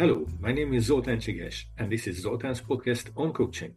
Hello, 0.00 0.26
my 0.40 0.50
name 0.50 0.72
is 0.72 0.88
Zoltán 0.88 1.20
Csigás, 1.20 1.66
and 1.76 1.92
this 1.92 2.06
is 2.06 2.24
Zoltán's 2.24 2.62
podcast 2.62 3.10
on 3.18 3.34
coaching. 3.34 3.74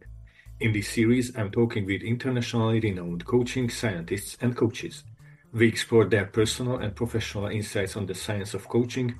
In 0.58 0.72
this 0.72 0.88
series, 0.88 1.36
I'm 1.36 1.50
talking 1.50 1.84
with 1.84 2.00
internationally 2.00 2.80
renowned 2.80 3.26
coaching 3.26 3.68
scientists 3.68 4.38
and 4.40 4.56
coaches. 4.56 5.04
We 5.52 5.68
explore 5.68 6.06
their 6.06 6.24
personal 6.24 6.78
and 6.78 6.96
professional 6.96 7.48
insights 7.48 7.94
on 7.94 8.06
the 8.06 8.14
science 8.14 8.54
of 8.54 8.70
coaching 8.70 9.16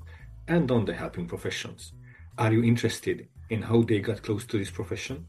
and 0.49 0.71
on 0.71 0.87
the 0.87 0.95
helping 0.95 1.27
professions. 1.29 1.93
Are 2.39 2.51
you 2.51 2.65
interested 2.65 3.29
in 3.51 3.61
how 3.61 3.83
they 3.83 3.99
got 3.99 4.23
close 4.23 4.47
to 4.47 4.57
this 4.57 4.71
profession? 4.71 5.29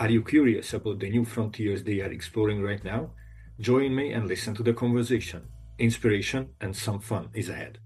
Are 0.00 0.10
you 0.10 0.24
curious 0.24 0.74
about 0.74 0.98
the 0.98 1.08
new 1.08 1.24
frontiers 1.24 1.84
they 1.84 2.00
are 2.00 2.10
exploring 2.10 2.62
right 2.62 2.82
now? 2.82 3.12
Join 3.60 3.94
me 3.94 4.10
and 4.10 4.26
listen 4.26 4.56
to 4.56 4.64
the 4.64 4.74
conversation. 4.74 5.46
Inspiration 5.78 6.48
and 6.60 6.74
some 6.74 6.98
fun 6.98 7.28
is 7.32 7.48
ahead. 7.48 7.78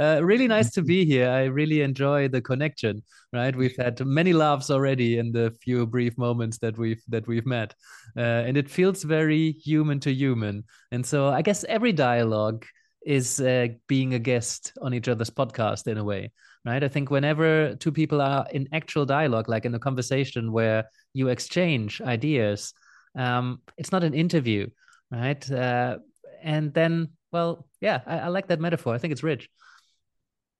Uh, 0.00 0.18
really 0.22 0.48
nice 0.48 0.70
to 0.70 0.82
be 0.82 1.04
here. 1.12 1.28
I 1.28 1.44
really 1.44 1.82
enjoy 1.82 2.28
the 2.28 2.40
connection. 2.40 3.02
Right, 3.32 3.54
we've 3.54 3.76
had 3.76 4.04
many 4.04 4.32
laughs 4.32 4.70
already 4.70 5.18
in 5.18 5.30
the 5.30 5.54
few 5.62 5.86
brief 5.86 6.18
moments 6.18 6.58
that 6.58 6.76
we've 6.78 7.02
that 7.08 7.26
we've 7.28 7.46
met, 7.46 7.74
uh, 8.16 8.20
and 8.46 8.56
it 8.56 8.68
feels 8.68 9.04
very 9.04 9.52
human 9.52 10.00
to 10.00 10.12
human. 10.12 10.64
And 10.90 11.04
so 11.06 11.28
I 11.28 11.42
guess 11.42 11.64
every 11.64 11.92
dialogue 11.92 12.64
is 13.06 13.40
uh, 13.40 13.68
being 13.86 14.14
a 14.14 14.18
guest 14.18 14.72
on 14.82 14.94
each 14.94 15.08
other's 15.08 15.30
podcast 15.30 15.86
in 15.86 15.98
a 15.98 16.04
way. 16.04 16.32
Right. 16.64 16.82
I 16.82 16.88
think 16.88 17.10
whenever 17.10 17.74
two 17.76 17.92
people 17.92 18.20
are 18.20 18.46
in 18.52 18.68
actual 18.72 19.06
dialogue, 19.06 19.48
like 19.48 19.64
in 19.64 19.74
a 19.74 19.78
conversation 19.78 20.52
where 20.52 20.84
you 21.14 21.28
exchange 21.28 22.00
ideas, 22.02 22.74
um, 23.16 23.60
it's 23.78 23.92
not 23.92 24.04
an 24.04 24.14
interview, 24.14 24.68
right? 25.10 25.50
Uh, 25.50 25.98
and 26.42 26.74
then, 26.74 27.08
well, 27.32 27.66
yeah, 27.80 28.00
I, 28.06 28.18
I 28.18 28.28
like 28.28 28.48
that 28.48 28.60
metaphor. 28.60 28.94
I 28.94 28.98
think 28.98 29.12
it's 29.12 29.22
rich. 29.22 29.48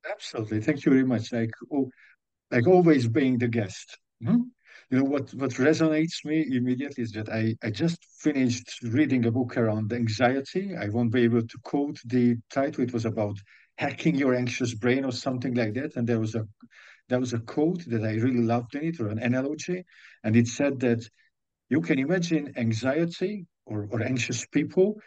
Absolutely. 0.08 0.60
Thank 0.60 0.84
you 0.84 0.92
very 0.92 1.04
much. 1.04 1.32
Like, 1.32 1.50
oh, 1.72 1.90
like 2.50 2.66
always 2.66 3.08
being 3.08 3.38
the 3.38 3.48
guest. 3.48 3.98
Hmm? 4.24 4.42
You 4.90 4.98
know, 4.98 5.04
what, 5.04 5.32
what 5.34 5.50
resonates 5.52 6.24
me 6.24 6.46
immediately 6.56 7.04
is 7.04 7.12
that 7.12 7.28
I, 7.28 7.56
I 7.62 7.70
just 7.70 7.98
finished 8.20 8.80
reading 8.82 9.26
a 9.26 9.30
book 9.30 9.56
around 9.56 9.92
anxiety. 9.92 10.76
I 10.76 10.88
won't 10.88 11.12
be 11.12 11.22
able 11.24 11.42
to 11.46 11.58
quote 11.64 11.98
the 12.06 12.36
title. 12.50 12.84
It 12.84 12.92
was 12.92 13.04
about 13.06 13.36
hacking 13.78 14.16
your 14.16 14.34
anxious 14.34 14.74
brain 14.74 15.04
or 15.04 15.12
something 15.12 15.54
like 15.54 15.74
that. 15.74 15.96
And 15.96 16.08
there 16.08 16.20
was 16.20 16.34
a 16.34 16.46
there 17.08 17.20
was 17.20 17.32
a 17.32 17.40
quote 17.40 17.84
that 17.88 18.04
I 18.04 18.14
really 18.14 18.42
loved 18.42 18.74
in 18.76 18.84
it, 18.84 19.00
or 19.00 19.08
an 19.08 19.18
analogy, 19.18 19.84
and 20.24 20.36
it 20.36 20.46
said 20.46 20.80
that 20.80 21.08
you 21.70 21.80
can 21.80 21.98
imagine 21.98 22.52
anxiety 22.56 23.46
or, 23.66 23.88
or 23.90 24.02
anxious 24.02 24.46
people 24.46 25.00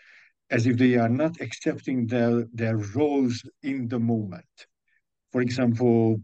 as 0.52 0.68
if 0.68 0.78
they 0.78 0.96
are 0.98 1.10
not 1.10 1.42
accepting 1.42 2.08
their 2.08 2.46
their 2.54 2.78
roles 2.78 3.44
in 3.64 3.88
the 3.90 4.00
moment 4.00 4.46
for 5.34 5.42
example, 5.42 6.22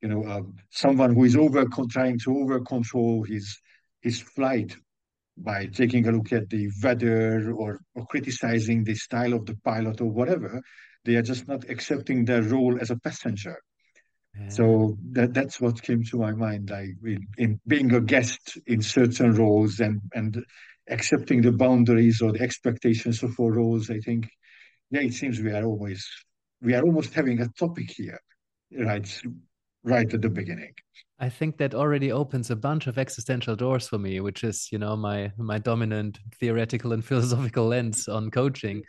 you 0.00 0.08
know, 0.08 0.22
uh, 0.24 0.42
someone 0.70 1.14
who 1.14 1.24
is 1.24 1.36
over 1.36 1.66
trying 1.90 2.18
to 2.20 2.38
over 2.38 2.60
control 2.60 3.24
his 3.24 3.58
his 4.00 4.20
flight 4.20 4.74
by 5.36 5.66
taking 5.66 6.06
a 6.06 6.12
look 6.12 6.32
at 6.32 6.48
the 6.48 6.70
weather 6.82 7.52
or, 7.52 7.80
or 7.94 8.06
criticizing 8.06 8.84
the 8.84 8.94
style 8.94 9.32
of 9.32 9.46
the 9.46 9.56
pilot 9.64 10.00
or 10.00 10.10
whatever, 10.10 10.60
they 11.04 11.14
are 11.16 11.22
just 11.22 11.48
not 11.48 11.68
accepting 11.70 12.24
their 12.24 12.42
role 12.42 12.78
as 12.80 12.90
a 12.90 12.98
passenger. 12.98 13.56
Yeah. 14.38 14.48
So 14.48 14.96
that 15.12 15.34
that's 15.34 15.60
what 15.60 15.82
came 15.82 16.02
to 16.04 16.18
my 16.18 16.32
mind. 16.32 16.70
Like 16.70 16.94
in, 17.04 17.26
in 17.38 17.60
being 17.66 17.92
a 17.94 18.00
guest 18.00 18.58
in 18.66 18.80
certain 18.80 19.34
roles 19.34 19.80
and 19.80 20.00
and 20.14 20.44
accepting 20.88 21.42
the 21.42 21.52
boundaries 21.52 22.20
or 22.22 22.30
the 22.32 22.42
expectations 22.42 23.22
of 23.22 23.38
our 23.40 23.52
roles. 23.52 23.90
I 23.90 23.98
think, 23.98 24.28
yeah, 24.90 25.02
it 25.02 25.14
seems 25.14 25.40
we 25.40 25.52
are 25.52 25.64
always 25.64 26.08
we 26.60 26.74
are 26.74 26.82
almost 26.82 27.12
having 27.14 27.40
a 27.40 27.48
topic 27.58 27.90
here 27.90 28.20
right 28.78 29.22
right 29.84 30.12
at 30.12 30.22
the 30.22 30.28
beginning. 30.28 30.72
I 31.18 31.28
think 31.28 31.58
that 31.58 31.74
already 31.74 32.10
opens 32.10 32.50
a 32.50 32.56
bunch 32.56 32.86
of 32.86 32.98
existential 32.98 33.56
doors 33.56 33.88
for 33.88 33.98
me 33.98 34.20
which 34.20 34.44
is 34.44 34.68
you 34.70 34.78
know 34.78 34.96
my 34.96 35.32
my 35.38 35.58
dominant 35.58 36.18
theoretical 36.40 36.92
and 36.92 37.04
philosophical 37.10 37.66
lens 37.66 38.08
on 38.08 38.30
coaching. 38.30 38.82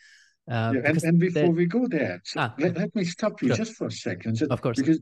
Uh, 0.52 0.74
yeah, 0.76 0.82
and, 0.84 1.04
and 1.04 1.20
before 1.20 1.52
we 1.52 1.66
go 1.66 1.88
there 1.88 2.20
so 2.26 2.42
ah, 2.42 2.54
let, 2.60 2.76
let 2.76 2.94
me 2.96 3.06
stop 3.06 3.42
you 3.42 3.48
sure. 3.48 3.56
just 3.56 3.76
for 3.76 3.88
a 3.88 3.92
second 3.92 4.42
of 4.52 4.62
course. 4.62 4.78
because 4.78 5.00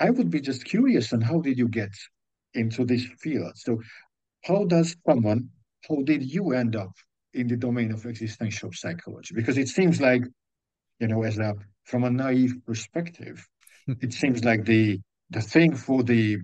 i 0.00 0.10
would 0.10 0.28
be 0.30 0.40
just 0.40 0.64
curious 0.64 1.12
on 1.12 1.20
how 1.20 1.40
did 1.40 1.56
you 1.56 1.68
get 1.68 1.92
into 2.54 2.84
this 2.84 3.04
field? 3.20 3.52
So 3.56 3.80
how 4.44 4.64
does 4.64 4.96
someone 5.06 5.50
how 5.88 5.96
did 6.02 6.22
you 6.22 6.52
end 6.52 6.76
up 6.76 6.92
in 7.34 7.48
the 7.48 7.56
domain 7.56 7.92
of 7.92 8.06
existential 8.06 8.70
psychology? 8.72 9.34
Because 9.34 9.58
it 9.58 9.68
seems 9.68 10.00
like 10.00 10.22
you 11.00 11.08
know 11.08 11.22
as 11.22 11.38
a 11.38 11.54
from 11.84 12.04
a 12.04 12.10
naive 12.10 12.54
perspective 12.66 13.46
it 13.86 14.12
seems 14.12 14.44
like 14.44 14.64
the 14.64 15.00
the 15.30 15.40
thing 15.40 15.74
for 15.74 16.02
the 16.02 16.38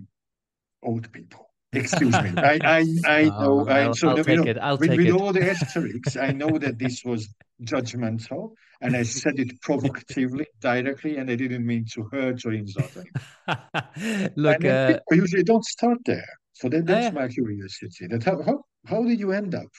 old 0.83 1.11
people. 1.11 1.47
Excuse 1.73 2.13
me. 2.21 2.31
I 2.37 2.59
I, 2.63 2.85
I 3.05 3.23
know. 3.29 3.67
I, 3.67 3.81
I'll, 3.83 3.93
so 3.93 4.09
I'll 4.09 4.23
take 4.23 4.39
know, 4.39 4.43
it. 4.43 4.57
I'll 4.57 4.77
with, 4.77 4.89
take 4.89 4.97
with 4.97 5.07
it. 5.07 5.13
all 5.13 5.31
the 5.31 5.49
asterisks, 5.51 6.17
I 6.17 6.31
know 6.31 6.57
that 6.57 6.77
this 6.77 7.03
was 7.05 7.33
judgmental, 7.63 8.53
and 8.81 8.95
I 8.95 9.03
said 9.03 9.39
it 9.39 9.61
provocatively, 9.61 10.47
directly, 10.59 11.17
and 11.17 11.29
I 11.29 11.35
didn't 11.35 11.65
mean 11.65 11.85
to 11.93 12.09
hurt 12.11 12.45
or 12.45 12.53
insult 12.53 12.91
anyone. 12.97 14.31
Look, 14.35 14.65
uh, 14.65 14.99
usually 15.11 15.43
don't 15.43 15.63
start 15.65 15.99
there. 16.05 16.27
So 16.53 16.67
that, 16.69 16.85
that's 16.85 17.07
uh, 17.07 17.19
my 17.19 17.27
curiosity. 17.27 18.07
That 18.07 18.23
how, 18.23 18.41
how 18.41 18.63
how 18.85 19.03
did 19.03 19.19
you 19.19 19.31
end 19.31 19.55
up 19.55 19.71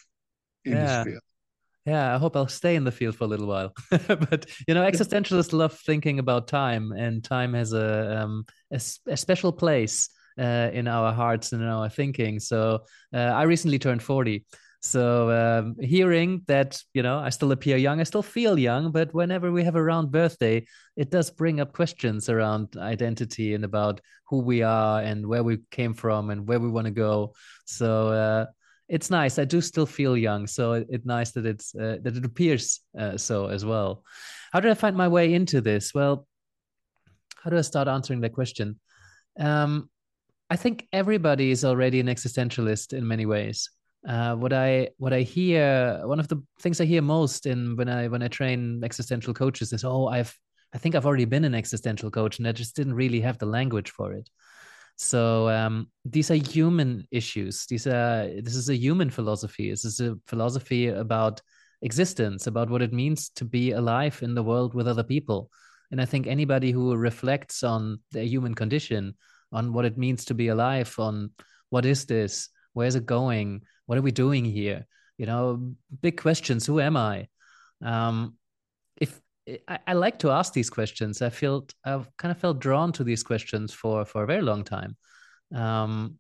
in 0.65 0.73
yeah. 0.73 0.87
this 0.87 1.05
field? 1.05 1.23
Yeah 1.87 2.15
i 2.15 2.19
hope 2.19 2.37
i'll 2.37 2.49
stay 2.49 2.77
in 2.77 2.85
the 2.85 2.93
field 2.93 3.17
for 3.17 3.25
a 3.25 3.27
little 3.27 3.47
while. 3.47 3.73
But 4.09 4.47
you 4.67 4.75
know 4.75 4.83
existentialists 4.83 5.53
love 5.53 5.79
thinking 5.79 6.19
about 6.19 6.49
time 6.49 6.93
and 6.93 7.23
time 7.25 7.55
has 7.55 7.73
a 7.73 8.23
um, 8.23 8.45
a, 8.73 8.81
a, 9.07 9.17
special 9.17 9.53
place 9.53 10.09
uh, 10.39 10.71
in 10.73 10.89
our 10.89 11.13
hearts 11.13 11.53
and 11.53 11.63
in 11.63 11.69
our 11.69 11.89
thinking. 11.89 12.41
So 12.41 12.81
uh, 13.15 13.19
i 13.19 13.43
recently 13.43 13.79
turned 13.79 14.03
40 14.03 14.45
so 14.85 15.31
um, 15.31 15.77
hearing 15.81 16.43
that 16.47 16.83
you 16.93 17.03
know 17.03 17.19
i 17.19 17.31
still 17.31 17.53
appear 17.53 17.77
young 17.77 18.01
i 18.01 18.03
still 18.03 18.23
feel 18.23 18.59
young 18.59 18.91
but 18.91 19.15
whenever 19.15 19.53
we 19.53 19.63
have 19.63 19.77
a 19.77 19.83
round 19.83 20.11
birthday 20.11 20.65
it 20.97 21.09
does 21.09 21.31
bring 21.31 21.61
up 21.61 21.73
questions 21.73 22.29
around 22.29 22.77
identity 22.77 23.55
and 23.55 23.65
about 23.65 24.01
who 24.33 24.39
we 24.39 24.63
are 24.63 25.03
and 25.03 25.27
where 25.27 25.43
we 25.43 25.59
came 25.71 25.93
from 25.93 26.31
and 26.31 26.49
where 26.49 26.59
we 26.59 26.71
want 26.71 26.87
to 26.87 26.91
go. 26.91 27.35
So 27.67 28.09
uh, 28.09 28.47
it's 28.93 29.11
nice. 29.11 29.39
I 29.39 29.47
do 29.47 29.63
still 29.63 29.87
feel 29.87 30.19
young, 30.19 30.47
so 30.47 30.75
it, 30.75 30.87
it's 30.91 31.07
nice 31.07 31.31
that 31.31 31.47
it's 31.47 31.75
uh, 31.75 31.97
that 32.03 32.15
it 32.15 32.25
appears 32.27 32.81
uh, 32.97 33.17
so 33.17 33.47
as 33.47 33.65
well. 33.65 34.05
How 34.53 34.61
did 34.61 34.71
I 34.71 34.75
find 34.75 34.95
my 34.95 35.09
way 35.09 35.33
into 35.33 35.63
this? 35.63 35.95
Well, 35.95 36.27
how 37.43 37.49
do 37.49 37.57
I 37.57 37.63
start 37.63 37.89
answering 37.89 38.21
that 38.21 38.35
question? 38.35 38.79
Um, 39.41 39.89
I 40.51 40.57
think 40.57 40.87
everybody 40.93 41.51
is 41.51 41.65
already 41.65 42.01
an 42.01 42.09
existentialist 42.09 42.93
in 42.93 43.09
many 43.09 43.25
ways. 43.25 43.71
Uh, 44.07 44.35
what 44.35 44.53
I 44.53 44.91
what 44.99 45.15
I 45.15 45.23
hear, 45.23 46.03
one 46.05 46.21
of 46.21 46.29
the 46.29 46.43
things 46.61 46.79
I 46.79 46.85
hear 46.85 47.01
most 47.01 47.47
in 47.47 47.77
when 47.77 47.89
I 47.89 48.09
when 48.09 48.23
I 48.23 48.29
train 48.29 48.83
existential 48.85 49.33
coaches 49.33 49.73
is, 49.73 49.85
oh, 49.85 50.09
I've 50.09 50.37
I 50.75 50.79
think 50.79 50.95
I've 50.95 51.07
already 51.07 51.25
been 51.25 51.47
an 51.47 51.55
existential 51.55 52.11
coach, 52.11 52.39
and 52.39 52.47
I 52.47 52.53
just 52.53 52.77
didn't 52.77 52.95
really 52.95 53.23
have 53.23 53.39
the 53.39 53.47
language 53.47 53.91
for 53.91 54.13
it. 54.13 54.29
So 54.97 55.49
um, 55.49 55.89
these 56.05 56.31
are 56.31 56.35
human 56.35 57.07
issues. 57.11 57.67
These 57.67 57.87
are 57.87 58.29
this 58.43 58.55
is 58.55 58.69
a 58.69 58.77
human 58.77 59.11
philosophy. 59.11 59.71
This 59.71 59.85
is 59.85 60.01
a 60.01 60.17
philosophy 60.27 60.89
about 60.89 61.41
existence, 61.83 62.47
about 62.47 62.71
what 62.71 62.83
it 62.83 62.93
means 62.93 63.29
to 63.31 63.45
be 63.45 63.73
alive 63.73 64.21
in 64.23 64.35
the 64.35 64.43
world 64.43 64.75
with 64.75 64.87
other 64.87 65.03
people. 65.03 65.51
And 65.91 66.01
I 66.01 66.05
think 66.05 66.27
anybody 66.27 66.71
who 66.71 66.97
reflects 66.97 67.63
on 67.63 68.01
their 68.13 68.25
human 68.25 68.55
condition, 68.55 69.15
on 69.51 69.73
what 69.73 69.85
it 69.85 69.99
means 69.99 70.25
to 70.27 70.35
be 70.35 70.49
alive, 70.49 70.95
on 70.99 71.31
what 71.71 71.85
is 71.85 72.07
this, 72.07 72.49
where's 72.73 72.95
it 72.95 73.05
going, 73.05 73.63
what 73.87 73.99
are 73.99 74.03
we 74.03 74.13
doing 74.13 74.45
here, 74.45 74.87
you 75.19 75.27
know, 75.27 75.75
big 76.01 76.21
questions. 76.21 76.65
Who 76.65 76.81
am 76.81 76.97
I? 76.97 77.29
Um, 77.85 78.37
I, 79.69 79.79
I, 79.87 79.93
like 79.95 80.19
to 80.21 80.31
ask 80.31 80.53
these 80.53 80.71
questions. 80.71 81.21
I 81.21 81.31
feel 81.31 81.67
I've 81.85 82.09
kind 82.17 82.31
of 82.31 82.39
felt 82.39 82.61
drawn 82.61 82.93
to 82.93 83.05
these 83.05 83.23
questions 83.23 83.73
for 83.73 84.05
for 84.05 84.23
a 84.23 84.27
very 84.27 84.43
long 84.43 84.63
time. 84.65 84.97
Um, 85.55 86.19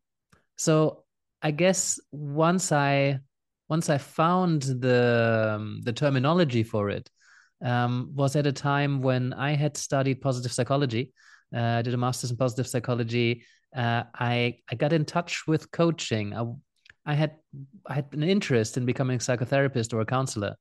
so 0.57 1.05
I 1.41 1.51
guess 1.51 2.01
once 2.11 2.73
I 2.73 3.21
once 3.69 3.89
I 3.89 3.99
found 3.99 4.63
the 4.63 5.55
um, 5.57 5.81
the 5.83 5.93
terminology 5.93 6.63
for 6.63 6.91
it 6.91 7.09
um, 7.65 8.11
was 8.15 8.37
at 8.37 8.47
a 8.47 8.53
time 8.53 9.03
when 9.03 9.33
I 9.33 9.55
had 9.55 9.77
studied 9.77 10.21
positive 10.21 10.53
psychology. 10.53 11.13
Uh, 11.55 11.79
I 11.79 11.83
did 11.83 11.95
a 11.95 11.97
master's 11.97 12.31
in 12.31 12.37
positive 12.37 12.67
psychology. 12.67 13.45
Uh, 13.75 14.03
I 14.15 14.59
I 14.71 14.75
got 14.75 14.93
in 14.93 15.05
touch 15.05 15.47
with 15.47 15.71
coaching. 15.71 16.35
I, 16.35 16.45
I 17.07 17.15
had 17.15 17.37
I 17.87 17.95
had 17.95 18.07
an 18.13 18.23
interest 18.23 18.77
in 18.77 18.85
becoming 18.85 19.17
a 19.17 19.21
psychotherapist 19.21 19.93
or 19.95 20.01
a 20.01 20.07
counselor. 20.07 20.57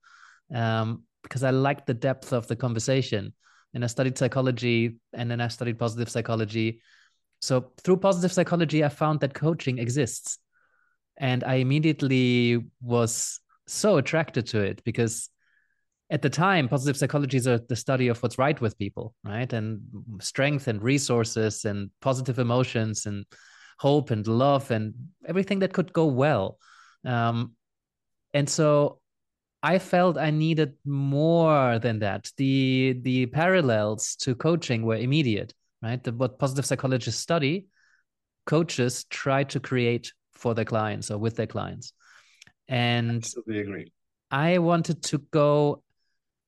Um, 0.54 1.04
because 1.24 1.44
I 1.44 1.52
liked 1.52 1.88
the 1.88 1.94
depth 1.94 2.34
of 2.34 2.48
the 2.48 2.56
conversation. 2.56 3.34
and 3.74 3.84
I 3.86 3.88
studied 3.88 4.18
psychology, 4.18 4.98
and 5.14 5.32
then 5.32 5.40
I 5.40 5.48
studied 5.48 5.80
positive 5.80 6.10
psychology. 6.10 6.82
So 7.40 7.72
through 7.84 7.98
positive 7.98 8.32
psychology, 8.32 8.84
I 8.84 8.90
found 8.90 9.22
that 9.22 9.34
coaching 9.34 9.80
exists. 9.80 10.40
And 11.18 11.44
I 11.44 11.56
immediately 11.56 12.66
was 12.82 13.40
so 13.68 13.98
attracted 13.98 14.48
to 14.48 14.60
it 14.60 14.84
because 14.84 15.30
at 16.10 16.22
the 16.22 16.30
time, 16.30 16.68
positive 16.68 16.98
psychology 16.98 17.38
is 17.38 17.46
the 17.46 17.76
study 17.76 18.10
of 18.10 18.22
what's 18.22 18.38
right 18.38 18.60
with 18.60 18.78
people, 18.78 19.16
right? 19.24 19.52
And 19.54 19.82
strength 20.20 20.68
and 20.68 20.84
resources 20.84 21.64
and 21.64 21.90
positive 22.02 22.38
emotions 22.38 23.06
and 23.06 23.26
hope 23.80 24.12
and 24.12 24.28
love 24.28 24.70
and 24.72 24.94
everything 25.26 25.60
that 25.60 25.74
could 25.74 25.94
go 25.94 26.06
well. 26.06 26.58
Um, 27.06 27.56
and 28.34 28.50
so 28.50 29.00
I 29.64 29.78
felt 29.78 30.18
I 30.18 30.32
needed 30.32 30.74
more 30.86 31.78
than 31.80 32.00
that. 32.00 32.32
The 32.38 33.00
the 33.02 33.28
parallels 33.28 34.16
to 34.18 34.34
coaching 34.34 34.84
were 34.84 34.96
immediate, 34.96 35.54
right? 35.82 36.04
The, 36.04 36.12
what 36.14 36.40
positive 36.40 36.66
psychologists 36.66 37.22
study, 37.22 37.68
coaches 38.46 39.04
try 39.06 39.44
to 39.46 39.60
create 39.60 40.14
for 40.32 40.56
their 40.56 40.66
clients 40.66 41.12
or 41.12 41.20
with 41.20 41.36
their 41.36 41.48
clients. 41.48 41.94
And 42.68 43.18
Absolutely 43.18 43.60
agree. 43.60 43.92
I 44.32 44.58
wanted 44.58 45.04
to 45.04 45.20
go 45.32 45.84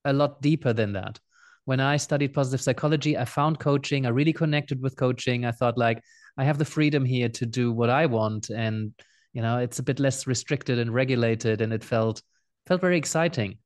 a 0.06 0.14
lot 0.14 0.42
deeper 0.42 0.74
than 0.74 0.94
that. 0.94 1.20
When 1.66 1.80
I 1.80 1.98
studied 1.98 2.34
positive 2.34 2.62
psychology, 2.62 3.18
I 3.18 3.26
found 3.26 3.60
coaching. 3.60 4.06
I 4.06 4.10
really 4.10 4.34
connected 4.34 4.82
with 4.82 4.98
coaching. 4.98 5.46
I 5.46 5.52
thought 5.52 5.78
like 5.78 6.02
I 6.36 6.44
have 6.46 6.58
the 6.58 6.66
freedom 6.66 7.06
here 7.06 7.30
to 7.30 7.46
do 7.46 7.72
what 7.72 7.90
I 7.90 8.08
want, 8.08 8.50
and 8.50 8.94
you 9.34 9.42
know 9.42 9.60
it's 9.60 9.80
a 9.80 9.84
bit 9.84 10.00
less 10.00 10.26
restricted 10.26 10.80
and 10.80 10.92
regulated, 10.94 11.62
and 11.62 11.72
it 11.72 11.84
felt 11.84 12.24
felt 12.68 12.82
very 12.82 12.98
exciting. 12.98 13.58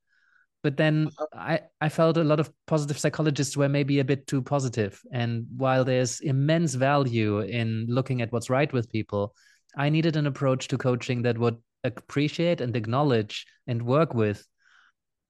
But 0.64 0.78
then 0.78 1.10
uh-huh. 1.20 1.28
I 1.34 1.60
I 1.80 1.90
felt 1.90 2.18
a 2.18 2.24
lot 2.24 2.40
of 2.40 2.52
positive 2.66 2.98
psychologists 2.98 3.56
were 3.56 3.70
maybe 3.70 4.00
a 4.00 4.06
bit 4.06 4.28
too 4.28 4.42
positive. 4.42 5.02
and 5.12 5.46
while 5.56 5.86
there's 5.86 6.20
immense 6.20 6.76
value 6.76 7.40
in 7.40 7.86
looking 7.88 8.22
at 8.22 8.32
what's 8.32 8.50
right 8.50 8.72
with 8.74 8.92
people, 8.92 9.34
I 9.78 9.90
needed 9.90 10.16
an 10.16 10.28
approach 10.28 10.68
to 10.70 10.78
coaching 10.78 11.22
that 11.24 11.38
would 11.38 11.58
appreciate 11.84 12.62
and 12.62 12.76
acknowledge 12.76 13.46
and 13.68 13.82
work 13.82 14.14
with 14.14 14.46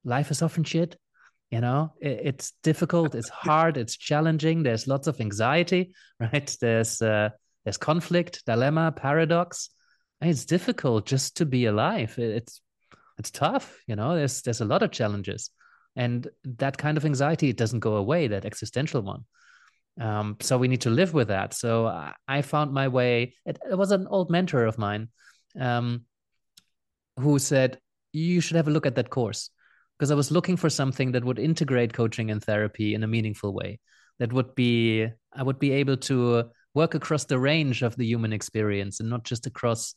life 0.03 0.31
is 0.31 0.41
often 0.41 0.63
shit 0.63 0.97
you 1.51 1.61
know 1.61 1.93
it, 1.99 2.19
it's 2.23 2.53
difficult 2.63 3.15
it's 3.15 3.29
hard 3.45 3.77
it's 3.77 3.97
challenging 3.97 4.63
there's 4.63 4.87
lots 4.87 5.07
of 5.07 5.19
anxiety 5.19 5.93
right 6.19 6.55
there's 6.61 7.01
uh, 7.01 7.29
there's 7.63 7.77
conflict 7.77 8.43
dilemma 8.45 8.91
paradox 8.91 9.69
it's 10.21 10.45
difficult 10.45 11.05
just 11.05 11.37
to 11.37 11.45
be 11.45 11.65
alive 11.65 12.15
it's 12.17 12.61
it's 13.17 13.31
tough 13.31 13.79
you 13.87 13.95
know 13.95 14.15
there's 14.15 14.41
there's 14.41 14.61
a 14.61 14.65
lot 14.65 14.83
of 14.83 14.91
challenges 14.91 15.49
and 15.95 16.27
that 16.43 16.77
kind 16.77 16.97
of 16.97 17.05
anxiety 17.05 17.53
doesn't 17.53 17.79
go 17.79 17.95
away 17.95 18.27
that 18.27 18.45
existential 18.45 19.01
one 19.01 19.23
um, 19.99 20.37
so 20.41 20.57
we 20.57 20.67
need 20.67 20.81
to 20.81 20.89
live 20.89 21.13
with 21.13 21.29
that 21.29 21.53
so 21.53 21.87
i, 21.87 22.13
I 22.27 22.41
found 22.41 22.73
my 22.73 22.87
way 22.87 23.33
it, 23.45 23.57
it, 23.69 23.77
was 23.77 23.91
an 23.91 24.07
old 24.07 24.29
mentor 24.29 24.65
of 24.65 24.77
mine 24.77 25.09
um, 25.59 26.05
who 27.19 27.39
said 27.39 27.79
you 28.13 28.41
should 28.41 28.57
have 28.57 28.67
a 28.67 28.71
look 28.71 28.85
at 28.85 28.95
that 28.95 29.09
course 29.09 29.49
because 29.97 30.11
I 30.11 30.15
was 30.15 30.31
looking 30.31 30.57
for 30.57 30.69
something 30.69 31.11
that 31.11 31.23
would 31.23 31.39
integrate 31.39 31.93
coaching 31.93 32.29
and 32.29 32.43
therapy 32.43 32.93
in 32.93 33.03
a 33.03 33.07
meaningful 33.07 33.53
way. 33.53 33.79
That 34.19 34.33
would 34.33 34.55
be 34.55 35.07
I 35.33 35.43
would 35.43 35.59
be 35.59 35.71
able 35.73 35.97
to 35.97 36.45
work 36.73 36.93
across 36.93 37.25
the 37.25 37.39
range 37.39 37.81
of 37.81 37.95
the 37.95 38.05
human 38.05 38.33
experience 38.33 38.99
and 38.99 39.09
not 39.09 39.23
just 39.23 39.45
across 39.45 39.95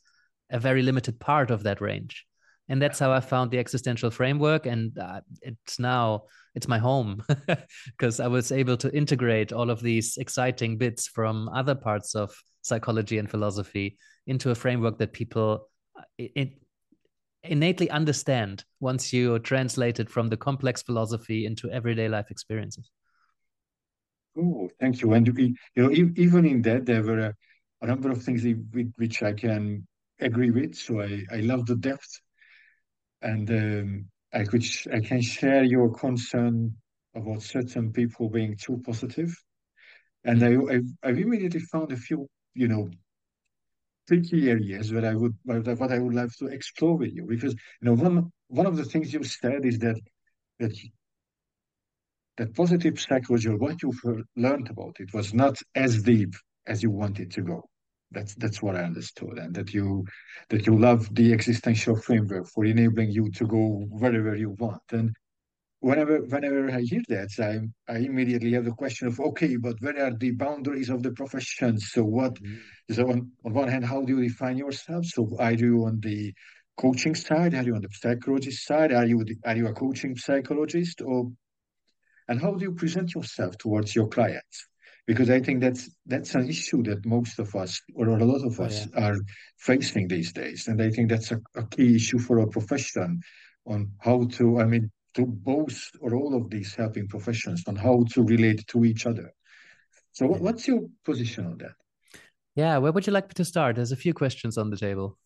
a 0.51 0.59
very 0.59 0.83
limited 0.83 1.21
part 1.21 1.51
of 1.51 1.63
that 1.65 1.81
range. 1.81 2.27
And 2.71 2.81
that's 2.81 2.99
how 2.99 3.13
I 3.13 3.21
found 3.21 3.51
the 3.51 3.59
existential 3.59 4.11
framework, 4.11 4.65
and 4.65 4.97
uh, 4.97 5.21
it's 5.43 5.79
now 5.79 6.23
it's 6.55 6.69
my 6.69 6.79
home 6.79 7.23
because 7.87 8.21
I 8.21 8.29
was 8.29 8.53
able 8.53 8.77
to 8.79 8.97
integrate 8.97 9.53
all 9.53 9.71
of 9.71 9.83
these 9.83 10.17
exciting 10.17 10.79
bits 10.79 11.09
from 11.09 11.49
other 11.49 11.75
parts 11.75 12.15
of 12.15 12.33
psychology 12.63 13.19
and 13.19 13.29
philosophy 13.29 13.99
into 14.27 14.51
a 14.51 14.55
framework 14.55 14.99
that 14.99 15.13
people 15.13 15.69
uh, 15.99 16.03
it, 16.17 16.53
innately 17.43 17.91
understand 17.91 18.65
once 18.81 19.13
you 19.13 19.39
translate 19.41 19.99
it 19.99 20.09
from 20.09 20.29
the 20.29 20.37
complex 20.37 20.83
philosophy 20.83 21.47
into 21.47 21.71
everyday 21.71 22.09
life 22.09 22.31
experiences. 22.31 22.91
Oh, 24.39 24.69
thank 24.79 25.03
you. 25.03 25.13
And 25.13 25.27
you 25.37 25.55
know, 25.77 25.91
even 25.91 26.47
in 26.47 26.63
that, 26.63 26.87
there 26.87 27.03
were 27.03 27.19
a, 27.19 27.35
number 27.83 28.11
of 28.11 28.23
things 28.23 28.45
which 28.97 29.23
I 29.23 29.33
can 29.33 29.87
agree 30.21 30.51
with. 30.51 30.75
So 30.75 31.01
I, 31.01 31.25
I 31.33 31.37
love 31.37 31.67
the 31.67 31.77
depth, 31.77 32.21
and 33.23 33.51
um, 33.51 34.07
I 34.33 34.45
could 34.45 34.65
I 34.93 35.01
can 35.01 35.21
share 35.23 35.65
your 35.65 35.93
concern 35.93 36.77
about 37.15 37.43
certain 37.43 37.93
people 37.93 38.29
being 38.31 38.57
too 38.57 38.81
positive, 38.85 39.35
and 40.25 40.43
I 40.45 40.53
I've, 40.75 40.91
I've 41.03 41.19
immediately 41.19 41.61
found 41.61 41.93
a 41.93 41.97
few 41.97 42.29
you 42.55 42.69
know 42.69 42.91
tricky 44.07 44.51
areas 44.51 44.93
where 44.93 45.07
I 45.07 45.15
would 45.15 45.37
what 45.45 45.93
I 45.93 45.99
would 45.99 46.15
like 46.15 46.33
to 46.39 46.47
explore 46.49 46.97
with 46.99 47.15
you 47.15 47.25
because 47.25 47.55
you 47.55 47.85
know 47.87 47.95
one 47.95 48.31
one 48.49 48.67
of 48.67 48.77
the 48.77 48.85
things 48.85 49.13
you 49.15 49.23
said 49.25 49.65
is 49.65 49.79
that 49.79 49.97
that 50.59 50.73
that 52.39 52.53
positive 52.57 52.99
psychology 52.99 53.49
or 53.49 53.57
what 53.57 53.81
you've 53.83 54.03
learned 54.35 54.69
about 54.69 54.97
it 54.99 55.15
was 55.15 55.33
not 55.33 55.57
as 55.77 56.03
deep 56.03 56.35
as 56.67 56.83
you 56.83 56.91
wanted 56.91 57.31
to 57.31 57.43
go. 57.43 57.70
That's 58.13 58.35
that's 58.35 58.61
what 58.61 58.77
I 58.77 58.83
understood, 58.83 59.39
and 59.39 59.55
that 59.55 59.73
you 59.73 60.05
that 60.49 60.67
you 60.67 60.79
love 60.79 61.15
the 61.15 61.33
existential 61.33 61.97
framework 61.97 62.49
for 62.49 62.65
enabling 62.65 63.11
you 63.11 63.31
to 63.33 63.47
go 63.47 63.87
wherever 63.89 64.35
you 64.35 64.51
want. 64.59 64.83
And 64.91 65.15
whenever 65.81 66.19
whenever 66.19 66.71
I 66.71 66.81
hear 66.81 67.03
that, 67.09 67.31
I 67.39 67.93
I 67.93 67.99
immediately 67.99 68.53
have 68.53 68.65
the 68.65 68.73
question 68.73 69.07
of 69.07 69.21
okay, 69.21 69.57
but 69.57 69.77
where 69.81 70.05
are 70.05 70.17
the 70.17 70.33
boundaries 70.33 70.91
of 70.91 71.03
the 71.03 71.13
profession? 71.13 71.79
So 71.79 72.05
what? 72.05 72.35
Mm-hmm. 72.35 72.95
So 72.95 73.11
on, 73.11 73.31
on 73.45 73.55
one 73.55 73.69
hand, 73.69 73.85
how 73.85 74.03
do 74.03 74.17
you 74.17 74.29
define 74.29 74.57
yourself? 74.57 75.07
So 75.07 75.37
are 75.39 75.53
you 75.53 75.85
on 75.85 76.01
the 76.01 76.35
coaching 76.77 77.15
side? 77.15 77.55
Are 77.55 77.63
you 77.63 77.75
on 77.75 77.83
the 77.83 77.89
psychologist 77.93 78.67
side? 78.67 78.93
Are 78.93 79.07
you 79.07 79.25
are 79.45 79.57
you 79.57 79.69
a 79.69 79.73
coaching 79.73 80.17
psychologist? 80.17 81.01
Or 81.01 81.31
and 82.29 82.41
how 82.41 82.55
do 82.55 82.65
you 82.65 82.73
present 82.73 83.15
yourself 83.15 83.57
towards 83.59 83.95
your 83.95 84.09
clients? 84.09 84.70
Because 85.11 85.29
I 85.29 85.41
think 85.41 85.61
that's 85.61 85.91
that's 86.07 86.37
an 86.37 86.49
issue 86.49 86.85
that 86.85 87.05
most 87.05 87.41
of 87.41 87.49
us 87.57 87.73
or 87.97 88.07
a 88.07 88.25
lot 88.33 88.43
of 88.47 88.61
oh, 88.61 88.67
us 88.67 88.87
yeah. 88.87 89.07
are 89.07 89.19
facing 89.59 90.07
these 90.07 90.33
days, 90.33 90.69
and 90.69 90.81
I 90.81 90.91
think 90.91 91.11
that's 91.11 91.33
a, 91.33 91.41
a 91.57 91.65
key 91.67 91.97
issue 91.97 92.21
for 92.21 92.39
our 92.39 92.47
profession 92.47 93.21
on 93.67 93.91
how 93.99 94.19
to. 94.37 94.61
I 94.61 94.67
mean, 94.67 94.85
to 95.15 95.27
both 95.27 95.79
or 96.01 96.15
all 96.15 96.37
of 96.37 96.49
these 96.49 96.77
helping 96.77 97.09
professions 97.09 97.65
on 97.67 97.75
how 97.75 98.05
to 98.13 98.23
relate 98.23 98.65
to 98.69 98.85
each 98.85 99.05
other. 99.05 99.33
So, 100.13 100.27
what, 100.27 100.41
what's 100.41 100.69
your 100.69 100.83
position 101.05 101.45
on 101.47 101.59
that? 101.59 101.75
Yeah, 102.55 102.79
where 102.79 102.93
would 102.93 103.09
you 103.09 103.13
like 103.13 103.27
me 103.27 103.35
to 103.35 103.45
start? 103.45 103.77
There's 103.77 103.91
a 103.91 104.05
few 104.07 104.15
questions 104.15 104.57
on 104.59 104.71
the 104.71 104.77
table. 104.77 105.19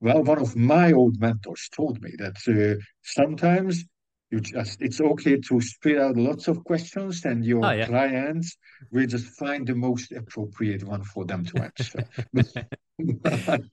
Well, 0.00 0.22
one 0.22 0.40
of 0.40 0.54
my 0.54 0.92
old 0.92 1.20
mentors 1.20 1.68
told 1.74 2.00
me 2.00 2.12
that 2.18 2.36
uh, 2.46 2.80
sometimes 3.02 3.84
you 4.32 4.40
just 4.40 4.80
it's 4.80 5.00
okay 5.00 5.36
to 5.36 5.60
spit 5.60 5.98
out 5.98 6.16
lots 6.16 6.48
of 6.48 6.64
questions, 6.64 7.24
and 7.26 7.44
your 7.44 7.64
oh, 7.64 7.70
yeah. 7.70 7.86
clients 7.86 8.56
will 8.90 9.06
just 9.06 9.26
find 9.38 9.66
the 9.66 9.74
most 9.74 10.10
appropriate 10.10 10.82
one 10.84 11.04
for 11.04 11.26
them 11.26 11.44
to 11.44 11.62
answer. 11.62 12.04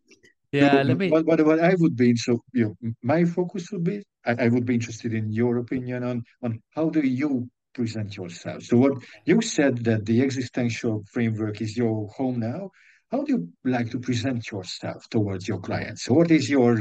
yeah, 0.51 0.84
let 0.84 0.98
me. 0.98 1.10
What, 1.10 1.25
what, 1.25 1.46
what 1.46 1.60
I 1.62 1.75
would 1.78 1.96
be 1.96 2.13
so 2.18 2.44
you 2.51 2.75
know, 2.82 2.92
my 3.01 3.24
focus 3.24 3.72
would 3.72 3.86
be 3.86 4.04
I, 4.25 4.32
I 4.46 4.48
would 4.50 4.66
be 4.66 4.74
interested 4.74 5.13
in 5.13 5.32
your 5.32 5.58
opinion 5.60 6.04
on 6.04 6.24
on 6.44 6.62
how 6.75 6.89
do 6.89 7.08
you 7.08 7.50
present 7.74 8.18
yourself. 8.18 8.63
So 8.63 8.75
what 8.75 9.01
you 9.24 9.42
said 9.42 9.86
that 9.86 10.06
the 10.06 10.22
existential 10.22 11.06
framework 11.13 11.62
is 11.62 11.78
your 11.78 12.10
home 12.10 12.42
now. 12.42 12.72
How 13.12 13.24
do 13.24 13.32
you 13.32 13.50
like 13.63 13.92
to 13.92 14.00
present 14.00 14.51
yourself 14.51 15.10
towards 15.10 15.48
your 15.48 15.60
clients? 15.60 16.04
So 16.04 16.13
what 16.13 16.30
is 16.32 16.50
your 16.50 16.80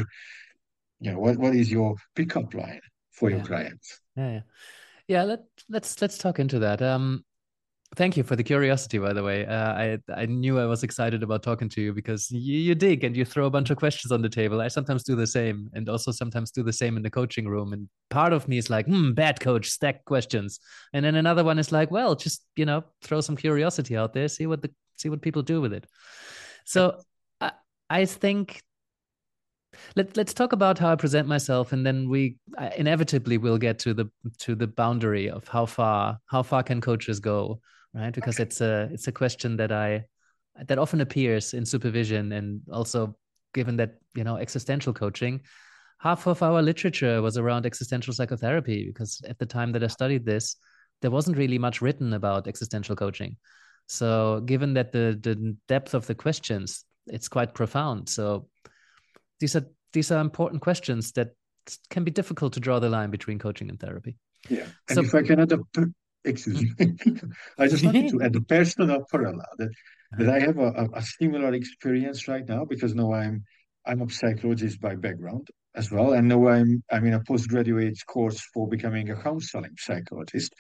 you 1.01 1.13
know 1.13 1.21
what, 1.21 1.37
what 1.39 1.55
is 1.55 1.71
your 1.71 1.95
pickup 2.17 2.53
line 2.55 2.81
for 3.19 3.31
your 3.31 3.41
clients? 3.41 4.01
Yeah, 4.17 4.31
yeah. 4.31 4.41
Yeah, 5.07 5.23
let 5.25 5.41
let's 5.69 6.01
let's 6.03 6.19
talk 6.19 6.39
into 6.39 6.59
that. 6.61 6.83
Um 6.83 7.25
Thank 7.97 8.19
you 8.19 8.23
for 8.23 8.37
the 8.37 8.45
curiosity, 8.45 8.99
by 8.99 9.15
the 9.15 9.23
way. 9.23 9.47
Uh, 9.47 9.73
I 9.73 9.99
I 10.15 10.27
knew 10.27 10.59
I 10.59 10.67
was 10.67 10.83
excited 10.83 11.23
about 11.23 11.43
talking 11.43 11.71
to 11.71 11.81
you 11.81 11.95
because 11.95 12.31
you, 12.31 12.59
you 12.59 12.75
dig 12.75 13.03
and 13.03 13.17
you 13.17 13.25
throw 13.25 13.47
a 13.47 13.51
bunch 13.51 13.71
of 13.71 13.79
questions 13.79 14.13
on 14.13 14.21
the 14.21 14.29
table. 14.29 14.61
I 14.61 14.69
sometimes 14.69 15.05
do 15.05 15.17
the 15.17 15.27
same, 15.27 15.71
and 15.73 15.89
also 15.89 16.13
sometimes 16.13 16.51
do 16.51 16.63
the 16.63 16.73
same 16.73 16.99
in 16.99 17.03
the 17.03 17.09
coaching 17.09 17.49
room. 17.49 17.73
And 17.73 17.89
part 18.11 18.35
of 18.35 18.47
me 18.47 18.59
is 18.59 18.69
like, 18.69 18.85
"Hmm, 18.85 19.13
bad 19.13 19.41
coach, 19.41 19.71
stack 19.71 20.05
questions," 20.05 20.61
and 20.93 21.03
then 21.03 21.15
another 21.15 21.45
one 21.45 21.59
is 21.59 21.73
like, 21.73 21.91
"Well, 21.91 22.15
just 22.15 22.45
you 22.57 22.67
know, 22.67 22.85
throw 23.01 23.23
some 23.23 23.37
curiosity 23.37 23.97
out 23.97 24.13
there, 24.13 24.29
see 24.29 24.47
what 24.47 24.61
the 24.61 24.71
see 24.97 25.09
what 25.09 25.23
people 25.23 25.43
do 25.43 25.63
with 25.63 25.73
it." 25.73 25.87
So 26.67 27.01
I 27.41 27.53
I 27.89 28.05
think 28.05 28.63
let, 29.97 30.17
let's 30.17 30.35
talk 30.35 30.53
about 30.53 30.79
how 30.79 30.93
I 30.93 30.97
present 30.97 31.29
myself, 31.29 31.73
and 31.73 31.85
then 31.85 32.09
we 32.09 32.37
uh, 32.57 32.71
inevitably 32.77 33.39
will 33.39 33.59
get 33.59 33.79
to 33.81 33.95
the 33.95 34.11
to 34.39 34.55
the 34.55 34.67
boundary 34.67 35.31
of 35.31 35.47
how 35.49 35.67
far 35.67 36.19
how 36.27 36.43
far 36.43 36.63
can 36.63 36.81
coaches 36.81 37.21
go 37.21 37.61
right? 37.95 38.13
Because 38.13 38.37
okay. 38.37 38.45
it's 38.45 38.61
a 38.61 38.89
it's 38.93 39.09
a 39.09 39.13
question 39.13 39.57
that 39.57 39.73
I 39.73 40.05
that 40.67 40.79
often 40.79 41.01
appears 41.01 41.55
in 41.55 41.65
supervision, 41.65 42.33
and 42.33 42.61
also 42.73 43.17
given 43.55 43.77
that 43.77 43.97
you 44.15 44.25
know 44.25 44.37
existential 44.37 44.93
coaching, 44.93 45.41
half 45.99 46.27
of 46.27 46.43
our 46.43 46.63
literature 46.63 47.23
was 47.23 47.37
around 47.37 47.67
existential 47.67 48.13
psychotherapy. 48.13 48.87
Because 48.87 49.23
at 49.29 49.39
the 49.39 49.47
time 49.47 49.73
that 49.73 49.85
I 49.85 49.89
studied 49.89 50.25
this, 50.25 50.57
there 51.03 51.11
wasn't 51.11 51.39
really 51.39 51.59
much 51.59 51.81
written 51.81 52.13
about 52.13 52.49
existential 52.49 52.97
coaching. 52.97 53.37
So 53.87 54.43
given 54.45 54.75
that 54.75 54.93
the 54.93 55.19
the 55.21 55.57
depth 55.67 55.95
of 55.95 56.07
the 56.07 56.15
questions, 56.15 56.85
it's 57.07 57.29
quite 57.29 57.55
profound. 57.55 58.09
So 58.09 58.49
these 59.41 59.57
are 59.57 59.67
these 59.93 60.11
are 60.11 60.21
important 60.21 60.63
questions 60.63 61.13
that 61.13 61.33
can 61.91 62.05
be 62.05 62.11
difficult 62.11 62.53
to 62.55 62.61
draw 62.61 62.79
the 62.79 62.89
line 62.89 63.11
between 63.11 63.39
coaching 63.39 63.69
and 63.69 63.79
therapy. 63.79 64.17
Yeah. 64.49 64.67
And 64.89 64.97
so, 64.97 65.01
if 65.03 65.15
I 65.15 65.23
can 65.23 65.41
add 65.41 65.53
a 65.53 65.59
excuse 66.25 66.63
me, 66.63 66.71
I 67.59 67.69
just 67.69 67.85
wanted 67.85 68.11
to 68.11 68.23
add 68.23 68.37
a 68.37 68.41
personal 68.41 69.05
parallel 69.11 69.47
that 69.59 69.71
that 70.19 70.29
I 70.29 70.41
have 70.41 70.59
a, 70.59 70.89
a, 70.95 71.03
similar 71.03 71.53
experience 71.53 72.29
right 72.29 72.47
now 72.49 72.65
because 72.65 72.95
now 72.95 73.13
I'm 73.13 73.45
I'm 73.85 74.03
a 74.03 74.11
psychologist 74.11 74.81
by 74.81 74.95
background 74.95 75.49
as 75.75 75.91
well, 75.91 76.13
and 76.15 76.29
now 76.29 76.49
I'm 76.49 76.83
I'm 76.91 77.07
in 77.07 77.15
a 77.15 77.21
postgraduate 77.21 77.99
course 78.07 78.41
for 78.55 78.69
becoming 78.69 79.11
a 79.11 79.23
counseling 79.23 79.75
psychologist 79.77 80.55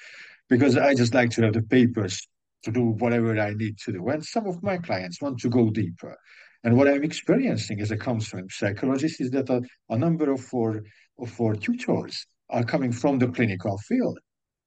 because 0.49 0.77
I 0.77 0.95
just 0.95 1.15
like 1.15 1.31
to 1.31 1.43
have 1.43 1.55
the 1.55 1.63
papers 1.63 2.27
to 2.65 2.73
do 2.73 2.91
whatever 2.99 3.39
I 3.39 3.53
need 3.55 3.79
to 3.85 3.93
do. 3.93 4.09
And 4.09 4.25
some 4.25 4.47
of 4.47 4.63
my 4.63 4.79
clients 4.79 5.23
want 5.23 5.39
to 5.41 5.49
go 5.49 5.71
deeper. 5.71 6.17
And 6.65 6.77
what 6.77 6.89
I'm 6.89 7.05
experiencing 7.05 7.81
as 7.81 7.91
a 7.91 7.97
counseling 7.97 8.49
psychologist 8.51 9.21
is 9.21 9.31
that 9.31 9.49
a, 9.49 9.63
a 9.89 9.99
number 9.99 10.33
of 10.33 10.45
our, 10.55 10.83
of 11.19 11.41
our 11.41 11.55
tutors 11.55 12.27
are 12.51 12.65
coming 12.65 12.93
from 12.93 13.19
the 13.19 13.29
clinical 13.29 13.79
field. 13.79 14.19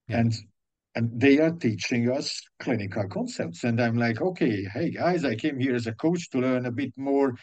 Yeah. 0.08 0.20
And 0.20 0.34
and 0.96 1.10
they 1.20 1.40
are 1.40 1.52
teaching 1.52 2.12
us 2.12 2.42
clinical 2.60 3.08
concepts. 3.08 3.64
And 3.64 3.82
I'm 3.82 3.98
like, 3.98 4.22
okay, 4.22 4.66
hey 4.74 4.92
guys, 4.92 5.24
I 5.24 5.36
came 5.36 5.58
here 5.58 5.76
as 5.76 5.88
a 5.88 5.94
coach 5.94 6.30
to 6.32 6.40
learn 6.40 6.66
a 6.66 6.72
bit 6.72 6.92
more 6.98 7.34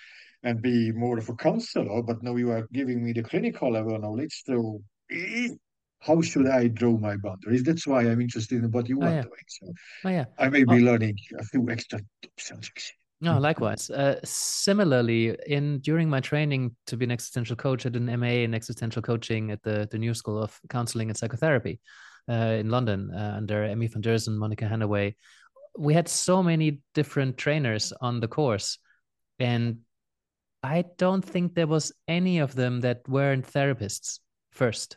and 0.42 0.60
be 0.62 0.92
more 0.92 1.18
of 1.18 1.28
a 1.28 1.34
counselor, 1.34 2.02
but 2.02 2.22
now 2.22 2.36
you 2.36 2.50
are 2.50 2.68
giving 2.72 3.02
me 3.02 3.12
the 3.12 3.22
clinical 3.22 3.72
level 3.72 3.98
knowledge. 3.98 4.42
So 4.44 4.82
how 6.00 6.20
should 6.20 6.46
I 6.46 6.68
draw 6.68 6.96
my 6.96 7.16
boundaries? 7.16 7.64
That's 7.64 7.86
why 7.86 8.02
I'm 8.02 8.20
interested 8.20 8.62
in 8.62 8.70
what 8.70 8.88
you 8.88 8.98
oh, 9.02 9.06
are 9.06 9.14
yeah. 9.14 9.22
doing. 9.22 9.44
So 9.48 9.72
oh, 10.04 10.08
yeah. 10.10 10.24
I 10.38 10.48
may 10.48 10.64
be 10.64 10.74
oh. 10.74 10.90
learning 10.90 11.16
a 11.38 11.44
few 11.44 11.68
extra 11.70 12.00
tips 12.22 12.50
and 12.50 12.62
tricks. 12.62 12.92
No, 13.20 13.38
likewise. 13.38 13.90
Uh, 13.90 14.20
similarly, 14.22 15.36
in 15.46 15.80
during 15.80 16.08
my 16.08 16.20
training 16.20 16.76
to 16.86 16.96
be 16.96 17.04
an 17.04 17.10
existential 17.10 17.56
coach, 17.56 17.84
I 17.84 17.88
did 17.88 18.02
an 18.02 18.20
MA 18.20 18.44
in 18.44 18.54
existential 18.54 19.02
coaching 19.02 19.50
at 19.50 19.62
the, 19.62 19.88
the 19.90 19.98
New 19.98 20.14
School 20.14 20.40
of 20.40 20.58
Counseling 20.68 21.10
and 21.10 21.16
Psychotherapy 21.16 21.80
uh, 22.28 22.56
in 22.60 22.70
London 22.70 23.10
uh, 23.12 23.34
under 23.36 23.64
Emmy 23.64 23.88
van 23.88 24.02
Deurzen, 24.02 24.36
Monica 24.36 24.66
Hanaway. 24.66 25.16
We 25.76 25.94
had 25.94 26.08
so 26.08 26.42
many 26.44 26.80
different 26.94 27.36
trainers 27.36 27.92
on 28.00 28.20
the 28.20 28.28
course, 28.28 28.78
and 29.40 29.78
I 30.62 30.84
don't 30.96 31.24
think 31.24 31.54
there 31.54 31.66
was 31.66 31.92
any 32.06 32.38
of 32.38 32.54
them 32.54 32.80
that 32.80 33.08
weren't 33.08 33.46
therapists 33.46 34.20
first. 34.52 34.96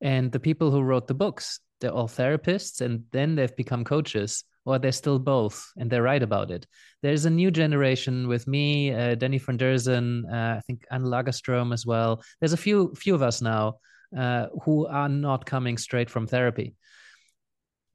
And 0.00 0.32
the 0.32 0.40
people 0.40 0.72
who 0.72 0.82
wrote 0.82 1.06
the 1.06 1.14
books, 1.14 1.60
they're 1.80 1.92
all 1.92 2.08
therapists 2.08 2.80
and 2.80 3.04
then 3.10 3.34
they've 3.34 3.54
become 3.56 3.84
coaches 3.84 4.44
or 4.64 4.78
they're 4.78 4.92
still 4.92 5.18
both 5.18 5.72
and 5.76 5.90
they're 5.90 6.02
right 6.02 6.22
about 6.22 6.50
it. 6.50 6.66
There's 7.02 7.24
a 7.24 7.30
new 7.30 7.50
generation 7.50 8.28
with 8.28 8.46
me, 8.46 8.92
uh, 8.92 9.14
Danny 9.16 9.38
van 9.38 9.58
Deurzen, 9.58 10.24
uh, 10.32 10.58
I 10.58 10.60
think 10.66 10.84
Anne 10.90 11.04
Lagerstrom 11.04 11.72
as 11.72 11.84
well. 11.84 12.22
There's 12.40 12.52
a 12.52 12.56
few 12.56 12.94
few 12.94 13.14
of 13.14 13.22
us 13.22 13.42
now 13.42 13.74
uh, 14.16 14.46
who 14.64 14.86
are 14.86 15.08
not 15.08 15.46
coming 15.46 15.78
straight 15.78 16.10
from 16.10 16.26
therapy. 16.26 16.74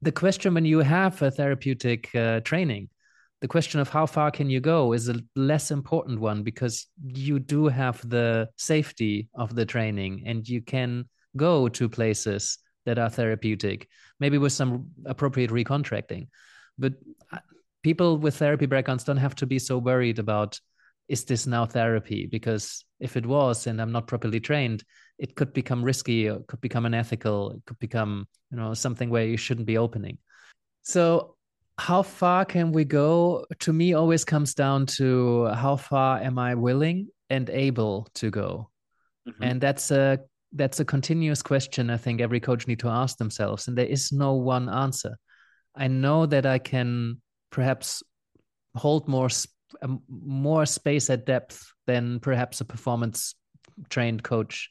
The 0.02 0.12
question 0.12 0.54
when 0.54 0.64
you 0.64 0.78
have 0.78 1.20
a 1.22 1.30
therapeutic 1.30 2.14
uh, 2.14 2.40
training, 2.40 2.88
the 3.40 3.48
question 3.48 3.80
of 3.80 3.88
how 3.88 4.06
far 4.06 4.30
can 4.30 4.50
you 4.50 4.60
go 4.60 4.92
is 4.92 5.08
a 5.08 5.20
less 5.36 5.70
important 5.70 6.20
one 6.20 6.42
because 6.42 6.86
you 7.02 7.38
do 7.38 7.68
have 7.68 8.08
the 8.08 8.48
safety 8.56 9.28
of 9.34 9.54
the 9.54 9.64
training 9.64 10.24
and 10.26 10.48
you 10.48 10.60
can 10.60 11.04
go 11.36 11.68
to 11.68 11.88
places 11.88 12.58
that 12.84 12.98
are 12.98 13.10
therapeutic, 13.10 13.86
maybe 14.18 14.38
with 14.38 14.52
some 14.52 14.88
appropriate 15.06 15.50
recontracting. 15.50 16.28
But 16.78 16.94
uh, 17.32 17.38
people 17.82 18.18
with 18.18 18.36
therapy 18.36 18.66
backgrounds 18.66 19.04
don't 19.04 19.16
have 19.16 19.34
to 19.36 19.46
be 19.46 19.58
so 19.58 19.78
worried 19.78 20.18
about 20.18 20.60
is 21.08 21.24
this 21.24 21.46
now 21.46 21.64
therapy? 21.64 22.26
Because 22.26 22.84
if 23.00 23.16
it 23.16 23.24
was 23.24 23.66
and 23.66 23.80
I'm 23.80 23.92
not 23.92 24.06
properly 24.06 24.40
trained, 24.40 24.84
it 25.18 25.34
could 25.34 25.54
become 25.54 25.82
risky, 25.82 26.26
it 26.26 26.46
could 26.46 26.60
become 26.60 26.84
unethical, 26.84 27.52
it 27.52 27.62
could 27.66 27.78
become, 27.78 28.28
you 28.50 28.58
know, 28.58 28.74
something 28.74 29.08
where 29.08 29.24
you 29.24 29.38
shouldn't 29.38 29.66
be 29.66 29.78
opening. 29.78 30.18
So 30.82 31.36
how 31.78 32.02
far 32.02 32.44
can 32.44 32.72
we 32.72 32.84
go 32.84 33.46
to 33.60 33.72
me 33.72 33.94
always 33.94 34.24
comes 34.24 34.52
down 34.54 34.84
to 34.84 35.46
how 35.46 35.76
far 35.76 36.18
am 36.18 36.36
i 36.36 36.52
willing 36.52 37.06
and 37.30 37.48
able 37.50 38.08
to 38.14 38.32
go 38.32 38.68
mm-hmm. 39.28 39.44
and 39.44 39.60
that's 39.60 39.92
a 39.92 40.18
that's 40.52 40.80
a 40.80 40.84
continuous 40.84 41.42
question 41.42 41.90
I 41.90 41.96
think 41.96 42.20
every 42.20 42.40
coach 42.40 42.66
need 42.66 42.78
to 42.80 42.88
ask 42.88 43.18
themselves, 43.18 43.68
and 43.68 43.76
there 43.76 43.86
is 43.86 44.12
no 44.12 44.34
one 44.34 44.68
answer. 44.68 45.16
I 45.78 45.86
know 45.86 46.26
that 46.26 46.44
I 46.44 46.58
can 46.58 47.22
perhaps 47.50 48.02
hold 48.74 49.08
more 49.08 49.28
um, 49.82 50.02
more 50.08 50.66
space 50.66 51.08
at 51.10 51.26
depth 51.26 51.72
than 51.86 52.20
perhaps 52.20 52.60
a 52.60 52.64
performance 52.64 53.34
trained 53.88 54.22
coach. 54.22 54.70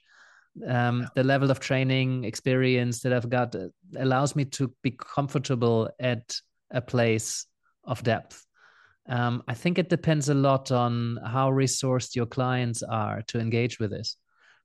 Um, 0.68 1.08
the 1.16 1.24
level 1.24 1.52
of 1.52 1.60
training 1.60 2.24
experience 2.24 3.02
that 3.02 3.14
I've 3.14 3.30
got 3.30 3.56
uh, 3.56 3.68
allows 3.98 4.36
me 4.36 4.46
to 4.46 4.74
be 4.82 4.92
comfortable 4.92 5.90
at 6.00 6.36
a 6.72 6.82
place 6.82 7.46
of 7.84 8.04
depth. 8.04 8.44
Um, 9.08 9.44
I 9.48 9.54
think 9.54 9.78
it 9.78 9.90
depends 9.90 10.30
a 10.30 10.34
lot 10.34 10.72
on 10.72 11.20
how 11.26 11.50
resourced 11.50 12.16
your 12.16 12.26
clients 12.26 12.84
are 12.84 13.22
to 13.28 13.40
engage 13.40 13.80
with 13.80 13.92
this 13.92 14.18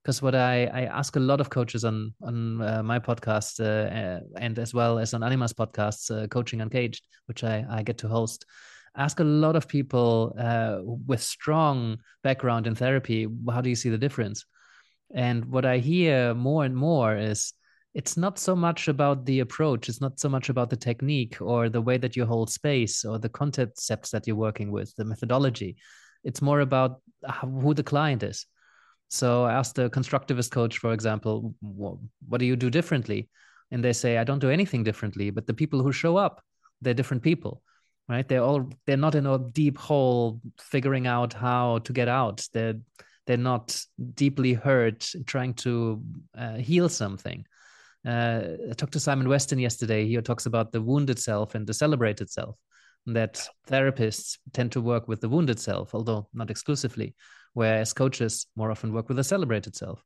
because 0.03 0.21
what 0.21 0.35
I, 0.35 0.65
I 0.65 0.81
ask 0.85 1.15
a 1.15 1.19
lot 1.19 1.39
of 1.39 1.49
coaches 1.49 1.85
on 1.85 2.13
on 2.21 2.61
uh, 2.61 2.83
my 2.83 2.99
podcast 2.99 3.59
uh, 3.61 4.19
and 4.37 4.59
as 4.59 4.73
well 4.73 4.99
as 4.99 5.13
on 5.13 5.23
Animas 5.23 5.53
podcasts, 5.53 6.11
uh, 6.11 6.27
Coaching 6.27 6.61
Uncaged, 6.61 7.05
which 7.27 7.43
I, 7.43 7.65
I 7.69 7.83
get 7.83 7.97
to 7.99 8.09
host, 8.09 8.45
ask 8.97 9.21
a 9.21 9.23
lot 9.23 9.55
of 9.55 9.67
people 9.67 10.35
uh, 10.37 10.79
with 10.83 11.21
strong 11.21 11.99
background 12.21 12.67
in 12.67 12.75
therapy, 12.75 13.27
how 13.49 13.61
do 13.61 13.69
you 13.69 13.75
see 13.75 13.89
the 13.89 13.97
difference? 13.97 14.45
And 15.15 15.45
what 15.45 15.65
I 15.65 15.77
hear 15.77 16.33
more 16.33 16.65
and 16.65 16.75
more 16.75 17.15
is 17.15 17.53
it's 17.93 18.17
not 18.17 18.39
so 18.39 18.55
much 18.55 18.87
about 18.87 19.25
the 19.25 19.39
approach, 19.39 19.87
it's 19.87 20.01
not 20.01 20.19
so 20.19 20.27
much 20.27 20.49
about 20.49 20.69
the 20.69 20.75
technique 20.75 21.41
or 21.41 21.69
the 21.69 21.81
way 21.81 21.97
that 21.97 22.15
you 22.15 22.25
hold 22.25 22.49
space 22.49 23.05
or 23.05 23.19
the 23.19 23.29
concepts 23.29 24.09
that 24.11 24.27
you're 24.27 24.35
working 24.35 24.71
with, 24.71 24.93
the 24.95 25.05
methodology. 25.05 25.77
It's 26.25 26.41
more 26.41 26.61
about 26.61 27.01
who 27.41 27.73
the 27.73 27.83
client 27.83 28.23
is 28.23 28.45
so 29.13 29.43
I 29.43 29.53
asked 29.53 29.75
the 29.75 29.91
constructivist 29.91 30.49
coach, 30.49 30.79
for 30.79 30.91
example, 30.91 31.53
what 31.61 32.39
do 32.39 32.45
you 32.45 32.55
do 32.55 32.71
differently? 32.71 33.29
And 33.69 33.83
they 33.83 33.93
say, 33.93 34.17
I 34.17 34.23
don't 34.23 34.39
do 34.39 34.49
anything 34.49 34.83
differently, 34.83 35.29
but 35.29 35.45
the 35.45 35.53
people 35.53 35.83
who 35.83 35.91
show 35.91 36.17
up, 36.17 36.41
they're 36.81 36.95
different 36.95 37.21
people, 37.21 37.61
right? 38.09 38.27
They're 38.27 38.41
all, 38.41 38.67
they're 38.87 38.97
not 38.97 39.13
in 39.13 39.27
a 39.27 39.37
deep 39.37 39.77
hole 39.77 40.41
figuring 40.59 41.05
out 41.05 41.31
how 41.31 41.77
to 41.79 41.93
get 41.93 42.07
out. 42.07 42.47
They're, 42.53 42.73
they're 43.27 43.37
not 43.37 43.79
deeply 44.15 44.53
hurt 44.53 45.07
trying 45.27 45.53
to 45.65 46.01
uh, 46.35 46.55
heal 46.55 46.89
something. 46.89 47.45
Uh, 48.03 48.41
I 48.71 48.73
talked 48.73 48.93
to 48.93 48.99
Simon 48.99 49.29
Western 49.29 49.59
yesterday. 49.59 50.07
He 50.07 50.19
talks 50.21 50.47
about 50.47 50.71
the 50.71 50.81
wounded 50.81 51.19
self 51.19 51.53
and 51.53 51.67
the 51.67 51.73
celebrated 51.75 52.31
self. 52.31 52.55
That 53.05 53.47
therapists 53.67 54.39
tend 54.53 54.71
to 54.71 54.81
work 54.81 55.07
with 55.07 55.21
the 55.21 55.29
wounded 55.29 55.59
self, 55.59 55.93
although 55.93 56.29
not 56.33 56.49
exclusively 56.49 57.13
whereas 57.53 57.93
coaches 57.93 58.47
more 58.55 58.71
often 58.71 58.93
work 58.93 59.07
with 59.07 59.19
a 59.19 59.23
celebrated 59.23 59.75
self. 59.75 60.03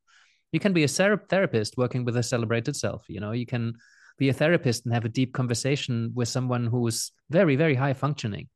You 0.52 0.60
can 0.60 0.72
be 0.72 0.84
a 0.84 0.88
therapist 0.88 1.76
working 1.76 2.04
with 2.04 2.16
a 2.16 2.22
celebrated 2.22 2.76
self. 2.76 3.04
You 3.08 3.20
know, 3.20 3.32
you 3.32 3.46
can 3.46 3.74
be 4.18 4.28
a 4.28 4.32
therapist 4.32 4.84
and 4.84 4.94
have 4.94 5.04
a 5.04 5.10
deep 5.10 5.32
conversation 5.32 6.12
with 6.14 6.28
someone 6.28 6.66
who's 6.66 7.12
very, 7.30 7.56
very 7.56 7.74
high 7.74 7.92
functioning. 7.92 8.48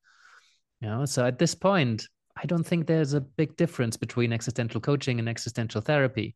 You 0.81 0.89
know, 0.89 1.05
so 1.05 1.25
at 1.27 1.39
this 1.39 1.55
point, 1.55 2.07
I 2.37 2.47
don't 2.47 2.65
think 2.65 2.87
there's 2.87 3.15
a 3.15 3.21
big 3.21 3.57
difference 3.57 3.97
between 3.97 4.33
existential 4.33 4.81
coaching 4.81 5.19
and 5.19 5.29
existential 5.29 5.81
therapy. 5.81 6.35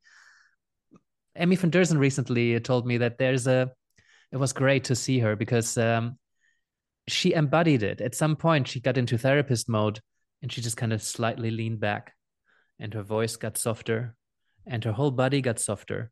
Emmy 1.34 1.56
van 1.56 1.70
Deurzen 1.70 1.98
recently 1.98 2.58
told 2.60 2.86
me 2.86 2.98
that 2.98 3.18
there's 3.18 3.46
a, 3.46 3.72
it 4.30 4.36
was 4.36 4.52
great 4.52 4.84
to 4.84 4.94
see 4.94 5.18
her 5.18 5.36
because 5.36 5.76
um, 5.78 6.18
she 7.08 7.32
embodied 7.32 7.82
it. 7.82 8.00
At 8.00 8.14
some 8.14 8.36
point, 8.36 8.68
she 8.68 8.80
got 8.80 8.98
into 8.98 9.18
therapist 9.18 9.68
mode 9.68 10.00
and 10.42 10.52
she 10.52 10.60
just 10.60 10.76
kind 10.76 10.92
of 10.92 11.02
slightly 11.02 11.50
leaned 11.50 11.80
back 11.80 12.15
and 12.78 12.94
her 12.94 13.02
voice 13.02 13.36
got 13.36 13.56
softer 13.56 14.14
and 14.66 14.84
her 14.84 14.92
whole 14.92 15.10
body 15.10 15.40
got 15.40 15.58
softer. 15.58 16.10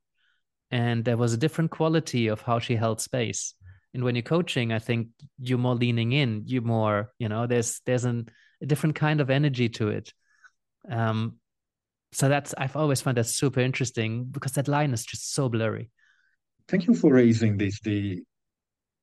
And 0.71 1.05
there 1.05 1.17
was 1.17 1.33
a 1.33 1.39
different 1.39 1.71
quality 1.71 2.29
of 2.29 2.41
how 2.41 2.59
she 2.59 2.77
held 2.77 3.01
space. 3.01 3.55
And 3.93 4.03
when 4.03 4.17
you're 4.17 4.23
coaching 4.23 4.73
i 4.73 4.81
think 4.81 5.09
you're 5.39 5.57
more 5.57 5.77
leaning 5.77 6.11
in 6.11 6.43
you're 6.47 6.63
more 6.63 7.13
you 7.21 7.29
know 7.29 7.47
there's 7.47 7.81
there's 7.87 8.05
an, 8.05 8.29
a 8.61 8.67
different 8.67 8.97
kind 8.97 9.21
of 9.21 9.31
energy 9.31 9.69
to 9.69 9.89
it. 9.89 10.13
Um 10.91 11.39
so 12.13 12.29
that's 12.29 12.55
i've 12.59 12.77
always 12.77 13.01
found 13.01 13.17
that 13.17 13.27
super 13.27 13.61
interesting 13.61 14.25
because 14.25 14.53
that 14.53 14.69
line 14.69 14.93
is 14.93 15.05
just 15.05 15.33
so 15.35 15.49
blurry. 15.49 15.91
Thank 16.67 16.87
you 16.87 16.95
for 16.95 17.13
raising 17.13 17.57
this 17.57 17.81
the 17.81 18.23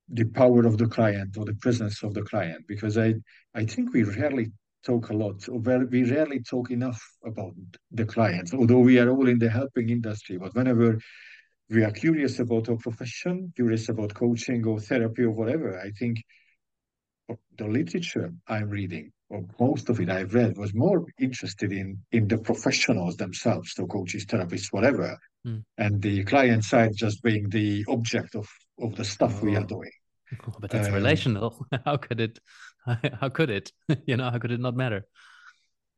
the 0.09 0.25
power 0.25 0.65
of 0.65 0.77
the 0.77 0.87
client 0.87 1.37
or 1.37 1.45
the 1.45 1.55
presence 1.55 2.03
of 2.03 2.13
the 2.13 2.23
client 2.23 2.65
because 2.67 2.97
i 2.97 3.13
i 3.55 3.65
think 3.65 3.93
we 3.93 4.03
rarely 4.03 4.51
talk 4.83 5.09
a 5.09 5.13
lot, 5.13 5.47
or 5.49 5.59
we 5.59 6.03
rarely 6.03 6.41
talk 6.41 6.71
enough 6.71 7.01
about 7.25 7.53
the 7.91 8.05
clients, 8.05 8.53
although 8.53 8.79
we 8.79 8.99
are 8.99 9.09
all 9.09 9.27
in 9.27 9.39
the 9.39 9.49
helping 9.49 9.89
industry. 9.89 10.37
But 10.37 10.55
whenever 10.55 10.99
we 11.69 11.83
are 11.83 11.91
curious 11.91 12.39
about 12.39 12.69
our 12.69 12.77
profession, 12.77 13.53
curious 13.55 13.89
about 13.89 14.13
coaching 14.13 14.65
or 14.65 14.79
therapy 14.79 15.23
or 15.23 15.31
whatever, 15.31 15.79
I 15.79 15.91
think 15.91 16.23
the 17.57 17.67
literature 17.67 18.33
I'm 18.47 18.69
reading, 18.69 19.11
or 19.29 19.45
most 19.59 19.89
of 19.89 19.99
it 19.99 20.09
I've 20.09 20.33
read, 20.33 20.57
was 20.57 20.73
more 20.73 21.05
interested 21.19 21.71
in 21.71 21.99
in 22.11 22.27
the 22.27 22.37
professionals 22.37 23.15
themselves, 23.17 23.73
so 23.73 23.85
coaches, 23.85 24.25
therapists, 24.25 24.71
whatever, 24.71 25.17
mm. 25.47 25.63
and 25.77 26.01
the 26.01 26.23
client 26.25 26.63
side 26.63 26.91
just 26.95 27.23
being 27.23 27.49
the 27.49 27.85
object 27.87 28.35
of 28.35 28.47
of 28.79 28.95
the 28.95 29.05
stuff 29.05 29.39
oh. 29.41 29.45
we 29.45 29.55
are 29.55 29.63
oh. 29.63 29.75
doing. 29.75 29.91
Oh, 30.47 30.53
but 30.59 30.71
that's 30.71 30.87
um, 30.87 30.93
relational. 30.93 31.65
How 31.85 31.97
could 31.97 32.19
it? 32.19 32.39
How 33.19 33.29
could 33.29 33.49
it? 33.49 33.71
You 34.05 34.17
know, 34.17 34.29
how 34.29 34.39
could 34.39 34.51
it 34.51 34.59
not 34.59 34.75
matter? 34.75 35.05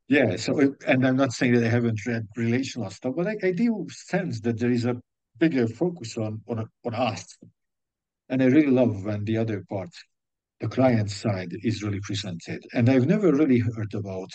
Yeah. 0.07 0.35
So, 0.35 0.75
and 0.85 1.07
I'm 1.07 1.15
not 1.15 1.31
saying 1.31 1.53
that 1.53 1.63
I 1.63 1.69
haven't 1.69 2.05
read 2.05 2.27
relational 2.35 2.89
stuff, 2.89 3.13
but 3.15 3.27
I, 3.27 3.35
I 3.41 3.51
do 3.51 3.87
sense 3.89 4.41
that 4.41 4.59
there 4.59 4.71
is 4.71 4.85
a 4.85 4.97
bigger 5.39 5.67
focus 5.67 6.17
on 6.17 6.41
on 6.47 6.67
on 6.85 6.93
us, 6.93 7.37
and 8.29 8.43
I 8.43 8.47
really 8.47 8.71
love 8.71 9.03
when 9.05 9.23
the 9.23 9.37
other 9.37 9.63
part 9.69 9.89
the 10.63 10.69
client 10.69 11.11
side 11.11 11.51
is 11.61 11.83
really 11.83 11.99
presented. 11.99 12.65
And 12.73 12.89
I've 12.89 13.05
never 13.05 13.33
really 13.33 13.59
heard 13.59 13.93
about 13.93 14.29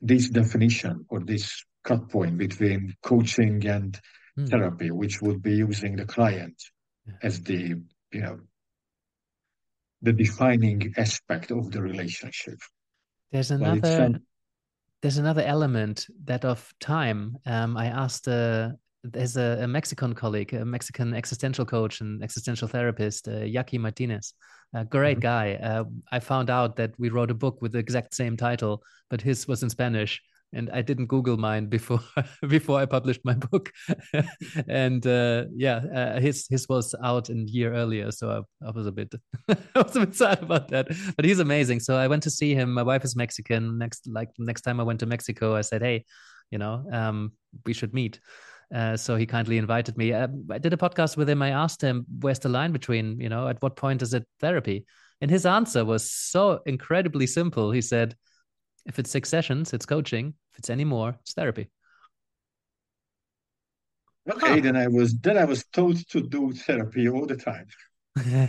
this 0.00 0.28
definition 0.28 1.04
or 1.08 1.20
this 1.20 1.64
cut 1.82 2.08
point 2.08 2.38
between 2.38 2.94
coaching 3.02 3.66
and 3.66 3.98
mm. 4.38 4.48
therapy, 4.48 4.92
which 4.92 5.20
would 5.20 5.42
be 5.42 5.54
using 5.54 5.96
the 5.96 6.04
client 6.04 6.62
yeah. 7.04 7.14
as 7.22 7.40
the, 7.40 7.74
you 8.12 8.20
know, 8.20 8.38
the 10.06 10.12
defining 10.12 10.94
aspect 10.96 11.50
of 11.50 11.72
the 11.72 11.82
relationship. 11.82 12.58
There's 13.32 13.50
another 13.50 14.20
there's 15.02 15.18
another 15.18 15.42
element 15.42 16.06
that 16.24 16.44
of 16.44 16.72
time. 16.80 17.36
Um, 17.44 17.76
I 17.76 17.86
asked 17.86 18.28
uh, 18.28 18.70
there's 19.02 19.36
a, 19.36 19.58
a, 19.62 19.66
Mexican 19.66 20.14
colleague, 20.14 20.54
a 20.54 20.64
Mexican 20.64 21.12
existential 21.12 21.66
coach 21.66 22.00
and 22.00 22.22
existential 22.22 22.68
therapist, 22.68 23.28
uh, 23.28 23.44
Yaqui 23.56 23.78
Martinez. 23.78 24.32
A 24.74 24.84
great 24.84 25.18
mm-hmm. 25.18 25.32
guy. 25.32 25.54
Uh, 25.70 25.84
I 26.12 26.20
found 26.20 26.50
out 26.50 26.76
that 26.76 26.92
we 26.98 27.08
wrote 27.08 27.30
a 27.32 27.40
book 27.44 27.60
with 27.60 27.72
the 27.72 27.78
exact 27.78 28.14
same 28.14 28.36
title, 28.36 28.82
but 29.10 29.20
his 29.20 29.48
was 29.48 29.62
in 29.62 29.70
Spanish, 29.70 30.22
and 30.52 30.70
I 30.70 30.82
didn't 30.82 31.06
Google 31.06 31.36
mine 31.36 31.66
before 31.66 32.00
before 32.48 32.78
I 32.78 32.86
published 32.86 33.20
my 33.24 33.34
book. 33.34 33.72
and 34.68 35.06
uh, 35.06 35.44
yeah, 35.54 35.76
uh, 35.94 36.20
his 36.20 36.46
his 36.48 36.68
was 36.68 36.94
out 37.02 37.28
a 37.28 37.34
year 37.34 37.74
earlier, 37.74 38.10
so 38.10 38.30
I, 38.62 38.66
I 38.66 38.70
was 38.70 38.86
a 38.86 38.92
bit 38.92 39.14
I 39.48 39.56
was 39.82 39.96
a 39.96 40.00
bit 40.00 40.14
sad 40.14 40.42
about 40.42 40.68
that. 40.68 40.88
But 41.16 41.24
he's 41.24 41.40
amazing. 41.40 41.80
So 41.80 41.96
I 41.96 42.08
went 42.08 42.22
to 42.24 42.30
see 42.30 42.54
him. 42.54 42.72
My 42.72 42.82
wife 42.82 43.04
is 43.04 43.16
Mexican. 43.16 43.78
Next 43.78 44.08
like 44.08 44.30
next 44.38 44.62
time 44.62 44.80
I 44.80 44.84
went 44.84 45.00
to 45.00 45.06
Mexico, 45.06 45.54
I 45.54 45.62
said, 45.62 45.82
hey, 45.82 46.04
you 46.50 46.58
know, 46.58 46.84
um, 46.92 47.32
we 47.64 47.72
should 47.72 47.94
meet. 47.94 48.20
Uh, 48.74 48.96
so 48.96 49.14
he 49.14 49.26
kindly 49.26 49.58
invited 49.58 49.96
me. 49.96 50.12
Uh, 50.12 50.26
I 50.50 50.58
did 50.58 50.72
a 50.72 50.76
podcast 50.76 51.16
with 51.16 51.28
him. 51.30 51.40
I 51.40 51.50
asked 51.50 51.80
him, 51.80 52.04
"Where's 52.20 52.40
the 52.40 52.48
line 52.48 52.72
between 52.72 53.20
you 53.20 53.28
know? 53.28 53.48
At 53.48 53.62
what 53.62 53.76
point 53.76 54.02
is 54.02 54.14
it 54.14 54.26
therapy?" 54.40 54.86
And 55.20 55.30
his 55.30 55.46
answer 55.46 55.84
was 55.84 56.10
so 56.10 56.60
incredibly 56.66 57.26
simple. 57.26 57.70
He 57.70 57.80
said, 57.80 58.16
"If 58.86 58.98
it's 58.98 59.10
six 59.10 59.28
sessions, 59.28 59.72
it's 59.72 59.86
coaching. 59.86 60.34
If 60.52 60.58
it's 60.58 60.70
any 60.70 60.84
more, 60.84 61.16
it's 61.20 61.34
therapy." 61.34 61.70
Okay, 64.28 64.54
huh. 64.54 64.60
then 64.60 64.76
I 64.76 64.88
was 64.88 65.14
then 65.18 65.38
I 65.38 65.44
was 65.44 65.64
told 65.72 65.96
to 66.08 66.20
do 66.20 66.52
therapy 66.52 67.08
all 67.08 67.26
the 67.26 67.36
time. 67.36 67.66
and 68.16 68.40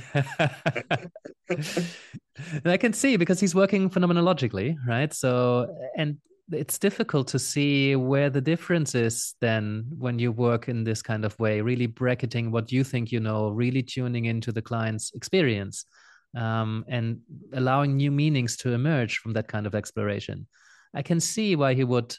I 2.66 2.78
can 2.78 2.94
see 2.94 3.18
because 3.18 3.40
he's 3.40 3.54
working 3.54 3.90
phenomenologically, 3.90 4.76
right? 4.88 5.14
So, 5.14 5.68
and 5.98 6.18
it's 6.52 6.80
difficult 6.80 7.28
to 7.28 7.40
see 7.40 7.96
where 7.96 8.30
the 8.30 8.42
difference 8.42 8.96
is 8.96 9.36
then 9.42 9.86
when 9.98 10.18
you 10.18 10.32
work 10.32 10.70
in 10.70 10.84
this 10.84 11.02
kind 11.02 11.26
of 11.26 11.38
way 11.40 11.60
really 11.62 11.88
bracketing 11.88 12.52
what 12.52 12.72
you 12.72 12.84
think 12.84 13.12
you 13.12 13.20
know 13.20 13.50
really 13.50 13.84
tuning 13.84 14.26
into 14.26 14.52
the 14.52 14.62
client's 14.62 15.12
experience 15.14 15.86
um, 16.36 16.86
and 16.88 17.20
allowing 17.54 17.96
new 17.96 18.12
meanings 18.12 18.58
to 18.58 18.74
emerge 18.74 19.20
from 19.20 19.34
that 19.34 19.48
kind 19.48 19.66
of 19.66 19.76
exploration. 19.76 20.48
I 20.94 21.02
can 21.02 21.20
see 21.20 21.56
why 21.56 21.74
he 21.74 21.84
would 21.84 22.16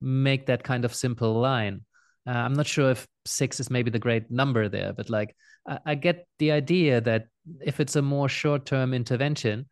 make 0.00 0.46
that 0.46 0.62
kind 0.62 0.84
of 0.84 0.94
simple 0.94 1.34
line. 1.34 1.82
Uh, 2.26 2.32
i'm 2.32 2.52
not 2.52 2.66
sure 2.66 2.90
if 2.90 3.06
six 3.24 3.58
is 3.58 3.70
maybe 3.70 3.90
the 3.90 3.98
great 3.98 4.30
number 4.30 4.68
there 4.68 4.92
but 4.92 5.08
like 5.08 5.34
I, 5.66 5.78
I 5.86 5.94
get 5.94 6.26
the 6.38 6.52
idea 6.52 7.00
that 7.00 7.28
if 7.62 7.80
it's 7.80 7.96
a 7.96 8.02
more 8.02 8.28
short-term 8.28 8.92
intervention 8.92 9.66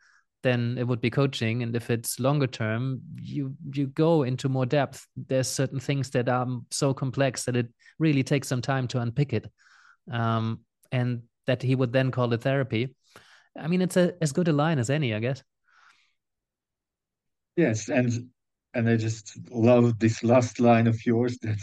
then 0.46 0.76
it 0.78 0.86
would 0.86 1.00
be 1.00 1.10
coaching 1.10 1.64
and 1.64 1.74
if 1.74 1.90
it's 1.90 2.20
longer 2.20 2.46
term 2.46 3.00
you 3.20 3.56
you 3.74 3.88
go 3.88 4.22
into 4.22 4.48
more 4.48 4.64
depth. 4.64 5.04
There's 5.16 5.48
certain 5.48 5.80
things 5.80 6.10
that 6.10 6.28
are 6.28 6.46
so 6.70 6.94
complex 6.94 7.44
that 7.44 7.56
it 7.56 7.66
really 7.98 8.22
takes 8.22 8.46
some 8.46 8.62
time 8.62 8.86
to 8.88 9.00
unpick 9.00 9.32
it. 9.32 9.50
Um, 10.10 10.60
and 10.92 11.22
that 11.48 11.62
he 11.62 11.74
would 11.74 11.92
then 11.92 12.12
call 12.12 12.32
it 12.32 12.42
therapy 12.42 12.94
i 13.58 13.66
mean 13.66 13.82
it's 13.82 13.96
a, 13.96 14.12
as 14.20 14.32
good 14.32 14.48
a 14.48 14.52
line 14.52 14.78
as 14.78 14.90
any 14.90 15.14
i 15.14 15.18
guess 15.18 15.42
yes 17.56 17.88
and 17.88 18.28
and 18.74 18.88
i 18.88 18.96
just 18.96 19.38
love 19.50 19.98
this 19.98 20.22
last 20.22 20.60
line 20.60 20.86
of 20.86 21.04
yours 21.06 21.38
that 21.42 21.58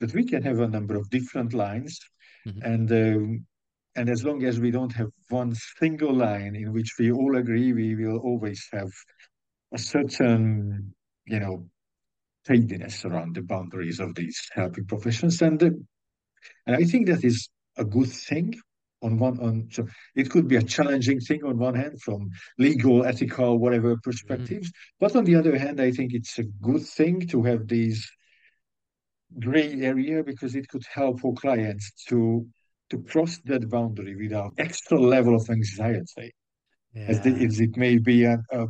that 0.00 0.12
we 0.14 0.24
can 0.24 0.42
have 0.42 0.60
a 0.60 0.68
number 0.68 0.96
of 0.96 1.08
different 1.10 1.54
lines 1.54 2.00
mm-hmm. 2.46 2.62
and 2.62 2.92
um, 2.92 3.46
and 3.96 4.10
as 4.10 4.24
long 4.24 4.44
as 4.44 4.60
we 4.60 4.70
don't 4.70 4.92
have 4.92 5.08
one 5.30 5.54
single 5.54 6.12
line 6.12 6.54
in 6.54 6.72
which 6.72 6.92
we 6.98 7.10
all 7.10 7.36
agree, 7.36 7.72
we 7.72 7.94
will 7.94 8.18
always 8.18 8.68
have 8.72 8.90
a 9.72 9.78
certain, 9.78 10.94
you 11.24 11.40
know, 11.40 11.66
tidiness 12.46 13.06
around 13.06 13.34
the 13.34 13.42
boundaries 13.42 13.98
of 13.98 14.14
these 14.14 14.38
helping 14.52 14.84
professions. 14.84 15.40
And, 15.40 15.62
uh, 15.62 15.70
and 16.66 16.76
I 16.76 16.84
think 16.84 17.06
that 17.06 17.24
is 17.24 17.48
a 17.78 17.84
good 17.84 18.10
thing 18.10 18.54
on 19.02 19.18
one 19.18 19.38
on 19.40 19.68
so 19.70 19.86
it 20.14 20.30
could 20.30 20.48
be 20.48 20.56
a 20.56 20.62
challenging 20.62 21.20
thing 21.20 21.44
on 21.44 21.58
one 21.58 21.74
hand 21.74 22.00
from 22.00 22.30
legal 22.58 23.04
ethical 23.04 23.58
whatever 23.58 23.96
perspectives 24.02 24.68
mm. 24.68 24.74
but 24.98 25.14
on 25.14 25.24
the 25.24 25.34
other 25.34 25.56
hand 25.58 25.80
i 25.80 25.90
think 25.90 26.14
it's 26.14 26.38
a 26.38 26.44
good 26.62 26.82
thing 26.82 27.26
to 27.26 27.42
have 27.42 27.68
these 27.68 28.10
gray 29.38 29.80
area 29.82 30.22
because 30.22 30.54
it 30.54 30.68
could 30.68 30.84
help 30.92 31.24
our 31.24 31.32
clients 31.34 31.92
to 32.08 32.46
to 32.90 33.02
cross 33.02 33.38
that 33.44 33.68
boundary 33.68 34.14
without 34.16 34.52
extra 34.58 35.00
level 35.00 35.34
of 35.34 35.48
anxiety. 35.50 36.34
Yeah. 36.94 37.06
As, 37.08 37.20
the, 37.20 37.30
as 37.44 37.60
it 37.60 37.76
may 37.76 37.98
be 37.98 38.24
a, 38.24 38.38
a, 38.52 38.66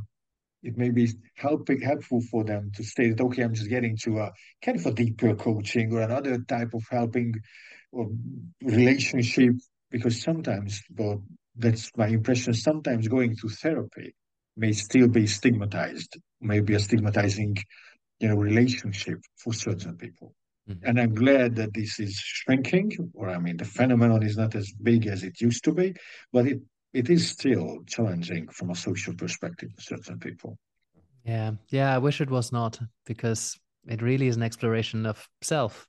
it 0.63 0.77
may 0.77 0.91
be 0.91 1.13
helping 1.37 1.81
helpful 1.81 2.23
for 2.31 2.43
them 2.43 2.71
to 2.77 2.83
say 2.83 3.11
that 3.11 3.21
okay, 3.21 3.43
I'm 3.43 3.55
just 3.55 3.69
getting 3.69 3.97
to 4.05 4.19
a 4.21 4.33
kind 4.63 4.79
of 4.79 4.87
a 4.87 4.93
deeper 4.93 5.35
coaching 5.35 5.93
or 5.93 6.01
another 6.01 6.39
type 6.39 6.73
of 6.75 6.83
helping 6.91 7.35
or 7.93 8.09
relationship 8.63 9.53
because 9.91 10.23
sometimes, 10.23 10.83
but 10.91 11.19
that's 11.57 11.91
my 11.97 12.09
impression. 12.09 12.55
Sometimes 12.55 13.09
going 13.09 13.37
to 13.37 13.49
therapy 13.49 14.15
may 14.57 14.73
still 14.73 15.09
be 15.09 15.27
stigmatized, 15.27 16.17
maybe 16.41 16.75
a 16.75 16.81
stigmatizing, 16.81 17.57
you 18.21 18.29
know, 18.29 18.37
relationship 18.37 19.21
for 19.37 19.53
certain 19.53 19.97
people. 19.97 20.35
Mm-hmm. 20.69 20.87
And 20.87 21.01
I'm 21.01 21.15
glad 21.15 21.57
that 21.57 21.75
this 21.75 22.01
is 22.01 22.15
shrinking, 22.17 23.13
or 23.15 23.29
I 23.31 23.39
mean, 23.39 23.57
the 23.57 23.65
phenomenon 23.65 24.23
is 24.23 24.37
not 24.37 24.55
as 24.55 24.73
big 24.73 25.07
as 25.07 25.23
it 25.23 25.41
used 25.41 25.65
to 25.65 25.73
be, 25.73 25.95
but 26.33 26.47
it, 26.47 26.61
it 26.93 27.09
is 27.09 27.29
still 27.29 27.79
challenging 27.87 28.49
from 28.49 28.71
a 28.71 28.75
social 28.75 29.15
perspective 29.15 29.71
for 29.75 29.83
certain 29.83 30.19
people. 30.19 30.59
Yeah, 31.25 31.53
yeah, 31.69 31.95
I 31.95 31.99
wish 31.99 32.21
it 32.21 32.31
was 32.31 32.53
not 32.53 32.81
because 33.05 33.59
it 33.87 34.03
really 34.03 34.29
is 34.29 34.37
an 34.37 34.43
exploration 34.43 35.07
of 35.07 35.29
self. 35.43 35.87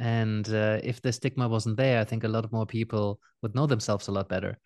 And 0.00 0.48
uh, 0.48 0.80
if 0.82 1.02
the 1.02 1.12
stigma 1.12 1.46
wasn't 1.46 1.76
there, 1.76 2.00
I 2.00 2.04
think 2.04 2.24
a 2.24 2.28
lot 2.28 2.50
more 2.50 2.64
people 2.64 3.20
would 3.42 3.54
know 3.54 3.66
themselves 3.66 4.08
a 4.08 4.12
lot 4.12 4.30
better. 4.30 4.58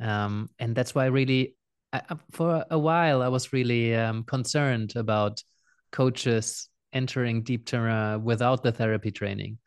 Um, 0.00 0.48
and 0.60 0.72
that's 0.72 0.94
why, 0.94 1.06
really, 1.06 1.56
I, 1.92 2.02
for 2.30 2.64
a 2.70 2.78
while, 2.78 3.20
I 3.20 3.28
was 3.28 3.52
really 3.52 3.96
um, 3.96 4.22
concerned 4.22 4.92
about 4.94 5.42
coaches 5.90 6.68
entering 6.92 7.42
deep 7.42 7.66
terrain 7.66 8.22
without 8.22 8.62
the 8.62 8.70
therapy 8.70 9.10
training 9.10 9.58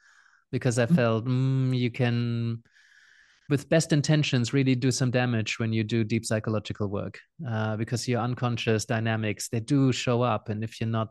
because 0.50 0.80
I 0.80 0.86
mm-hmm. 0.86 0.96
felt 0.96 1.26
mm, 1.26 1.78
you 1.78 1.92
can, 1.92 2.64
with 3.50 3.68
best 3.68 3.92
intentions, 3.92 4.54
really 4.54 4.76
do 4.76 4.92
some 4.92 5.12
damage 5.12 5.60
when 5.60 5.74
you 5.74 5.84
do 5.84 6.06
deep 6.06 6.26
psychological 6.26 6.88
work 6.88 7.20
uh, 7.46 7.76
because 7.76 8.08
your 8.08 8.22
unconscious 8.22 8.86
dynamics 8.86 9.50
they 9.50 9.60
do 9.60 9.92
show 9.92 10.22
up, 10.22 10.48
and 10.48 10.64
if 10.64 10.80
you're 10.80 10.90
not 10.90 11.10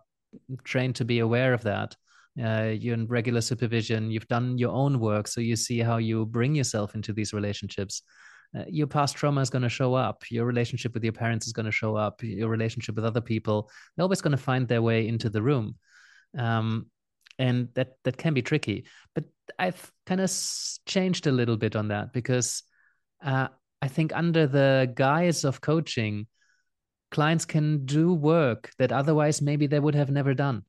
trained 0.64 0.96
to 0.96 1.04
be 1.04 1.18
aware 1.18 1.52
of 1.52 1.64
that, 1.64 1.94
uh, 2.42 2.72
you're 2.78 2.94
in 2.94 3.06
regular 3.06 3.40
supervision, 3.40 4.10
you've 4.10 4.28
done 4.28 4.58
your 4.58 4.72
own 4.72 5.00
work, 5.00 5.26
so 5.26 5.40
you 5.40 5.56
see 5.56 5.78
how 5.78 5.96
you 5.96 6.26
bring 6.26 6.54
yourself 6.54 6.94
into 6.94 7.12
these 7.12 7.32
relationships. 7.32 8.02
Uh, 8.56 8.64
your 8.68 8.86
past 8.86 9.16
trauma 9.16 9.40
is 9.40 9.50
going 9.50 9.62
to 9.62 9.68
show 9.68 9.94
up. 9.94 10.24
Your 10.30 10.44
relationship 10.44 10.94
with 10.94 11.04
your 11.04 11.12
parents 11.12 11.46
is 11.46 11.52
going 11.52 11.66
to 11.66 11.72
show 11.72 11.96
up. 11.96 12.22
Your 12.22 12.48
relationship 12.48 12.96
with 12.96 13.04
other 13.04 13.20
people, 13.20 13.70
they're 13.96 14.02
always 14.02 14.20
going 14.20 14.32
to 14.32 14.36
find 14.36 14.66
their 14.66 14.82
way 14.82 15.06
into 15.06 15.30
the 15.30 15.42
room 15.42 15.76
um, 16.36 16.86
and 17.38 17.68
that 17.74 17.96
that 18.04 18.16
can 18.16 18.34
be 18.34 18.42
tricky. 18.42 18.84
But 19.14 19.24
I've 19.58 19.90
kind 20.06 20.20
of 20.20 20.30
changed 20.86 21.26
a 21.26 21.32
little 21.32 21.56
bit 21.56 21.76
on 21.76 21.88
that 21.88 22.12
because 22.12 22.62
uh, 23.22 23.48
I 23.82 23.88
think 23.88 24.14
under 24.14 24.46
the 24.46 24.92
guise 24.94 25.44
of 25.44 25.60
coaching, 25.60 26.26
clients 27.10 27.44
can 27.44 27.86
do 27.86 28.12
work 28.12 28.70
that 28.78 28.92
otherwise 28.92 29.42
maybe 29.42 29.66
they 29.66 29.80
would 29.80 29.94
have 29.94 30.10
never 30.10 30.34
done. 30.34 30.64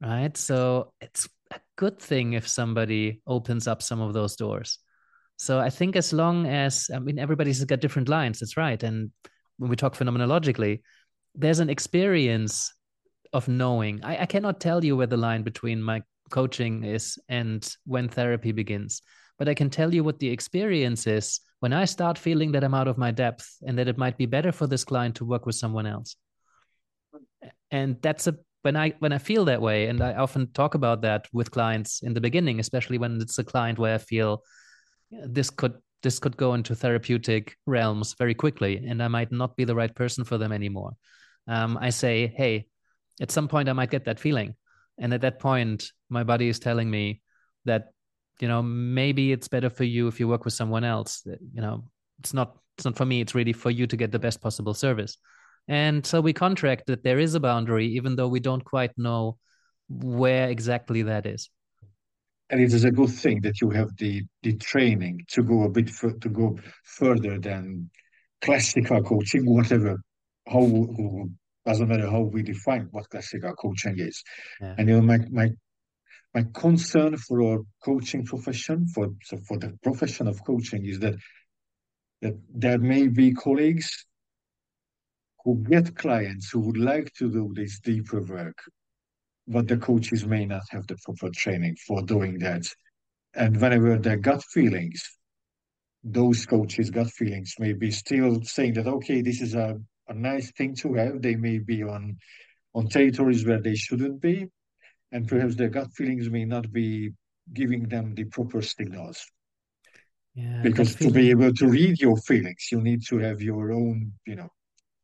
Right. 0.00 0.36
So 0.36 0.92
it's 1.00 1.28
a 1.52 1.60
good 1.76 1.98
thing 1.98 2.34
if 2.34 2.46
somebody 2.46 3.22
opens 3.26 3.66
up 3.66 3.82
some 3.82 4.00
of 4.00 4.12
those 4.12 4.36
doors. 4.36 4.78
So 5.36 5.58
I 5.58 5.70
think 5.70 5.96
as 5.96 6.12
long 6.12 6.46
as 6.46 6.90
I 6.94 6.98
mean 6.98 7.18
everybody's 7.18 7.64
got 7.64 7.80
different 7.80 8.08
lines, 8.08 8.40
that's 8.40 8.56
right. 8.56 8.80
And 8.82 9.10
when 9.58 9.70
we 9.70 9.76
talk 9.76 9.94
phenomenologically, 9.94 10.82
there's 11.34 11.58
an 11.58 11.70
experience 11.70 12.72
of 13.32 13.48
knowing. 13.48 14.04
I, 14.04 14.22
I 14.22 14.26
cannot 14.26 14.60
tell 14.60 14.84
you 14.84 14.96
where 14.96 15.06
the 15.06 15.16
line 15.16 15.42
between 15.42 15.82
my 15.82 16.02
coaching 16.30 16.84
is 16.84 17.18
and 17.28 17.68
when 17.84 18.08
therapy 18.08 18.52
begins, 18.52 19.02
but 19.38 19.48
I 19.48 19.54
can 19.54 19.70
tell 19.70 19.92
you 19.92 20.04
what 20.04 20.18
the 20.18 20.30
experience 20.30 21.06
is 21.06 21.40
when 21.60 21.72
I 21.72 21.84
start 21.86 22.18
feeling 22.18 22.52
that 22.52 22.62
I'm 22.62 22.74
out 22.74 22.88
of 22.88 22.98
my 22.98 23.10
depth 23.10 23.56
and 23.66 23.78
that 23.78 23.88
it 23.88 23.98
might 23.98 24.18
be 24.18 24.26
better 24.26 24.52
for 24.52 24.66
this 24.66 24.84
client 24.84 25.16
to 25.16 25.24
work 25.24 25.46
with 25.46 25.56
someone 25.56 25.86
else. 25.86 26.16
And 27.70 28.00
that's 28.02 28.26
a 28.26 28.36
when 28.64 28.76
I 28.76 28.94
when 28.98 29.12
I 29.12 29.18
feel 29.18 29.44
that 29.44 29.60
way, 29.60 29.88
and 29.88 30.00
I 30.02 30.14
often 30.14 30.50
talk 30.52 30.74
about 30.74 31.02
that 31.02 31.28
with 31.34 31.50
clients 31.50 32.02
in 32.02 32.14
the 32.14 32.20
beginning, 32.20 32.60
especially 32.60 32.96
when 32.96 33.20
it's 33.20 33.38
a 33.38 33.44
client 33.44 33.78
where 33.78 33.94
I 33.94 33.98
feel 33.98 34.42
this 35.10 35.50
could 35.50 35.74
this 36.02 36.18
could 36.18 36.36
go 36.36 36.54
into 36.54 36.74
therapeutic 36.74 37.56
realms 37.66 38.14
very 38.18 38.34
quickly, 38.34 38.76
and 38.76 39.02
I 39.02 39.08
might 39.08 39.30
not 39.30 39.54
be 39.56 39.64
the 39.64 39.74
right 39.74 39.94
person 39.94 40.24
for 40.24 40.38
them 40.38 40.50
anymore. 40.50 40.92
Um, 41.46 41.78
I 41.78 41.90
say, 41.90 42.32
hey, 42.34 42.66
at 43.20 43.30
some 43.30 43.48
point 43.48 43.68
I 43.68 43.74
might 43.74 43.90
get 43.90 44.06
that 44.06 44.18
feeling, 44.18 44.54
and 44.98 45.12
at 45.12 45.20
that 45.20 45.40
point, 45.40 45.92
my 46.08 46.24
body 46.24 46.48
is 46.48 46.58
telling 46.58 46.90
me 46.90 47.20
that 47.66 47.92
you 48.40 48.48
know 48.48 48.62
maybe 48.62 49.30
it's 49.30 49.48
better 49.48 49.68
for 49.68 49.84
you 49.84 50.08
if 50.08 50.18
you 50.18 50.26
work 50.26 50.46
with 50.46 50.54
someone 50.54 50.84
else. 50.84 51.22
You 51.26 51.60
know, 51.60 51.84
it's 52.18 52.32
not 52.32 52.56
it's 52.78 52.86
not 52.86 52.96
for 52.96 53.04
me. 53.04 53.20
It's 53.20 53.34
really 53.34 53.52
for 53.52 53.70
you 53.70 53.86
to 53.86 53.96
get 53.96 54.10
the 54.10 54.18
best 54.18 54.40
possible 54.40 54.72
service. 54.72 55.18
And 55.66 56.04
so 56.04 56.20
we 56.20 56.32
contract 56.32 56.86
that 56.86 57.02
there 57.02 57.18
is 57.18 57.34
a 57.34 57.40
boundary, 57.40 57.88
even 57.88 58.16
though 58.16 58.28
we 58.28 58.40
don't 58.40 58.64
quite 58.64 58.92
know 58.98 59.38
where 59.88 60.48
exactly 60.50 61.02
that 61.02 61.26
is. 61.26 61.50
And 62.50 62.60
it 62.60 62.72
is 62.72 62.84
a 62.84 62.90
good 62.90 63.10
thing 63.10 63.40
that 63.42 63.60
you 63.60 63.70
have 63.70 63.96
the 63.96 64.22
the 64.42 64.56
training 64.56 65.20
to 65.28 65.42
go 65.42 65.62
a 65.62 65.70
bit 65.70 65.88
to 66.20 66.28
go 66.28 66.58
further 66.84 67.38
than 67.38 67.90
classical 68.42 69.02
coaching, 69.02 69.46
whatever. 69.46 69.98
How 70.46 70.66
doesn't 71.64 71.88
matter 71.88 72.10
how 72.10 72.20
we 72.20 72.42
define 72.42 72.88
what 72.90 73.08
classical 73.08 73.54
coaching 73.54 73.94
is. 73.98 74.22
Yeah. 74.60 74.74
And 74.76 74.88
you 74.88 74.96
know, 74.96 75.02
my 75.02 75.18
my 75.30 75.50
my 76.34 76.44
concern 76.52 77.16
for 77.16 77.42
our 77.42 77.58
coaching 77.82 78.24
profession, 78.24 78.86
for 78.88 79.08
so 79.22 79.38
for 79.48 79.58
the 79.58 79.72
profession 79.82 80.28
of 80.28 80.44
coaching, 80.44 80.84
is 80.84 80.98
that 81.00 81.14
that 82.20 82.34
there 82.52 82.78
may 82.78 83.08
be 83.08 83.32
colleagues 83.32 84.06
who 85.44 85.62
get 85.68 85.94
clients 85.96 86.50
who 86.50 86.60
would 86.60 86.78
like 86.78 87.12
to 87.18 87.30
do 87.30 87.52
this 87.54 87.78
deeper 87.80 88.22
work, 88.22 88.58
but 89.46 89.68
the 89.68 89.76
coaches 89.76 90.26
may 90.26 90.46
not 90.46 90.62
have 90.70 90.86
the 90.86 90.96
proper 91.04 91.28
training 91.30 91.76
for 91.86 92.02
doing 92.02 92.38
that. 92.38 92.64
And 93.34 93.60
whenever 93.60 93.98
their 93.98 94.16
gut 94.16 94.42
feelings, 94.44 95.02
those 96.02 96.46
coaches' 96.46 96.90
gut 96.90 97.10
feelings 97.10 97.54
may 97.58 97.72
be 97.72 97.90
still 97.90 98.42
saying 98.42 98.74
that, 98.74 98.86
okay, 98.86 99.20
this 99.20 99.40
is 99.40 99.54
a, 99.54 99.78
a 100.08 100.14
nice 100.14 100.50
thing 100.52 100.74
to 100.76 100.94
have. 100.94 101.20
They 101.20 101.34
may 101.34 101.58
be 101.58 101.82
on, 101.82 102.16
on 102.74 102.88
territories 102.88 103.44
where 103.46 103.60
they 103.60 103.74
shouldn't 103.74 104.20
be. 104.20 104.46
And 105.12 105.28
perhaps 105.28 105.56
their 105.56 105.68
gut 105.68 105.92
feelings 105.94 106.30
may 106.30 106.44
not 106.44 106.72
be 106.72 107.12
giving 107.52 107.88
them 107.88 108.14
the 108.14 108.24
proper 108.24 108.62
signals. 108.62 109.22
Yeah, 110.34 110.62
because 110.62 110.96
to 110.96 111.10
be 111.10 111.30
able 111.30 111.52
to 111.52 111.68
read 111.68 112.00
your 112.00 112.16
feelings, 112.16 112.68
you 112.72 112.80
need 112.80 113.06
to 113.06 113.18
have 113.18 113.40
your 113.40 113.72
own, 113.72 114.12
you 114.26 114.34
know, 114.34 114.48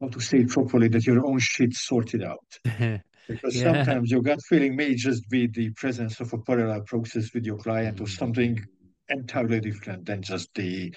how 0.00 0.08
to 0.08 0.20
say 0.20 0.38
it 0.38 0.48
properly, 0.48 0.88
that 0.88 1.06
your 1.06 1.26
own 1.26 1.38
shit 1.38 1.74
sorted 1.74 2.22
out. 2.22 2.38
because 3.30 3.54
yeah. 3.54 3.72
sometimes 3.72 4.10
your 4.10 4.22
gut 4.22 4.40
feeling 4.48 4.74
may 4.74 4.94
just 4.94 5.28
be 5.30 5.46
the 5.46 5.70
presence 5.74 6.20
of 6.20 6.32
a 6.32 6.38
parallel 6.38 6.82
process 6.82 7.32
with 7.32 7.44
your 7.44 7.58
client 7.58 8.00
or 8.00 8.08
something 8.08 8.60
entirely 9.08 9.60
different 9.60 10.04
than 10.06 10.20
just 10.22 10.52
the 10.54 10.92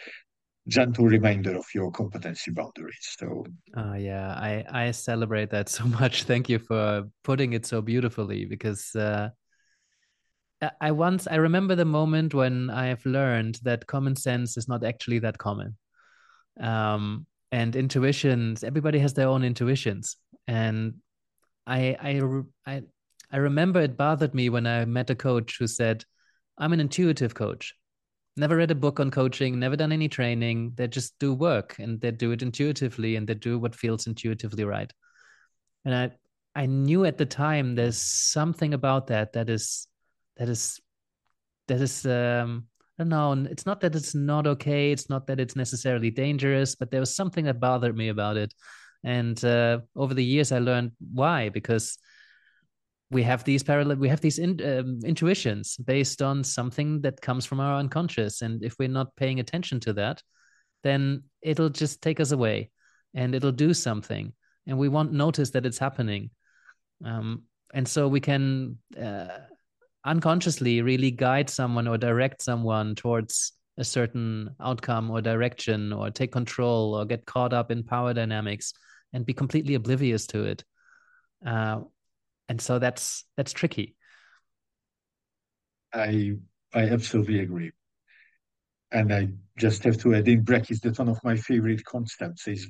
gentle 0.68 1.06
reminder 1.06 1.56
of 1.56 1.66
your 1.76 1.92
competency 1.92 2.52
boundaries. 2.52 3.16
So, 3.20 3.46
uh, 3.78 3.94
yeah, 3.94 4.30
I 4.30 4.64
I 4.70 4.92
celebrate 4.92 5.50
that 5.52 5.70
so 5.70 5.86
much. 6.00 6.24
Thank 6.24 6.50
you 6.50 6.60
for 6.60 7.04
putting 7.24 7.54
it 7.54 7.66
so 7.66 7.82
beautifully 7.82 8.46
because. 8.46 8.96
Uh, 8.96 9.30
I 10.80 10.92
once 10.92 11.28
I 11.28 11.36
remember 11.36 11.76
the 11.76 11.84
moment 11.84 12.34
when 12.34 12.70
I 12.70 12.86
have 12.86 13.06
learned 13.06 13.60
that 13.64 13.86
common 13.86 14.16
sense 14.16 14.56
is 14.56 14.70
not 14.70 14.86
actually 14.86 15.20
that 15.20 15.38
common. 15.38 15.76
Um, 16.58 17.26
and 17.54 17.76
intuitions 17.76 18.64
everybody 18.64 18.98
has 18.98 19.14
their 19.14 19.28
own 19.28 19.44
intuitions. 19.44 20.18
And 20.48 20.96
I, 21.68 21.96
I 22.10 22.74
i 22.74 22.82
i 23.32 23.38
remember 23.38 23.80
it 23.80 23.96
bothered 23.96 24.34
me 24.34 24.50
when 24.50 24.68
i 24.68 24.84
met 24.84 25.10
a 25.12 25.16
coach 25.16 25.58
who 25.60 25.68
said 25.68 26.04
i'm 26.58 26.74
an 26.74 26.80
intuitive 26.80 27.36
coach. 27.36 27.76
Never 28.36 28.56
read 28.58 28.72
a 28.72 28.84
book 28.84 29.00
on 29.00 29.12
coaching 29.12 29.60
never 29.60 29.76
done 29.76 29.92
any 29.92 30.10
training. 30.10 30.74
They 30.76 30.88
just 30.88 31.14
do 31.20 31.36
work 31.36 31.76
and 31.78 32.02
they 32.02 32.10
do 32.10 32.32
it 32.32 32.42
intuitively 32.42 33.16
and 33.16 33.28
they 33.28 33.36
do 33.36 33.60
what 33.60 33.76
feels 33.76 34.08
intuitively 34.08 34.66
right. 34.66 34.92
And 35.86 35.96
i 35.96 36.12
i 36.56 36.66
knew 36.66 37.06
at 37.06 37.20
the 37.20 37.28
time 37.28 37.76
there's 37.76 38.02
something 38.02 38.74
about 38.74 39.08
that 39.08 39.34
that 39.34 39.50
is 39.50 39.88
that 40.38 40.50
is 40.50 40.82
that 41.68 41.82
is 41.82 42.06
um 42.08 42.66
don't 43.00 43.10
know. 43.10 43.48
It's 43.50 43.66
not 43.66 43.82
that 43.82 43.96
it's 43.96 44.14
not 44.14 44.48
okay. 44.48 44.92
It's 44.92 45.10
not 45.10 45.28
that 45.28 45.40
it's 45.40 45.56
necessarily 45.56 46.12
dangerous, 46.12 46.76
but 46.76 46.92
there 46.92 47.00
was 47.00 47.16
something 47.16 47.46
that 47.46 47.60
bothered 47.60 47.98
me 47.98 48.10
about 48.10 48.38
it. 48.38 48.54
And 49.04 49.44
uh, 49.44 49.80
over 49.96 50.14
the 50.14 50.24
years, 50.24 50.52
I 50.52 50.60
learned 50.60 50.92
why 51.14 51.50
because 51.50 51.98
we 53.10 53.24
have 53.24 53.44
these 53.44 53.64
parallel, 53.64 53.98
we 53.98 54.10
have 54.10 54.22
these 54.22 54.40
in, 54.40 54.60
um, 54.64 55.00
intuitions 55.04 55.78
based 55.78 56.22
on 56.22 56.44
something 56.44 57.02
that 57.02 57.22
comes 57.22 57.46
from 57.46 57.60
our 57.60 57.78
unconscious. 57.78 58.42
And 58.42 58.64
if 58.64 58.76
we're 58.80 58.88
not 58.88 59.16
paying 59.16 59.40
attention 59.40 59.80
to 59.82 59.94
that, 59.94 60.22
then 60.84 61.24
it'll 61.42 61.70
just 61.70 62.02
take 62.02 62.20
us 62.20 62.32
away, 62.32 62.70
and 63.14 63.34
it'll 63.34 63.52
do 63.52 63.74
something, 63.74 64.34
and 64.68 64.78
we 64.78 64.90
won't 64.90 65.14
notice 65.14 65.52
that 65.52 65.66
it's 65.66 65.78
happening. 65.78 66.30
Um, 67.06 67.44
and 67.74 67.88
so 67.88 68.08
we 68.08 68.20
can. 68.20 68.78
Uh, 69.02 69.40
unconsciously 70.06 70.82
really 70.82 71.12
guide 71.12 71.50
someone 71.50 71.88
or 71.88 71.98
direct 71.98 72.42
someone 72.42 72.96
towards 72.96 73.54
a 73.78 73.84
certain 73.84 74.50
outcome 74.60 75.10
or 75.10 75.22
direction 75.22 75.94
or 75.94 76.12
take 76.12 76.32
control 76.32 76.94
or 76.94 77.06
get 77.06 77.26
caught 77.26 77.54
up 77.54 77.72
in 77.72 77.84
power 77.84 78.14
dynamics 78.14 78.74
and 79.14 79.26
be 79.26 79.34
completely 79.34 79.76
oblivious 79.76 80.28
to 80.28 80.44
it 80.44 80.64
uh, 81.46 81.80
and 82.50 82.62
so 82.62 82.80
that's 82.80 83.26
that's 83.38 83.54
tricky 83.54 83.96
i 85.94 86.34
i 86.74 86.82
absolutely 86.82 87.40
agree 87.40 87.72
and 88.92 89.14
i 89.14 89.28
just 89.58 89.84
have 89.84 89.98
to 89.98 90.14
add 90.14 90.28
in 90.28 90.42
brackets 90.42 90.82
that 90.82 91.00
one 91.00 91.10
of 91.10 91.20
my 91.24 91.36
favorite 91.36 91.84
concepts 91.86 92.48
is 92.48 92.70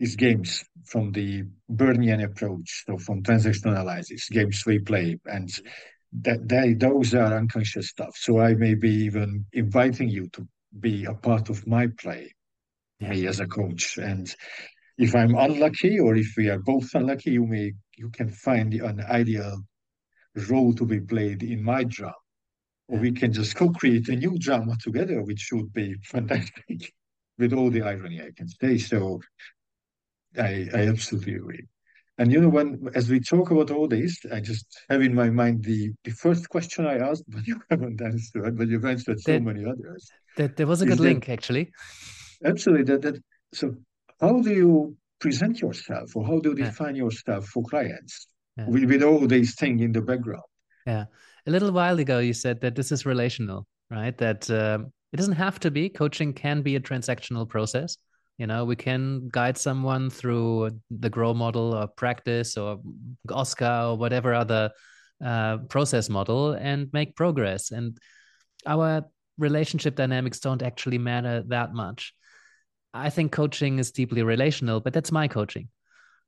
is 0.00 0.14
games 0.14 0.64
from 0.84 1.10
the 1.12 1.42
Bernian 1.70 2.22
approach, 2.22 2.84
so 2.86 2.96
from 2.98 3.22
transactional 3.22 3.72
analysis, 3.72 4.28
games 4.28 4.62
we 4.64 4.78
play. 4.78 5.18
And 5.26 5.50
that 6.12 6.48
they 6.48 6.74
those 6.74 7.14
are 7.14 7.36
unconscious 7.36 7.88
stuff. 7.88 8.14
So 8.16 8.40
I 8.40 8.54
may 8.54 8.74
be 8.74 8.90
even 8.90 9.44
inviting 9.52 10.08
you 10.08 10.28
to 10.30 10.46
be 10.80 11.04
a 11.04 11.14
part 11.14 11.50
of 11.50 11.66
my 11.66 11.88
play, 11.98 12.34
me 13.00 13.26
as 13.26 13.40
a 13.40 13.46
coach. 13.46 13.98
And 13.98 14.32
if 14.96 15.14
I'm 15.14 15.34
unlucky, 15.34 15.98
or 15.98 16.16
if 16.16 16.34
we 16.36 16.48
are 16.48 16.58
both 16.58 16.94
unlucky, 16.94 17.32
you 17.32 17.46
may 17.46 17.72
you 17.96 18.10
can 18.10 18.30
find 18.30 18.74
an 18.74 19.00
ideal 19.00 19.62
role 20.48 20.72
to 20.74 20.86
be 20.86 21.00
played 21.00 21.42
in 21.42 21.62
my 21.62 21.84
drama. 21.84 22.14
Or 22.88 22.98
we 22.98 23.12
can 23.12 23.32
just 23.32 23.54
co-create 23.54 24.08
a 24.08 24.16
new 24.16 24.38
drama 24.38 24.76
together, 24.82 25.22
which 25.22 25.40
should 25.40 25.72
be 25.72 25.94
fantastic, 26.04 26.92
with 27.38 27.52
all 27.52 27.70
the 27.70 27.82
irony 27.82 28.22
I 28.22 28.30
can 28.34 28.48
say. 28.48 28.78
So 28.78 29.20
I, 30.38 30.68
I 30.72 30.86
absolutely 30.88 31.34
agree. 31.34 31.66
And 32.18 32.32
you 32.32 32.40
know, 32.40 32.48
when 32.48 32.90
as 32.94 33.08
we 33.08 33.20
talk 33.20 33.52
about 33.52 33.70
all 33.70 33.86
this, 33.86 34.18
I 34.32 34.40
just 34.40 34.66
have 34.90 35.02
in 35.02 35.14
my 35.14 35.30
mind 35.30 35.62
the 35.62 35.92
the 36.02 36.10
first 36.10 36.48
question 36.48 36.84
I 36.86 36.96
asked, 36.96 37.24
but 37.28 37.46
you 37.46 37.60
haven't 37.70 38.02
answered, 38.02 38.58
but 38.58 38.68
you've 38.68 38.84
answered 38.84 39.20
so 39.20 39.38
many 39.38 39.64
others. 39.64 40.10
That 40.36 40.56
there 40.56 40.66
was 40.66 40.82
a 40.82 40.86
good 40.86 41.00
link, 41.00 41.28
actually. 41.28 41.70
Absolutely. 42.44 42.84
That 42.84 43.02
that 43.02 43.22
so 43.52 43.74
how 44.20 44.40
do 44.40 44.50
you 44.50 44.96
present 45.20 45.60
yourself 45.60 46.16
or 46.16 46.26
how 46.26 46.40
do 46.40 46.50
you 46.50 46.54
define 46.56 46.96
yeah. 46.96 47.04
yourself 47.04 47.46
for 47.46 47.62
clients 47.64 48.26
yeah. 48.56 48.68
with, 48.68 48.84
with 48.84 49.02
all 49.02 49.26
these 49.26 49.54
things 49.54 49.80
in 49.80 49.92
the 49.92 50.02
background? 50.02 50.42
Yeah. 50.86 51.04
A 51.46 51.50
little 51.50 51.72
while 51.72 51.98
ago 51.98 52.18
you 52.18 52.34
said 52.34 52.60
that 52.62 52.74
this 52.74 52.90
is 52.90 53.06
relational, 53.06 53.66
right? 53.90 54.16
That 54.18 54.50
um, 54.50 54.92
it 55.12 55.16
doesn't 55.16 55.34
have 55.34 55.60
to 55.60 55.70
be. 55.70 55.88
Coaching 55.88 56.32
can 56.32 56.62
be 56.62 56.74
a 56.76 56.80
transactional 56.80 57.48
process 57.48 57.96
you 58.38 58.46
know 58.46 58.64
we 58.64 58.76
can 58.76 59.28
guide 59.30 59.58
someone 59.58 60.10
through 60.10 60.70
the 60.90 61.10
grow 61.10 61.34
model 61.34 61.74
or 61.74 61.86
practice 61.86 62.56
or 62.56 62.80
OSKAR 63.28 63.90
or 63.90 63.96
whatever 63.96 64.32
other 64.32 64.70
uh, 65.24 65.58
process 65.68 66.08
model 66.08 66.52
and 66.52 66.88
make 66.92 67.16
progress. 67.16 67.72
And 67.72 67.98
our 68.66 69.04
relationship 69.36 69.96
dynamics 69.96 70.40
don't 70.40 70.62
actually 70.62 70.98
matter 70.98 71.42
that 71.48 71.74
much. 71.74 72.14
I 72.94 73.10
think 73.10 73.32
coaching 73.32 73.78
is 73.78 73.92
deeply 73.92 74.22
relational 74.22 74.80
but 74.80 74.92
that's 74.92 75.12
my 75.12 75.28
coaching 75.28 75.68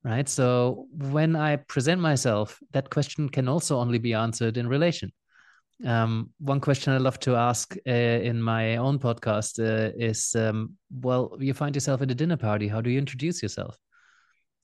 right? 0.02 0.28
So 0.28 0.86
when 0.92 1.36
i 1.36 1.56
present 1.56 2.00
myself 2.00 2.58
that 2.72 2.90
question 2.90 3.28
can 3.28 3.48
also 3.48 3.78
only 3.78 3.98
be 3.98 4.14
answered 4.14 4.56
in 4.56 4.66
relation 4.66 5.12
Um, 5.84 6.30
one 6.38 6.60
question 6.60 6.92
I 6.92 6.98
love 6.98 7.18
to 7.20 7.36
ask 7.36 7.74
uh, 7.86 7.90
in 7.90 8.40
my 8.42 8.76
own 8.76 8.98
podcast 8.98 9.58
uh, 9.58 9.92
is, 9.96 10.34
um, 10.34 10.74
well, 10.90 11.36
you 11.40 11.54
find 11.54 11.74
yourself 11.74 12.02
at 12.02 12.10
a 12.10 12.14
dinner 12.14 12.36
party. 12.36 12.68
How 12.68 12.80
do 12.80 12.90
you 12.90 12.98
introduce 12.98 13.42
yourself? 13.42 13.78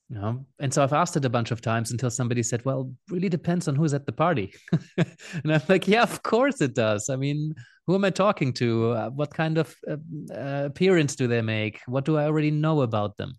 You 0.09 0.17
know, 0.17 0.47
and 0.61 0.73
so 0.73 0.85
I've 0.85 0.93
asked 0.93 1.17
it 1.17 1.25
a 1.25 1.31
bunch 1.31 1.51
of 1.51 1.61
times 1.61 1.91
until 1.91 2.11
somebody 2.11 2.41
said, 2.45 2.65
"Well, 2.65 2.93
really 3.11 3.29
depends 3.29 3.67
on 3.67 3.75
who's 3.75 3.93
at 3.93 4.07
the 4.07 4.13
party." 4.13 4.55
and 4.97 5.53
I'm 5.53 5.63
like, 5.69 5.89
"Yeah, 5.89 6.05
of 6.05 6.23
course 6.23 6.61
it 6.61 6.77
does. 6.77 7.09
I 7.09 7.17
mean, 7.17 7.57
who 7.89 7.97
am 7.97 8.05
I 8.05 8.11
talking 8.11 8.53
to? 8.53 8.93
Uh, 8.93 9.11
what 9.11 9.35
kind 9.35 9.59
of 9.59 9.75
uh, 9.91 9.97
uh, 10.33 10.63
appearance 10.67 11.17
do 11.17 11.27
they 11.27 11.43
make? 11.43 11.81
What 11.87 12.05
do 12.05 12.19
I 12.19 12.25
already 12.27 12.53
know 12.53 12.83
about 12.83 13.17
them?" 13.17 13.33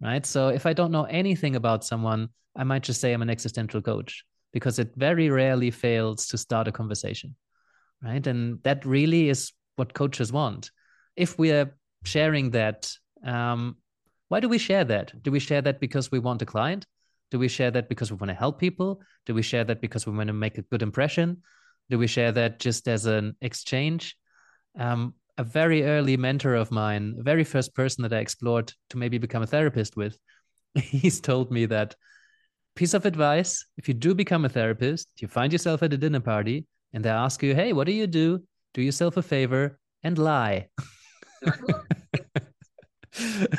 Right. 0.00 0.24
So 0.24 0.48
if 0.48 0.64
I 0.64 0.74
don't 0.74 0.92
know 0.92 1.04
anything 1.04 1.56
about 1.56 1.84
someone, 1.84 2.28
I 2.54 2.62
might 2.62 2.84
just 2.84 3.00
say 3.00 3.12
I'm 3.12 3.22
an 3.22 3.30
existential 3.30 3.82
coach 3.82 4.22
because 4.52 4.78
it 4.78 4.92
very 4.96 5.28
rarely 5.30 5.70
fails 5.70 6.26
to 6.28 6.38
start 6.38 6.68
a 6.68 6.72
conversation. 6.72 7.34
Right. 8.02 8.26
And 8.26 8.62
that 8.62 8.84
really 8.84 9.28
is 9.28 9.52
what 9.76 9.94
coaches 9.94 10.32
want. 10.32 10.70
If 11.16 11.38
we 11.38 11.50
are 11.50 11.74
sharing 12.04 12.50
that 12.50 12.92
um, 13.24 13.76
why 14.28 14.40
do 14.40 14.48
we 14.48 14.58
share 14.58 14.84
that? 14.84 15.22
Do 15.22 15.30
we 15.30 15.38
share 15.38 15.62
that 15.62 15.80
because 15.80 16.10
we 16.10 16.18
want 16.18 16.42
a 16.42 16.46
client? 16.46 16.86
Do 17.30 17.38
we 17.38 17.48
share 17.48 17.70
that 17.72 17.88
because 17.88 18.10
we 18.10 18.16
want 18.16 18.30
to 18.30 18.34
help 18.34 18.58
people? 18.58 19.00
Do 19.24 19.34
we 19.34 19.42
share 19.42 19.64
that 19.64 19.80
because 19.80 20.06
we 20.06 20.16
want 20.16 20.28
to 20.28 20.32
make 20.32 20.58
a 20.58 20.62
good 20.62 20.82
impression? 20.82 21.42
Do 21.90 21.98
we 21.98 22.06
share 22.06 22.32
that 22.32 22.58
just 22.58 22.88
as 22.88 23.06
an 23.06 23.36
exchange? 23.40 24.16
Um, 24.78 25.14
a 25.38 25.44
very 25.44 25.84
early 25.84 26.16
mentor 26.16 26.54
of 26.54 26.70
mine, 26.70 27.16
very 27.18 27.44
first 27.44 27.74
person 27.74 28.02
that 28.02 28.12
I 28.12 28.18
explored 28.18 28.72
to 28.90 28.98
maybe 28.98 29.18
become 29.18 29.42
a 29.42 29.46
therapist 29.46 29.96
with, 29.96 30.16
he's 30.74 31.20
told 31.20 31.50
me 31.50 31.66
that 31.66 31.94
piece 32.76 32.94
of 32.94 33.06
advice 33.06 33.66
if 33.76 33.88
you 33.88 33.94
do 33.94 34.14
become 34.14 34.44
a 34.44 34.48
therapist, 34.48 35.08
you 35.18 35.26
find 35.28 35.52
yourself 35.52 35.82
at 35.82 35.92
a 35.92 35.96
dinner 35.96 36.20
party 36.20 36.66
and 36.92 37.04
they 37.04 37.10
ask 37.10 37.42
you, 37.42 37.54
hey, 37.54 37.72
what 37.72 37.86
do 37.86 37.92
you 37.92 38.06
do? 38.06 38.42
Do 38.74 38.82
yourself 38.82 39.16
a 39.16 39.22
favor 39.22 39.78
and 40.04 40.16
lie. 40.18 40.68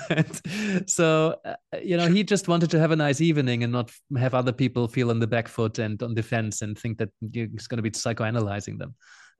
and 0.10 0.42
so 0.90 1.36
uh, 1.46 1.56
you 1.82 1.98
know 1.98 2.08
he 2.08 2.24
just 2.24 2.48
wanted 2.48 2.70
to 2.70 2.80
have 2.80 2.92
a 2.92 2.96
nice 2.96 3.22
evening 3.22 3.64
and 3.64 3.74
not 3.74 3.92
have 4.18 4.36
other 4.36 4.52
people 4.52 4.88
feel 4.88 5.10
on 5.10 5.20
the 5.20 5.28
back 5.28 5.48
foot 5.48 5.80
and 5.80 6.02
on 6.04 6.14
defense 6.14 6.62
and 6.62 6.78
think 6.78 6.98
that 6.98 7.10
he's 7.34 7.68
going 7.68 7.78
to 7.78 7.82
be 7.84 7.90
psychoanalyzing 7.90 8.78
them 8.78 8.94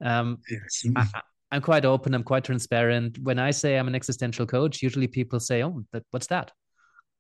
um, 0.04 0.40
yes. 0.50 0.86
I, 0.96 1.56
am 1.56 1.62
quite 1.62 1.86
open 1.86 2.16
i'm 2.16 2.24
quite 2.24 2.44
transparent 2.44 3.20
when 3.20 3.38
i 3.38 3.52
say 3.52 3.78
i'm 3.78 3.88
an 3.88 3.96
existential 3.96 4.48
coach 4.48 4.82
usually 4.82 5.08
people 5.08 5.40
say 5.40 5.64
oh 5.64 5.84
that, 5.94 6.04
what's 6.12 6.28
that 6.28 6.52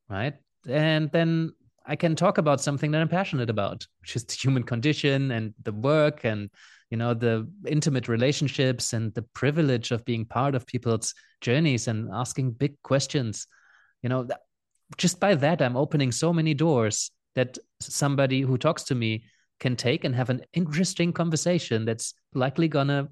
right 0.09 0.33
and 0.67 1.11
then 1.11 1.51
i 1.88 1.95
can 1.95 2.15
talk 2.15 2.38
about 2.38 2.62
something 2.62 2.91
that 2.91 3.02
i'm 3.02 3.08
passionate 3.08 3.50
about 3.50 3.86
which 4.02 4.15
is 4.15 4.23
the 4.26 4.34
human 4.43 4.63
condition 4.63 5.32
and 5.32 5.54
the 5.63 5.73
work 5.73 6.23
and 6.23 6.50
you 6.89 6.97
know 6.97 7.13
the 7.13 7.47
intimate 7.65 8.08
relationships 8.08 8.93
and 8.93 9.13
the 9.13 9.21
privilege 9.21 9.91
of 9.91 10.06
being 10.06 10.26
part 10.26 10.56
of 10.56 10.65
people's 10.65 11.13
journeys 11.41 11.89
and 11.89 12.10
asking 12.13 12.52
big 12.52 12.82
questions. 12.82 13.45
You 14.02 14.10
know 14.10 14.28
just 14.95 15.19
by 15.19 15.36
that 15.36 15.62
i'm 15.62 15.76
opening 15.76 16.12
so 16.12 16.32
many 16.32 16.54
doors 16.54 17.12
that 17.36 17.58
somebody 17.82 18.41
who 18.41 18.58
talks 18.58 18.84
to 18.84 18.95
me 18.95 19.26
can 19.60 19.76
take 19.76 20.04
and 20.06 20.15
have 20.15 20.30
an 20.30 20.41
interesting 20.54 21.12
conversation 21.12 21.84
that's 21.84 22.13
likely 22.34 22.67
gonna 22.67 23.10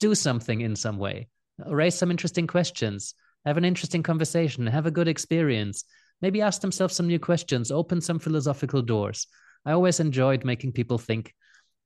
do 0.00 0.14
something 0.14 0.62
in 0.62 0.74
some 0.74 0.96
way 0.96 1.28
raise 1.66 1.94
some 1.94 2.10
interesting 2.10 2.46
questions 2.46 3.14
have 3.44 3.58
an 3.58 3.64
interesting 3.64 4.02
conversation 4.02 4.66
have 4.66 4.86
a 4.86 4.90
good 4.90 5.08
experience 5.08 5.84
maybe 6.20 6.42
ask 6.42 6.60
themselves 6.60 6.94
some 6.94 7.06
new 7.06 7.18
questions 7.18 7.70
open 7.70 8.00
some 8.00 8.18
philosophical 8.18 8.82
doors 8.82 9.26
i 9.64 9.72
always 9.72 10.00
enjoyed 10.00 10.44
making 10.44 10.72
people 10.72 10.98
think 10.98 11.34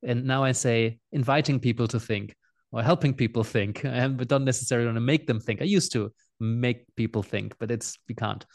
and 0.03 0.25
now 0.25 0.43
I 0.43 0.51
say 0.51 0.99
inviting 1.11 1.59
people 1.59 1.87
to 1.87 1.99
think 1.99 2.35
or 2.71 2.83
helping 2.83 3.13
people 3.13 3.43
think, 3.43 3.81
but 3.83 4.27
don't 4.27 4.45
necessarily 4.45 4.87
want 4.87 4.97
to 4.97 5.01
make 5.01 5.27
them 5.27 5.39
think. 5.39 5.61
I 5.61 5.65
used 5.65 5.91
to 5.93 6.11
make 6.39 6.85
people 6.95 7.23
think, 7.23 7.55
but 7.59 7.71
it's 7.71 7.97
we 8.07 8.15
can't. 8.15 8.45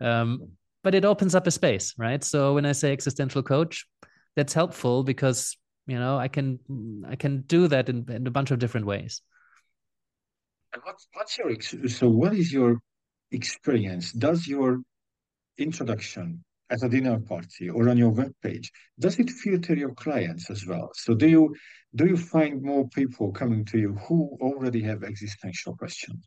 Um, 0.00 0.50
but 0.82 0.94
it 0.94 1.04
opens 1.04 1.34
up 1.34 1.46
a 1.46 1.50
space, 1.50 1.94
right? 1.96 2.22
So 2.22 2.54
when 2.54 2.66
I 2.66 2.72
say 2.72 2.92
existential 2.92 3.42
coach, 3.42 3.86
that's 4.36 4.52
helpful 4.52 5.02
because 5.02 5.56
you 5.86 5.98
know 5.98 6.18
I 6.18 6.28
can 6.28 6.58
I 7.08 7.16
can 7.16 7.42
do 7.42 7.68
that 7.68 7.88
in, 7.88 8.04
in 8.10 8.26
a 8.26 8.30
bunch 8.30 8.50
of 8.50 8.58
different 8.58 8.86
ways. 8.86 9.22
And 10.72 10.82
what's 11.12 11.38
your 11.38 11.58
so 11.88 12.08
what 12.08 12.34
is 12.34 12.52
your 12.52 12.80
experience? 13.30 14.12
Does 14.12 14.46
your 14.46 14.80
introduction 15.58 16.42
at 16.70 16.82
a 16.82 16.88
dinner 16.88 17.18
party 17.20 17.68
or 17.68 17.88
on 17.88 17.98
your 17.98 18.10
web 18.10 18.32
page 18.42 18.72
does 18.98 19.18
it 19.18 19.30
filter 19.30 19.74
your 19.74 19.94
clients 19.94 20.50
as 20.50 20.66
well? 20.66 20.90
So 20.94 21.14
do 21.14 21.28
you 21.28 21.54
do 21.94 22.06
you 22.06 22.16
find 22.16 22.62
more 22.62 22.88
people 22.88 23.30
coming 23.32 23.64
to 23.66 23.78
you 23.78 23.94
who 23.94 24.36
already 24.40 24.82
have 24.82 25.04
existential 25.04 25.76
questions? 25.76 26.26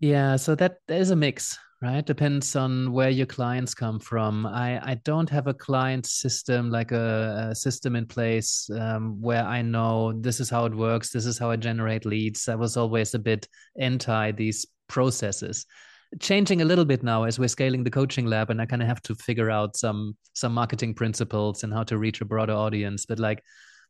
Yeah 0.00 0.36
so 0.36 0.54
that 0.54 0.78
is 0.88 1.10
a 1.10 1.16
mix 1.16 1.58
right? 1.82 2.04
Depends 2.04 2.56
on 2.56 2.92
where 2.92 3.08
your 3.08 3.26
clients 3.26 3.74
come 3.74 3.98
from. 3.98 4.46
I 4.46 4.80
i 4.90 4.94
don't 5.04 5.30
have 5.30 5.46
a 5.46 5.54
client 5.54 6.06
system 6.06 6.70
like 6.70 6.92
a, 6.92 7.48
a 7.50 7.54
system 7.54 7.96
in 7.96 8.06
place 8.06 8.68
um, 8.78 9.20
where 9.20 9.44
i 9.44 9.62
know 9.62 10.12
this 10.12 10.40
is 10.40 10.50
how 10.50 10.66
it 10.66 10.74
works 10.74 11.10
this 11.10 11.26
is 11.26 11.38
how 11.38 11.50
i 11.50 11.56
generate 11.56 12.04
leads. 12.04 12.48
I 12.48 12.54
was 12.54 12.76
always 12.76 13.14
a 13.14 13.18
bit 13.18 13.48
anti 13.78 14.32
these 14.32 14.66
processes 14.88 15.66
changing 16.18 16.60
a 16.60 16.64
little 16.64 16.84
bit 16.84 17.02
now 17.02 17.22
as 17.24 17.38
we're 17.38 17.48
scaling 17.48 17.84
the 17.84 17.90
coaching 17.90 18.26
lab 18.26 18.50
and 18.50 18.60
i 18.60 18.66
kind 18.66 18.82
of 18.82 18.88
have 18.88 19.02
to 19.02 19.14
figure 19.14 19.50
out 19.50 19.76
some 19.76 20.16
some 20.34 20.52
marketing 20.52 20.92
principles 20.92 21.62
and 21.62 21.72
how 21.72 21.84
to 21.84 21.98
reach 21.98 22.20
a 22.20 22.24
broader 22.24 22.52
audience. 22.52 23.06
But 23.06 23.18
like 23.18 23.42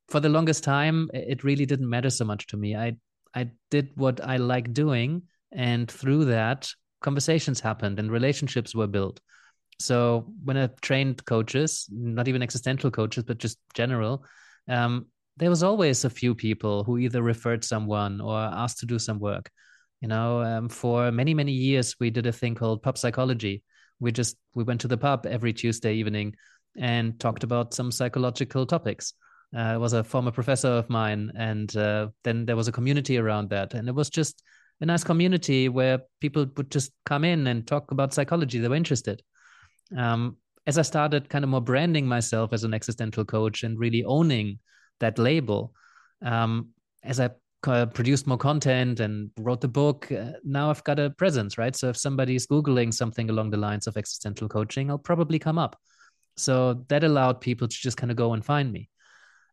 for 0.09 0.21
the 0.21 0.29
longest 0.29 0.65
time 0.65 1.09
it 1.15 1.45
really 1.45 1.65
didn't 1.65 1.89
matter 1.89 2.11
so 2.11 2.25
much 2.25 2.47
to 2.49 2.57
me. 2.57 2.77
I 2.77 2.97
i 3.35 3.49
did 3.71 3.91
what 3.95 4.21
i 4.21 4.37
like 4.37 4.73
doing 4.73 5.23
and 5.53 5.91
through 5.91 6.27
that 6.27 6.71
conversations 7.01 7.61
happened 7.61 7.99
and 7.99 8.11
relationships 8.11 8.75
were 8.75 8.87
built. 8.87 9.21
So 9.79 10.31
when 10.45 10.59
i 10.59 10.69
trained 10.83 11.25
coaches 11.25 11.87
not 11.91 12.29
even 12.29 12.43
existential 12.43 12.91
coaches 12.91 13.25
but 13.25 13.39
just 13.39 13.59
general 13.75 14.25
um, 14.69 15.07
there 15.37 15.49
was 15.49 15.63
always 15.63 16.05
a 16.05 16.11
few 16.11 16.35
people 16.35 16.85
who 16.85 16.99
either 16.99 17.23
referred 17.23 17.65
someone 17.65 18.21
or 18.21 18.37
asked 18.39 18.79
to 18.81 18.87
do 18.87 18.99
some 18.99 19.19
work 19.19 19.51
you 20.01 20.09
know 20.09 20.43
um, 20.43 20.69
for 20.69 21.11
many 21.13 21.35
many 21.35 21.53
years 21.53 21.97
we 22.01 22.11
did 22.11 22.27
a 22.27 22.33
thing 22.33 22.55
called 22.55 22.83
pub 22.83 22.99
psychology. 22.99 23.63
We 23.99 24.13
just 24.13 24.37
we 24.55 24.65
went 24.65 24.81
to 24.83 24.89
the 24.89 24.97
pub 24.97 25.27
every 25.27 25.53
tuesday 25.53 25.95
evening 25.95 26.35
and 26.77 27.19
talked 27.19 27.45
about 27.45 27.75
some 27.75 27.91
psychological 27.91 28.67
topics. 28.67 29.15
Uh, 29.55 29.77
was 29.81 29.95
a 29.95 30.05
former 30.05 30.31
professor 30.31 30.69
of 30.69 30.89
mine 30.89 31.33
and 31.37 31.77
uh, 31.77 32.07
then 32.23 32.47
there 32.47 32.55
was 32.55 32.69
a 32.69 32.73
community 32.73 33.19
around 33.19 33.51
that. 33.51 33.75
And 33.75 33.89
it 33.89 33.95
was 33.97 34.09
just 34.09 34.45
a 34.81 34.87
nice 34.87 35.03
community 35.03 35.69
where 35.69 35.99
people 36.21 36.47
would 36.57 36.71
just 36.71 36.93
come 37.05 37.25
in 37.25 37.49
and 37.49 37.67
talk 37.67 37.91
about 37.91 38.15
psychology. 38.15 38.61
They 38.61 38.69
were 38.69 38.77
interested. 38.77 39.21
Um, 39.99 40.37
as 40.67 40.79
i 40.79 40.83
started 40.83 41.29
kind 41.29 41.45
of 41.45 41.51
more 41.51 41.61
branding 41.61 42.07
myself 42.07 42.53
as 42.53 42.65
an 42.65 42.75
existential 42.75 43.25
coach 43.25 43.63
and 43.63 43.79
really 43.79 44.05
owning 44.05 44.59
that 45.01 45.19
label 45.19 45.73
um, 46.23 46.69
as 47.03 47.21
i 47.21 47.29
produced 47.63 48.27
more 48.27 48.39
content 48.39 49.01
and 49.01 49.31
wrote 49.39 49.61
the 49.61 49.69
book, 49.69 50.11
uh, 50.11 50.33
now 50.45 50.71
I've 50.71 50.85
got 50.85 50.99
a 50.99 51.11
presence, 51.11 51.59
right? 51.59 51.77
So 51.77 51.89
if 51.89 51.97
somebody's 51.97 52.47
Googling 52.47 52.93
something 52.93 53.31
along 53.31 53.51
the 53.51 53.57
lines 53.57 53.87
of 53.87 53.97
existential 53.97 54.49
coaching, 54.49 54.91
I'll 54.91 54.99
probably 54.99 55.39
come 55.39 55.59
up. 55.59 55.79
So 56.37 56.85
that 56.89 57.05
allowed 57.05 57.41
people 57.41 57.69
to 57.69 57.77
just 57.77 57.97
kind 57.97 58.11
of 58.11 58.17
go 58.17 58.33
and 58.33 58.45
find 58.45 58.73
me. 58.73 58.89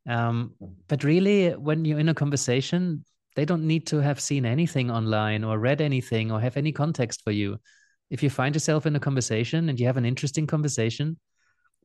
Um, 0.07 0.53
but 0.87 1.03
really, 1.03 1.51
when 1.51 1.83
you're 1.83 1.99
in 1.99 2.09
a 2.09 2.13
conversation, 2.13 3.03
they 3.35 3.45
don't 3.45 3.67
need 3.67 3.85
to 3.87 3.97
have 3.97 4.19
seen 4.19 4.45
anything 4.45 4.89
online 4.89 5.43
or 5.43 5.59
read 5.59 5.81
anything 5.81 6.31
or 6.31 6.39
have 6.39 6.57
any 6.57 6.71
context 6.71 7.23
for 7.23 7.31
you. 7.31 7.59
If 8.09 8.23
you 8.23 8.29
find 8.29 8.55
yourself 8.55 8.85
in 8.85 8.95
a 8.95 9.01
conversation 9.01 9.67
and 9.67 9.79
you 9.79 9.85
have 9.85 9.97
an 9.97 10.05
interesting 10.05 10.47
conversation, 10.47 11.19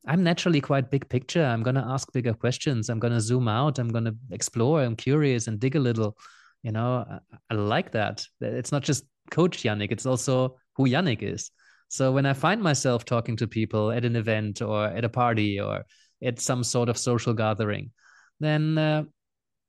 I'm 0.05 0.23
naturally 0.23 0.59
quite 0.59 0.91
big 0.91 1.07
picture. 1.07 1.45
I'm 1.45 1.63
going 1.63 1.75
to 1.75 1.85
ask 1.87 2.11
bigger 2.11 2.33
questions. 2.33 2.89
I'm 2.89 2.99
going 2.99 3.13
to 3.13 3.21
zoom 3.21 3.47
out. 3.47 3.79
I'm 3.79 3.87
going 3.87 4.05
to 4.05 4.15
explore. 4.31 4.81
I'm 4.81 4.95
curious 4.95 5.47
and 5.47 5.59
dig 5.59 5.75
a 5.75 5.79
little. 5.79 6.17
You 6.61 6.71
know, 6.71 7.05
I, 7.09 7.19
I 7.49 7.53
like 7.53 7.91
that. 7.91 8.25
It's 8.41 8.71
not 8.71 8.83
just 8.83 9.05
Coach 9.31 9.63
Yannick, 9.63 9.91
it's 9.91 10.05
also 10.05 10.57
who 10.75 10.87
Yannick 10.87 11.21
is. 11.21 11.51
So 11.87 12.11
when 12.11 12.25
I 12.25 12.33
find 12.33 12.61
myself 12.61 13.05
talking 13.05 13.37
to 13.37 13.47
people 13.47 13.91
at 13.91 14.05
an 14.05 14.15
event 14.15 14.61
or 14.61 14.85
at 14.85 15.05
a 15.05 15.09
party 15.09 15.59
or 15.59 15.83
at 16.23 16.39
some 16.39 16.63
sort 16.63 16.89
of 16.89 16.97
social 16.97 17.33
gathering, 17.33 17.91
then 18.39 18.77
uh, 18.77 19.03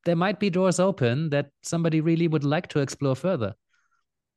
there 0.04 0.16
might 0.16 0.40
be 0.40 0.50
doors 0.50 0.80
open 0.80 1.30
that 1.30 1.50
somebody 1.62 2.00
really 2.00 2.28
would 2.28 2.44
like 2.44 2.68
to 2.68 2.80
explore 2.80 3.14
further. 3.14 3.54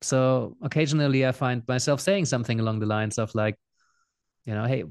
So 0.02 0.58
occasionally 0.62 1.26
I 1.26 1.32
find 1.32 1.64
myself 1.68 2.02
saying 2.02 2.26
something 2.26 2.60
along 2.60 2.80
the 2.80 2.86
lines 2.86 3.18
of 3.18 3.34
like, 3.34 3.56
you 4.46 4.54
know, 4.54 4.66
hey, 4.66 4.84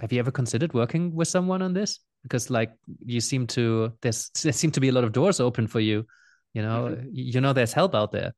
have 0.00 0.12
you 0.12 0.18
ever 0.18 0.30
considered 0.30 0.74
working 0.74 1.14
with 1.14 1.28
someone 1.28 1.62
on 1.62 1.72
this? 1.72 2.00
Because 2.22 2.50
like 2.50 2.72
you 3.04 3.20
seem 3.20 3.46
to 3.48 3.92
there's 4.02 4.30
there 4.42 4.52
seem 4.52 4.70
to 4.72 4.80
be 4.80 4.88
a 4.88 4.92
lot 4.92 5.04
of 5.04 5.12
doors 5.12 5.40
open 5.40 5.66
for 5.66 5.80
you. 5.80 6.06
You 6.52 6.62
know, 6.62 6.88
mm-hmm. 6.90 7.08
you 7.12 7.40
know 7.40 7.52
there's 7.52 7.72
help 7.72 7.94
out 7.94 8.12
there. 8.12 8.32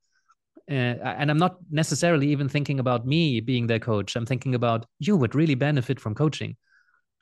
Uh, 0.69 1.01
and 1.01 1.31
I'm 1.31 1.37
not 1.39 1.57
necessarily 1.71 2.27
even 2.27 2.47
thinking 2.47 2.79
about 2.79 3.07
me 3.07 3.39
being 3.39 3.65
their 3.65 3.79
coach. 3.79 4.15
I'm 4.15 4.25
thinking 4.25 4.53
about 4.53 4.85
you 4.99 5.17
would 5.17 5.33
really 5.33 5.55
benefit 5.55 5.99
from 5.99 6.13
coaching. 6.13 6.55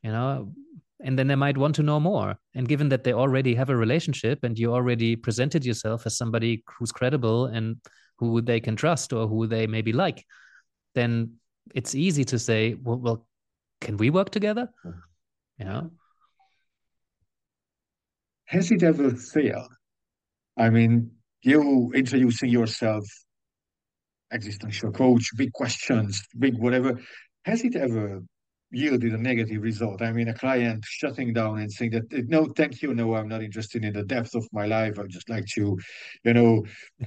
You 0.04 0.12
know, 0.12 0.54
and 1.00 1.18
then 1.18 1.28
they 1.28 1.36
might 1.36 1.58
want 1.58 1.76
to 1.76 1.84
know 1.84 2.00
more 2.00 2.38
and 2.56 2.68
given 2.68 2.90
that 2.90 3.04
they 3.04 3.14
already 3.14 3.54
have 3.54 3.70
a 3.70 3.76
relationship 3.76 4.44
and 4.44 4.58
you 4.58 4.74
already 4.74 5.16
presented 5.16 5.66
yourself 5.66 6.06
as 6.06 6.18
somebody 6.18 6.64
who's 6.78 6.92
credible 6.92 7.46
and 7.46 7.78
who 8.18 8.42
they 8.42 8.60
can 8.60 8.76
trust 8.76 9.14
or 9.14 9.28
who 9.28 9.46
they 9.46 9.68
maybe 9.68 9.94
like 9.94 10.26
then 10.96 11.32
it's 11.76 11.94
easy 11.94 12.24
to 12.24 12.40
say 12.40 12.76
well, 12.82 12.98
well 12.98 13.27
can 13.82 13.98
we 13.98 14.10
work 14.10 14.30
together? 14.30 14.70
Hmm. 14.84 14.92
You 15.60 15.66
know 15.66 15.92
has 18.46 18.72
it 18.72 18.84
ever 18.84 19.12
failed? 19.12 19.72
I 20.58 20.70
mean 20.70 21.12
you 21.42 21.92
introducing 21.94 22.50
yourself 22.50 23.04
existential 24.32 24.92
coach 24.92 25.30
big 25.38 25.54
questions 25.54 26.22
big 26.38 26.58
whatever 26.58 27.00
has 27.46 27.64
it 27.64 27.76
ever 27.76 28.22
yielded 28.72 29.14
a 29.14 29.18
negative 29.18 29.62
result. 29.62 30.02
I 30.02 30.12
mean, 30.12 30.28
a 30.28 30.34
client 30.34 30.84
shutting 30.86 31.34
down 31.34 31.60
and 31.60 31.72
saying 31.72 31.92
that, 31.92 32.28
no, 32.28 32.46
thank 32.46 32.82
you, 32.82 32.94
no, 32.94 33.16
I'm 33.16 33.28
not 33.28 33.44
interested 33.44 33.84
in 33.84 33.94
the 33.94 34.04
depth 34.04 34.36
of 34.36 34.48
my 34.52 34.66
life. 34.66 35.00
I'd 35.00 35.10
just 35.10 35.30
like 35.30 35.46
to, 35.56 35.78
you 36.24 36.34
know, 36.34 36.66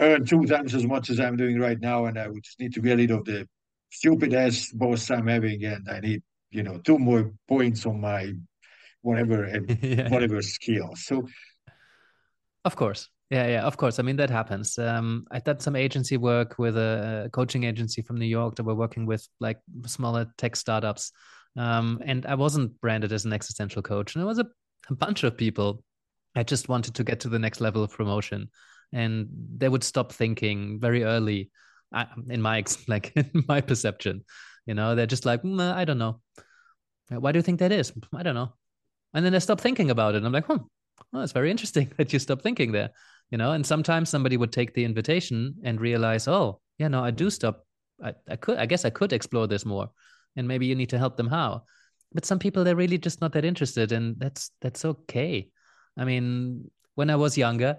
earn 0.00 0.24
two 0.24 0.44
times 0.44 0.74
as 0.74 0.86
much 0.86 1.10
as 1.10 1.20
I'm 1.20 1.36
doing 1.36 1.58
right 1.58 1.80
now, 1.80 2.06
and 2.06 2.18
I 2.18 2.28
would 2.28 2.42
just 2.42 2.60
need 2.60 2.74
to 2.74 2.80
get 2.80 2.98
rid 2.98 3.10
of 3.10 3.24
the 3.24 3.46
stupid 3.92 4.34
ass 4.34 4.72
boss 4.72 5.10
I'm 5.10 5.28
having, 5.28 5.64
and 5.64 5.88
I 5.88 6.00
need, 6.00 6.22
you 6.50 6.62
know, 6.62 6.78
two 6.78 6.98
more 6.98 7.32
points 7.46 7.86
on 7.86 8.00
my 8.00 8.32
whatever 9.02 9.46
yeah. 9.82 10.08
whatever 10.08 10.42
skill. 10.42 10.90
So, 10.96 11.28
of 12.64 12.74
course, 12.74 13.08
yeah, 13.32 13.46
yeah, 13.46 13.62
of 13.62 13.76
course. 13.76 13.98
I 13.98 14.02
mean, 14.02 14.16
that 14.16 14.28
happens. 14.28 14.78
Um, 14.78 15.26
I 15.30 15.38
did 15.38 15.62
some 15.62 15.74
agency 15.76 16.16
work 16.16 16.58
with 16.58 16.76
a, 16.76 17.30
coaching 17.32 17.64
agency 17.64 18.02
from 18.02 18.18
New 18.18 18.26
York 18.26 18.56
that 18.56 18.64
were 18.64 18.74
working 18.74 19.06
with 19.06 19.26
like 19.40 19.58
smaller 19.86 20.26
tech 20.36 20.54
startups. 20.56 21.12
Um, 21.56 22.00
and 22.04 22.26
I 22.26 22.34
wasn't 22.34 22.78
branded 22.82 23.10
as 23.10 23.24
an 23.24 23.32
existential 23.32 23.80
coach. 23.80 24.14
And 24.14 24.20
there 24.20 24.26
was 24.26 24.38
a, 24.38 24.46
a 24.90 24.94
bunch 24.94 25.24
of 25.24 25.36
people 25.36 25.82
I 26.34 26.42
just 26.42 26.68
wanted 26.68 26.94
to 26.96 27.04
get 27.04 27.20
to 27.20 27.30
the 27.30 27.38
next 27.38 27.62
level 27.62 27.82
of 27.82 27.90
promotion. 27.90 28.50
And 28.92 29.28
they 29.56 29.68
would 29.70 29.84
stop 29.84 30.12
thinking 30.12 30.78
very 30.78 31.04
early, 31.04 31.50
in 32.28 32.42
my 32.42 32.64
like 32.88 33.12
in 33.16 33.44
my 33.48 33.60
perception. 33.60 34.24
You 34.66 34.74
know, 34.74 34.94
they're 34.94 35.06
just 35.06 35.26
like, 35.26 35.42
mm, 35.42 35.60
I 35.60 35.84
don't 35.84 35.98
know. 35.98 36.20
Why 37.08 37.32
do 37.32 37.38
you 37.38 37.42
think 37.42 37.58
that 37.58 37.72
is? 37.72 37.92
I 38.14 38.22
don't 38.22 38.34
know. 38.34 38.54
And 39.12 39.24
then 39.24 39.34
i 39.34 39.38
stop 39.38 39.60
thinking 39.60 39.90
about 39.90 40.14
it. 40.14 40.18
And 40.18 40.26
I'm 40.26 40.32
like, 40.32 40.46
hmm, 40.46 40.64
well, 41.12 41.22
it's 41.22 41.32
very 41.32 41.50
interesting 41.50 41.90
that 41.98 42.12
you 42.12 42.18
stop 42.18 42.42
thinking 42.42 42.72
there 42.72 42.90
you 43.32 43.38
know 43.38 43.52
and 43.52 43.66
sometimes 43.66 44.08
somebody 44.10 44.36
would 44.36 44.52
take 44.52 44.74
the 44.74 44.84
invitation 44.84 45.54
and 45.64 45.80
realize 45.80 46.28
oh 46.28 46.60
yeah 46.78 46.86
no 46.86 47.02
i 47.02 47.10
do 47.10 47.30
stop 47.30 47.64
I, 48.00 48.12
I 48.28 48.36
could 48.36 48.58
i 48.58 48.66
guess 48.66 48.84
i 48.84 48.90
could 48.90 49.12
explore 49.12 49.48
this 49.48 49.64
more 49.64 49.90
and 50.36 50.46
maybe 50.46 50.66
you 50.66 50.76
need 50.76 50.90
to 50.90 50.98
help 50.98 51.16
them 51.16 51.26
how 51.26 51.62
but 52.12 52.26
some 52.26 52.38
people 52.38 52.62
they're 52.62 52.76
really 52.76 52.98
just 52.98 53.20
not 53.20 53.32
that 53.32 53.44
interested 53.44 53.90
and 53.90 54.16
that's 54.18 54.50
that's 54.60 54.84
okay 54.84 55.48
i 55.96 56.04
mean 56.04 56.70
when 56.94 57.10
i 57.10 57.16
was 57.16 57.38
younger 57.38 57.76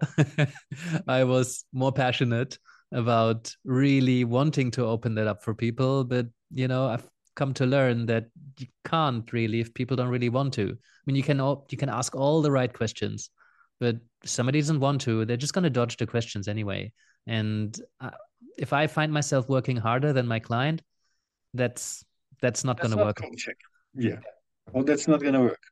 i 1.08 1.24
was 1.24 1.64
more 1.72 1.92
passionate 1.92 2.58
about 2.94 3.54
really 3.66 4.24
wanting 4.24 4.72
to 4.72 4.86
open 4.86 5.16
that 5.16 5.28
up 5.28 5.44
for 5.44 5.54
people 5.54 6.04
but 6.04 6.28
you 6.52 6.68
know 6.68 6.88
i've 6.88 7.08
come 7.36 7.54
to 7.54 7.66
learn 7.66 8.06
that 8.06 8.26
you 8.60 8.68
can't 8.86 9.32
really 9.34 9.60
if 9.60 9.74
people 9.74 9.98
don't 9.98 10.10
really 10.10 10.30
want 10.30 10.54
to. 10.54 10.70
I 10.70 11.02
mean 11.06 11.16
you 11.16 11.24
can 11.24 11.40
you 11.70 11.78
can 11.78 11.90
ask 11.90 12.16
all 12.16 12.42
the 12.42 12.52
right 12.52 12.72
questions 12.72 13.30
but 13.80 13.98
somebody 14.24 14.60
doesn't 14.60 14.80
want 14.80 15.02
to 15.02 15.26
they're 15.26 15.38
just 15.38 15.54
going 15.54 15.64
to 15.64 15.70
dodge 15.70 15.98
the 15.98 16.08
questions 16.08 16.48
anyway. 16.48 16.92
And 17.28 17.78
uh, 18.00 18.12
if 18.58 18.72
i 18.74 18.86
find 18.86 19.12
myself 19.12 19.50
working 19.50 19.78
harder 19.78 20.14
than 20.14 20.28
my 20.28 20.40
client 20.40 20.82
that's 21.54 22.04
that's 22.42 22.64
not 22.64 22.80
going 22.80 22.92
to 22.92 22.98
work. 22.98 23.22
check. 23.38 23.56
yeah. 23.96 24.20
Well 24.72 24.84
that's 24.84 25.08
not 25.08 25.22
going 25.22 25.34
to 25.34 25.42
work. 25.42 25.64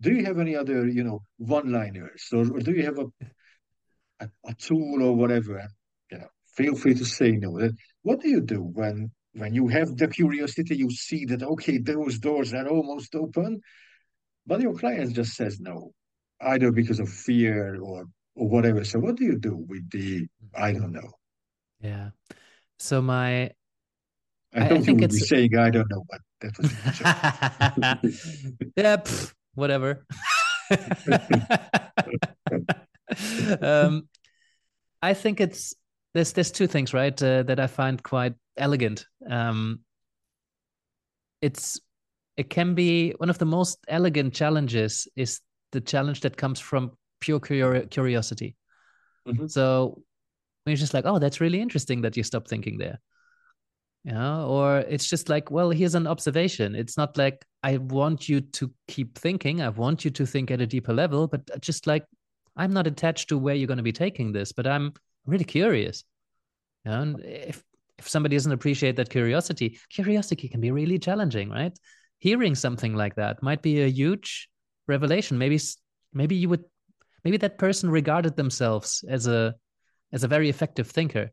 Do 0.00 0.12
you 0.12 0.24
have 0.24 0.38
any 0.38 0.56
other 0.56 0.88
you 0.88 1.04
know 1.04 1.22
one 1.36 1.70
liners 1.70 2.28
or, 2.32 2.40
or, 2.40 2.60
do 2.60 2.72
you 2.72 2.84
have 2.84 2.98
a, 2.98 3.06
a, 4.20 4.28
a 4.46 4.54
tool 4.54 5.02
or 5.02 5.14
whatever 5.14 5.52
you 5.54 5.58
know 5.58 5.81
feel 6.56 6.74
free 6.74 6.94
to 6.94 7.04
say 7.04 7.32
no 7.32 7.70
what 8.02 8.20
do 8.20 8.28
you 8.28 8.40
do 8.40 8.60
when 8.60 9.10
when 9.34 9.54
you 9.54 9.68
have 9.68 9.96
the 9.96 10.08
curiosity 10.08 10.76
you 10.76 10.90
see 10.90 11.24
that 11.24 11.42
okay 11.42 11.78
those 11.78 12.18
doors 12.18 12.52
are 12.52 12.68
almost 12.68 13.14
open 13.14 13.60
but 14.46 14.60
your 14.60 14.74
client 14.74 15.14
just 15.14 15.34
says 15.34 15.60
no 15.60 15.92
either 16.40 16.72
because 16.72 17.00
of 17.00 17.08
fear 17.08 17.80
or 17.80 18.04
or 18.34 18.48
whatever. 18.48 18.82
So 18.84 18.98
what 18.98 19.16
do 19.16 19.24
you 19.24 19.38
do 19.38 19.64
with 19.68 19.90
the 19.90 20.26
I 20.54 20.72
don't 20.72 20.92
know? 20.92 21.12
Yeah. 21.80 22.10
So 22.78 23.02
my 23.02 23.50
I 24.54 24.68
thought 24.68 24.88
I 24.88 24.92
you 24.92 24.96
would 24.96 25.10
be 25.10 25.18
saying 25.18 25.56
I 25.56 25.70
don't 25.70 25.90
know, 25.90 26.04
but 26.08 26.20
that 26.40 26.58
was 26.58 26.72
yeah, 28.76 28.96
pff, 28.96 29.32
whatever. 29.54 30.04
um, 33.62 34.08
I 35.00 35.14
think 35.14 35.40
it's 35.40 35.74
there's 36.14 36.32
there's 36.32 36.50
two 36.50 36.66
things 36.66 36.92
right 36.92 37.20
uh, 37.22 37.42
that 37.44 37.58
I 37.58 37.66
find 37.66 38.02
quite 38.02 38.34
elegant. 38.56 39.06
Um, 39.28 39.80
it's 41.40 41.80
it 42.36 42.50
can 42.50 42.74
be 42.74 43.12
one 43.12 43.30
of 43.30 43.38
the 43.38 43.46
most 43.46 43.78
elegant 43.88 44.34
challenges 44.34 45.06
is 45.16 45.40
the 45.72 45.80
challenge 45.80 46.20
that 46.20 46.36
comes 46.36 46.60
from 46.60 46.92
pure 47.20 47.40
curiosity. 47.40 48.56
Mm-hmm. 49.26 49.46
So 49.46 50.02
when 50.64 50.72
you're 50.72 50.76
just 50.76 50.94
like, 50.94 51.04
oh, 51.06 51.18
that's 51.18 51.40
really 51.40 51.60
interesting 51.60 52.02
that 52.02 52.16
you 52.16 52.22
stop 52.22 52.48
thinking 52.48 52.78
there. 52.78 53.00
You 54.04 54.12
know, 54.12 54.48
or 54.48 54.78
it's 54.78 55.08
just 55.08 55.28
like, 55.28 55.50
well, 55.50 55.70
here's 55.70 55.94
an 55.94 56.08
observation. 56.08 56.74
It's 56.74 56.96
not 56.96 57.16
like 57.16 57.44
I 57.62 57.76
want 57.76 58.28
you 58.28 58.40
to 58.40 58.70
keep 58.88 59.16
thinking. 59.16 59.62
I 59.62 59.68
want 59.68 60.04
you 60.04 60.10
to 60.10 60.26
think 60.26 60.50
at 60.50 60.60
a 60.60 60.66
deeper 60.66 60.92
level, 60.92 61.28
but 61.28 61.60
just 61.60 61.86
like 61.86 62.04
I'm 62.56 62.72
not 62.72 62.86
attached 62.86 63.28
to 63.28 63.38
where 63.38 63.54
you're 63.54 63.68
going 63.68 63.76
to 63.76 63.82
be 63.82 63.92
taking 63.92 64.32
this, 64.32 64.50
but 64.52 64.66
I'm 64.66 64.94
really 65.26 65.44
curious. 65.44 66.04
And 66.84 67.20
if 67.24 67.62
if 67.98 68.08
somebody 68.08 68.34
doesn't 68.34 68.52
appreciate 68.52 68.96
that 68.96 69.10
curiosity, 69.10 69.78
curiosity 69.90 70.48
can 70.48 70.60
be 70.60 70.72
really 70.72 70.98
challenging, 70.98 71.50
right? 71.50 71.76
Hearing 72.18 72.54
something 72.54 72.94
like 72.94 73.14
that 73.14 73.42
might 73.42 73.62
be 73.62 73.82
a 73.82 73.86
huge 73.86 74.48
revelation 74.86 75.38
maybe 75.38 75.58
maybe 76.12 76.34
you 76.34 76.48
would 76.48 76.64
maybe 77.24 77.36
that 77.36 77.58
person 77.58 77.90
regarded 77.90 78.36
themselves 78.36 79.04
as 79.08 79.26
a 79.26 79.54
as 80.12 80.24
a 80.24 80.28
very 80.28 80.48
effective 80.48 80.88
thinker 80.90 81.30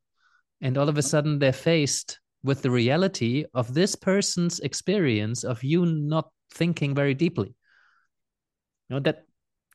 and 0.62 0.78
all 0.78 0.90
of 0.90 0.98
a 0.98 1.02
sudden 1.02 1.40
they're 1.40 1.54
faced 1.54 2.20
with 2.44 2.62
the 2.62 2.72
reality 2.72 3.46
of 3.54 3.74
this 3.74 3.96
person's 3.96 4.60
experience 4.60 5.44
of 5.44 5.64
you 5.64 5.86
not 5.86 6.30
thinking 6.54 6.94
very 6.96 7.14
deeply 7.14 7.48
you 7.48 8.92
know 8.92 9.00
that 9.00 9.26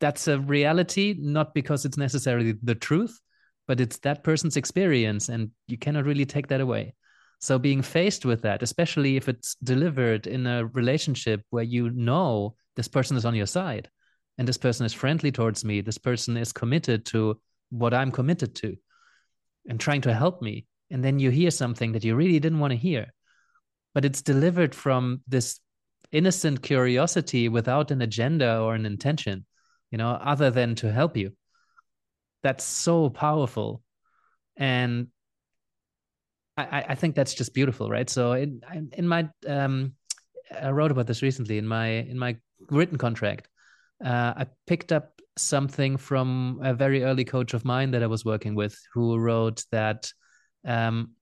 that's 0.00 0.29
a 0.29 0.38
reality 0.38 1.14
not 1.18 1.55
because 1.55 1.85
it's 1.85 1.98
necessarily 1.98 2.55
the 2.62 2.74
truth 2.74 3.20
but 3.66 3.81
it's 3.81 3.98
that 3.98 4.24
person's 4.24 4.57
experience 4.57 5.29
and 5.29 5.50
you 5.66 5.79
cannot 5.79 6.05
really 6.05 6.27
take 6.27 6.48
that 6.48 6.61
away. 6.61 6.94
So 7.40 7.59
being 7.59 7.83
faced 7.83 8.24
with 8.24 8.42
that 8.42 8.62
especially 8.62 9.16
if 9.16 9.29
it's 9.29 9.55
delivered 9.57 10.27
in 10.27 10.46
a 10.46 10.66
relationship 10.66 11.42
where 11.50 11.64
you 11.64 11.90
know 11.90 12.55
this 12.77 12.88
person 12.88 13.16
is 13.16 13.24
on 13.24 13.35
your 13.35 13.46
side 13.46 13.90
and 14.38 14.48
this 14.48 14.59
person 14.59 14.87
is 14.87 14.92
friendly 14.92 15.31
towards 15.31 15.64
me 15.64 15.81
this 15.81 15.98
person 15.98 16.37
is 16.37 16.53
committed 16.53 17.05
to 17.07 17.38
what 17.70 17.92
i'm 17.92 18.11
committed 18.11 18.55
to 18.55 18.77
and 19.68 19.79
trying 19.79 20.00
to 20.00 20.14
help 20.14 20.40
me 20.40 20.66
and 20.90 21.03
then 21.03 21.18
you 21.18 21.31
hear 21.31 21.50
something 21.50 21.92
that 21.92 22.05
you 22.05 22.14
really 22.14 22.38
didn't 22.38 22.61
want 22.61 22.70
to 22.70 22.77
hear. 22.77 23.12
But 23.94 24.05
it's 24.05 24.22
delivered 24.22 24.74
from 24.74 25.22
this 25.27 25.61
innocent 26.12 26.62
curiosity 26.62 27.48
without 27.48 27.90
an 27.90 28.03
agenda 28.03 28.61
or 28.61 28.74
an 28.77 28.87
intention 28.87 29.44
you 29.90 29.98
know 29.98 30.11
other 30.11 30.48
than 30.48 30.77
to 30.77 30.92
help 30.92 31.16
you 31.16 31.33
that's 32.44 32.64
so 32.64 33.11
powerful 33.11 33.83
and 34.57 35.09
I, 36.57 36.85
I 36.90 36.94
think 36.94 37.16
that's 37.16 37.35
just 37.35 37.52
beautiful, 37.52 37.90
right? 37.90 38.09
So 38.09 38.33
in 38.33 38.61
in 38.92 39.09
my 39.09 39.28
um, 39.46 39.94
I 40.62 40.70
wrote 40.70 40.90
about 40.90 41.07
this 41.07 41.22
recently 41.22 41.59
in 41.59 41.66
my 41.66 41.88
in 41.88 42.18
my 42.18 42.37
written 42.70 42.98
contract. 42.98 43.48
Uh, 44.04 44.35
I 44.37 44.46
picked 44.66 44.92
up 44.92 45.21
something 45.37 45.96
from 45.96 46.60
a 46.62 46.75
very 46.75 47.02
early 47.02 47.25
coach 47.25 47.54
of 47.54 47.64
mine 47.64 47.90
that 47.92 48.02
I 48.02 48.06
was 48.06 48.25
working 48.25 48.54
with, 48.54 48.77
who 48.92 49.18
wrote 49.18 49.64
that 49.73 50.12
um, 50.64 51.12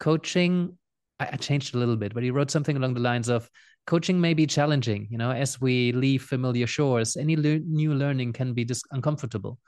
coaching. 0.00 0.78
I, 1.20 1.30
I 1.32 1.36
changed 1.36 1.74
a 1.74 1.78
little 1.78 1.96
bit, 1.96 2.14
but 2.14 2.22
he 2.22 2.30
wrote 2.30 2.50
something 2.50 2.76
along 2.76 2.94
the 2.94 3.00
lines 3.00 3.28
of 3.28 3.50
coaching 3.86 4.20
may 4.20 4.34
be 4.34 4.46
challenging. 4.46 5.08
You 5.10 5.18
know, 5.18 5.32
as 5.32 5.60
we 5.60 5.92
leave 5.92 6.22
familiar 6.22 6.66
shores, 6.66 7.16
any 7.16 7.36
le- 7.36 7.58
new 7.58 7.94
learning 7.94 8.32
can 8.32 8.54
be 8.54 8.64
dis- 8.64 8.84
uncomfortable, 8.90 9.58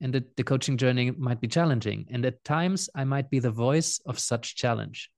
and 0.00 0.12
the, 0.12 0.24
the 0.36 0.44
coaching 0.44 0.76
journey 0.76 1.10
might 1.10 1.40
be 1.40 1.48
challenging. 1.48 2.06
And 2.10 2.24
at 2.26 2.44
times, 2.44 2.90
I 2.94 3.04
might 3.04 3.30
be 3.30 3.38
the 3.38 3.50
voice 3.50 4.00
of 4.06 4.18
such 4.18 4.56
challenge 4.56 5.10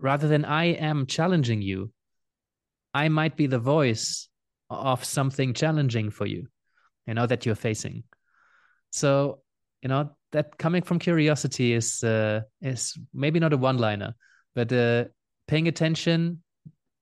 rather 0.00 0.28
than 0.28 0.44
I 0.44 0.66
am 0.66 1.06
challenging 1.06 1.62
you, 1.62 1.92
I 2.94 3.08
might 3.08 3.36
be 3.36 3.46
the 3.46 3.58
voice 3.58 4.28
of 4.70 5.04
something 5.04 5.54
challenging 5.54 6.10
for 6.10 6.26
you, 6.26 6.46
you 7.06 7.14
know, 7.14 7.26
that 7.26 7.46
you're 7.46 7.54
facing. 7.54 8.04
So, 8.90 9.40
you 9.82 9.88
know, 9.88 10.10
that 10.32 10.58
coming 10.58 10.82
from 10.82 10.98
curiosity 10.98 11.72
is 11.72 12.02
uh, 12.04 12.42
is 12.60 12.98
maybe 13.14 13.40
not 13.40 13.52
a 13.52 13.56
one 13.56 13.78
liner, 13.78 14.14
but 14.54 14.72
uh, 14.72 15.04
paying 15.46 15.68
attention, 15.68 16.42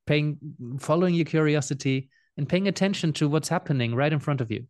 paying 0.06 0.38
following 0.78 1.14
your 1.14 1.24
curiosity 1.24 2.08
and 2.36 2.48
paying 2.48 2.68
attention 2.68 3.12
to 3.14 3.28
what's 3.28 3.48
happening 3.48 3.94
right 3.94 4.12
in 4.12 4.20
front 4.20 4.40
of 4.40 4.50
you 4.50 4.66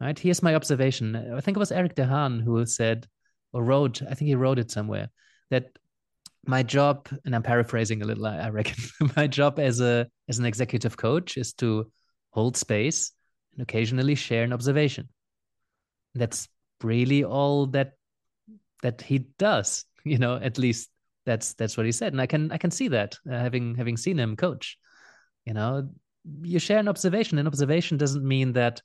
right? 0.00 0.18
Here's 0.18 0.42
my 0.42 0.54
observation. 0.54 1.16
I 1.16 1.40
think 1.40 1.56
it 1.56 1.60
was 1.60 1.72
Erik 1.72 1.94
de 1.94 2.04
Haan 2.04 2.40
who 2.40 2.64
said 2.66 3.06
or 3.52 3.64
wrote 3.64 4.02
i 4.02 4.12
think 4.12 4.28
he 4.28 4.34
wrote 4.34 4.58
it 4.58 4.70
somewhere 4.70 5.08
that 5.50 5.78
my 6.46 6.62
job 6.62 7.08
and 7.24 7.34
i'm 7.34 7.42
paraphrasing 7.42 8.02
a 8.02 8.04
little 8.04 8.26
i 8.26 8.50
reckon 8.50 8.74
my 9.16 9.26
job 9.26 9.58
as 9.58 9.80
a 9.80 10.06
as 10.28 10.38
an 10.38 10.44
executive 10.44 10.96
coach 10.96 11.36
is 11.36 11.54
to 11.54 11.90
hold 12.30 12.56
space 12.56 13.12
and 13.54 13.62
occasionally 13.62 14.14
share 14.14 14.44
an 14.44 14.52
observation. 14.52 15.08
That's 16.14 16.48
really 16.82 17.24
all 17.24 17.66
that 17.68 17.92
that 18.82 19.00
he 19.00 19.20
does 19.38 19.86
you 20.04 20.18
know 20.18 20.36
at 20.36 20.58
least 20.58 20.90
that's 21.24 21.54
that's 21.54 21.76
what 21.76 21.86
he 21.86 21.92
said. 21.92 22.12
And 22.12 22.20
i 22.20 22.26
can 22.26 22.52
i 22.52 22.58
can 22.58 22.70
see 22.70 22.88
that 22.88 23.16
uh, 23.28 23.38
having 23.38 23.74
having 23.74 23.96
seen 23.96 24.18
him 24.18 24.36
coach 24.36 24.78
you 25.44 25.54
know. 25.54 25.88
You 26.42 26.58
share 26.58 26.80
an 26.80 26.88
observation 26.88 27.38
an 27.38 27.46
observation 27.46 27.96
doesn't 27.96 28.26
mean 28.26 28.52
that 28.54 28.82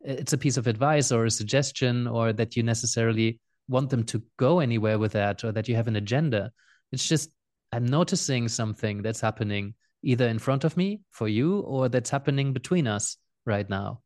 it's 0.00 0.32
a 0.32 0.38
piece 0.38 0.56
of 0.56 0.66
advice 0.66 1.10
or 1.10 1.24
a 1.24 1.30
suggestion 1.30 2.06
or 2.06 2.32
that 2.32 2.56
you 2.56 2.62
necessarily 2.62 3.40
want 3.68 3.90
them 3.90 4.04
to 4.04 4.22
go 4.38 4.60
anywhere 4.60 4.98
with 4.98 5.12
that 5.12 5.44
or 5.44 5.52
that 5.52 5.68
you 5.68 5.76
have 5.76 5.88
an 5.88 5.96
agenda. 5.96 6.52
It's 6.92 7.06
just 7.06 7.30
i'm 7.72 7.86
noticing 7.86 8.48
something 8.48 9.02
that's 9.02 9.20
happening 9.20 9.74
either 10.02 10.26
in 10.28 10.38
front 10.38 10.64
of 10.64 10.76
me 10.76 11.00
for 11.10 11.28
you 11.28 11.60
or 11.60 11.88
that's 11.88 12.10
happening 12.10 12.52
between 12.52 12.86
us 12.86 13.16
right 13.44 13.68
now. 13.68 14.00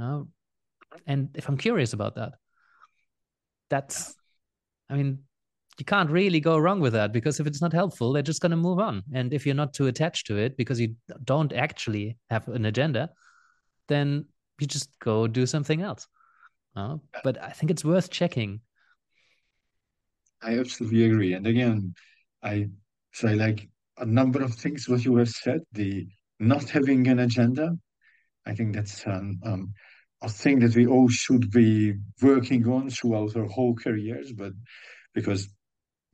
Uh, 0.00 0.22
and 1.06 1.30
if 1.34 1.48
i'm 1.48 1.56
curious 1.56 1.92
about 1.94 2.14
that 2.14 2.32
that's 3.70 4.14
i 4.88 4.94
mean 4.94 5.18
you 5.78 5.84
can't 5.84 6.10
really 6.10 6.40
go 6.40 6.56
wrong 6.56 6.80
with 6.80 6.92
that 6.92 7.12
because 7.12 7.40
if 7.40 7.46
it's 7.46 7.60
not 7.60 7.72
helpful 7.72 8.12
they're 8.12 8.22
just 8.22 8.40
going 8.40 8.50
to 8.50 8.56
move 8.56 8.78
on. 8.78 9.02
And 9.12 9.34
if 9.34 9.44
you're 9.44 9.54
not 9.54 9.74
too 9.74 9.88
attached 9.88 10.26
to 10.28 10.38
it 10.38 10.56
because 10.56 10.80
you 10.80 10.94
don't 11.24 11.52
actually 11.52 12.16
have 12.30 12.48
an 12.48 12.64
agenda 12.64 13.10
then 13.88 14.26
you 14.60 14.66
just 14.66 14.90
go 14.98 15.26
do 15.26 15.46
something 15.46 15.82
else 15.82 16.06
uh, 16.76 16.96
but 17.24 17.42
i 17.42 17.50
think 17.50 17.70
it's 17.70 17.84
worth 17.84 18.10
checking 18.10 18.60
i 20.42 20.58
absolutely 20.58 21.04
agree 21.04 21.32
and 21.32 21.46
again 21.46 21.94
i 22.42 22.66
say 23.12 23.34
like 23.34 23.68
a 23.98 24.06
number 24.06 24.42
of 24.42 24.54
things 24.54 24.88
what 24.88 25.04
you 25.04 25.16
have 25.16 25.28
said 25.28 25.60
the 25.72 26.06
not 26.38 26.68
having 26.68 27.06
an 27.08 27.18
agenda 27.20 27.76
i 28.46 28.54
think 28.54 28.74
that's 28.74 29.06
um, 29.06 29.38
um, 29.44 29.72
a 30.22 30.28
thing 30.28 30.58
that 30.58 30.74
we 30.74 30.86
all 30.86 31.08
should 31.08 31.50
be 31.50 31.94
working 32.22 32.66
on 32.68 32.90
throughout 32.90 33.36
our 33.36 33.46
whole 33.46 33.74
careers 33.74 34.32
but 34.32 34.52
because 35.14 35.48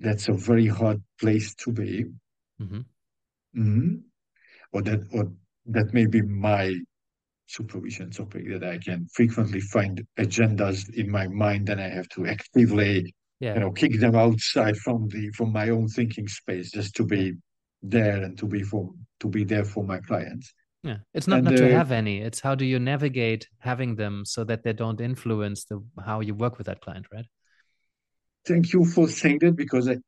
that's 0.03 0.29
a 0.29 0.33
very 0.33 0.67
hard 0.67 1.01
place 1.21 1.55
to 1.55 1.73
be. 1.73 2.05
Mm-hmm. 2.61 2.81
Mm-hmm. 3.57 3.95
Or 4.73 4.83
that, 4.83 5.01
or 5.13 5.33
that 5.67 5.95
may 5.95 6.07
be 6.07 6.23
my 6.23 6.75
supervision 7.53 8.11
topic 8.11 8.49
that 8.51 8.65
I 8.65 8.79
can 8.79 9.07
frequently 9.13 9.61
find 9.61 10.05
agendas 10.19 10.93
in 10.95 11.11
my 11.11 11.27
mind, 11.29 11.69
and 11.69 11.81
I 11.81 11.89
have 11.89 12.09
to 12.11 12.27
actively, 12.27 13.15
yeah. 13.41 13.55
you 13.55 13.61
know, 13.61 13.71
kick 13.71 14.01
them 14.01 14.15
outside 14.15 14.77
from 14.77 15.09
the 15.09 15.31
from 15.37 15.53
my 15.53 15.69
own 15.71 15.89
thinking 15.89 16.29
space 16.29 16.71
just 16.71 16.95
to 16.97 17.05
be 17.05 17.35
there 17.83 18.23
and 18.23 18.39
to 18.39 18.47
be 18.47 18.63
for 18.63 18.91
to 19.21 19.29
be 19.29 19.45
there 19.45 19.65
for 19.65 19.85
my 19.85 19.99
clients. 20.01 20.53
Yeah, 20.83 20.99
it's 21.15 21.29
not 21.29 21.41
and, 21.41 21.45
not 21.45 21.57
to 21.57 21.73
uh, 21.73 21.79
have 21.79 21.93
any. 21.93 22.21
It's 22.21 22.41
how 22.41 22.55
do 22.55 22.65
you 22.65 22.79
navigate 22.79 23.49
having 23.59 23.95
them 23.97 24.25
so 24.25 24.43
that 24.45 24.65
they 24.65 24.73
don't 24.73 25.01
influence 25.01 25.65
the 25.65 25.83
how 26.05 26.21
you 26.21 26.35
work 26.35 26.59
with 26.59 26.67
that 26.67 26.81
client, 26.81 27.07
right? 27.13 27.27
thank 28.47 28.73
you 28.73 28.85
for 28.85 29.09
saying 29.09 29.39
that 29.41 29.57
because 29.57 29.89
I, 29.89 29.99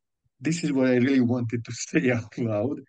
this 0.41 0.65
is 0.65 0.73
what 0.73 0.89
I 0.89 0.97
really 0.97 1.21
wanted 1.21 1.65
to 1.65 1.73
say 1.75 2.11
out 2.11 2.37
loud. 2.39 2.81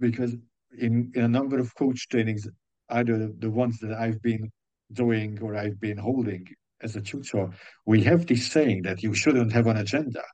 Because 0.00 0.34
in, 0.78 1.12
in 1.14 1.24
a 1.24 1.28
number 1.28 1.58
of 1.58 1.74
coach 1.74 2.08
trainings, 2.08 2.46
either 2.92 3.30
the 3.38 3.50
ones 3.50 3.78
that 3.80 3.92
I've 3.92 4.20
been 4.22 4.50
doing 4.92 5.38
or 5.42 5.56
I've 5.56 5.80
been 5.80 5.98
holding 5.98 6.46
as 6.82 6.96
a 6.96 7.00
tutor, 7.00 7.50
we 7.86 8.02
have 8.04 8.26
this 8.26 8.50
saying 8.50 8.82
that 8.82 9.02
you 9.02 9.14
shouldn't 9.14 9.52
have 9.52 9.66
an 9.66 9.78
agenda. 9.78 10.22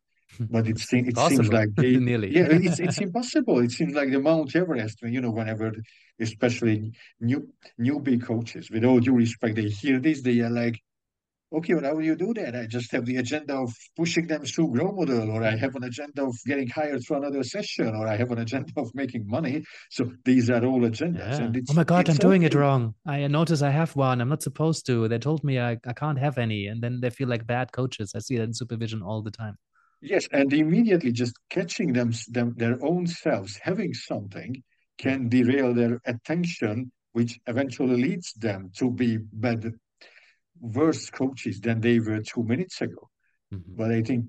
But 0.51 0.69
it, 0.69 0.77
it 0.93 1.19
seems 1.19 1.49
like 1.49 1.71
they, 1.75 1.97
nearly. 2.11 2.31
yeah, 2.33 2.47
it's 2.51 2.79
it's 2.87 2.99
impossible. 2.99 3.59
It 3.61 3.73
seems 3.73 3.95
like 3.95 4.13
the 4.13 4.21
Mount 4.21 4.55
Everest. 4.55 4.99
You 5.03 5.21
know, 5.21 5.31
whenever, 5.31 5.73
especially 6.21 6.93
new 7.19 7.49
newbie 7.81 8.23
coaches, 8.23 8.71
with 8.71 8.85
all 8.85 9.01
due 9.01 9.15
respect, 9.15 9.57
they 9.57 9.69
hear 9.69 9.99
this, 9.99 10.23
they 10.23 10.39
are 10.41 10.51
like, 10.51 10.79
okay, 11.53 11.75
well, 11.75 11.85
how 11.85 11.95
do 11.95 12.05
you 12.05 12.17
do 12.17 12.35
that? 12.35 12.55
I 12.55 12.67
just 12.67 12.93
have 12.93 13.07
the 13.07 13.17
agenda 13.17 13.55
of 13.55 13.73
pushing 13.97 14.27
them 14.27 14.45
through 14.45 14.73
Grow 14.73 14.93
Model, 14.93 15.31
or 15.31 15.43
I 15.43 15.57
have 15.57 15.75
an 15.77 15.85
agenda 15.85 16.25
of 16.25 16.37
getting 16.47 16.69
hired 16.69 17.05
for 17.05 17.17
another 17.17 17.43
session, 17.43 17.95
or 17.95 18.07
I 18.07 18.17
have 18.17 18.31
an 18.31 18.39
agenda 18.39 18.73
of 18.77 18.91
making 18.95 19.27
money. 19.27 19.65
So 19.91 20.11
these 20.25 20.51
are 20.51 20.65
all 20.65 20.81
agendas. 20.81 21.39
Yeah. 21.39 21.45
And 21.45 21.67
oh 21.71 21.75
my 21.75 21.85
God, 21.85 22.09
I'm 22.09 22.15
okay. 22.15 22.23
doing 22.23 22.43
it 22.43 22.55
wrong. 22.55 22.95
I 23.07 23.27
notice 23.29 23.63
I 23.63 23.71
have 23.71 23.97
one. 23.97 24.21
I'm 24.21 24.29
not 24.29 24.43
supposed 24.43 24.87
to. 24.87 25.09
They 25.09 25.19
told 25.19 25.43
me 25.45 25.59
I, 25.59 25.79
I 25.87 25.93
can't 25.93 26.19
have 26.19 26.39
any. 26.39 26.67
And 26.67 26.83
then 26.83 27.01
they 27.01 27.11
feel 27.11 27.29
like 27.29 27.47
bad 27.47 27.73
coaches. 27.73 28.13
I 28.15 28.21
see 28.21 28.37
that 28.37 28.45
in 28.45 28.55
supervision 28.55 29.03
all 29.03 29.23
the 29.23 29.31
time. 29.31 29.57
Yes. 30.01 30.29
And 30.31 30.53
immediately 30.53 31.13
just 31.13 31.35
catching 31.51 31.93
them, 31.93 32.13
them 32.29 32.55
their 32.57 32.79
own 32.85 33.07
selves 33.07 33.59
having 33.63 33.95
something 33.95 34.63
can 34.99 35.29
derail 35.29 35.75
their 35.75 36.01
attention, 36.05 36.93
which 37.13 37.39
eventually 37.47 38.01
leads 38.01 38.33
them 38.35 38.71
to 38.77 38.91
be 38.91 39.19
bad 39.33 39.73
worse 40.61 41.11
coaches 41.11 41.61
than 41.61 41.81
they 41.81 41.99
were 41.99 42.21
two 42.21 42.43
minutes 42.43 42.81
ago. 42.81 43.09
Mm-hmm. 43.53 43.77
But 43.77 43.93
I 43.93 44.03
think 44.03 44.27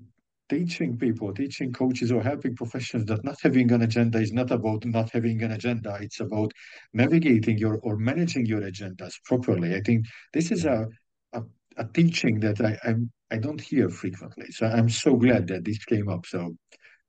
teaching 0.48 0.98
people, 0.98 1.32
teaching 1.32 1.72
coaches 1.72 2.10
or 2.10 2.22
helping 2.22 2.56
professionals 2.56 3.06
that 3.06 3.24
not 3.24 3.36
having 3.42 3.70
an 3.72 3.82
agenda 3.82 4.18
is 4.18 4.32
not 4.32 4.50
about 4.50 4.84
not 4.84 5.10
having 5.10 5.42
an 5.42 5.52
agenda. 5.52 5.96
It's 6.00 6.20
about 6.20 6.52
navigating 6.92 7.56
your 7.56 7.78
or 7.78 7.96
managing 7.96 8.46
your 8.46 8.62
agendas 8.62 9.14
properly. 9.24 9.74
I 9.74 9.80
think 9.80 10.06
this 10.34 10.50
is 10.50 10.64
a 10.64 10.88
a, 11.32 11.42
a 11.76 11.84
teaching 11.84 12.40
that 12.40 12.60
I 12.60 12.76
I'm, 12.84 13.10
I 13.30 13.38
don't 13.38 13.60
hear 13.60 13.88
frequently. 13.88 14.50
So 14.50 14.66
I'm 14.66 14.88
so 14.88 15.16
glad 15.16 15.46
that 15.48 15.64
this 15.64 15.84
came 15.84 16.08
up. 16.08 16.26
So 16.26 16.56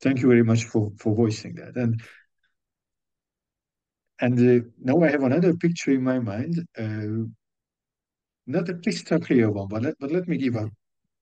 thank 0.02 0.22
you 0.22 0.28
very 0.28 0.44
much 0.44 0.66
for 0.66 0.92
for 1.00 1.16
voicing 1.16 1.56
that. 1.56 1.76
And 1.76 2.02
and 4.20 4.38
uh, 4.40 4.66
now 4.80 5.02
I 5.02 5.10
have 5.10 5.24
another 5.24 5.56
picture 5.56 5.92
in 5.92 6.04
my 6.04 6.20
mind. 6.20 6.56
Uh, 6.78 7.26
not 8.48 8.70
a 8.70 8.74
crystal 8.76 9.20
clear 9.20 9.50
one, 9.50 9.68
but 9.68 9.84
let, 9.84 9.96
but 10.00 10.12
let 10.12 10.28
me 10.28 10.38
give 10.38 10.56
a, 10.56 10.70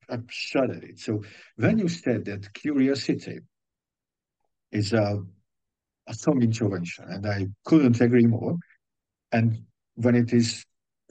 a 0.09 0.19
shot 0.29 0.69
at 0.69 0.83
it. 0.83 0.99
So 0.99 1.23
when 1.57 1.79
you 1.79 1.87
said 1.87 2.25
that 2.25 2.53
curiosity 2.53 3.39
is 4.71 4.93
a, 4.93 5.21
a 6.07 6.13
strong 6.13 6.41
intervention, 6.41 7.05
and 7.09 7.25
I 7.27 7.47
couldn't 7.65 7.99
agree 8.01 8.25
more, 8.25 8.55
and 9.31 9.63
when 9.95 10.15
it 10.15 10.33
is 10.33 10.65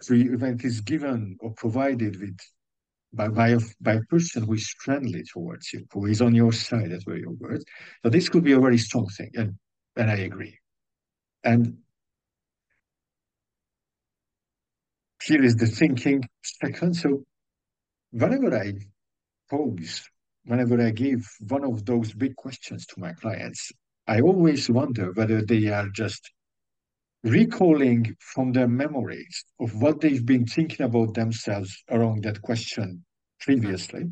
when 0.08 0.42
it 0.54 0.64
is 0.64 0.80
given 0.80 1.36
or 1.40 1.52
provided 1.56 2.20
with 2.20 2.38
by, 3.12 3.26
by, 3.28 3.48
a, 3.48 3.58
by 3.80 3.94
a 3.94 4.02
person 4.02 4.44
who 4.44 4.54
is 4.54 4.72
friendly 4.78 5.24
towards 5.24 5.72
you, 5.72 5.84
who 5.92 6.06
is 6.06 6.20
on 6.20 6.34
your 6.34 6.52
side, 6.52 6.92
that's 6.92 7.06
where 7.06 7.16
your 7.16 7.32
words. 7.32 7.64
So 8.04 8.10
this 8.10 8.28
could 8.28 8.44
be 8.44 8.52
a 8.52 8.60
very 8.60 8.78
strong 8.78 9.08
thing, 9.08 9.30
and 9.34 9.54
and 9.96 10.10
I 10.10 10.16
agree. 10.16 10.56
And 11.42 11.78
here 15.28 15.44
is 15.44 15.56
the 15.56 15.66
thinking 15.66 16.26
second. 16.42 16.94
So 16.94 17.24
whenever 18.10 18.56
I 18.56 18.72
pose, 19.50 20.08
whenever 20.44 20.80
I 20.80 20.90
give 20.90 21.28
one 21.48 21.64
of 21.64 21.84
those 21.84 22.14
big 22.14 22.34
questions 22.36 22.86
to 22.86 23.00
my 23.00 23.12
clients, 23.12 23.70
I 24.06 24.20
always 24.22 24.70
wonder 24.70 25.12
whether 25.12 25.42
they 25.42 25.66
are 25.66 25.88
just 25.94 26.32
recalling 27.24 28.16
from 28.20 28.52
their 28.52 28.68
memories 28.68 29.44
of 29.60 29.74
what 29.82 30.00
they've 30.00 30.24
been 30.24 30.46
thinking 30.46 30.86
about 30.86 31.12
themselves 31.14 31.82
around 31.90 32.24
that 32.24 32.40
question 32.40 33.04
previously, 33.40 34.04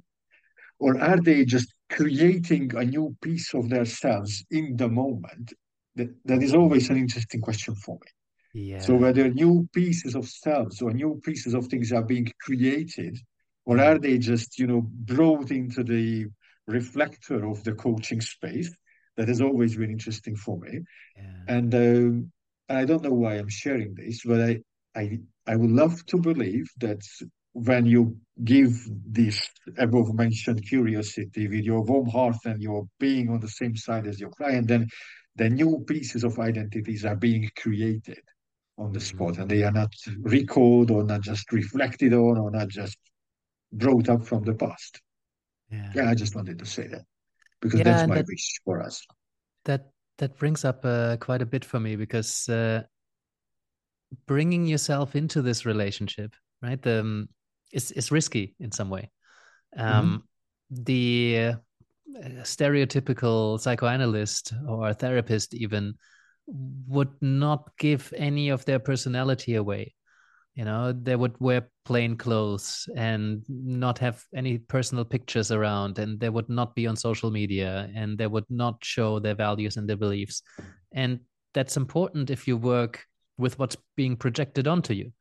or 0.79 1.01
are 1.01 1.21
they 1.21 1.45
just 1.45 1.73
creating 1.89 2.75
a 2.77 2.85
new 2.85 3.17
piece 3.23 3.55
of 3.55 3.71
themselves 3.71 4.45
in 4.51 4.77
the 4.77 4.89
moment? 4.89 5.55
That, 5.95 6.11
that 6.27 6.43
is 6.43 6.55
always 6.55 6.91
an 6.91 6.99
interesting 6.99 7.41
question 7.41 7.75
for 7.75 7.95
me. 7.95 8.11
Yeah. 8.57 8.81
So 8.81 8.95
whether 8.95 9.29
new 9.29 9.69
pieces 9.75 10.15
of 10.15 10.27
selves 10.27 10.81
or 10.81 10.91
new 10.91 11.21
pieces 11.23 11.53
of 11.53 11.67
things 11.67 11.93
are 11.93 12.03
being 12.03 12.33
created, 12.41 13.19
or 13.67 13.79
are 13.79 13.99
they 13.99 14.17
just, 14.17 14.59
you 14.59 14.67
know, 14.67 14.81
brought 14.83 15.51
into 15.51 15.85
the 15.85 16.27
reflector 16.67 17.47
of 17.47 17.63
the 17.65 17.73
coaching 17.73 18.23
space? 18.23 18.75
That 19.17 19.29
has 19.29 19.41
always 19.41 19.77
been 19.77 19.91
interesting 19.91 20.37
for 20.37 20.59
me. 20.59 20.81
Yeah. 21.17 21.23
And 21.49 21.75
um, 21.75 22.33
I 22.69 22.85
don't 22.85 23.03
know 23.03 23.13
why 23.13 23.35
I'm 23.35 23.49
sharing 23.49 23.95
this, 23.95 24.23
but 24.25 24.41
I, 24.41 24.61
I, 24.95 25.21
I 25.47 25.57
would 25.57 25.71
love 25.71 26.05
to 26.07 26.19
believe 26.19 26.67
that 26.79 27.03
when 27.53 27.87
you 27.87 28.17
give 28.45 28.73
this 29.07 29.49
above 29.79 30.15
mentioned 30.15 30.67
curiosity 30.67 31.49
with 31.49 31.65
your 31.65 31.83
warm 31.83 32.09
heart 32.09 32.37
and 32.45 32.61
your 32.61 32.87
being 33.01 33.31
on 33.31 33.41
the 33.41 33.49
same 33.49 33.77
side 33.77 34.07
as 34.07 34.21
your 34.21 34.31
client, 34.31 34.69
then 34.69 34.89
the 35.35 35.49
new 35.49 35.85
pieces 35.87 36.25
of 36.25 36.39
identities 36.39 37.05
are 37.05 37.17
being 37.17 37.51
created 37.57 38.21
on 38.79 38.93
the 38.93 39.01
spot 39.01 39.33
mm-hmm. 39.33 39.43
and 39.43 39.51
they 39.51 39.63
are 39.63 39.73
not 39.73 39.93
recalled 40.21 40.91
or 40.91 41.03
not 41.03 41.23
just 41.23 41.51
reflected 41.53 42.13
on 42.13 42.39
or 42.39 42.51
not 42.51 42.69
just 42.69 42.99
brought 43.73 44.09
up 44.09 44.25
from 44.25 44.45
the 44.45 44.55
past. 44.55 45.01
Yeah, 45.71 45.93
yeah 45.95 46.11
I 46.11 46.15
just 46.15 46.35
wanted 46.35 46.59
to 46.59 46.67
say 46.67 46.87
that 46.89 47.05
because 47.61 47.81
yeah, 47.81 47.85
that's 47.85 48.09
my 48.09 48.17
that, 48.17 48.27
wish 48.27 48.61
for 48.65 48.83
us. 48.83 49.05
That 49.65 49.91
that 50.19 50.37
brings 50.39 50.65
up 50.65 50.85
uh, 50.85 51.17
quite 51.19 51.43
a 51.43 51.47
bit 51.47 51.65
for 51.65 51.81
me 51.81 51.97
because 51.97 52.49
uh, 52.49 52.83
bringing 54.27 54.67
yourself 54.67 55.17
into 55.17 55.43
this 55.43 55.67
relationship, 55.67 56.35
right, 56.63 56.85
um, 56.87 57.29
is 57.73 57.91
is 57.93 58.11
risky 58.11 58.55
in 58.61 58.73
some 58.73 58.91
way. 58.91 59.11
Um, 59.77 60.25
mm-hmm. 60.71 60.85
The 60.85 61.55
uh, 62.17 62.43
stereotypical 62.43 63.61
psychoanalyst 63.61 64.53
or 64.69 64.93
therapist 64.95 65.55
even 65.55 65.95
would 66.47 67.11
not 67.21 67.71
give 67.79 68.13
any 68.17 68.51
of 68.51 68.65
their 68.65 68.79
personality 68.79 69.55
away. 69.55 69.95
You 70.55 70.65
know 70.65 70.93
they 70.93 71.17
would 71.17 71.39
wear 71.39 71.69
plain 71.85 72.17
clothes 72.17 72.89
and 72.97 73.45
not 73.49 73.99
have 73.99 74.25
any 74.35 74.57
personal 74.57 75.05
pictures 75.05 75.53
around 75.53 75.99
and 75.99 76.19
they 76.19 76.31
would 76.31 76.49
not 76.49 76.75
be 76.75 76.87
on 76.87 76.97
social 76.97 77.31
media 77.31 77.91
and 77.95 78.17
they 78.17 78.27
would 78.27 78.47
not 78.49 78.83
show 78.83 79.19
their 79.19 79.35
values 79.35 79.77
and 79.77 79.87
their 79.87 79.99
beliefs. 79.99 80.43
And 80.93 81.21
that's 81.53 81.77
important 81.77 82.31
if 82.31 82.49
you 82.49 82.57
work 82.57 83.05
with 83.37 83.59
what's 83.59 83.77
being 83.97 84.17
projected 84.17 84.67
onto 84.67 84.95
you 84.95 85.13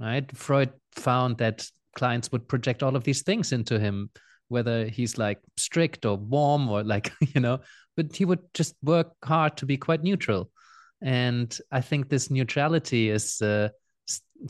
right? 0.00 0.36
Freud 0.36 0.72
found 0.92 1.38
that 1.38 1.66
clients 1.96 2.30
would 2.32 2.48
project 2.48 2.82
all 2.82 2.96
of 2.96 3.04
these 3.04 3.22
things 3.22 3.52
into 3.52 3.78
him 3.78 4.10
whether 4.48 4.86
he's 4.86 5.18
like 5.18 5.38
strict 5.56 6.04
or 6.04 6.16
warm 6.16 6.68
or 6.68 6.82
like 6.82 7.12
you 7.34 7.40
know 7.40 7.60
but 7.96 8.14
he 8.14 8.24
would 8.24 8.40
just 8.54 8.76
work 8.82 9.12
hard 9.24 9.56
to 9.56 9.66
be 9.66 9.76
quite 9.76 10.02
neutral. 10.02 10.50
And 11.02 11.56
i 11.70 11.80
think 11.80 12.08
this 12.08 12.30
neutrality 12.30 13.08
is 13.08 13.40
uh, 13.40 13.68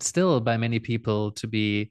still 0.00 0.40
by 0.40 0.56
many 0.56 0.78
people 0.78 1.32
to 1.32 1.46
be 1.46 1.90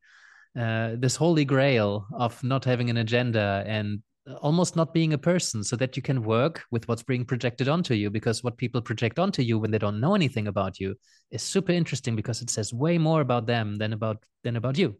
uh, 0.57 0.95
this 0.97 1.15
holy 1.15 1.45
grail 1.45 2.07
of 2.13 2.43
not 2.43 2.65
having 2.65 2.89
an 2.89 2.97
agenda 2.97 3.63
and 3.67 4.01
almost 4.41 4.75
not 4.75 4.93
being 4.93 5.13
a 5.13 5.17
person 5.17 5.63
so 5.63 5.75
that 5.75 5.95
you 5.95 6.01
can 6.01 6.23
work 6.23 6.63
with 6.71 6.87
what's 6.87 7.03
being 7.03 7.23
projected 7.23 7.67
onto 7.67 7.93
you 7.93 8.09
because 8.09 8.43
what 8.43 8.57
people 8.57 8.81
project 8.81 9.19
onto 9.19 9.41
you 9.41 9.57
when 9.59 9.71
they 9.71 9.77
don't 9.77 9.99
know 9.99 10.15
anything 10.15 10.47
about 10.47 10.79
you 10.79 10.95
is 11.31 11.41
super 11.41 11.71
interesting 11.71 12.15
because 12.15 12.41
it 12.41 12.49
says 12.49 12.73
way 12.73 12.97
more 12.97 13.21
about 13.21 13.45
them 13.45 13.75
than 13.75 13.93
about 13.93 14.17
than 14.43 14.55
about 14.55 14.77
you 14.77 14.95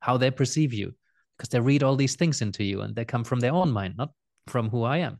how 0.00 0.16
they 0.16 0.30
perceive 0.30 0.72
you 0.72 0.94
because 1.38 1.48
they 1.48 1.60
read 1.60 1.84
all 1.84 1.96
these 1.96 2.16
things 2.16 2.42
into 2.42 2.64
you 2.64 2.80
and 2.82 2.94
they 2.94 3.04
come 3.04 3.24
from 3.24 3.40
their 3.40 3.52
own 3.52 3.70
mind 3.70 3.94
not 3.96 4.10
from 4.48 4.68
who 4.68 4.82
i 4.82 4.98
am 4.98 5.16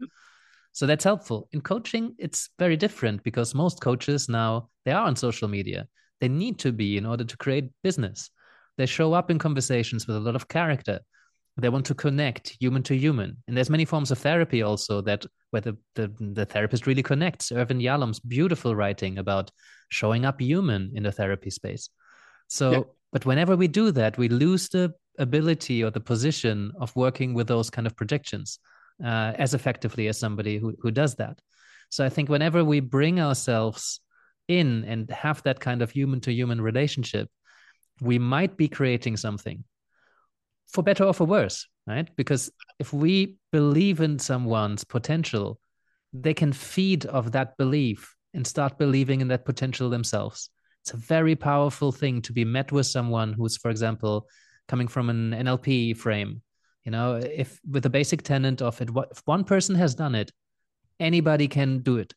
so 0.73 0.87
that's 0.87 1.05
helpful 1.05 1.49
in 1.53 1.61
coaching 1.61 2.14
it's 2.19 2.51
very 2.59 2.77
different 2.77 3.23
because 3.23 3.55
most 3.55 3.81
coaches 3.81 4.29
now 4.29 4.69
they 4.85 4.93
are 4.93 5.07
on 5.07 5.16
social 5.16 5.49
media 5.49 5.87
they 6.21 6.29
need 6.29 6.59
to 6.61 6.73
be 6.73 6.97
in 6.97 7.07
order 7.07 7.25
to 7.25 7.37
create 7.37 7.71
business. 7.83 8.31
They 8.77 8.87
show 8.87 9.12
up 9.12 9.31
in 9.31 9.39
conversations 9.39 10.07
with 10.07 10.16
a 10.16 10.21
lot 10.21 10.37
of 10.37 10.49
character. 10.49 11.01
They 11.57 11.69
want 11.69 11.87
to 11.87 11.95
connect 11.95 12.57
human 12.61 12.85
to 12.85 12.97
human. 12.97 13.37
And 13.49 13.57
there's 13.57 13.71
many 13.71 13.85
forms 13.85 14.12
of 14.12 14.19
therapy 14.19 14.62
also 14.62 15.01
that 15.03 15.27
where 15.51 15.61
the, 15.61 15.77
the, 15.97 16.12
the 16.21 16.47
therapist 16.47 16.87
really 16.87 17.03
connects. 17.03 17.51
Irvin 17.51 17.81
Yalom's 17.81 18.21
beautiful 18.21 18.77
writing 18.77 19.19
about 19.19 19.51
showing 19.89 20.25
up 20.25 20.41
human 20.41 20.93
in 20.95 21.03
the 21.03 21.11
therapy 21.11 21.51
space. 21.51 21.89
So, 22.47 22.71
yeah. 22.71 22.81
but 23.12 23.27
whenever 23.27 23.57
we 23.57 23.66
do 23.66 23.91
that, 23.93 24.19
we 24.19 24.29
lose 24.29 24.69
the 24.69 24.95
ability 25.19 25.85
or 25.85 25.91
the 25.91 26.01
position 26.01 26.73
of 26.81 26.95
working 26.97 27.35
with 27.35 27.47
those 27.47 27.71
kind 27.71 27.87
of 27.87 27.97
projections 27.97 28.59
uh, 29.05 29.33
as 29.37 29.55
effectively 29.55 30.09
as 30.09 30.19
somebody 30.19 30.59
who, 30.59 30.75
who 30.81 30.91
does 30.91 31.14
that. 31.16 31.41
So 31.91 32.05
I 32.05 32.09
think 32.09 32.29
whenever 32.29 32.64
we 32.64 32.81
bring 32.81 33.21
ourselves 33.21 34.01
in 34.47 34.85
and 34.85 35.11
have 35.11 35.43
that 35.43 35.61
kind 35.61 35.83
of 35.83 35.91
human 35.91 36.21
to 36.23 36.33
human 36.33 36.61
relationship, 36.61 37.29
we 38.01 38.19
might 38.19 38.57
be 38.57 38.69
creating 38.69 39.16
something 39.16 39.64
for 40.69 40.83
better 40.83 41.05
or 41.05 41.14
for 41.14 41.25
worse, 41.25 41.66
right? 41.87 42.09
Because 42.16 42.51
if 42.79 42.93
we 42.93 43.37
believe 43.53 44.01
in 44.01 44.19
someone's 44.19 44.85
potential, 44.85 45.59
they 46.12 46.35
can 46.35 46.53
feed 46.53 47.07
off 47.07 47.33
that 47.33 47.57
belief 47.57 48.14
and 48.35 48.47
start 48.47 48.79
believing 48.79 49.21
in 49.21 49.29
that 49.29 49.45
potential 49.45 49.91
themselves. 49.91 50.51
It's 50.83 50.93
a 50.93 50.99
very 50.99 51.37
powerful 51.37 51.93
thing 51.93 52.23
to 52.23 52.33
be 52.33 52.45
met 52.45 52.73
with 52.73 52.87
someone 52.87 53.33
who's, 53.33 53.57
for 53.57 53.71
example, 53.71 54.27
coming 54.69 54.89
from 54.89 55.11
an 55.11 55.33
NLP 55.33 55.97
frame. 55.97 56.43
You 56.85 56.93
know, 56.93 57.16
if 57.16 57.61
with 57.69 57.83
the 57.83 57.91
basic 57.91 58.23
tenet 58.23 58.62
of 58.62 58.81
it, 58.81 58.91
if 59.11 59.23
one 59.25 59.45
person 59.45 59.75
has 59.75 59.95
done 59.95 60.14
it, 60.14 60.31
anybody 61.01 61.49
can 61.49 61.81
do 61.81 61.97
it 61.99 62.14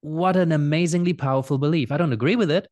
what 0.00 0.36
an 0.36 0.52
amazingly 0.52 1.12
powerful 1.12 1.58
belief. 1.58 1.92
I 1.92 1.96
don't 1.96 2.12
agree 2.12 2.36
with 2.36 2.50
it, 2.50 2.68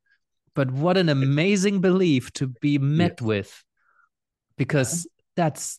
but 0.55 0.71
what 0.71 0.97
an 0.97 1.09
amazing 1.09 1.81
belief 1.81 2.33
to 2.35 2.47
be 2.47 2.79
met 2.79 3.21
with 3.21 3.63
because 4.57 5.07
that's 5.37 5.79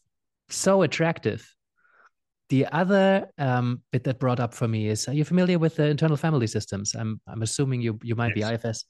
so 0.50 0.84
attractive. 0.84 1.54
The 2.50 2.66
other 2.68 3.28
um, 3.38 3.84
bit 3.92 4.06
that 4.06 4.20
brought 4.20 4.40
up 4.40 4.54
for 4.54 4.68
me 4.68 4.88
is: 4.88 5.08
Are 5.08 5.14
you 5.14 5.24
familiar 5.24 5.60
with 5.60 5.76
the 5.76 5.86
internal 5.86 6.18
family 6.18 6.48
systems? 6.48 6.96
I'm 6.96 7.22
I'm 7.28 7.44
assuming 7.44 7.82
you 7.82 8.00
you 8.02 8.16
might 8.16 8.36
yes. 8.36 8.50
be 8.50 8.56
IFS. 8.56 8.86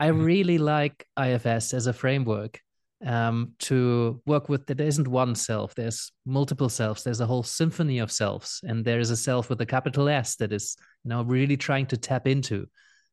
I 0.00 0.08
mm-hmm. 0.08 0.24
really 0.24 0.58
like 0.58 1.06
IFS 1.20 1.74
as 1.74 1.86
a 1.86 1.92
framework 1.92 2.60
um, 3.04 3.52
to 3.58 4.20
work 4.26 4.48
with 4.48 4.66
that 4.66 4.78
there 4.78 4.86
isn't 4.86 5.08
one 5.08 5.34
self 5.34 5.74
there's 5.74 6.12
multiple 6.24 6.68
selves 6.68 7.02
there's 7.02 7.20
a 7.20 7.26
whole 7.26 7.42
symphony 7.42 7.98
of 7.98 8.12
selves 8.12 8.60
and 8.62 8.84
there 8.84 9.00
is 9.00 9.10
a 9.10 9.16
self 9.16 9.50
with 9.50 9.60
a 9.60 9.66
capital 9.66 10.08
s 10.08 10.36
that 10.36 10.52
is 10.52 10.76
you 11.04 11.08
know 11.08 11.22
really 11.22 11.56
trying 11.56 11.86
to 11.86 11.96
tap 11.96 12.26
into. 12.26 12.66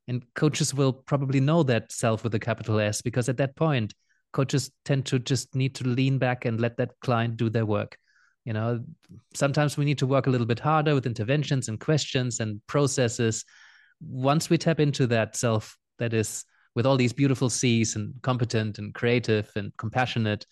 And 0.07 0.23
coaches 0.33 0.73
will 0.73 0.91
probably 0.93 1.39
know 1.39 1.61
that 1.63 1.91
self 1.91 2.23
with 2.23 2.33
a 2.33 2.39
capital 2.39 2.79
s 2.79 3.01
because 3.01 3.29
at 3.29 3.37
that 3.37 3.55
point 3.55 3.93
coaches 4.31 4.71
tend 4.85 5.05
to 5.07 5.19
just 5.19 5.55
need 5.55 5.75
to 5.75 5.87
lean 5.87 6.17
back 6.17 6.45
and 6.45 6.59
let 6.59 6.77
that 6.77 6.91
client 7.01 7.37
do 7.37 7.49
their 7.49 7.65
work. 7.65 7.97
You 8.45 8.53
know 8.53 8.83
sometimes 9.33 9.77
we 9.77 9.85
need 9.85 9.99
to 9.99 10.07
work 10.07 10.27
a 10.27 10.29
little 10.29 10.47
bit 10.47 10.59
harder 10.59 10.95
with 10.95 11.05
interventions 11.05 11.67
and 11.67 11.79
questions 11.79 12.39
and 12.39 12.61
processes. 12.67 13.45
Once 14.01 14.49
we 14.49 14.57
tap 14.57 14.79
into 14.79 15.07
that 15.07 15.35
self 15.35 15.77
that 15.97 16.13
is 16.13 16.45
with 16.79 16.85
all 16.85 16.95
these 16.95 17.11
beautiful 17.11 17.49
C's 17.49 17.97
and 17.97 18.13
competent 18.21 18.79
and 18.79 18.93
creative 18.93 19.51
and 19.57 19.75
compassionate, 19.75 20.45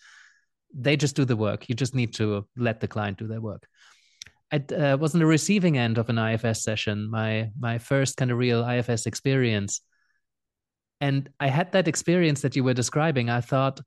they 0.74 0.94
just 0.94 1.16
do 1.16 1.24
the 1.24 1.38
work. 1.38 1.70
You 1.70 1.74
just 1.74 1.94
need 1.94 2.12
to 2.16 2.46
let 2.54 2.80
the 2.80 2.86
client 2.86 3.16
do 3.16 3.26
their 3.26 3.40
work. 3.40 3.66
I 4.52 4.56
uh, 4.74 4.98
was 4.98 5.14
on 5.14 5.20
the 5.20 5.24
receiving 5.24 5.78
end 5.78 5.96
of 5.96 6.10
an 6.10 6.18
IFS 6.18 6.62
session, 6.62 7.10
my 7.10 7.48
my 7.58 7.78
first 7.78 8.18
kind 8.18 8.30
of 8.30 8.36
real 8.36 8.62
IFS 8.62 9.06
experience, 9.06 9.80
and 11.00 11.30
I 11.40 11.48
had 11.48 11.72
that 11.72 11.88
experience 11.88 12.42
that 12.42 12.54
you 12.54 12.62
were 12.62 12.74
describing. 12.74 13.30
I 13.30 13.40
thought, 13.40 13.80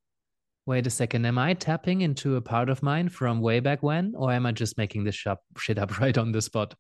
wait 0.65 0.87
a 0.87 0.89
second, 0.89 1.27
am 1.27 1.37
I 1.37 1.53
tapping 1.53 2.01
into 2.01 2.37
a 2.37 2.41
part 2.41 2.69
of 2.69 2.81
mine 2.81 3.09
from 3.09 3.39
way 3.39 3.59
back 3.59 3.83
when, 3.83 4.15
or 4.15 4.31
am 4.31 4.47
I 4.47 4.51
just 4.51 4.79
making 4.79 5.03
this 5.03 5.23
shit 5.59 5.77
up 5.77 5.99
right 6.01 6.17
on 6.17 6.31
the 6.31 6.41
spot? 6.41 6.73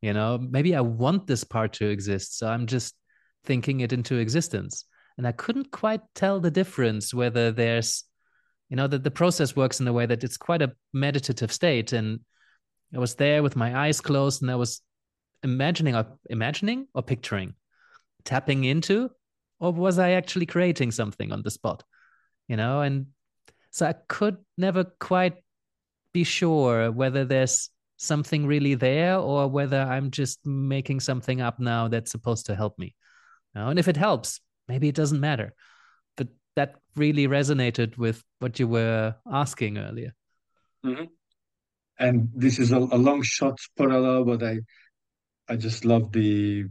You 0.00 0.14
know, 0.14 0.38
maybe 0.38 0.74
I 0.74 0.80
want 0.80 1.26
this 1.26 1.44
part 1.44 1.74
to 1.74 1.90
exist, 1.90 2.38
so 2.38 2.48
I'm 2.48 2.66
just 2.66 2.94
thinking 3.44 3.80
it 3.80 3.92
into 3.92 4.16
existence. 4.16 4.86
And 5.16 5.26
I 5.26 5.32
couldn't 5.32 5.70
quite 5.70 6.00
tell 6.14 6.40
the 6.40 6.50
difference 6.50 7.14
whether 7.14 7.52
there's, 7.52 8.04
you 8.68 8.76
know, 8.76 8.86
that 8.86 9.04
the 9.04 9.10
process 9.10 9.54
works 9.54 9.80
in 9.80 9.86
a 9.86 9.92
way 9.92 10.06
that 10.06 10.24
it's 10.24 10.36
quite 10.36 10.62
a 10.62 10.72
meditative 10.92 11.52
state. 11.52 11.92
And 11.92 12.20
I 12.94 12.98
was 12.98 13.14
there 13.14 13.42
with 13.42 13.56
my 13.56 13.76
eyes 13.86 14.00
closed 14.00 14.42
and 14.42 14.50
I 14.50 14.56
was 14.56 14.80
imagining 15.42 15.94
or 15.94 16.06
imagining 16.30 16.88
or 16.94 17.02
picturing, 17.02 17.54
tapping 18.24 18.64
into, 18.64 19.10
or 19.60 19.72
was 19.72 19.98
I 19.98 20.12
actually 20.12 20.46
creating 20.46 20.90
something 20.90 21.30
on 21.32 21.42
the 21.42 21.50
spot? 21.50 21.84
You 22.48 22.56
know, 22.56 22.80
and 22.80 23.06
so 23.70 23.86
I 23.86 23.94
could 24.08 24.38
never 24.58 24.84
quite 24.84 25.36
be 26.12 26.24
sure 26.24 26.90
whether 26.90 27.24
there's 27.24 27.70
something 27.96 28.46
really 28.46 28.74
there 28.74 29.18
or 29.18 29.48
whether 29.48 29.80
I'm 29.80 30.10
just 30.10 30.44
making 30.44 31.00
something 31.00 31.40
up 31.40 31.58
now 31.60 31.88
that's 31.88 32.10
supposed 32.10 32.46
to 32.46 32.54
help 32.54 32.78
me. 32.78 32.94
Now, 33.54 33.68
and 33.68 33.78
if 33.78 33.88
it 33.88 33.96
helps, 33.96 34.40
maybe 34.68 34.88
it 34.88 34.94
doesn't 34.94 35.20
matter. 35.20 35.54
But 36.16 36.28
that 36.56 36.76
really 36.96 37.26
resonated 37.26 37.96
with 37.98 38.22
what 38.38 38.58
you 38.58 38.68
were 38.68 39.14
asking 39.30 39.78
earlier. 39.78 40.14
Mm-hmm. 40.84 41.04
And 41.98 42.28
this 42.34 42.58
is 42.58 42.72
a, 42.72 42.78
a 42.78 42.98
long 42.98 43.22
shot 43.22 43.58
parallel, 43.78 44.24
but 44.24 44.42
I, 44.42 44.58
I 45.48 45.56
just 45.56 45.84
love 45.84 46.12
the 46.12 46.64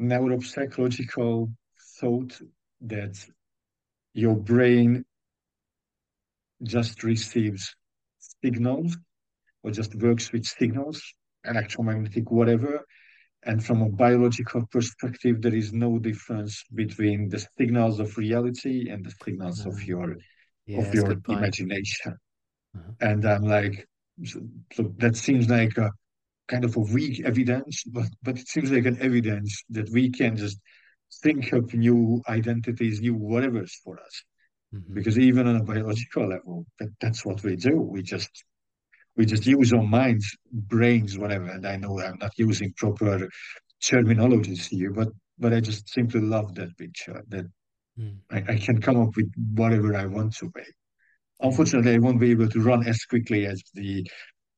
neuropsychological 0.00 1.52
thought 2.00 2.40
that 2.82 3.16
your 4.14 4.36
brain 4.36 5.04
just 6.62 7.02
receives 7.02 7.74
signals 8.42 8.96
or 9.62 9.70
just 9.70 9.94
works 9.96 10.32
with 10.32 10.44
signals, 10.44 11.02
electromagnetic, 11.44 12.30
whatever, 12.30 12.84
and 13.44 13.64
from 13.64 13.82
a 13.82 13.88
biological 13.88 14.66
perspective, 14.66 15.40
there 15.40 15.54
is 15.54 15.72
no 15.72 15.98
difference 15.98 16.64
between 16.74 17.28
the 17.28 17.46
signals 17.58 18.00
of 18.00 18.16
reality 18.18 18.90
and 18.90 19.04
the 19.04 19.12
signals 19.24 19.64
of 19.64 19.74
mm-hmm. 19.74 19.88
your 19.88 20.16
yes, 20.66 20.88
of 20.88 20.94
your 20.94 21.14
imagination. 21.28 22.16
Uh-huh. 22.76 22.92
And 23.00 23.24
I'm 23.24 23.44
like, 23.44 23.86
so, 24.24 24.40
so, 24.72 24.92
that 24.98 25.16
seems 25.16 25.48
like 25.48 25.76
a 25.78 25.90
kind 26.48 26.64
of 26.64 26.76
a 26.76 26.80
weak 26.80 27.24
evidence, 27.24 27.84
but 27.84 28.08
but 28.22 28.38
it 28.38 28.48
seems 28.48 28.72
like 28.72 28.86
an 28.86 29.00
evidence 29.00 29.62
that 29.70 29.88
we 29.90 30.10
can 30.10 30.36
just 30.36 30.58
think 31.22 31.52
of 31.52 31.72
new 31.72 32.20
identities, 32.28 33.00
new 33.00 33.14
whatever's 33.14 33.74
for 33.84 34.00
us. 34.00 34.22
Mm-hmm. 34.74 34.94
Because 34.94 35.18
even 35.18 35.46
on 35.46 35.56
a 35.56 35.64
biological 35.64 36.28
level, 36.28 36.66
that, 36.78 36.88
that's 37.00 37.24
what 37.24 37.42
we 37.42 37.56
do. 37.56 37.80
We 37.80 38.02
just 38.02 38.44
we 39.18 39.26
just 39.26 39.44
use 39.46 39.72
our 39.72 39.82
minds, 39.82 40.34
brains, 40.52 41.18
whatever. 41.18 41.46
And 41.46 41.66
I 41.66 41.76
know 41.76 42.00
I'm 42.00 42.18
not 42.18 42.32
using 42.38 42.72
proper 42.74 43.28
terminologies 43.82 44.68
here, 44.68 44.92
but 44.92 45.08
but 45.40 45.52
I 45.52 45.60
just 45.60 45.88
simply 45.88 46.20
love 46.20 46.54
that 46.54 46.76
picture 46.78 47.22
that 47.28 47.46
mm. 47.98 48.16
I, 48.30 48.54
I, 48.54 48.56
can 48.58 48.80
come 48.80 49.00
up 49.00 49.14
with 49.14 49.30
whatever 49.54 49.94
I 49.94 50.04
want 50.06 50.34
to 50.38 50.50
make. 50.52 50.74
Unfortunately, 51.40 51.94
I 51.94 51.98
won't 51.98 52.18
be 52.18 52.32
able 52.32 52.48
to 52.48 52.60
run 52.60 52.84
as 52.88 53.04
quickly 53.04 53.46
as 53.46 53.62
the 53.74 54.04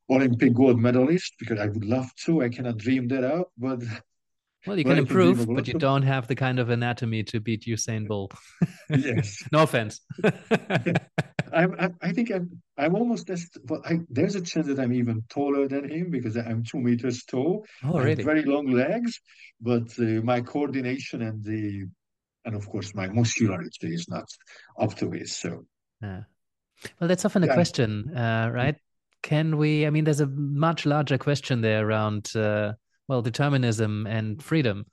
Olympic 0.08 0.54
gold 0.54 0.78
medalist 0.78 1.34
because 1.38 1.58
I 1.58 1.66
would 1.66 1.84
love 1.84 2.10
to. 2.24 2.42
I 2.42 2.48
cannot 2.48 2.78
dream 2.78 3.08
that 3.08 3.24
up, 3.24 3.48
but 3.58 3.80
well, 4.66 4.78
you 4.78 4.84
can 4.84 4.98
improve, 4.98 5.46
but 5.46 5.68
you 5.68 5.74
don't 5.74 6.02
have 6.02 6.28
the 6.28 6.34
kind 6.34 6.58
of 6.58 6.70
anatomy 6.70 7.22
to 7.24 7.40
beat 7.40 7.64
Usain 7.66 8.06
Bolt. 8.06 8.34
yes. 8.90 9.42
no 9.52 9.62
offense. 9.62 10.00
I'm, 11.52 11.74
I, 11.78 11.90
I 12.02 12.12
think 12.12 12.30
I'm, 12.30 12.62
I'm 12.76 12.94
almost 12.94 13.30
as, 13.30 13.48
but 13.64 13.80
I, 13.84 14.00
there's 14.08 14.34
a 14.34 14.40
chance 14.40 14.66
that 14.66 14.78
I'm 14.78 14.92
even 14.92 15.22
taller 15.28 15.68
than 15.68 15.90
him 15.90 16.10
because 16.10 16.36
I'm 16.36 16.64
two 16.64 16.78
meters 16.78 17.24
tall. 17.24 17.66
Oh, 17.84 17.98
really? 17.98 18.22
very 18.22 18.44
long 18.44 18.66
legs, 18.66 19.20
but 19.60 19.88
uh, 19.98 20.22
my 20.22 20.40
coordination 20.40 21.22
and 21.22 21.44
the, 21.44 21.86
and 22.44 22.54
of 22.54 22.68
course 22.68 22.94
my 22.94 23.08
muscularity 23.08 23.94
is 23.94 24.08
not 24.08 24.28
up 24.78 24.94
to 24.96 25.12
it. 25.12 25.28
So, 25.28 25.64
yeah. 26.02 26.22
Well, 26.98 27.08
that's 27.08 27.24
often 27.24 27.42
a 27.44 27.46
yeah. 27.46 27.54
question, 27.54 28.16
uh, 28.16 28.50
right? 28.52 28.76
Can 29.22 29.58
we? 29.58 29.86
I 29.86 29.90
mean, 29.90 30.04
there's 30.04 30.20
a 30.20 30.26
much 30.26 30.86
larger 30.86 31.18
question 31.18 31.60
there 31.60 31.86
around. 31.86 32.34
Uh, 32.34 32.72
well 33.10 33.22
determinism 33.22 34.06
and 34.06 34.40
freedom 34.40 34.86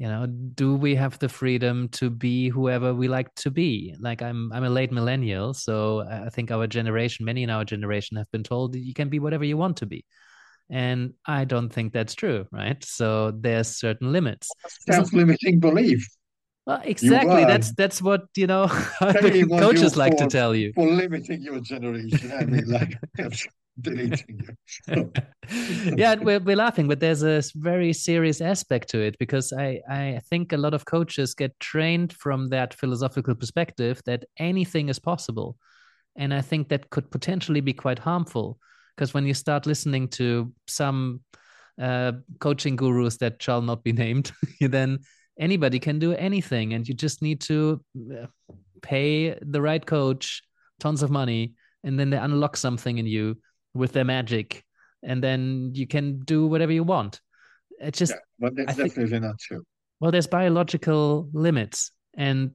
you 0.00 0.08
know 0.08 0.26
do 0.26 0.74
we 0.74 0.94
have 0.94 1.18
the 1.18 1.28
freedom 1.28 1.86
to 1.90 2.08
be 2.08 2.48
whoever 2.48 2.94
we 2.94 3.06
like 3.06 3.32
to 3.34 3.50
be 3.50 3.94
like 4.00 4.22
i'm 4.22 4.50
i'm 4.52 4.64
a 4.64 4.70
late 4.70 4.90
millennial 4.90 5.52
so 5.52 6.00
i 6.10 6.30
think 6.30 6.50
our 6.50 6.66
generation 6.66 7.24
many 7.24 7.42
in 7.42 7.50
our 7.50 7.64
generation 7.64 8.16
have 8.16 8.30
been 8.32 8.42
told 8.42 8.74
you 8.74 8.94
can 8.94 9.10
be 9.10 9.18
whatever 9.18 9.44
you 9.44 9.58
want 9.58 9.76
to 9.76 9.84
be 9.84 10.02
and 10.70 11.12
i 11.26 11.44
don't 11.44 11.68
think 11.68 11.92
that's 11.92 12.14
true 12.14 12.46
right 12.50 12.82
so 12.82 13.30
there's 13.30 13.68
certain 13.68 14.10
limits 14.10 14.48
self-limiting 14.90 15.60
belief 15.60 16.04
well, 16.66 16.82
exactly. 16.84 17.44
That's 17.46 17.72
that's 17.72 18.02
what 18.02 18.26
you 18.36 18.46
know. 18.46 18.68
coaches 19.00 19.96
like 19.96 20.12
for, 20.12 20.24
to 20.24 20.26
tell 20.28 20.54
you 20.54 20.72
for 20.74 20.86
limiting 20.86 21.40
your 21.40 21.58
generation. 21.58 22.30
I 22.30 22.44
mean, 22.44 22.66
like 22.70 22.96
you. 23.84 24.12
yeah, 25.96 26.14
we're, 26.16 26.40
we're 26.40 26.56
laughing, 26.56 26.88
but 26.88 27.00
there's 27.00 27.22
a 27.22 27.42
very 27.54 27.92
serious 27.92 28.40
aspect 28.40 28.88
to 28.90 29.00
it 29.00 29.16
because 29.18 29.52
I, 29.52 29.80
I 29.88 30.20
think 30.28 30.52
a 30.52 30.56
lot 30.56 30.74
of 30.74 30.84
coaches 30.84 31.34
get 31.34 31.58
trained 31.60 32.12
from 32.12 32.48
that 32.50 32.74
philosophical 32.74 33.34
perspective 33.34 34.00
that 34.06 34.24
anything 34.38 34.88
is 34.88 34.98
possible. 34.98 35.56
And 36.16 36.34
I 36.34 36.40
think 36.40 36.68
that 36.68 36.90
could 36.90 37.10
potentially 37.10 37.60
be 37.60 37.72
quite 37.72 37.98
harmful 37.98 38.58
because 38.96 39.14
when 39.14 39.26
you 39.26 39.34
start 39.34 39.66
listening 39.66 40.08
to 40.08 40.52
some 40.66 41.20
uh, 41.80 42.12
coaching 42.40 42.76
gurus 42.76 43.16
that 43.18 43.42
shall 43.42 43.62
not 43.62 43.82
be 43.82 43.92
named, 43.92 44.32
then 44.60 44.98
anybody 45.38 45.78
can 45.78 45.98
do 45.98 46.12
anything. 46.12 46.74
And 46.74 46.86
you 46.86 46.94
just 46.94 47.22
need 47.22 47.40
to 47.42 47.82
uh, 47.96 48.26
pay 48.82 49.38
the 49.40 49.62
right 49.62 49.84
coach 49.84 50.42
tons 50.80 51.02
of 51.02 51.10
money 51.10 51.54
and 51.84 51.98
then 51.98 52.10
they 52.10 52.16
unlock 52.16 52.56
something 52.56 52.98
in 52.98 53.06
you 53.06 53.36
with 53.74 53.92
their 53.92 54.04
magic, 54.04 54.64
and 55.02 55.22
then 55.22 55.70
you 55.74 55.86
can 55.86 56.20
do 56.20 56.46
whatever 56.46 56.72
you 56.72 56.84
want. 56.84 57.20
It's 57.78 57.98
just, 57.98 58.12
yeah, 58.12 58.18
but 58.38 58.56
that's 58.56 58.72
I 58.72 58.84
definitely 58.84 59.10
think, 59.10 59.24
not 59.24 59.38
true. 59.38 59.64
Well, 60.00 60.10
there's 60.10 60.26
biological 60.26 61.28
limits, 61.32 61.90
and 62.16 62.52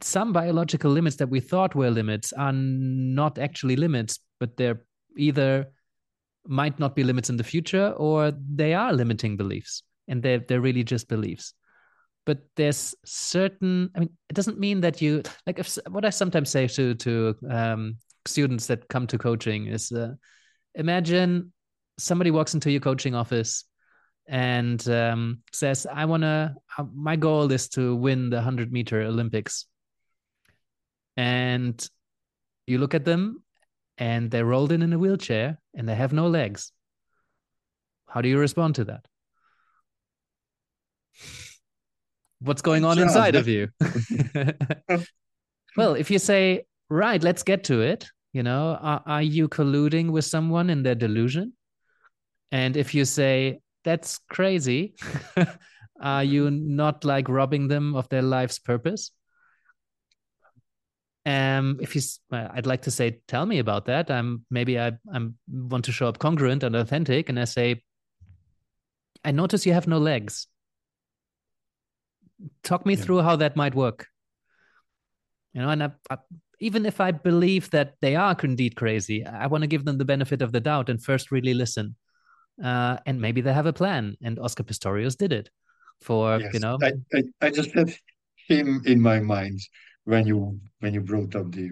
some 0.00 0.32
biological 0.32 0.90
limits 0.90 1.16
that 1.16 1.28
we 1.28 1.40
thought 1.40 1.74
were 1.74 1.90
limits 1.90 2.32
are 2.32 2.52
not 2.52 3.38
actually 3.38 3.76
limits, 3.76 4.20
but 4.38 4.56
they're 4.56 4.82
either 5.16 5.66
might 6.46 6.78
not 6.78 6.96
be 6.96 7.04
limits 7.04 7.28
in 7.28 7.36
the 7.36 7.44
future 7.44 7.90
or 7.96 8.32
they 8.54 8.72
are 8.72 8.92
limiting 8.92 9.36
beliefs 9.36 9.82
and 10.08 10.22
they're, 10.22 10.38
they're 10.38 10.62
really 10.62 10.82
just 10.82 11.08
beliefs 11.08 11.52
but 12.24 12.38
there's 12.56 12.94
certain 13.04 13.90
i 13.94 14.00
mean 14.00 14.10
it 14.28 14.34
doesn't 14.34 14.58
mean 14.58 14.80
that 14.80 15.00
you 15.00 15.22
like 15.46 15.58
if 15.58 15.78
what 15.90 16.04
i 16.04 16.10
sometimes 16.10 16.50
say 16.50 16.66
to 16.66 16.94
to 16.94 17.34
um, 17.50 17.96
students 18.26 18.66
that 18.66 18.86
come 18.88 19.06
to 19.06 19.18
coaching 19.18 19.66
is 19.66 19.90
uh, 19.92 20.12
imagine 20.74 21.52
somebody 21.98 22.30
walks 22.30 22.54
into 22.54 22.70
your 22.70 22.80
coaching 22.80 23.14
office 23.14 23.64
and 24.28 24.86
um, 24.88 25.42
says, 25.52 25.86
I 25.90 26.04
want 26.04 26.22
to, 26.22 26.54
uh, 26.76 26.84
my 26.94 27.16
goal 27.16 27.50
is 27.50 27.68
to 27.70 27.96
win 27.96 28.30
the 28.30 28.36
100 28.36 28.72
meter 28.72 29.02
Olympics. 29.02 29.66
And 31.16 31.88
you 32.66 32.78
look 32.78 32.94
at 32.94 33.04
them 33.04 33.42
and 33.96 34.30
they're 34.30 34.44
rolled 34.44 34.70
in 34.70 34.82
in 34.82 34.92
a 34.92 34.98
wheelchair 34.98 35.58
and 35.74 35.88
they 35.88 35.94
have 35.94 36.12
no 36.12 36.28
legs. 36.28 36.72
How 38.06 38.20
do 38.20 38.28
you 38.28 38.38
respond 38.38 38.76
to 38.76 38.84
that? 38.84 39.06
What's 42.40 42.62
going 42.62 42.84
on 42.84 42.98
inside 42.98 43.34
of 43.34 43.48
you? 43.48 43.68
well, 45.76 45.94
if 45.94 46.10
you 46.10 46.18
say, 46.18 46.66
right, 46.88 47.22
let's 47.22 47.42
get 47.42 47.64
to 47.64 47.80
it, 47.80 48.08
you 48.32 48.42
know, 48.42 48.78
are, 48.80 49.02
are 49.06 49.22
you 49.22 49.48
colluding 49.48 50.10
with 50.10 50.24
someone 50.24 50.70
in 50.70 50.82
their 50.82 50.94
delusion? 50.94 51.52
And 52.52 52.76
if 52.76 52.94
you 52.94 53.04
say, 53.04 53.60
that's 53.84 54.18
crazy, 54.30 54.94
are 56.00 56.24
you 56.24 56.50
not 56.50 57.04
like 57.04 57.28
robbing 57.28 57.68
them 57.68 57.94
of 57.94 58.08
their 58.08 58.22
life's 58.22 58.58
purpose? 58.58 59.10
Um, 61.26 61.78
if 61.80 61.94
you, 61.94 62.00
I'd 62.32 62.66
like 62.66 62.82
to 62.82 62.90
say, 62.90 63.20
tell 63.28 63.44
me 63.44 63.58
about 63.58 63.84
that. 63.86 64.10
I'm 64.10 64.46
maybe 64.50 64.78
I 64.78 64.92
I'm 65.12 65.34
want 65.46 65.84
to 65.84 65.92
show 65.92 66.08
up 66.08 66.18
congruent 66.18 66.62
and 66.62 66.74
authentic, 66.74 67.28
and 67.28 67.38
I 67.38 67.44
say, 67.44 67.82
I 69.24 69.32
notice 69.32 69.66
you 69.66 69.74
have 69.74 69.86
no 69.86 69.98
legs. 69.98 70.46
Talk 72.62 72.86
me 72.86 72.94
yeah. 72.94 73.02
through 73.02 73.20
how 73.20 73.36
that 73.36 73.56
might 73.56 73.74
work. 73.74 74.06
You 75.52 75.60
know, 75.60 75.68
and 75.68 75.82
I, 75.82 75.90
I, 76.08 76.16
even 76.60 76.86
if 76.86 77.00
I 77.00 77.10
believe 77.12 77.70
that 77.70 77.94
they 78.00 78.16
are 78.16 78.36
indeed 78.42 78.76
crazy, 78.76 79.24
I 79.24 79.46
want 79.46 79.62
to 79.62 79.68
give 79.68 79.84
them 79.84 79.98
the 79.98 80.04
benefit 80.04 80.42
of 80.42 80.52
the 80.52 80.60
doubt 80.60 80.88
and 80.88 81.02
first 81.02 81.30
really 81.30 81.54
listen. 81.54 81.96
Uh, 82.62 82.96
and 83.06 83.20
maybe 83.20 83.40
they 83.40 83.52
have 83.52 83.66
a 83.66 83.72
plan. 83.72 84.16
And 84.22 84.38
Oscar 84.38 84.64
Pistorius 84.64 85.16
did 85.16 85.32
it 85.32 85.50
for 86.00 86.38
yes, 86.40 86.54
you 86.54 86.60
know. 86.60 86.78
I, 86.82 86.92
I, 87.14 87.22
I, 87.40 87.50
just 87.50 87.72
had 87.72 87.94
him 88.48 88.82
in 88.84 89.00
my 89.00 89.20
mind 89.20 89.60
when 90.04 90.26
you 90.26 90.58
when 90.80 90.94
you 90.94 91.00
brought 91.00 91.36
up 91.36 91.52
the 91.52 91.70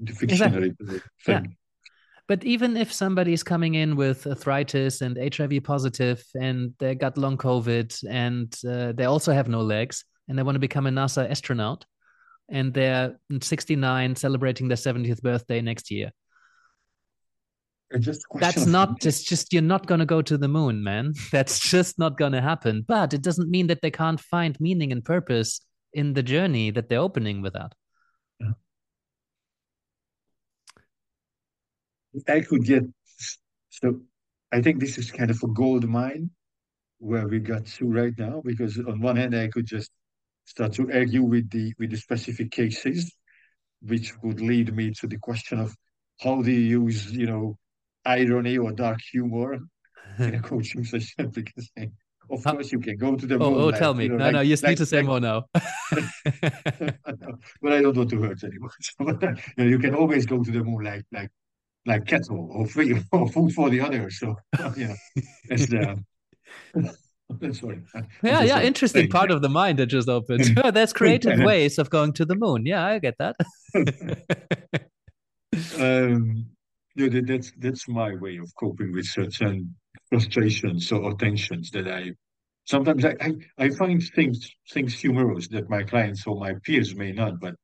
the 0.00 0.12
fictionary 0.12 0.68
exactly. 0.68 1.00
thing. 1.24 1.44
Yeah. 1.44 1.50
But 2.26 2.44
even 2.44 2.76
if 2.76 2.92
somebody 2.92 3.32
is 3.32 3.42
coming 3.42 3.74
in 3.74 3.96
with 3.96 4.26
arthritis 4.26 5.00
and 5.00 5.16
HIV 5.34 5.64
positive 5.64 6.22
and 6.38 6.74
they 6.78 6.94
got 6.94 7.16
long 7.16 7.38
COVID 7.38 8.04
and 8.08 8.54
uh, 8.68 8.92
they 8.92 9.06
also 9.06 9.32
have 9.32 9.48
no 9.48 9.62
legs 9.62 10.04
and 10.28 10.38
they 10.38 10.42
want 10.42 10.56
to 10.56 10.60
become 10.60 10.86
a 10.86 10.90
NASA 10.90 11.28
astronaut, 11.30 11.86
and 12.48 12.72
they're 12.72 13.18
69 13.40 14.16
celebrating 14.16 14.68
their 14.68 14.76
70th 14.76 15.22
birthday 15.22 15.60
next 15.60 15.90
year. 15.90 16.10
That's 17.90 18.66
not 18.66 19.00
just 19.00 19.26
just 19.26 19.52
you're 19.52 19.62
not 19.62 19.86
going 19.86 20.00
to 20.00 20.06
go 20.06 20.20
to 20.22 20.36
the 20.36 20.48
moon, 20.48 20.82
man. 20.82 21.14
That's 21.32 21.58
just 21.58 21.98
not 21.98 22.18
going 22.18 22.32
to 22.32 22.40
happen. 22.40 22.84
But 22.86 23.14
it 23.14 23.22
doesn't 23.22 23.50
mean 23.50 23.68
that 23.68 23.80
they 23.82 23.90
can't 23.90 24.20
find 24.20 24.58
meaning 24.60 24.92
and 24.92 25.04
purpose 25.04 25.60
in 25.92 26.12
the 26.12 26.22
journey 26.22 26.70
that 26.70 26.88
they're 26.88 27.00
opening 27.00 27.40
with 27.40 27.54
that. 27.54 27.72
Yeah. 28.40 28.52
I 32.28 32.40
could 32.40 32.64
get 32.64 32.84
so 33.70 34.00
I 34.52 34.60
think 34.60 34.80
this 34.80 34.98
is 34.98 35.10
kind 35.10 35.30
of 35.30 35.42
a 35.42 35.48
gold 35.48 35.88
mine 35.88 36.30
where 36.98 37.28
we 37.28 37.38
got 37.38 37.64
to 37.64 37.86
right 37.86 38.12
now 38.18 38.42
because 38.44 38.78
on 38.78 39.00
one 39.00 39.16
hand 39.16 39.34
I 39.34 39.48
could 39.48 39.66
just 39.66 39.90
start 40.48 40.72
to 40.72 40.90
argue 40.90 41.22
with 41.22 41.50
the 41.50 41.74
with 41.78 41.90
the 41.90 41.96
specific 41.96 42.50
cases, 42.50 43.12
which 43.82 44.12
would 44.22 44.40
lead 44.40 44.74
me 44.74 44.92
to 45.00 45.06
the 45.06 45.18
question 45.18 45.60
of 45.60 45.74
how 46.20 46.42
do 46.42 46.50
you 46.50 46.80
use, 46.82 47.12
you 47.12 47.26
know, 47.26 47.58
irony 48.04 48.56
or 48.56 48.72
dark 48.72 48.98
humor 49.12 49.58
in 50.18 50.34
a 50.34 50.40
coaching 50.40 50.84
session? 50.84 51.28
because 51.34 51.70
of 52.30 52.44
course 52.44 52.72
you 52.72 52.80
can 52.80 52.96
go 52.96 53.14
to 53.14 53.26
the 53.26 53.36
oh, 53.36 53.50
moon. 53.50 53.60
Oh, 53.60 53.70
tell 53.70 53.94
me. 53.94 54.04
You 54.04 54.10
know, 54.10 54.16
no, 54.16 54.24
like, 54.24 54.32
no, 54.32 54.40
you 54.40 54.56
like, 54.56 54.70
need 54.70 54.78
to 54.78 54.86
say 54.86 55.02
more 55.02 55.20
now. 55.20 55.44
but 55.54 55.62
I 57.72 57.82
don't 57.82 57.96
want 57.96 58.10
to 58.10 58.22
hurt 58.22 58.42
anyone. 58.44 58.70
So, 58.80 59.06
you, 59.06 59.34
know, 59.58 59.64
you 59.64 59.78
can 59.78 59.94
always 59.94 60.26
go 60.26 60.42
to 60.42 60.50
the 60.50 60.64
moon 60.64 60.84
like 60.84 61.04
like 61.12 61.30
like 61.86 62.06
cattle 62.06 62.48
or 62.52 62.66
free 62.66 62.98
or 63.12 63.28
food 63.28 63.52
for 63.52 63.68
the 63.70 63.80
others. 63.80 64.18
So 64.18 64.36
you 64.76 64.88
know, 64.88 64.96
it's 65.50 65.72
uh, 65.72 65.96
Yeah, 68.22 68.42
yeah. 68.42 68.62
Interesting 68.62 69.08
part 69.08 69.30
of 69.30 69.42
the 69.42 69.48
mind 69.48 69.78
that 69.78 69.86
just 69.86 70.08
opened. 70.08 70.44
that's 70.72 70.92
creative 70.92 71.40
ways 71.40 71.78
of 71.78 71.90
going 71.90 72.12
to 72.14 72.24
the 72.24 72.34
moon. 72.34 72.64
Yeah, 72.66 72.86
I 72.86 72.98
get 72.98 73.16
that. 73.18 73.36
um, 75.78 76.46
yeah, 76.96 77.20
that's 77.22 77.52
that's 77.58 77.88
my 77.88 78.14
way 78.14 78.38
of 78.38 78.50
coping 78.58 78.92
with 78.92 79.06
certain 79.06 79.74
frustrations 80.08 80.90
or 80.90 81.14
tensions 81.14 81.70
that 81.72 81.86
I 81.86 82.12
sometimes 82.64 83.04
I, 83.04 83.14
I, 83.20 83.32
I 83.58 83.70
find 83.70 84.02
things 84.14 84.50
things 84.72 84.98
humorous 84.98 85.48
that 85.48 85.68
my 85.68 85.82
clients 85.82 86.26
or 86.26 86.36
my 86.38 86.54
peers 86.64 86.94
may 86.94 87.12
not, 87.12 87.40
but 87.40 87.54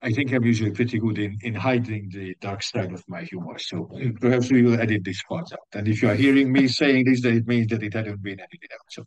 I 0.00 0.12
think 0.12 0.32
I'm 0.32 0.44
usually 0.44 0.70
pretty 0.70 0.98
good 0.98 1.18
in, 1.18 1.36
in 1.42 1.54
hiding 1.54 2.08
the 2.12 2.36
dark 2.40 2.62
side 2.62 2.92
of 2.92 3.02
my 3.08 3.22
humor. 3.22 3.58
So 3.58 3.90
perhaps 4.20 4.50
we 4.50 4.62
will 4.62 4.80
edit 4.80 5.02
this 5.04 5.20
part 5.24 5.52
out. 5.52 5.58
And 5.72 5.88
if 5.88 6.02
you 6.02 6.08
are 6.08 6.14
hearing 6.14 6.52
me 6.52 6.68
saying 6.68 7.04
this, 7.04 7.22
then 7.22 7.36
it 7.36 7.48
means 7.48 7.66
that 7.68 7.82
it 7.82 7.94
hadn't 7.94 8.22
been 8.22 8.38
edited 8.38 8.70
out. 8.72 9.06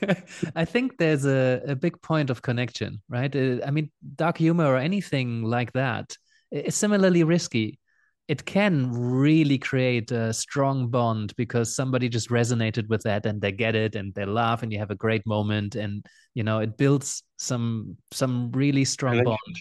So 0.00 0.50
I 0.56 0.64
think 0.64 0.98
there's 0.98 1.26
a, 1.26 1.62
a 1.68 1.76
big 1.76 2.02
point 2.02 2.30
of 2.30 2.42
connection, 2.42 3.02
right? 3.08 3.34
Uh, 3.34 3.58
I 3.64 3.70
mean, 3.70 3.90
dark 4.16 4.38
humor 4.38 4.66
or 4.66 4.78
anything 4.78 5.44
like 5.44 5.72
that 5.74 6.16
is 6.50 6.74
similarly 6.74 7.22
risky. 7.22 7.78
It 8.26 8.44
can 8.44 8.90
really 8.90 9.58
create 9.58 10.10
a 10.10 10.32
strong 10.32 10.88
bond 10.88 11.36
because 11.36 11.76
somebody 11.76 12.08
just 12.08 12.30
resonated 12.30 12.88
with 12.88 13.02
that 13.02 13.26
and 13.26 13.40
they 13.40 13.52
get 13.52 13.76
it 13.76 13.94
and 13.94 14.12
they 14.14 14.24
laugh 14.24 14.64
and 14.64 14.72
you 14.72 14.78
have 14.78 14.90
a 14.90 14.96
great 14.96 15.24
moment 15.26 15.74
and 15.74 16.04
you 16.32 16.42
know 16.42 16.60
it 16.60 16.78
builds 16.78 17.22
some 17.36 17.98
some 18.12 18.50
really 18.52 18.86
strong 18.86 19.22
bond 19.22 19.56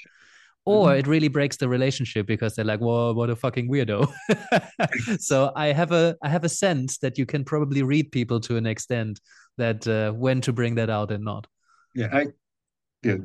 or 0.65 0.87
mm-hmm. 0.87 0.99
it 0.99 1.07
really 1.07 1.27
breaks 1.27 1.57
the 1.57 1.67
relationship 1.67 2.25
because 2.25 2.55
they're 2.55 2.65
like 2.65 2.79
whoa 2.79 3.13
what 3.13 3.29
a 3.29 3.35
fucking 3.35 3.69
weirdo. 3.69 4.11
So 5.19 5.51
i 5.55 5.67
have 5.67 5.91
a 5.91 6.15
i 6.21 6.29
have 6.29 6.43
a 6.43 6.49
sense 6.49 6.97
that 6.99 7.17
you 7.17 7.25
can 7.25 7.43
probably 7.43 7.83
read 7.83 8.11
people 8.11 8.39
to 8.41 8.57
an 8.57 8.65
extent 8.65 9.19
that 9.57 9.87
uh, 9.87 10.11
when 10.11 10.41
to 10.41 10.53
bring 10.53 10.75
that 10.75 10.89
out 10.89 11.11
and 11.11 11.23
not. 11.23 11.47
Yeah 11.95 12.09
i 12.11 12.25
yeah. 13.03 13.17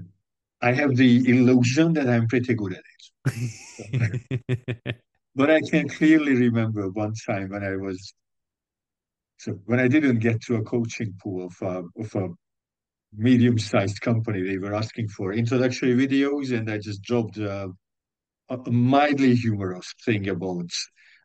I 0.61 0.73
have 0.73 0.97
the 0.97 1.29
illusion 1.29 1.93
that 1.95 2.09
i'm 2.09 2.27
pretty 2.27 2.55
good 2.55 2.75
at 2.75 2.83
it. 3.27 4.97
But 5.35 5.51
i 5.51 5.61
can 5.61 5.89
clearly 5.89 6.35
remember 6.35 6.91
one 6.91 7.15
time 7.15 7.51
when 7.51 7.63
i 7.63 7.77
was 7.77 8.13
so 9.37 9.53
when 9.67 9.79
i 9.79 9.87
didn't 9.87 10.19
get 10.19 10.41
to 10.43 10.57
a 10.57 10.63
coaching 10.63 11.15
pool 11.23 11.47
of, 11.47 11.55
uh, 11.63 11.83
of 12.03 12.15
a 12.17 12.29
medium-sized 13.17 14.01
company. 14.01 14.43
They 14.43 14.59
were 14.59 14.75
asking 14.75 15.09
for 15.09 15.33
introductory 15.33 15.95
videos, 15.95 16.57
and 16.57 16.71
I 16.71 16.79
just 16.79 17.03
dropped 17.03 17.39
uh, 17.39 17.69
a, 18.49 18.57
a 18.57 18.71
mildly 18.71 19.35
humorous 19.35 19.93
thing 20.05 20.29
about 20.29 20.71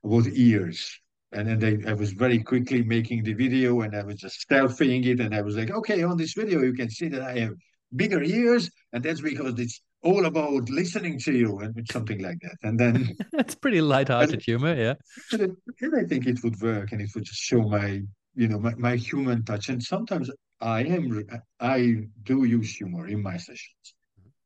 about 0.03 0.27
ears. 0.27 0.99
And 1.31 1.47
then 1.47 1.59
they, 1.59 1.89
I 1.89 1.93
was 1.93 2.11
very 2.11 2.43
quickly 2.43 2.83
making 2.83 3.23
the 3.23 3.33
video, 3.33 3.81
and 3.81 3.95
I 3.95 4.03
was 4.03 4.17
just 4.17 4.45
selfieing 4.49 5.05
it, 5.05 5.19
and 5.19 5.33
I 5.33 5.41
was 5.41 5.55
like, 5.55 5.71
okay, 5.71 6.03
on 6.03 6.17
this 6.17 6.33
video 6.33 6.61
you 6.61 6.73
can 6.73 6.89
see 6.89 7.07
that 7.09 7.21
I 7.21 7.39
have 7.39 7.53
bigger 7.95 8.21
ears, 8.21 8.69
and 8.91 9.03
that's 9.03 9.21
because 9.21 9.59
it's 9.59 9.81
all 10.03 10.25
about 10.25 10.69
listening 10.69 11.17
to 11.17 11.31
you 11.31 11.59
and 11.59 11.87
something 11.91 12.21
like 12.21 12.37
that. 12.41 12.57
And 12.61 12.79
then 12.79 13.15
it's 13.33 13.55
pretty 13.55 13.81
light-hearted 13.81 14.33
and, 14.33 14.41
humor, 14.43 14.75
yeah. 14.75 14.93
And, 15.31 15.55
and 15.81 15.95
I 15.95 16.03
think 16.03 16.27
it 16.27 16.43
would 16.43 16.61
work, 16.61 16.91
and 16.91 17.01
it 17.01 17.09
would 17.15 17.23
just 17.23 17.41
show 17.41 17.61
my, 17.61 18.01
you 18.35 18.47
know, 18.47 18.59
my, 18.59 18.75
my 18.75 18.95
human 18.95 19.43
touch. 19.43 19.69
And 19.69 19.81
sometimes 19.81 20.29
I 20.63 20.83
am 20.83 21.27
I 21.59 22.05
do 22.23 22.45
use 22.45 22.75
humor 22.77 23.07
in 23.07 23.21
my 23.21 23.35
sessions, 23.35 23.85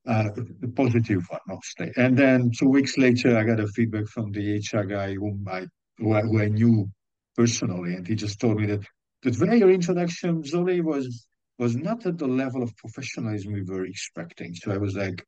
uh, 0.07 0.29
the 0.33 0.67
positive 0.75 1.23
one 1.29 1.41
mostly. 1.47 1.91
And 1.95 2.17
then 2.17 2.51
two 2.57 2.69
weeks 2.69 2.97
later, 2.97 3.37
I 3.37 3.43
got 3.43 3.59
a 3.59 3.67
feedback 3.67 4.07
from 4.07 4.31
the 4.31 4.57
HR 4.57 4.83
guy 4.83 5.13
whom 5.13 5.45
I 5.47 5.67
who 5.99 6.13
I, 6.13 6.21
who 6.21 6.41
I 6.41 6.47
knew 6.47 6.89
personally, 7.35 7.93
and 7.93 8.07
he 8.07 8.15
just 8.15 8.39
told 8.39 8.59
me 8.59 8.65
that 8.65 8.83
that 9.23 9.37
when 9.37 9.57
your 9.59 9.69
introduction, 9.69 10.41
Zoli, 10.41 10.81
was 10.81 11.27
was 11.59 11.75
not 11.75 12.03
at 12.07 12.17
the 12.17 12.27
level 12.27 12.63
of 12.63 12.75
professionalism 12.77 13.53
we 13.53 13.61
were 13.61 13.85
expecting. 13.85 14.55
So 14.55 14.71
I 14.71 14.77
was 14.77 14.95
like, 14.95 15.23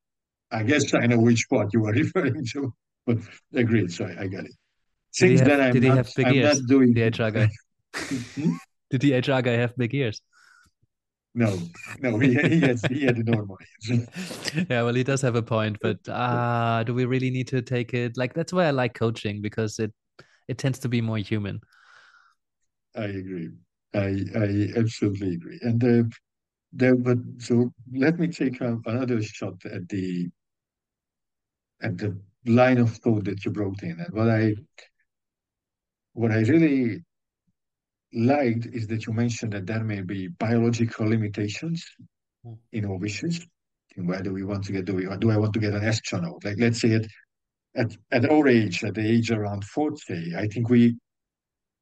I 0.52 0.64
guess 0.64 0.92
I 0.96 1.06
know 1.06 1.20
which 1.20 1.46
part 1.52 1.70
you 1.72 1.82
were 1.82 1.92
referring 2.04 2.46
to, 2.54 2.74
but 3.06 3.18
agreed. 3.54 3.92
So 3.92 4.06
I, 4.06 4.24
I 4.24 4.28
got 4.28 4.46
it. 4.46 4.56
Since 5.12 5.42
have, 5.42 5.50
then, 5.50 5.62
I'm, 5.62 5.96
not, 5.96 6.08
I'm 6.26 6.42
not 6.42 6.58
doing 6.68 6.94
the 6.94 7.04
HR 7.04 7.30
guy. 7.30 7.50
hmm? 7.96 8.54
Did 8.90 9.02
the 9.02 9.14
HR 9.20 9.42
guy 9.42 9.54
have 9.54 9.78
big 9.78 9.94
ears? 9.94 10.22
No, 11.40 11.58
no, 12.02 12.20
he, 12.20 12.34
he 12.34 12.60
has 12.60 12.84
he 12.84 13.06
had 13.06 13.16
a 13.18 13.24
normal 13.24 13.58
yeah, 14.70 14.84
well, 14.84 14.94
he 14.94 15.06
does 15.06 15.22
have 15.22 15.38
a 15.38 15.42
point, 15.42 15.78
but 15.82 15.98
ah, 16.10 16.80
uh, 16.80 16.84
do 16.84 16.94
we 16.94 17.06
really 17.06 17.32
need 17.32 17.48
to 17.48 17.62
take 17.62 17.94
it 17.94 18.18
like 18.18 18.34
that's 18.34 18.52
why 18.52 18.66
I 18.66 18.72
like 18.72 18.94
coaching 18.94 19.42
because 19.42 19.80
it 19.80 19.94
it 20.50 20.58
tends 20.58 20.80
to 20.80 20.90
be 20.90 21.00
more 21.00 21.18
human. 21.18 21.62
I 22.94 23.06
agree. 23.06 23.52
I 23.94 24.10
I 24.36 24.48
absolutely 24.76 25.36
agree. 25.36 25.60
And 25.62 25.82
uh, 25.82 26.04
there, 26.74 26.98
but 26.98 27.20
so 27.38 27.72
let 27.94 28.20
me 28.20 28.28
take 28.28 28.60
another 28.60 29.24
shot 29.24 29.64
at 29.64 29.88
the 29.88 30.28
at 31.82 31.98
the 31.98 32.20
line 32.48 32.80
of 32.80 32.98
thought 32.98 33.24
that 33.24 33.46
you 33.46 33.52
brought 33.52 33.82
in, 33.82 33.98
and 33.98 34.14
what 34.14 34.30
I 34.30 34.56
what 36.12 36.32
I 36.32 36.40
really 36.40 37.06
liked 38.14 38.68
is 38.68 38.88
that 38.88 39.06
you 39.06 39.14
mentioned 39.14 39.54
that 39.54 39.66
there 39.66 39.84
may 39.84 40.02
be 40.02 40.28
biological 40.28 41.08
limitations 41.08 41.86
hmm. 42.44 42.54
in 42.72 42.86
our 42.86 42.98
wishes. 42.98 43.46
In 43.96 44.08
where 44.08 44.22
do 44.22 44.34
we 44.34 44.44
want 44.44 44.64
to 44.66 44.72
get? 44.72 44.86
Do 44.86 44.96
we 44.96 45.08
do 45.18 45.32
I 45.32 45.38
want 45.38 45.54
to 45.54 45.60
get 45.60 45.74
an 45.74 45.84
astronaut? 45.84 46.44
Like 46.44 46.58
let's 46.60 46.82
say 46.82 46.94
at 46.94 47.06
at 47.76 47.98
at 48.12 48.30
our 48.30 48.48
age, 48.48 48.84
at 48.84 48.96
the 48.96 49.06
age 49.06 49.32
around 49.32 49.64
forty, 49.66 50.36
I 50.36 50.48
think 50.48 50.70
we 50.70 50.98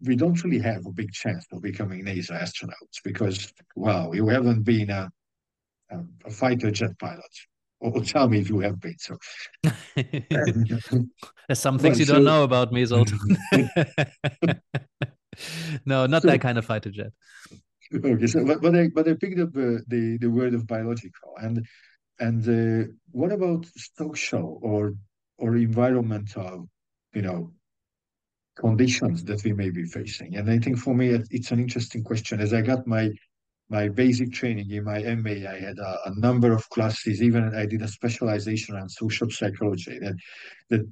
we 0.01 0.15
don't 0.15 0.41
really 0.43 0.59
have 0.59 0.85
a 0.85 0.91
big 0.91 1.11
chance 1.11 1.45
of 1.51 1.61
becoming 1.61 2.05
NASA 2.05 2.41
astronauts 2.41 3.01
because 3.03 3.51
wow, 3.75 4.13
you 4.13 4.27
haven't 4.27 4.63
been 4.63 4.89
a 4.89 5.09
a, 5.91 5.99
a 6.25 6.29
fighter 6.29 6.71
jet 6.71 6.97
pilot. 6.99 7.23
Or 7.79 8.01
tell 8.01 8.27
me 8.27 8.39
if 8.39 8.49
you 8.49 8.59
have 8.61 8.79
been. 8.81 8.97
So 8.97 9.17
there's 9.95 11.59
some 11.59 11.77
things 11.77 11.99
you 11.99 12.05
so, 12.05 12.15
don't 12.15 12.23
know 12.23 12.43
about 12.43 12.71
me, 12.71 12.83
Zoltán. 12.83 13.37
no, 15.85 16.05
not 16.05 16.21
so, 16.21 16.29
that 16.29 16.41
kind 16.41 16.57
of 16.57 16.65
fighter 16.71 16.91
jet. 16.91 17.11
Okay, 17.93 18.27
so 18.27 18.45
but, 18.45 18.61
but 18.61 18.75
I 18.75 18.89
but 18.93 19.07
I 19.07 19.13
picked 19.13 19.39
up 19.39 19.49
uh, 19.49 19.79
the 19.87 20.17
the 20.19 20.29
word 20.29 20.53
of 20.53 20.67
biological 20.67 21.33
and 21.37 21.65
and 22.19 22.47
uh, 22.47 22.91
what 23.11 23.31
about 23.31 23.65
social 23.95 24.59
or 24.61 24.93
or 25.37 25.55
environmental, 25.55 26.67
you 27.13 27.21
know, 27.21 27.51
conditions 28.57 29.23
that 29.25 29.43
we 29.43 29.53
may 29.53 29.69
be 29.69 29.85
facing? 29.85 30.35
And 30.35 30.49
I 30.49 30.57
think 30.59 30.79
for 30.79 30.95
me 30.95 31.09
it's 31.29 31.51
an 31.51 31.59
interesting 31.59 32.03
question. 32.03 32.41
As 32.41 32.53
I 32.53 32.61
got 32.61 32.87
my 32.87 33.11
my 33.69 33.89
basic 33.89 34.31
training 34.31 34.71
in 34.71 34.83
my 34.83 34.99
MA, 35.15 35.47
I 35.49 35.59
had 35.59 35.77
a, 35.77 35.97
a 36.05 36.19
number 36.19 36.53
of 36.53 36.69
classes. 36.69 37.21
Even 37.21 37.53
I 37.55 37.65
did 37.65 37.81
a 37.81 37.87
specialization 37.87 38.75
on 38.75 38.89
social 38.89 39.29
psychology. 39.29 39.99
That 39.99 40.15
that 40.69 40.89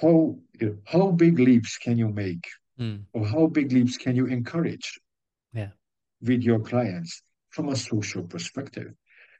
how 0.00 0.36
you 0.60 0.66
know, 0.66 0.76
how 0.84 1.10
big 1.12 1.38
leaps 1.38 1.78
can 1.78 1.96
you 1.96 2.08
make 2.08 2.44
mm. 2.78 3.02
or 3.12 3.26
how 3.26 3.46
big 3.46 3.72
leaps 3.72 3.96
can 3.96 4.16
you 4.16 4.26
encourage 4.26 5.00
yeah. 5.52 5.68
with 6.20 6.42
your 6.42 6.60
clients 6.60 7.22
from 7.50 7.68
a 7.68 7.76
social 7.76 8.22
perspective 8.22 8.92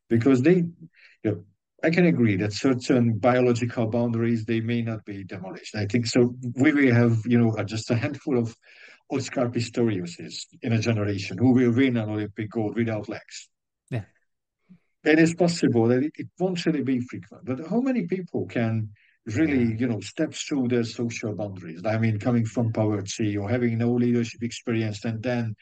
because 0.08 0.42
they 0.42 0.56
you 0.56 1.30
know, 1.30 1.44
I 1.82 1.90
can 1.90 2.06
agree 2.06 2.36
that 2.36 2.52
certain 2.52 3.18
biological 3.18 3.86
boundaries 3.86 4.44
they 4.44 4.60
may 4.60 4.80
not 4.80 5.04
be 5.04 5.24
demolished. 5.24 5.74
I 5.74 5.86
think 5.86 6.06
so. 6.06 6.34
We 6.54 6.72
will 6.72 6.94
have 6.94 7.18
you 7.26 7.38
know 7.38 7.62
just 7.64 7.90
a 7.90 7.96
handful 7.96 8.38
of 8.38 8.56
Oscar 9.10 9.48
Pistoriuses 9.48 10.46
in 10.62 10.72
a 10.72 10.78
generation 10.78 11.36
who 11.36 11.52
will 11.52 11.72
win 11.72 11.96
an 11.96 12.08
Olympic 12.08 12.50
gold 12.50 12.76
without 12.76 13.08
legs. 13.08 13.48
Yeah, 13.90 14.04
it 15.04 15.18
is 15.18 15.34
possible 15.34 15.88
that 15.88 16.02
it, 16.02 16.12
it 16.16 16.28
won't 16.38 16.64
really 16.64 16.82
be 16.82 17.00
frequent. 17.00 17.44
But 17.44 17.68
how 17.68 17.80
many 17.80 18.06
people 18.06 18.46
can 18.46 18.90
really, 19.26 19.76
you 19.76 19.86
know, 19.86 20.00
steps 20.00 20.42
through 20.42 20.68
their 20.68 20.84
social 20.84 21.34
boundaries. 21.34 21.82
I 21.84 21.98
mean, 21.98 22.18
coming 22.18 22.44
from 22.44 22.72
poverty 22.72 23.36
or 23.36 23.48
having 23.48 23.78
no 23.78 23.92
leadership 23.92 24.42
experience 24.42 25.04
and 25.04 25.22
then 25.22 25.54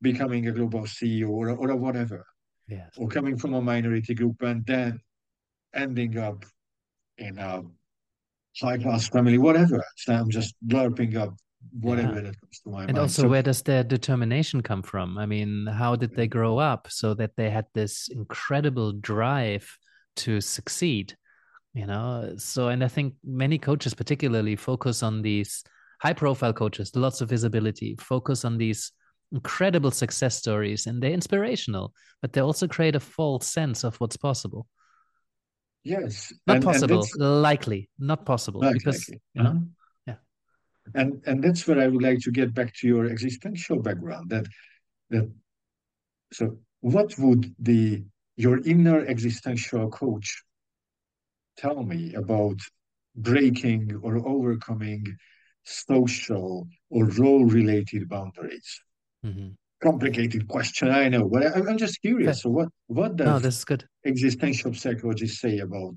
becoming 0.00 0.48
a 0.48 0.52
global 0.52 0.82
CEO 0.82 1.28
or, 1.28 1.50
or 1.50 1.76
whatever. 1.76 2.26
Yes. 2.68 2.90
Or 2.96 3.08
coming 3.08 3.36
from 3.36 3.54
a 3.54 3.60
minority 3.60 4.14
group 4.14 4.40
and 4.42 4.64
then 4.64 5.00
ending 5.74 6.18
up 6.18 6.44
in 7.18 7.38
a 7.38 7.62
high 8.60 8.78
class 8.78 9.08
family, 9.08 9.38
whatever. 9.38 9.84
So 9.96 10.14
I'm 10.14 10.30
just 10.30 10.54
blurping 10.66 11.16
up 11.16 11.34
whatever 11.72 12.16
yeah. 12.16 12.22
that 12.22 12.40
comes 12.40 12.60
to 12.60 12.70
my 12.70 12.70
and 12.70 12.86
mind. 12.86 12.90
And 12.90 12.98
also, 12.98 13.22
so, 13.22 13.28
where 13.28 13.42
does 13.42 13.62
their 13.62 13.84
determination 13.84 14.62
come 14.62 14.82
from? 14.82 15.18
I 15.18 15.26
mean, 15.26 15.66
how 15.66 15.96
did 15.96 16.14
they 16.14 16.26
mm. 16.26 16.30
grow 16.30 16.58
up 16.58 16.88
so 16.90 17.14
that 17.14 17.36
they 17.36 17.50
had 17.50 17.66
this 17.74 18.08
incredible 18.08 18.92
drive 18.92 19.76
to 20.16 20.40
succeed? 20.40 21.16
You 21.74 21.86
know? 21.86 22.34
So 22.36 22.68
and 22.68 22.82
i 22.84 22.88
think 22.88 23.14
many 23.24 23.58
coaches 23.58 23.94
particularly 23.94 24.56
focus 24.56 25.02
on 25.02 25.22
these 25.22 25.62
high 26.00 26.12
profile 26.12 26.52
coaches 26.52 26.94
lots 26.96 27.20
of 27.20 27.28
visibility 27.28 27.96
focus 28.00 28.44
on 28.44 28.58
these 28.58 28.92
incredible 29.32 29.90
success 29.90 30.36
stories 30.36 30.86
and 30.86 31.02
they're 31.02 31.12
inspirational 31.12 31.92
but 32.22 32.32
they 32.32 32.40
also 32.40 32.66
create 32.66 32.96
a 32.96 33.00
false 33.00 33.46
sense 33.46 33.84
of 33.84 33.96
what's 33.96 34.16
possible. 34.16 34.66
Yes 35.84 36.32
not 36.46 36.56
and, 36.56 36.64
possible. 36.64 37.06
and 37.18 37.42
likely. 37.42 37.88
Not 37.98 38.26
possible. 38.26 38.60
Not 38.60 38.74
because 38.74 38.96
exactly. 38.96 39.22
you 39.34 39.42
know? 39.42 39.50
Uh-huh. 39.50 39.60
yeah. 40.06 40.14
And 40.94 41.22
and 41.26 41.42
that's 41.42 41.66
where 41.66 41.80
i 41.80 41.86
would 41.86 42.02
like 42.02 42.20
to 42.20 42.30
get 42.30 42.52
back 42.52 42.74
to 42.76 42.88
your 42.88 43.06
existential 43.06 43.80
background 43.80 44.30
that 44.30 44.46
that 45.10 45.30
so 46.32 46.58
what 46.80 47.16
would 47.18 47.54
the 47.58 48.04
your 48.36 48.58
inner 48.66 49.06
existential 49.06 49.88
coach 49.90 50.42
tell 51.60 51.82
me 51.82 52.14
about 52.14 52.58
breaking 53.16 54.00
or 54.02 54.26
overcoming 54.26 55.04
social 55.64 56.66
or 56.90 57.04
role 57.04 57.44
related 57.44 58.08
boundaries? 58.08 58.80
Mm-hmm. 59.24 59.48
Complicated 59.82 60.46
question, 60.48 60.90
I 60.90 61.08
know, 61.08 61.28
but 61.28 61.42
I, 61.46 61.70
am 61.70 61.78
just 61.78 62.00
curious. 62.02 62.28
Okay. 62.28 62.40
So, 62.40 62.50
what 62.50 62.68
what 62.86 63.16
does 63.16 63.26
no, 63.26 63.38
this 63.38 63.58
is 63.58 63.64
good. 63.64 63.84
existential 64.04 64.74
psychology 64.74 65.26
say 65.26 65.58
about 65.58 65.96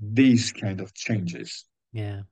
these 0.00 0.52
kind 0.52 0.80
of 0.80 0.94
changes. 0.94 1.64
Yeah. 1.92 2.22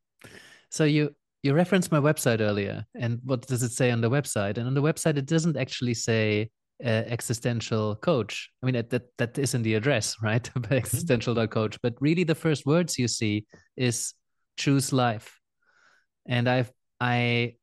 So 0.71 0.85
you 0.85 1.15
you 1.43 1.55
referenced 1.55 1.93
my 1.93 2.01
website 2.01 2.41
earlier, 2.41 2.85
and 2.95 3.21
what 3.25 3.47
does 3.47 3.63
it 3.63 3.73
say 3.73 3.91
on 3.91 4.01
the 4.01 4.11
website? 4.11 4.59
And 4.59 4.67
on 4.67 4.75
the 4.75 4.83
website, 4.83 5.17
it 5.17 5.27
doesn't 5.27 5.57
actually 5.57 5.95
say 5.95 6.51
uh, 6.85 6.89
existential 6.89 7.97
coach. 7.97 8.51
I 8.63 8.67
mean, 8.67 8.75
that 8.75 8.91
that, 8.91 9.17
that 9.19 9.39
is 9.39 9.55
in 9.55 9.63
the 9.63 9.75
address, 9.75 10.17
right? 10.23 10.43
Mm-hmm. 10.43 10.75
existential.coach. 10.75 11.79
But 11.83 11.95
really, 12.01 12.25
the 12.25 12.35
first 12.35 12.67
words 12.67 12.99
you 12.99 13.09
see 13.09 13.47
is 13.77 14.15
choose 14.57 14.93
life, 14.93 15.39
and 16.27 16.49
I've 16.49 16.73
I 17.01 17.57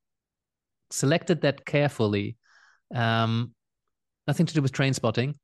selected 0.92 1.42
that 1.42 1.66
carefully. 1.66 2.38
Um, 2.94 3.54
nothing 4.28 4.46
to 4.46 4.54
do 4.54 4.62
with 4.62 4.72
Trainspotting. 4.72 5.36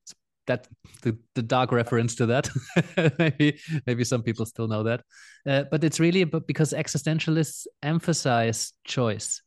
that 0.47 0.67
the, 1.03 1.17
the 1.35 1.41
dark 1.41 1.71
reference 1.71 2.15
to 2.15 2.25
that. 2.27 2.49
maybe 3.19 3.59
maybe 3.85 4.03
some 4.03 4.23
people 4.23 4.45
still 4.45 4.67
know 4.67 4.83
that, 4.83 5.01
uh, 5.47 5.63
but 5.71 5.83
it's 5.83 5.99
really 5.99 6.23
because 6.23 6.73
existentialists 6.73 7.67
emphasize 7.83 8.73
choice, 8.83 9.41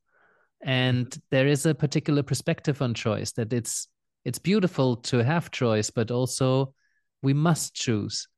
and 0.62 1.14
there 1.30 1.46
is 1.46 1.66
a 1.66 1.74
particular 1.74 2.22
perspective 2.22 2.80
on 2.80 2.94
choice 2.94 3.32
that 3.32 3.52
it's 3.52 3.88
it's 4.24 4.38
beautiful 4.38 4.96
to 4.96 5.22
have 5.22 5.50
choice, 5.50 5.90
but 5.90 6.10
also 6.10 6.74
we 7.22 7.32
must 7.32 7.74
choose. 7.74 8.28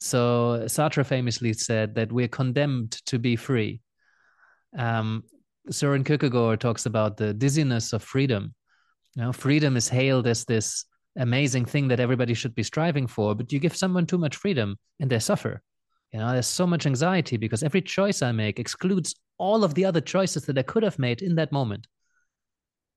So 0.00 0.64
Sartre 0.66 1.06
famously 1.06 1.52
said 1.52 1.94
that 1.94 2.12
we're 2.12 2.28
condemned 2.28 2.92
to 3.06 3.18
be 3.18 3.36
free. 3.36 3.80
Um, 4.76 5.22
Søren 5.70 6.04
Kierkegaard 6.04 6.60
talks 6.60 6.86
about 6.86 7.16
the 7.16 7.32
dizziness 7.32 7.92
of 7.92 8.02
freedom. 8.02 8.54
You 9.14 9.22
know, 9.22 9.32
freedom 9.32 9.76
is 9.76 9.88
hailed 9.88 10.26
as 10.26 10.44
this 10.44 10.84
amazing 11.16 11.66
thing 11.66 11.88
that 11.88 12.00
everybody 12.00 12.34
should 12.34 12.54
be 12.54 12.62
striving 12.62 13.06
for, 13.06 13.34
but 13.34 13.52
you 13.52 13.58
give 13.58 13.76
someone 13.76 14.06
too 14.06 14.18
much 14.18 14.36
freedom 14.36 14.76
and 14.98 15.10
they 15.10 15.18
suffer. 15.18 15.62
You 16.12 16.18
know, 16.18 16.32
there's 16.32 16.46
so 16.46 16.66
much 16.66 16.86
anxiety 16.86 17.36
because 17.36 17.62
every 17.62 17.80
choice 17.80 18.22
I 18.22 18.32
make 18.32 18.58
excludes 18.58 19.14
all 19.38 19.64
of 19.64 19.74
the 19.74 19.84
other 19.84 20.00
choices 20.00 20.44
that 20.46 20.58
I 20.58 20.62
could 20.62 20.82
have 20.82 20.98
made 20.98 21.22
in 21.22 21.34
that 21.36 21.52
moment. 21.52 21.86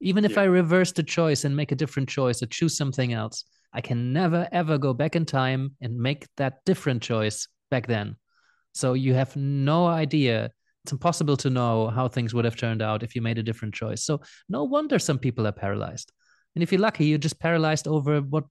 Even 0.02 0.26
if 0.26 0.34
yeah. 0.34 0.42
I 0.42 0.46
reverse 0.46 0.92
the 0.92 1.04
choice 1.04 1.46
and 1.46 1.56
make 1.56 1.72
a 1.72 1.76
different 1.76 2.10
choice 2.10 2.42
or 2.42 2.48
choose 2.48 2.78
something 2.78 3.14
else, 3.14 3.46
I 3.74 3.82
can 3.82 4.14
never 4.14 4.48
ever 4.52 4.78
go 4.78 4.94
back 4.94 5.16
in 5.16 5.26
time 5.26 5.76
and 5.82 5.98
make 5.98 6.28
that 6.38 6.64
different 6.66 7.02
choice 7.02 7.48
back 7.70 7.88
then. 7.88 8.16
So 8.74 8.94
you 8.94 9.14
have 9.14 9.36
no 9.36 9.88
idea. 9.88 10.52
It's 10.84 10.92
impossible 10.92 11.38
to 11.38 11.50
know 11.50 11.88
how 11.88 12.08
things 12.08 12.34
would 12.34 12.46
have 12.46 12.58
turned 12.58 12.82
out 12.82 13.04
if 13.04 13.16
you 13.16 13.22
made 13.22 13.38
a 13.38 13.44
different 13.44 13.74
choice. 13.74 14.04
So 14.04 14.22
no 14.50 14.64
wonder 14.64 15.00
some 15.00 15.18
people 15.18 15.48
are 15.48 15.52
paralyzed. 15.52 16.12
And 16.56 16.64
if 16.64 16.72
you're 16.72 16.82
lucky, 16.82 17.06
you're 17.06 17.18
just 17.18 17.40
paralyzed 17.40 17.88
over 17.88 18.22
what 18.22 18.46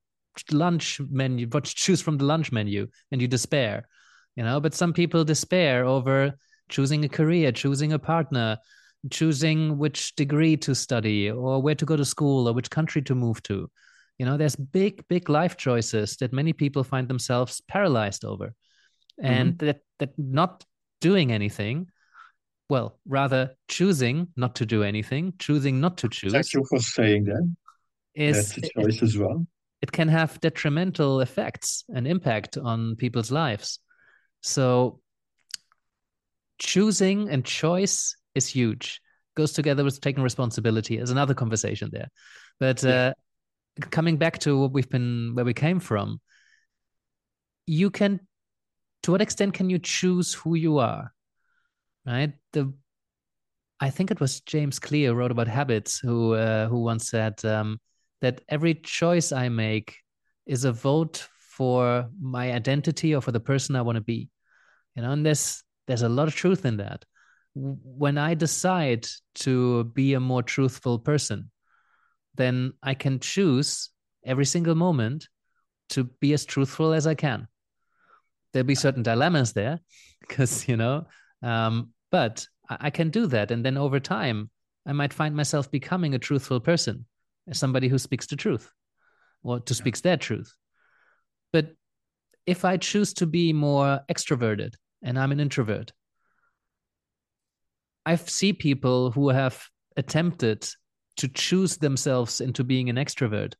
lunch 0.50 1.00
menu, 1.10 1.46
what 1.48 1.64
to 1.64 1.74
choose 1.74 2.00
from 2.00 2.18
the 2.18 2.24
lunch 2.24 2.52
menu, 2.52 2.88
and 3.12 3.20
you 3.20 3.28
despair. 3.28 3.88
You 4.36 4.44
know, 4.44 4.60
but 4.60 4.74
some 4.74 4.92
people 4.92 5.24
despair 5.24 5.84
over 5.84 6.34
choosing 6.68 7.04
a 7.04 7.08
career, 7.08 7.52
choosing 7.52 7.92
a 7.92 7.98
partner, 7.98 8.58
choosing 9.10 9.78
which 9.78 10.14
degree 10.16 10.56
to 10.58 10.74
study, 10.74 11.30
or 11.30 11.60
where 11.60 11.74
to 11.74 11.84
go 11.84 11.96
to 11.96 12.04
school, 12.04 12.48
or 12.48 12.52
which 12.52 12.70
country 12.70 13.02
to 13.02 13.14
move 13.14 13.42
to. 13.44 13.70
You 14.18 14.26
know, 14.26 14.36
there's 14.36 14.56
big, 14.56 15.06
big 15.08 15.28
life 15.28 15.56
choices 15.56 16.16
that 16.18 16.32
many 16.32 16.52
people 16.52 16.84
find 16.84 17.08
themselves 17.08 17.60
paralyzed 17.68 18.24
over, 18.24 18.54
mm-hmm. 19.20 19.26
and 19.26 19.58
that 19.58 19.80
that 19.98 20.12
not 20.18 20.64
doing 21.00 21.32
anything 21.32 21.88
well, 22.68 22.98
rather 23.06 23.50
choosing 23.68 24.28
not 24.36 24.56
to 24.56 24.66
do 24.66 24.82
anything, 24.82 25.34
choosing 25.38 25.80
not 25.80 25.98
to 25.98 26.08
choose. 26.08 26.32
Thank 26.32 26.54
you 26.54 26.64
for 26.68 26.78
saying 26.78 27.24
that 27.24 27.54
is 28.14 28.54
That's 28.54 28.58
a 28.58 28.82
choice 28.82 28.96
it, 28.96 29.02
as 29.02 29.18
well. 29.18 29.46
It 29.82 29.92
can 29.92 30.08
have 30.08 30.40
detrimental 30.40 31.20
effects 31.20 31.84
and 31.94 32.06
impact 32.06 32.56
on 32.56 32.96
people's 32.96 33.30
lives. 33.30 33.80
So 34.40 35.00
choosing 36.58 37.28
and 37.28 37.44
choice 37.44 38.16
is 38.34 38.46
huge. 38.46 39.00
Goes 39.36 39.52
together 39.52 39.84
with 39.84 40.00
taking 40.00 40.22
responsibility. 40.22 40.96
There's 40.96 41.10
another 41.10 41.34
conversation 41.34 41.90
there. 41.92 42.08
But 42.60 42.82
yeah. 42.82 43.12
uh, 43.80 43.84
coming 43.90 44.16
back 44.16 44.38
to 44.40 44.58
what 44.58 44.72
we've 44.72 44.88
been 44.88 45.32
where 45.34 45.44
we 45.44 45.54
came 45.54 45.80
from, 45.80 46.20
you 47.66 47.90
can 47.90 48.20
to 49.02 49.10
what 49.10 49.22
extent 49.22 49.54
can 49.54 49.68
you 49.70 49.78
choose 49.78 50.34
who 50.34 50.54
you 50.54 50.78
are? 50.78 51.12
Right? 52.06 52.32
The 52.52 52.72
I 53.80 53.90
think 53.90 54.10
it 54.10 54.20
was 54.20 54.40
James 54.40 54.78
Clear 54.78 55.14
wrote 55.14 55.30
about 55.30 55.48
habits 55.48 55.98
who 55.98 56.34
uh, 56.34 56.68
who 56.68 56.82
once 56.82 57.08
said 57.08 57.44
um, 57.44 57.80
that 58.20 58.40
every 58.48 58.74
choice 58.74 59.32
I 59.32 59.48
make 59.48 59.96
is 60.46 60.64
a 60.64 60.72
vote 60.72 61.26
for 61.38 62.08
my 62.20 62.52
identity 62.52 63.14
or 63.14 63.20
for 63.20 63.32
the 63.32 63.40
person 63.40 63.76
I 63.76 63.82
want 63.82 63.96
to 63.96 64.02
be. 64.02 64.28
You 64.94 65.02
know, 65.02 65.10
and 65.10 65.26
there's 65.26 65.62
there's 65.86 66.02
a 66.02 66.08
lot 66.08 66.28
of 66.28 66.34
truth 66.34 66.64
in 66.64 66.78
that. 66.78 67.04
When 67.54 68.18
I 68.18 68.34
decide 68.34 69.06
to 69.36 69.84
be 69.84 70.14
a 70.14 70.20
more 70.20 70.42
truthful 70.42 70.98
person, 70.98 71.50
then 72.34 72.72
I 72.82 72.94
can 72.94 73.20
choose 73.20 73.90
every 74.24 74.44
single 74.44 74.74
moment 74.74 75.28
to 75.90 76.04
be 76.04 76.32
as 76.32 76.44
truthful 76.44 76.92
as 76.92 77.06
I 77.06 77.14
can. 77.14 77.46
There'll 78.52 78.66
be 78.66 78.74
certain 78.74 79.02
dilemmas 79.02 79.52
there, 79.52 79.80
because 80.20 80.68
you 80.68 80.76
know, 80.76 81.06
um, 81.42 81.90
but 82.10 82.46
I 82.68 82.90
can 82.90 83.10
do 83.10 83.26
that, 83.28 83.50
and 83.50 83.64
then 83.64 83.76
over 83.76 84.00
time, 84.00 84.50
I 84.86 84.92
might 84.92 85.12
find 85.12 85.34
myself 85.34 85.70
becoming 85.70 86.14
a 86.14 86.18
truthful 86.18 86.60
person 86.60 87.06
as 87.48 87.58
somebody 87.58 87.88
who 87.88 87.98
speaks 87.98 88.26
the 88.26 88.36
truth 88.36 88.70
or 89.42 89.60
to 89.60 89.74
speaks 89.74 90.00
their 90.00 90.16
truth. 90.16 90.54
But 91.52 91.74
if 92.46 92.64
I 92.64 92.76
choose 92.76 93.14
to 93.14 93.26
be 93.26 93.52
more 93.52 94.00
extroverted 94.10 94.74
and 95.02 95.18
I'm 95.18 95.32
an 95.32 95.40
introvert, 95.40 95.92
I 98.06 98.16
see 98.16 98.52
people 98.52 99.10
who 99.10 99.30
have 99.30 99.62
attempted 99.96 100.68
to 101.16 101.28
choose 101.28 101.76
themselves 101.76 102.40
into 102.40 102.64
being 102.64 102.88
an 102.90 102.96
extrovert 102.96 103.54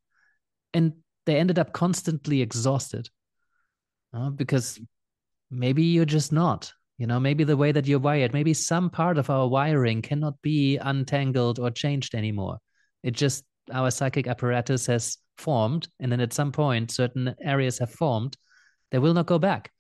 and 0.73 0.93
they 1.27 1.37
ended 1.37 1.59
up 1.59 1.73
constantly 1.73 2.43
exhausted 2.43 3.09
uh, 4.13 4.31
because 4.31 4.81
maybe 5.51 5.85
you're 5.85 6.05
just 6.05 6.33
not 6.33 6.73
you 6.99 7.07
know 7.07 7.21
maybe 7.21 7.45
the 7.45 7.57
way 7.57 7.71
that 7.71 7.87
you're 7.87 8.01
wired 8.01 8.33
maybe 8.33 8.53
some 8.53 8.91
part 8.91 9.19
of 9.19 9.31
our 9.31 9.47
wiring 9.49 10.03
cannot 10.03 10.35
be 10.43 10.77
untangled 10.79 11.61
or 11.61 11.71
changed 11.71 12.15
anymore 12.15 12.59
it 13.05 13.13
just 13.13 13.45
our 13.73 13.91
psychic 13.91 14.27
apparatus 14.27 14.87
has 14.87 15.19
formed, 15.39 15.89
and 16.01 16.11
then 16.11 16.21
at 16.21 16.33
some 16.33 16.53
point 16.53 16.91
certain 16.91 17.35
areas 17.43 17.79
have 17.79 17.91
formed, 17.91 18.37
they 18.91 18.99
will 18.99 19.15
not 19.15 19.27
go 19.27 19.39
back. 19.39 19.71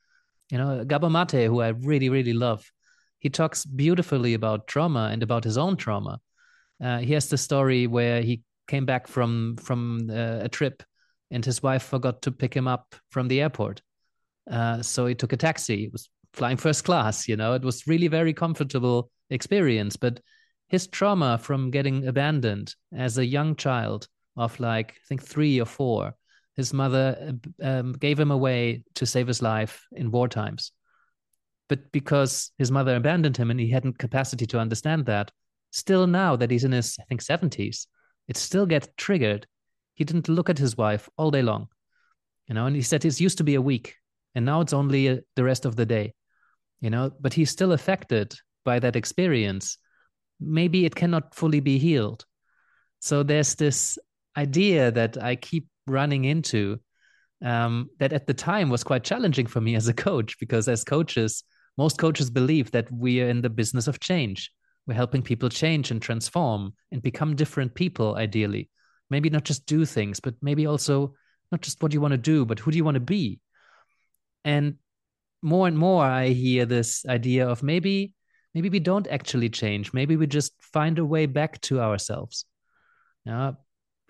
You 0.50 0.58
know, 0.58 0.84
Gabor 0.84 1.10
Mate, 1.10 1.46
who 1.46 1.60
I 1.60 1.68
really, 1.68 2.08
really 2.08 2.32
love, 2.32 2.64
he 3.24 3.30
talks 3.30 3.64
beautifully 3.64 4.34
about 4.34 4.66
trauma 4.66 5.08
and 5.10 5.22
about 5.22 5.44
his 5.44 5.56
own 5.56 5.78
trauma. 5.78 6.20
Uh, 6.78 6.98
he 6.98 7.14
has 7.14 7.30
the 7.30 7.38
story 7.38 7.86
where 7.86 8.20
he 8.20 8.42
came 8.68 8.84
back 8.84 9.08
from 9.08 9.56
from 9.56 10.10
uh, 10.10 10.40
a 10.42 10.48
trip, 10.48 10.82
and 11.30 11.42
his 11.42 11.62
wife 11.62 11.82
forgot 11.82 12.20
to 12.20 12.30
pick 12.30 12.52
him 12.54 12.68
up 12.68 12.94
from 13.08 13.28
the 13.28 13.40
airport. 13.40 13.80
Uh, 14.50 14.82
so 14.82 15.06
he 15.06 15.14
took 15.14 15.32
a 15.32 15.38
taxi. 15.38 15.76
He 15.76 15.88
was 15.88 16.10
flying 16.34 16.58
first 16.58 16.84
class. 16.84 17.26
You 17.26 17.36
know, 17.36 17.54
it 17.54 17.62
was 17.62 17.86
really 17.86 18.08
very 18.08 18.34
comfortable 18.34 19.10
experience, 19.30 19.96
but 19.96 20.20
his 20.68 20.86
trauma 20.86 21.38
from 21.38 21.70
getting 21.70 22.06
abandoned 22.06 22.74
as 22.92 23.16
a 23.16 23.24
young 23.24 23.56
child 23.56 24.06
of 24.36 24.60
like 24.60 24.90
I 24.90 25.04
think 25.08 25.22
three 25.22 25.58
or 25.62 25.66
four. 25.66 26.14
His 26.56 26.74
mother 26.74 27.38
um, 27.62 27.94
gave 27.94 28.20
him 28.20 28.30
away 28.30 28.84
to 28.96 29.06
save 29.06 29.28
his 29.28 29.40
life 29.40 29.82
in 29.92 30.10
war 30.10 30.28
times, 30.28 30.72
but 31.68 31.90
because 31.92 32.52
his 32.58 32.70
mother 32.70 32.96
abandoned 32.96 33.36
him 33.36 33.50
and 33.50 33.58
he 33.58 33.70
hadn't 33.70 33.98
capacity 33.98 34.46
to 34.46 34.58
understand 34.58 35.06
that, 35.06 35.30
still 35.70 36.06
now 36.06 36.36
that 36.36 36.50
he's 36.50 36.64
in 36.64 36.72
his 36.72 36.96
I 37.00 37.04
think 37.04 37.22
seventies, 37.22 37.86
it 38.28 38.36
still 38.36 38.66
gets 38.66 38.88
triggered. 38.96 39.46
He 39.94 40.04
didn't 40.04 40.28
look 40.28 40.50
at 40.50 40.58
his 40.58 40.76
wife 40.76 41.08
all 41.16 41.30
day 41.30 41.42
long, 41.42 41.68
you 42.46 42.54
know, 42.54 42.66
and 42.66 42.76
he 42.76 42.82
said 42.82 43.04
it 43.04 43.20
used 43.20 43.38
to 43.38 43.44
be 43.44 43.54
a 43.54 43.62
week, 43.62 43.96
and 44.34 44.44
now 44.44 44.60
it's 44.60 44.72
only 44.72 45.08
a, 45.08 45.20
the 45.36 45.44
rest 45.44 45.64
of 45.64 45.76
the 45.76 45.86
day, 45.86 46.14
you 46.80 46.90
know. 46.90 47.10
But 47.20 47.34
he's 47.34 47.50
still 47.50 47.72
affected 47.72 48.34
by 48.64 48.78
that 48.80 48.96
experience 48.96 49.78
maybe 50.40 50.84
it 50.84 50.94
cannot 50.94 51.34
fully 51.34 51.60
be 51.60 51.78
healed. 51.78 52.24
So 53.00 53.22
there's 53.22 53.54
this 53.54 53.98
idea 54.36 54.90
that 54.90 55.22
I 55.22 55.36
keep 55.36 55.68
running 55.86 56.24
into 56.24 56.80
um, 57.44 57.90
that 57.98 58.12
at 58.12 58.26
the 58.26 58.34
time 58.34 58.70
was 58.70 58.84
quite 58.84 59.04
challenging 59.04 59.46
for 59.46 59.60
me 59.60 59.74
as 59.74 59.88
a 59.88 59.94
coach 59.94 60.38
because 60.38 60.68
as 60.68 60.84
coaches, 60.84 61.44
most 61.76 61.98
coaches 61.98 62.30
believe 62.30 62.70
that 62.70 62.90
we 62.92 63.20
are 63.20 63.28
in 63.28 63.42
the 63.42 63.50
business 63.50 63.86
of 63.86 64.00
change. 64.00 64.50
We're 64.86 64.94
helping 64.94 65.22
people 65.22 65.48
change 65.48 65.90
and 65.90 66.00
transform 66.00 66.74
and 66.92 67.02
become 67.02 67.36
different 67.36 67.74
people, 67.74 68.16
ideally. 68.16 68.70
Maybe 69.10 69.30
not 69.30 69.44
just 69.44 69.66
do 69.66 69.84
things, 69.84 70.20
but 70.20 70.34
maybe 70.42 70.66
also 70.66 71.14
not 71.50 71.62
just 71.62 71.82
what 71.82 71.92
you 71.92 72.00
want 72.00 72.12
to 72.12 72.18
do, 72.18 72.44
but 72.44 72.58
who 72.58 72.70
do 72.70 72.76
you 72.76 72.84
want 72.84 72.96
to 72.96 73.00
be? 73.00 73.40
And 74.44 74.76
more 75.42 75.66
and 75.66 75.76
more, 75.76 76.04
I 76.04 76.28
hear 76.28 76.66
this 76.66 77.04
idea 77.06 77.48
of 77.48 77.62
maybe 77.62 78.14
maybe 78.54 78.68
we 78.68 78.78
don't 78.78 79.08
actually 79.08 79.48
change 79.48 79.92
maybe 79.92 80.16
we 80.16 80.28
just 80.28 80.52
find 80.60 81.00
a 81.00 81.04
way 81.04 81.26
back 81.26 81.60
to 81.60 81.80
ourselves 81.80 82.44
yeah 83.26 83.50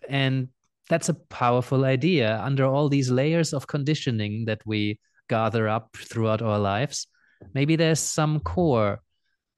and 0.06 0.48
that's 0.88 1.08
a 1.08 1.14
powerful 1.14 1.84
idea 1.84 2.40
under 2.42 2.64
all 2.64 2.88
these 2.88 3.10
layers 3.10 3.52
of 3.52 3.66
conditioning 3.66 4.44
that 4.46 4.60
we 4.66 4.98
gather 5.28 5.68
up 5.68 5.96
throughout 5.96 6.42
our 6.42 6.58
lives. 6.58 7.06
Maybe 7.52 7.76
there's 7.76 8.00
some 8.00 8.40
core 8.40 9.00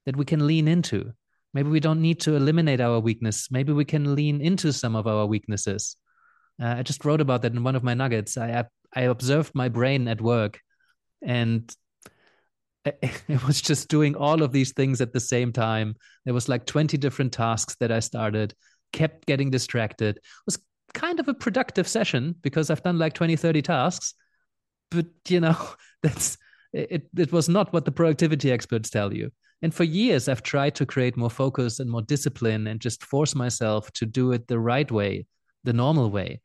that 0.06 0.16
we 0.16 0.24
can 0.24 0.46
lean 0.46 0.68
into. 0.68 1.12
Maybe 1.54 1.70
we 1.70 1.80
don't 1.80 2.02
need 2.02 2.20
to 2.20 2.36
eliminate 2.36 2.80
our 2.80 3.00
weakness. 3.00 3.48
Maybe 3.50 3.72
we 3.72 3.84
can 3.84 4.14
lean 4.14 4.40
into 4.40 4.72
some 4.72 4.94
of 4.96 5.06
our 5.06 5.26
weaknesses. 5.26 5.96
Uh, 6.60 6.74
I 6.78 6.82
just 6.82 7.04
wrote 7.04 7.20
about 7.20 7.42
that 7.42 7.52
in 7.52 7.64
one 7.64 7.76
of 7.76 7.82
my 7.82 7.94
nuggets. 7.94 8.36
I 8.36 8.64
I 8.94 9.02
observed 9.02 9.52
my 9.54 9.68
brain 9.68 10.08
at 10.08 10.20
work, 10.20 10.60
and 11.22 11.70
it 13.02 13.46
was 13.46 13.60
just 13.60 13.88
doing 13.88 14.14
all 14.14 14.42
of 14.42 14.52
these 14.52 14.72
things 14.72 15.00
at 15.00 15.12
the 15.12 15.20
same 15.20 15.52
time. 15.52 15.96
There 16.24 16.34
was 16.34 16.48
like 16.48 16.66
20 16.66 16.96
different 16.96 17.32
tasks 17.32 17.76
that 17.80 17.90
I 17.90 18.00
started, 18.00 18.54
kept 18.92 19.26
getting 19.26 19.50
distracted. 19.50 20.16
It 20.16 20.22
was 20.46 20.58
kind 20.94 21.20
of 21.20 21.28
a 21.28 21.34
productive 21.34 21.88
session 21.88 22.34
because 22.42 22.70
I've 22.70 22.82
done 22.82 22.98
like 22.98 23.12
20, 23.12 23.36
30 23.36 23.62
tasks. 23.62 24.14
But, 24.90 25.06
you 25.28 25.40
know, 25.40 25.56
that's 26.02 26.38
it, 26.76 27.08
it 27.16 27.32
was 27.32 27.48
not 27.48 27.72
what 27.72 27.84
the 27.84 27.92
productivity 27.92 28.52
experts 28.52 28.90
tell 28.90 29.12
you. 29.12 29.30
And 29.62 29.72
for 29.74 29.84
years, 29.84 30.28
I've 30.28 30.42
tried 30.42 30.74
to 30.76 30.86
create 30.86 31.16
more 31.16 31.30
focus 31.30 31.80
and 31.80 31.90
more 31.90 32.02
discipline 32.02 32.66
and 32.66 32.80
just 32.80 33.04
force 33.04 33.34
myself 33.34 33.90
to 33.92 34.06
do 34.06 34.32
it 34.32 34.46
the 34.46 34.58
right 34.58 34.90
way, 34.90 35.26
the 35.64 35.72
normal 35.72 36.10
way. 36.10 36.40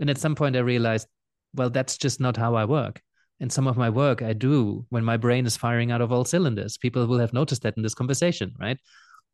And 0.00 0.10
at 0.10 0.18
some 0.18 0.34
point, 0.34 0.56
I 0.56 0.60
realized, 0.60 1.06
well, 1.54 1.70
that's 1.70 1.96
just 1.96 2.20
not 2.20 2.36
how 2.36 2.56
I 2.56 2.64
work 2.64 3.00
And 3.40 3.50
some 3.50 3.66
of 3.66 3.76
my 3.76 3.88
work 3.88 4.20
I 4.22 4.34
do 4.34 4.84
when 4.90 5.04
my 5.04 5.16
brain 5.16 5.46
is 5.46 5.56
firing 5.56 5.90
out 5.90 6.02
of 6.02 6.12
all 6.12 6.24
cylinders. 6.24 6.76
People 6.76 7.06
will 7.06 7.18
have 7.18 7.32
noticed 7.32 7.62
that 7.62 7.76
in 7.76 7.82
this 7.82 7.94
conversation, 7.94 8.54
right? 8.60 8.78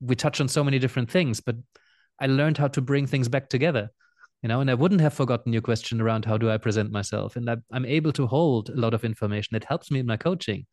We 0.00 0.14
touch 0.14 0.40
on 0.40 0.48
so 0.48 0.62
many 0.62 0.78
different 0.78 1.10
things, 1.10 1.40
but 1.40 1.56
I 2.20 2.26
learned 2.26 2.56
how 2.56 2.68
to 2.68 2.80
bring 2.80 3.06
things 3.06 3.28
back 3.28 3.48
together, 3.48 3.90
you 4.46 4.48
know, 4.48 4.60
and 4.60 4.70
I 4.70 4.74
wouldn't 4.74 5.00
have 5.00 5.12
forgotten 5.12 5.52
your 5.52 5.60
question 5.60 6.00
around 6.00 6.24
how 6.24 6.38
do 6.38 6.48
I 6.48 6.56
present 6.56 6.92
myself. 6.92 7.34
And 7.34 7.50
I, 7.50 7.56
am 7.72 7.84
able 7.84 8.12
to 8.12 8.28
hold 8.28 8.68
a 8.68 8.76
lot 8.76 8.94
of 8.94 9.04
information. 9.04 9.56
It 9.56 9.64
helps 9.64 9.90
me 9.90 9.98
in 9.98 10.06
my 10.06 10.16
coaching, 10.16 10.66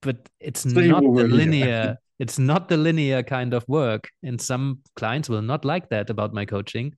but 0.00 0.28
it's 0.38 0.64
not 0.64 1.02
the 1.02 1.26
linear. 1.26 1.96
it's 2.20 2.38
not 2.38 2.68
the 2.68 2.76
linear 2.76 3.24
kind 3.24 3.52
of 3.52 3.64
work. 3.66 4.08
And 4.22 4.40
some 4.40 4.78
clients 4.94 5.28
will 5.28 5.42
not 5.42 5.64
like 5.64 5.88
that 5.88 6.08
about 6.08 6.32
my 6.32 6.44
coaching. 6.44 6.94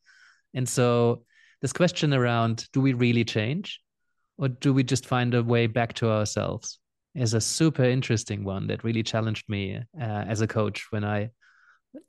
And 0.52 0.68
so 0.68 1.24
this 1.62 1.72
question 1.72 2.12
around 2.12 2.68
do 2.74 2.82
we 2.82 2.92
really 2.92 3.24
change? 3.24 3.80
or 4.36 4.48
do 4.48 4.72
we 4.72 4.82
just 4.82 5.04
find 5.04 5.34
a 5.34 5.42
way 5.42 5.66
back 5.66 5.92
to 5.92 6.08
ourselves 6.10 6.78
is 7.14 7.34
a 7.34 7.40
super 7.42 7.84
interesting 7.84 8.42
one 8.42 8.66
that 8.68 8.82
really 8.82 9.02
challenged 9.02 9.46
me 9.50 9.76
uh, 10.00 10.24
as 10.32 10.40
a 10.40 10.46
coach 10.46 10.86
when 10.92 11.04
i 11.04 11.28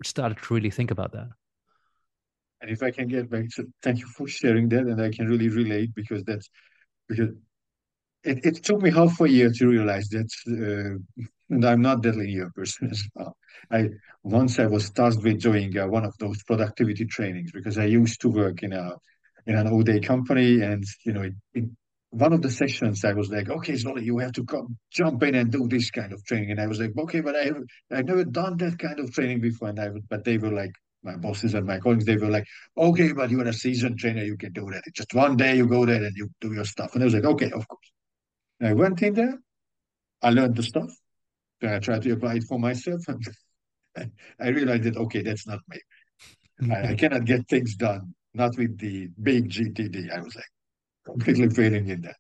started 0.01 0.38
to 0.38 0.53
really 0.53 0.69
think 0.69 0.91
about 0.91 1.11
that 1.11 1.28
and 2.62 2.70
if 2.70 2.84
i 2.84 2.91
can 2.91 3.07
get 3.07 3.30
back 3.30 3.45
to 3.55 3.66
thank 3.82 3.99
you 3.99 4.07
for 4.07 4.28
sharing 4.28 4.70
that 4.70 4.82
and 4.82 5.01
i 5.01 5.09
can 5.09 5.28
really 5.28 5.49
relate 5.49 5.93
because 5.95 6.24
that's 6.24 6.49
because 7.07 7.30
it, 8.24 8.45
it 8.45 8.64
took 8.64 8.82
me 8.82 8.91
half 8.91 9.20
a 9.22 9.30
year 9.30 9.51
to 9.51 9.68
realize 9.68 10.07
that 10.09 10.30
uh, 10.47 11.26
and 11.49 11.66
i'm 11.66 11.82
not 11.82 12.01
that 12.03 12.16
linear 12.16 12.49
person 12.55 12.89
as 12.91 13.03
well 13.16 13.36
i 13.72 13.89
once 14.24 14.59
i 14.59 14.66
was 14.66 14.89
tasked 14.91 15.24
with 15.24 15.41
doing 15.41 15.78
uh, 15.78 15.88
one 15.88 16.05
of 16.05 16.16
those 16.20 16.43
productivity 16.43 17.05
trainings 17.05 17.51
because 17.51 17.78
i 17.78 17.86
used 17.86 18.22
to 18.22 18.30
work 18.30 18.64
in 18.64 18.74
a 18.74 18.95
in 19.47 19.55
an 19.55 19.68
all 19.68 19.82
day 19.82 19.99
company 19.99 20.62
and 20.62 20.84
you 21.05 21.14
know 21.14 21.30
one 22.12 22.34
of 22.34 22.41
the 22.41 22.51
sessions 22.51 23.05
I 23.05 23.14
was 23.14 23.32
like, 23.32 23.49
okay, 23.49 23.74
Zolly, 23.74 24.03
you 24.03 24.18
have 24.20 24.34
to 24.34 24.45
come 24.45 24.78
jump 24.91 25.24
in 25.24 25.34
and 25.34 25.49
do 25.49 25.68
this 25.68 25.89
kind 25.89 26.12
of 26.12 26.24
training. 26.26 26.51
And 26.51 26.59
I 26.59 26.68
was 26.68 26.80
like, 26.80 26.91
okay, 26.97 27.22
but 27.22 27.36
I 27.36 27.45
have 27.45 27.64
I've 27.91 28.05
never 28.05 28.26
done 28.26 28.57
that 28.57 28.78
kind 28.78 28.99
of 28.99 29.14
training 29.14 29.39
before. 29.39 29.70
And 29.70 29.80
I 29.80 29.89
but 30.09 30.26
they 30.26 30.38
were 30.38 30.51
like, 30.51 30.74
my 31.04 31.16
bosses 31.16 31.54
and 31.54 31.66
my 31.66 31.80
colleagues, 31.80 32.06
they 32.06 32.18
were 32.18 32.30
like, 32.30 32.45
okay, 32.78 33.12
but 33.14 33.30
you're 33.30 33.47
a 33.47 33.54
seasoned 33.54 33.97
trainer, 33.97 34.24
you 34.24 34.38
can 34.38 34.54
do 34.54 34.70
that. 34.72 34.84
It's 34.86 34.97
just 34.97 35.14
one 35.14 35.36
day 35.38 35.58
you 35.58 35.68
go 35.68 35.86
there 35.86 36.04
and 36.04 36.16
you 36.16 36.30
do 36.39 36.54
your 36.54 36.66
stuff. 36.66 36.93
And 36.93 37.04
I 37.04 37.06
was 37.06 37.14
like, 37.14 37.26
okay, 37.26 37.52
of 37.52 37.68
course. 37.68 37.91
And 38.60 38.70
I 38.70 38.74
went 38.74 39.02
in 39.02 39.14
there, 39.14 39.39
I 40.22 40.30
learned 40.30 40.56
the 40.56 40.64
stuff, 40.64 40.91
then 41.60 41.74
I 41.74 41.80
tried 41.80 42.04
to 42.04 42.12
apply 42.12 42.36
it 42.36 42.43
for 42.43 42.60
myself, 42.60 43.02
and 43.08 43.24
I 44.39 44.49
realized 44.49 44.84
that 44.84 44.97
okay, 44.97 45.22
that's 45.22 45.47
not 45.47 45.60
me. 45.70 45.80
I, 46.72 46.89
I 46.89 46.95
cannot 46.99 47.26
get 47.26 47.47
things 47.47 47.76
done, 47.76 48.14
not 48.34 48.58
with 48.58 48.78
the 48.78 49.10
big 49.22 49.49
GTD. 49.49 50.12
I 50.12 50.22
was 50.22 50.36
like, 50.36 50.45
completely 51.06 51.49
failing 51.49 51.89
in 51.89 52.02
that 52.02 52.16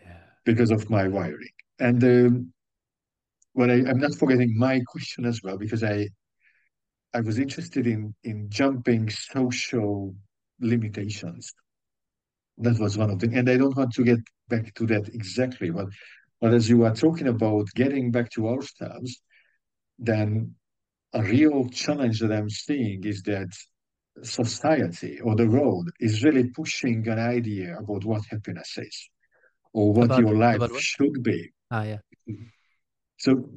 yeah. 0.00 0.16
because 0.44 0.70
of 0.70 0.88
my 0.90 1.08
wiring. 1.08 1.48
And 1.78 2.02
um, 2.04 2.52
what 3.52 3.70
I, 3.70 3.74
I'm 3.74 3.98
not 3.98 4.14
forgetting 4.14 4.56
my 4.56 4.80
question 4.86 5.24
as 5.24 5.42
well 5.42 5.58
because 5.58 5.82
I 5.82 6.08
I 7.14 7.20
was 7.20 7.38
interested 7.38 7.86
in 7.86 8.14
in 8.24 8.50
jumping 8.50 9.08
social 9.08 10.14
limitations. 10.60 11.54
That 12.58 12.78
was 12.78 12.98
one 12.98 13.10
of 13.10 13.20
them, 13.20 13.34
and 13.34 13.48
I 13.48 13.56
don't 13.56 13.76
want 13.76 13.92
to 13.94 14.04
get 14.04 14.20
back 14.48 14.74
to 14.74 14.86
that 14.86 15.08
exactly, 15.08 15.70
but 15.70 15.88
but 16.40 16.52
as 16.52 16.68
you 16.68 16.84
are 16.84 16.94
talking 16.94 17.28
about 17.28 17.66
getting 17.74 18.10
back 18.10 18.30
to 18.32 18.48
ourselves, 18.48 19.22
then 19.98 20.54
a 21.12 21.22
real 21.22 21.68
challenge 21.68 22.20
that 22.20 22.32
I'm 22.32 22.50
seeing 22.50 23.04
is 23.04 23.22
that 23.22 23.50
society 24.22 25.20
or 25.20 25.34
the 25.36 25.46
world 25.46 25.90
is 26.00 26.22
really 26.24 26.50
pushing 26.50 27.06
an 27.08 27.18
idea 27.18 27.78
about 27.78 28.04
what 28.04 28.22
happiness 28.30 28.76
is 28.78 29.08
or 29.72 29.92
what 29.92 30.06
about, 30.06 30.20
your 30.20 30.36
life 30.36 30.60
what? 30.60 30.80
should 30.80 31.22
be. 31.22 31.52
Ah, 31.70 31.84
yeah. 31.84 31.98
So, 33.16 33.48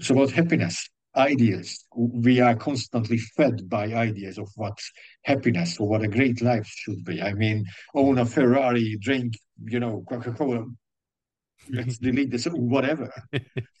so 0.00 0.14
about 0.14 0.30
happiness, 0.30 0.88
ideas. 1.16 1.84
We 1.94 2.40
are 2.40 2.54
constantly 2.54 3.18
fed 3.18 3.68
by 3.68 3.92
ideas 3.92 4.38
of 4.38 4.48
what 4.56 4.78
happiness 5.24 5.78
or 5.78 5.88
what 5.88 6.02
a 6.02 6.08
great 6.08 6.42
life 6.42 6.66
should 6.66 7.04
be. 7.04 7.22
I 7.22 7.32
mean, 7.32 7.64
own 7.94 8.18
a 8.18 8.26
Ferrari, 8.26 8.96
drink, 9.00 9.34
you 9.64 9.80
know, 9.80 10.04
Coca 10.08 10.32
Cola. 10.32 10.64
Let's 11.70 11.98
delete 12.06 12.30
this, 12.30 12.46
whatever. 12.46 13.10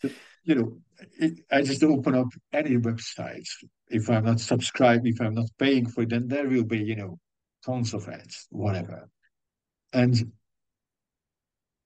so, 0.00 0.10
you 0.44 0.54
know, 0.54 0.78
it, 1.18 1.40
I 1.50 1.62
just 1.62 1.82
open 1.82 2.14
up 2.14 2.28
any 2.52 2.76
website. 2.76 3.48
If 3.88 4.08
I'm 4.08 4.24
not 4.24 4.40
subscribed, 4.40 5.06
if 5.06 5.20
I'm 5.20 5.34
not 5.34 5.50
paying 5.58 5.86
for 5.86 6.02
it, 6.02 6.10
then 6.10 6.28
there 6.28 6.48
will 6.48 6.64
be, 6.64 6.78
you 6.78 6.96
know, 6.96 7.18
tons 7.64 7.94
of 7.94 8.08
ads, 8.08 8.46
whatever. 8.50 9.08
And 9.92 10.32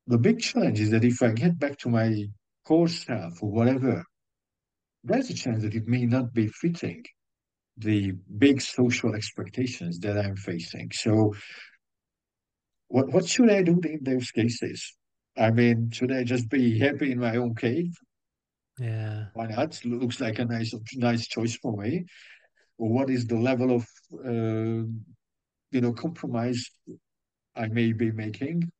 the 0.06 0.18
big 0.18 0.40
challenge 0.40 0.80
is 0.80 0.90
that 0.90 1.04
if 1.04 1.22
I 1.22 1.32
get 1.32 1.58
back 1.58 1.78
to 1.78 1.88
my 1.88 2.26
core 2.64 2.88
self 2.88 3.42
or 3.42 3.50
whatever, 3.50 4.04
there's 5.04 5.30
a 5.30 5.34
chance 5.34 5.62
that 5.62 5.74
it 5.74 5.86
may 5.86 6.06
not 6.06 6.32
be 6.32 6.48
fitting 6.48 7.04
the 7.76 8.12
big 8.38 8.60
social 8.60 9.14
expectations 9.14 9.98
that 10.00 10.18
I'm 10.18 10.36
facing. 10.36 10.90
So, 10.92 11.34
what 12.88 13.12
what 13.12 13.26
should 13.26 13.50
I 13.50 13.62
do 13.62 13.80
in 13.84 14.00
those 14.02 14.30
cases? 14.30 14.96
I 15.38 15.50
mean, 15.50 15.90
should 15.90 16.12
I 16.12 16.24
just 16.24 16.48
be 16.48 16.78
happy 16.78 17.12
in 17.12 17.20
my 17.20 17.36
own 17.36 17.54
cave 17.54 17.94
yeah. 18.80 19.26
Why 19.34 19.46
not? 19.46 19.78
Looks 19.84 20.20
like 20.20 20.38
a 20.38 20.46
nice 20.46 20.74
nice 20.94 21.26
choice 21.28 21.54
for 21.56 21.76
me. 21.76 22.06
What 22.78 23.10
is 23.10 23.26
the 23.26 23.36
level 23.36 23.76
of 23.76 23.86
uh, 24.24 24.88
you 25.70 25.80
know 25.82 25.92
compromise 25.92 26.70
I 27.54 27.66
may 27.66 27.92
be 27.92 28.10
making? 28.10 28.70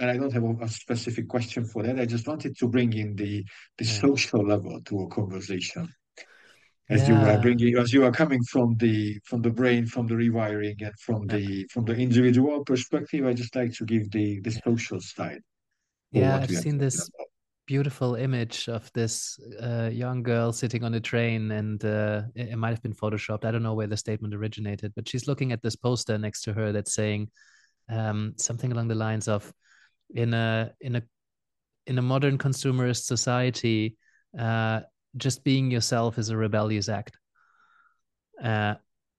And 0.00 0.10
I 0.10 0.16
don't 0.16 0.32
have 0.32 0.42
a, 0.42 0.64
a, 0.64 0.68
specific 0.68 1.28
question 1.28 1.64
for 1.64 1.82
that. 1.82 2.00
I 2.00 2.06
just 2.06 2.26
wanted 2.26 2.56
to 2.58 2.66
bring 2.68 2.92
in 2.94 3.14
the 3.14 3.44
the 3.78 3.84
yeah. 3.84 4.00
social 4.00 4.44
level 4.44 4.80
to 4.86 5.00
a 5.02 5.08
conversation. 5.08 5.88
As 6.88 7.08
yeah. 7.08 7.08
you 7.08 7.28
are 7.30 7.40
bringing, 7.40 7.76
as 7.76 7.92
you 7.92 8.04
are 8.04 8.10
coming 8.10 8.42
from 8.42 8.76
the 8.78 9.20
from 9.24 9.42
the 9.42 9.50
brain, 9.50 9.86
from 9.86 10.06
the 10.08 10.14
rewiring, 10.14 10.76
and 10.80 10.98
from 10.98 11.20
yeah. 11.24 11.36
the 11.36 11.66
from 11.70 11.84
the 11.84 11.94
individual 11.94 12.64
perspective, 12.64 13.24
I 13.26 13.34
just 13.34 13.54
like 13.54 13.72
to 13.74 13.84
give 13.84 14.10
the 14.10 14.40
the 14.40 14.50
social 14.50 15.00
side. 15.00 15.42
Yeah, 16.10 16.38
I've 16.38 16.50
seen 16.50 16.78
this. 16.78 16.96
About 16.96 17.30
beautiful 17.70 18.16
image 18.16 18.68
of 18.68 18.92
this 18.94 19.38
uh, 19.60 19.88
young 19.92 20.24
girl 20.24 20.52
sitting 20.52 20.82
on 20.82 20.92
a 20.94 20.98
train, 20.98 21.52
and 21.52 21.84
uh, 21.84 22.22
it, 22.34 22.48
it, 22.48 22.56
might 22.56 22.70
have 22.70 22.82
been 22.82 22.92
photoshopped. 22.92 23.44
I 23.44 23.52
don't 23.52 23.62
know 23.62 23.74
where 23.74 23.86
the 23.86 23.96
statement 23.96 24.34
originated, 24.34 24.92
but 24.96 25.08
she's 25.08 25.28
looking 25.28 25.52
at 25.52 25.62
this 25.62 25.76
poster 25.76 26.18
next 26.18 26.42
to 26.42 26.52
her 26.52 26.72
that's 26.72 26.92
saying 26.92 27.30
um, 27.88 28.34
something 28.36 28.72
along 28.72 28.88
the 28.88 28.96
lines 28.96 29.28
of, 29.28 29.52
"In 30.14 30.34
a 30.34 30.72
in 30.80 30.96
a 30.96 31.02
in 31.86 31.98
a 31.98 32.02
modern 32.02 32.38
consumerist 32.38 33.04
society, 33.04 33.96
uh, 34.38 34.80
just 35.16 35.44
being 35.44 35.70
yourself 35.70 36.18
is 36.18 36.28
a 36.30 36.36
rebellious 36.36 36.88
act." 36.88 37.18
Uh, 38.42 38.74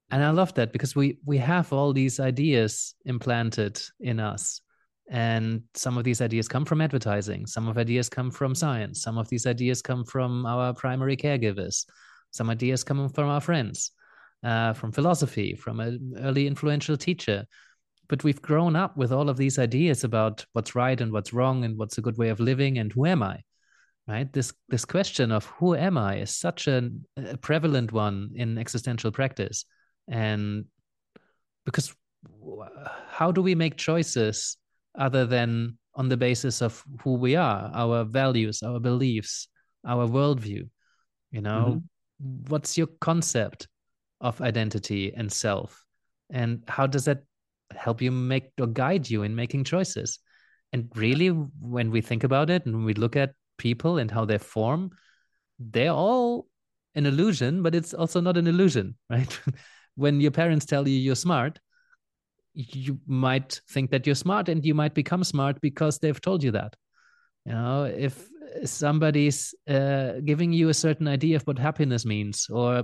and 0.10 0.24
I 0.24 0.32
love 0.32 0.54
that 0.56 0.72
because 0.74 0.96
we 0.96 1.20
we 1.26 1.38
have 1.38 1.72
all 1.74 1.94
these 1.94 2.20
ideas 2.20 2.96
implanted 3.06 3.82
in 4.00 4.20
us. 4.20 4.62
And 5.10 5.64
some 5.74 5.98
of 5.98 6.06
these 6.06 6.22
ideas 6.22 6.48
come 6.48 6.64
from 6.64 6.80
advertising. 6.80 7.46
Some 7.46 7.68
of 7.68 7.78
ideas 7.78 8.08
come 8.08 8.32
from 8.32 8.56
science. 8.56 9.02
Some 9.02 9.18
of 9.18 9.28
these 9.28 9.46
ideas 9.46 9.82
come 9.82 10.06
from 10.06 10.46
our 10.46 10.74
primary 10.74 11.18
caregivers. 11.18 11.86
Some 12.32 12.50
ideas 12.50 12.84
come 12.86 13.10
from 13.10 13.28
our 13.28 13.42
friends 13.42 13.92
uh, 14.44 14.74
from 14.74 14.92
philosophy 14.92 15.56
from 15.56 15.80
an 15.80 16.14
early 16.20 16.48
influential 16.48 16.98
teacher 16.98 17.46
but 18.12 18.24
we've 18.24 18.42
grown 18.42 18.76
up 18.76 18.96
with 18.98 19.12
all 19.12 19.30
of 19.30 19.38
these 19.38 19.58
ideas 19.58 20.04
about 20.04 20.46
what's 20.54 20.76
right 20.76 21.00
and 21.02 21.12
what's 21.12 21.34
wrong 21.34 21.64
and 21.64 21.78
what's 21.78 21.98
a 21.98 22.02
good 22.02 22.18
way 22.18 22.30
of 22.30 22.40
living 22.40 22.78
and 22.78 22.92
who 22.92 23.06
am 23.06 23.24
i 23.24 23.40
right 24.08 24.32
this 24.34 24.54
this 24.70 24.86
question 24.86 25.32
of 25.32 25.46
who 25.46 25.74
am 25.76 25.98
i 25.98 26.18
is 26.18 26.36
such 26.36 26.68
a, 26.68 26.90
a 27.18 27.38
prevalent 27.38 27.92
one 27.92 28.30
in 28.36 28.58
existential 28.58 29.12
practice 29.12 29.66
and 30.08 30.66
because 31.66 31.96
how 33.08 33.32
do 33.32 33.42
we 33.42 33.56
make 33.56 33.78
choices 33.78 34.58
other 34.98 35.26
than 35.26 35.78
on 35.96 36.10
the 36.10 36.18
basis 36.18 36.62
of 36.62 36.84
who 37.02 37.14
we 37.14 37.36
are, 37.36 37.70
our 37.74 38.04
values, 38.04 38.64
our 38.64 38.80
beliefs, 38.80 39.48
our 39.86 40.08
worldview. 40.08 40.70
You 41.32 41.42
know, 41.42 41.82
mm-hmm. 42.24 42.50
what's 42.50 42.78
your 42.78 42.88
concept 43.00 43.68
of 44.20 44.42
identity 44.42 45.14
and 45.14 45.32
self? 45.32 45.86
And 46.30 46.64
how 46.68 46.88
does 46.88 47.06
that 47.06 47.24
help 47.76 48.02
you 48.02 48.12
make 48.12 48.52
or 48.60 48.68
guide 48.68 49.10
you 49.10 49.24
in 49.24 49.36
making 49.36 49.64
choices? 49.64 50.20
And 50.74 50.90
really, 50.96 51.28
when 51.28 51.92
we 51.92 52.02
think 52.02 52.24
about 52.24 52.50
it 52.50 52.66
and 52.66 52.86
we 52.86 52.94
look 52.94 53.16
at 53.16 53.34
people 53.58 53.98
and 53.98 54.10
how 54.10 54.26
they 54.26 54.38
form, 54.38 54.92
they're 55.60 55.92
all 55.92 56.48
an 56.96 57.06
illusion, 57.06 57.62
but 57.64 57.76
it's 57.76 57.94
also 57.94 58.22
not 58.22 58.38
an 58.38 58.48
illusion, 58.48 58.96
right? 59.10 59.40
when 59.96 60.22
your 60.22 60.32
parents 60.32 60.66
tell 60.66 60.88
you 60.88 60.98
you're 60.98 61.16
smart, 61.16 61.60
you 62.54 63.00
might 63.06 63.62
think 63.70 63.92
that 63.92 64.06
you're 64.06 64.16
smart 64.16 64.50
and 64.50 64.66
you 64.66 64.74
might 64.74 64.94
become 64.94 65.24
smart 65.24 65.60
because 65.62 66.00
they've 66.00 66.20
told 66.22 66.44
you 66.44 66.52
that. 66.52 66.76
You 67.46 67.54
know, 67.54 67.84
if 67.86 68.28
somebody's 68.66 69.56
uh, 69.68 70.14
giving 70.24 70.52
you 70.54 70.70
a 70.70 70.74
certain 70.74 71.08
idea 71.08 71.38
of 71.38 71.44
what 71.44 71.58
happiness 71.58 72.06
means, 72.06 72.48
or 72.50 72.84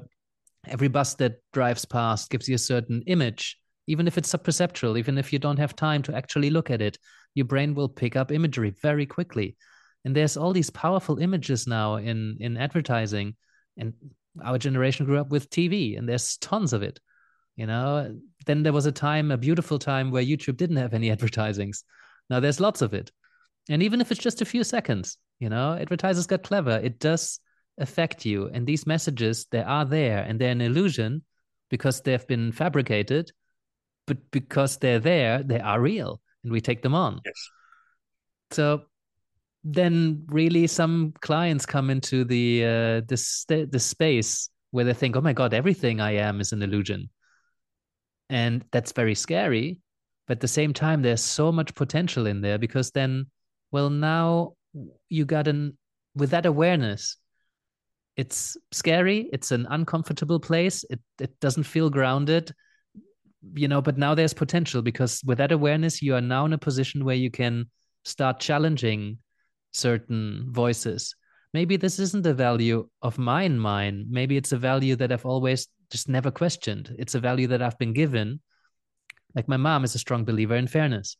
every 0.67 0.87
bus 0.87 1.15
that 1.15 1.35
drives 1.53 1.85
past 1.85 2.29
gives 2.29 2.47
you 2.47 2.55
a 2.55 2.59
certain 2.59 3.03
image, 3.07 3.57
even 3.87 4.07
if 4.07 4.17
it's 4.17 4.31
subperceptual, 4.31 4.97
even 4.97 5.17
if 5.17 5.33
you 5.33 5.39
don't 5.39 5.59
have 5.59 5.75
time 5.75 6.03
to 6.03 6.15
actually 6.15 6.49
look 6.49 6.69
at 6.69 6.81
it, 6.81 6.97
your 7.33 7.45
brain 7.45 7.73
will 7.73 7.89
pick 7.89 8.15
up 8.15 8.31
imagery 8.31 8.73
very 8.81 9.05
quickly. 9.05 9.55
And 10.05 10.15
there's 10.15 10.37
all 10.37 10.53
these 10.53 10.69
powerful 10.69 11.19
images 11.19 11.67
now 11.67 11.95
in 11.95 12.37
in 12.39 12.57
advertising, 12.57 13.35
and 13.77 13.93
our 14.43 14.57
generation 14.57 15.05
grew 15.05 15.17
up 15.17 15.29
with 15.29 15.49
TV, 15.49 15.97
and 15.97 16.07
there's 16.07 16.37
tons 16.37 16.73
of 16.73 16.83
it. 16.83 16.99
You 17.55 17.65
know, 17.65 18.15
then 18.45 18.63
there 18.63 18.73
was 18.73 18.85
a 18.85 18.91
time, 18.91 19.31
a 19.31 19.37
beautiful 19.37 19.79
time, 19.79 20.11
where 20.11 20.23
YouTube 20.23 20.57
didn't 20.57 20.77
have 20.77 20.93
any 20.93 21.11
advertisings. 21.15 21.83
Now 22.29 22.39
there's 22.39 22.59
lots 22.59 22.81
of 22.81 22.93
it, 22.93 23.11
and 23.69 23.81
even 23.83 24.01
if 24.01 24.11
it's 24.11 24.21
just 24.21 24.41
a 24.41 24.45
few 24.45 24.63
seconds, 24.63 25.17
you 25.39 25.49
know, 25.49 25.73
advertisers 25.73 26.27
got 26.27 26.43
clever. 26.43 26.79
It 26.83 26.99
does 26.99 27.39
affect 27.77 28.25
you, 28.25 28.49
and 28.53 28.65
these 28.65 28.87
messages 28.87 29.45
they 29.51 29.61
are 29.61 29.85
there, 29.85 30.23
and 30.23 30.39
they're 30.39 30.51
an 30.51 30.61
illusion 30.61 31.23
because 31.69 32.01
they've 32.01 32.27
been 32.27 32.51
fabricated, 32.51 33.31
but 34.07 34.17
because 34.31 34.77
they're 34.77 34.99
there, 34.99 35.43
they 35.43 35.59
are 35.59 35.79
real, 35.79 36.21
and 36.43 36.51
we 36.51 36.61
take 36.61 36.81
them 36.81 36.95
on. 36.95 37.21
Yes. 37.25 37.49
So 38.51 38.83
then 39.63 40.23
really 40.27 40.65
some 40.65 41.13
clients 41.21 41.65
come 41.65 41.89
into 41.89 42.23
the 42.23 42.65
uh, 42.65 43.01
this 43.07 43.45
the 43.45 43.79
space 43.79 44.49
where 44.71 44.85
they 44.85 44.93
think 44.93 45.15
oh 45.15 45.21
my 45.21 45.33
god 45.33 45.53
everything 45.53 45.99
i 45.99 46.11
am 46.11 46.39
is 46.39 46.51
an 46.51 46.61
illusion 46.61 47.09
and 48.29 48.63
that's 48.71 48.91
very 48.91 49.15
scary 49.15 49.79
but 50.27 50.37
at 50.37 50.41
the 50.41 50.47
same 50.47 50.73
time 50.73 51.01
there's 51.01 51.23
so 51.23 51.51
much 51.51 51.73
potential 51.75 52.27
in 52.27 52.41
there 52.41 52.57
because 52.57 52.91
then 52.91 53.25
well 53.71 53.89
now 53.89 54.53
you 55.09 55.25
got 55.25 55.47
an 55.47 55.77
with 56.15 56.29
that 56.29 56.45
awareness 56.45 57.17
it's 58.15 58.57
scary 58.71 59.29
it's 59.33 59.51
an 59.51 59.67
uncomfortable 59.69 60.39
place 60.39 60.85
it 60.89 60.99
it 61.19 61.39
doesn't 61.39 61.63
feel 61.63 61.89
grounded 61.89 62.53
you 63.53 63.67
know 63.67 63.81
but 63.81 63.97
now 63.97 64.13
there's 64.15 64.33
potential 64.33 64.81
because 64.81 65.21
with 65.25 65.37
that 65.37 65.51
awareness 65.51 66.01
you 66.01 66.15
are 66.15 66.21
now 66.21 66.45
in 66.45 66.53
a 66.53 66.57
position 66.57 67.05
where 67.05 67.15
you 67.15 67.31
can 67.31 67.65
start 68.05 68.39
challenging 68.39 69.17
certain 69.71 70.47
voices 70.51 71.15
maybe 71.53 71.77
this 71.77 71.99
isn't 71.99 72.25
a 72.25 72.33
value 72.33 72.87
of 73.01 73.17
mine 73.17 73.57
mine 73.59 74.05
maybe 74.09 74.37
it's 74.37 74.51
a 74.51 74.57
value 74.57 74.95
that 74.95 75.11
i've 75.11 75.25
always 75.25 75.67
just 75.89 76.09
never 76.09 76.31
questioned. 76.31 76.95
It's 76.97 77.15
a 77.15 77.19
value 77.19 77.47
that 77.47 77.61
I've 77.61 77.77
been 77.77 77.93
given. 77.93 78.41
Like 79.35 79.47
my 79.47 79.57
mom 79.57 79.83
is 79.83 79.95
a 79.95 79.99
strong 79.99 80.25
believer 80.25 80.55
in 80.55 80.67
fairness. 80.67 81.17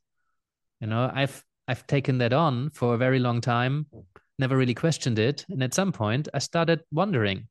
You 0.82 0.88
know, 0.88 1.12
I've 1.14 1.44
I've 1.68 1.86
taken 1.88 2.18
that 2.20 2.34
on 2.34 2.70
for 2.72 2.94
a 2.94 2.98
very 2.98 3.20
long 3.20 3.42
time, 3.42 3.88
never 4.40 4.56
really 4.56 4.74
questioned 4.74 5.20
it. 5.20 5.46
And 5.50 5.62
at 5.64 5.74
some 5.74 5.92
point 5.92 6.30
I 6.34 6.40
started 6.40 6.82
wondering, 6.92 7.48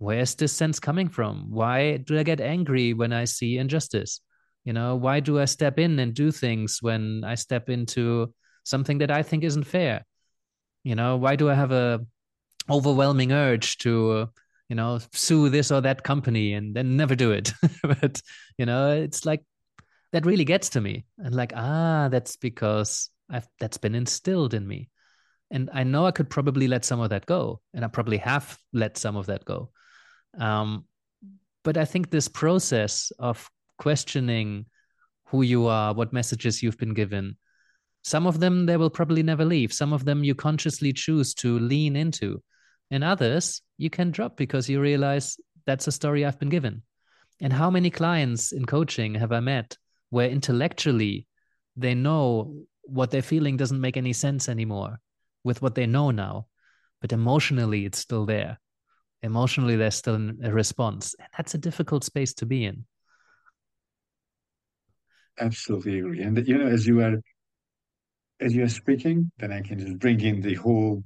where's 0.00 0.34
this 0.34 0.52
sense 0.52 0.80
coming 0.80 1.08
from? 1.08 1.50
Why 1.50 1.98
do 1.98 2.18
I 2.18 2.22
get 2.22 2.40
angry 2.40 2.94
when 2.94 3.12
I 3.12 3.26
see 3.26 3.58
injustice? 3.58 4.20
You 4.64 4.72
know, 4.72 4.96
why 4.96 5.20
do 5.20 5.38
I 5.38 5.44
step 5.44 5.78
in 5.78 5.98
and 5.98 6.14
do 6.14 6.32
things 6.32 6.78
when 6.80 7.22
I 7.22 7.34
step 7.34 7.68
into 7.68 8.32
something 8.64 8.98
that 8.98 9.10
I 9.10 9.22
think 9.22 9.44
isn't 9.44 9.64
fair? 9.64 10.04
You 10.84 10.94
know, 10.94 11.18
why 11.18 11.36
do 11.36 11.50
I 11.50 11.54
have 11.54 11.70
a 11.70 12.00
overwhelming 12.70 13.32
urge 13.32 13.76
to 13.78 14.28
you 14.68 14.76
know 14.76 15.00
sue 15.12 15.48
this 15.48 15.70
or 15.70 15.80
that 15.80 16.04
company 16.04 16.54
and 16.54 16.74
then 16.74 16.96
never 16.96 17.16
do 17.16 17.32
it 17.32 17.52
but 17.82 18.22
you 18.56 18.64
know 18.64 18.92
it's 18.92 19.26
like 19.26 19.42
that 20.12 20.24
really 20.24 20.44
gets 20.44 20.68
to 20.68 20.80
me 20.80 21.04
and 21.18 21.34
like 21.34 21.52
ah 21.56 22.08
that's 22.08 22.36
because 22.36 23.10
i've 23.28 23.48
that's 23.58 23.78
been 23.78 23.96
instilled 23.96 24.54
in 24.54 24.68
me 24.68 24.88
and 25.50 25.68
i 25.72 25.82
know 25.82 26.06
i 26.06 26.12
could 26.12 26.30
probably 26.30 26.68
let 26.68 26.84
some 26.84 27.00
of 27.00 27.10
that 27.10 27.26
go 27.26 27.60
and 27.74 27.84
i 27.84 27.88
probably 27.88 28.18
have 28.18 28.56
let 28.72 28.96
some 28.96 29.16
of 29.16 29.26
that 29.26 29.44
go 29.44 29.70
um, 30.38 30.84
but 31.64 31.76
i 31.76 31.84
think 31.84 32.10
this 32.10 32.28
process 32.28 33.12
of 33.18 33.48
questioning 33.78 34.66
who 35.26 35.42
you 35.42 35.66
are 35.66 35.94
what 35.94 36.12
messages 36.12 36.62
you've 36.62 36.78
been 36.78 36.94
given 36.94 37.36
some 38.02 38.26
of 38.26 38.40
them 38.40 38.66
they 38.66 38.76
will 38.76 38.90
probably 38.90 39.22
never 39.22 39.44
leave 39.44 39.72
some 39.72 39.92
of 39.92 40.04
them 40.04 40.24
you 40.24 40.34
consciously 40.34 40.92
choose 40.92 41.34
to 41.34 41.58
lean 41.58 41.96
into 41.96 42.42
and 42.90 43.04
others 43.04 43.62
you 43.78 43.88
can 43.88 44.10
drop 44.10 44.36
because 44.36 44.68
you 44.68 44.80
realize 44.80 45.38
that's 45.66 45.86
a 45.86 45.92
story 45.92 46.24
I've 46.24 46.38
been 46.38 46.48
given. 46.48 46.82
And 47.40 47.52
how 47.52 47.70
many 47.70 47.90
clients 47.90 48.52
in 48.52 48.64
coaching 48.66 49.14
have 49.14 49.32
I 49.32 49.40
met 49.40 49.76
where 50.10 50.28
intellectually 50.28 51.26
they 51.76 51.94
know 51.94 52.64
what 52.82 53.10
they're 53.10 53.22
feeling 53.22 53.56
doesn't 53.56 53.80
make 53.80 53.96
any 53.96 54.12
sense 54.12 54.48
anymore 54.48 54.98
with 55.44 55.62
what 55.62 55.74
they 55.74 55.86
know 55.86 56.10
now, 56.10 56.46
but 57.00 57.12
emotionally 57.12 57.86
it's 57.86 57.98
still 57.98 58.26
there. 58.26 58.58
Emotionally, 59.22 59.76
there's 59.76 59.96
still 59.96 60.30
a 60.42 60.52
response. 60.52 61.14
And 61.18 61.28
that's 61.36 61.54
a 61.54 61.58
difficult 61.58 62.04
space 62.04 62.32
to 62.34 62.46
be 62.46 62.64
in. 62.64 62.84
Absolutely 65.38 65.98
agree. 65.98 66.22
And 66.22 66.46
you 66.46 66.58
know, 66.58 66.66
as 66.66 66.86
you 66.86 67.00
are 67.00 67.16
as 68.40 68.54
you 68.54 68.64
are 68.64 68.68
speaking, 68.68 69.30
then 69.38 69.52
I 69.52 69.60
can 69.60 69.78
just 69.78 69.98
bring 69.98 70.20
in 70.20 70.40
the 70.40 70.54
whole 70.54 71.04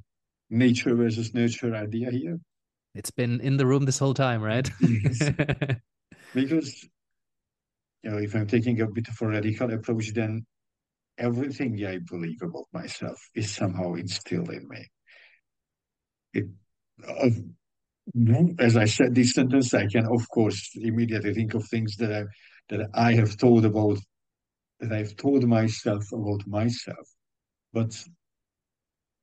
nature 0.50 0.94
versus 0.94 1.34
nurture 1.34 1.74
idea 1.74 2.10
here. 2.10 2.38
It's 2.94 3.10
been 3.10 3.40
in 3.40 3.56
the 3.56 3.66
room 3.66 3.84
this 3.84 3.98
whole 3.98 4.14
time, 4.14 4.40
right? 4.42 4.70
because 6.34 6.88
you 8.02 8.10
know, 8.10 8.18
if 8.18 8.34
I'm 8.34 8.46
taking 8.46 8.80
a 8.80 8.86
bit 8.86 9.08
of 9.08 9.20
a 9.20 9.26
radical 9.26 9.72
approach, 9.72 10.12
then 10.12 10.44
everything 11.18 11.84
I 11.84 11.98
believe 11.98 12.42
about 12.42 12.66
myself 12.72 13.18
is 13.34 13.50
somehow 13.50 13.94
instilled 13.94 14.50
in 14.50 14.68
me. 14.68 14.86
It, 16.34 16.46
as 18.58 18.76
I 18.76 18.84
said 18.84 19.14
this 19.14 19.32
sentence, 19.32 19.74
I 19.74 19.86
can 19.86 20.06
of 20.06 20.28
course 20.28 20.70
immediately 20.76 21.34
think 21.34 21.54
of 21.54 21.66
things 21.66 21.96
that 21.96 22.12
I 22.12 22.24
that 22.70 22.88
I 22.94 23.12
have 23.14 23.36
told 23.36 23.64
about 23.64 23.98
that 24.80 24.92
I've 24.92 25.16
told 25.16 25.46
myself 25.46 26.04
about 26.12 26.46
myself. 26.46 27.06
But 27.72 27.92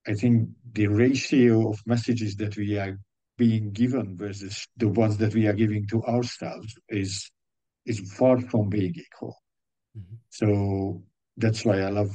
I 0.07 0.13
think 0.13 0.49
the 0.73 0.87
ratio 0.87 1.69
of 1.69 1.79
messages 1.85 2.35
that 2.37 2.57
we 2.57 2.77
are 2.77 2.97
being 3.37 3.71
given 3.71 4.17
versus 4.17 4.67
the 4.77 4.87
ones 4.87 5.17
that 5.17 5.33
we 5.33 5.47
are 5.47 5.53
giving 5.53 5.87
to 5.87 6.03
ourselves 6.03 6.73
is 6.89 7.29
is 7.85 8.13
far 8.13 8.39
from 8.39 8.69
being 8.69 8.93
equal. 8.95 9.35
Mm-hmm. 9.97 10.15
So 10.29 11.03
that's 11.37 11.65
why 11.65 11.79
I 11.81 11.89
love 11.89 12.11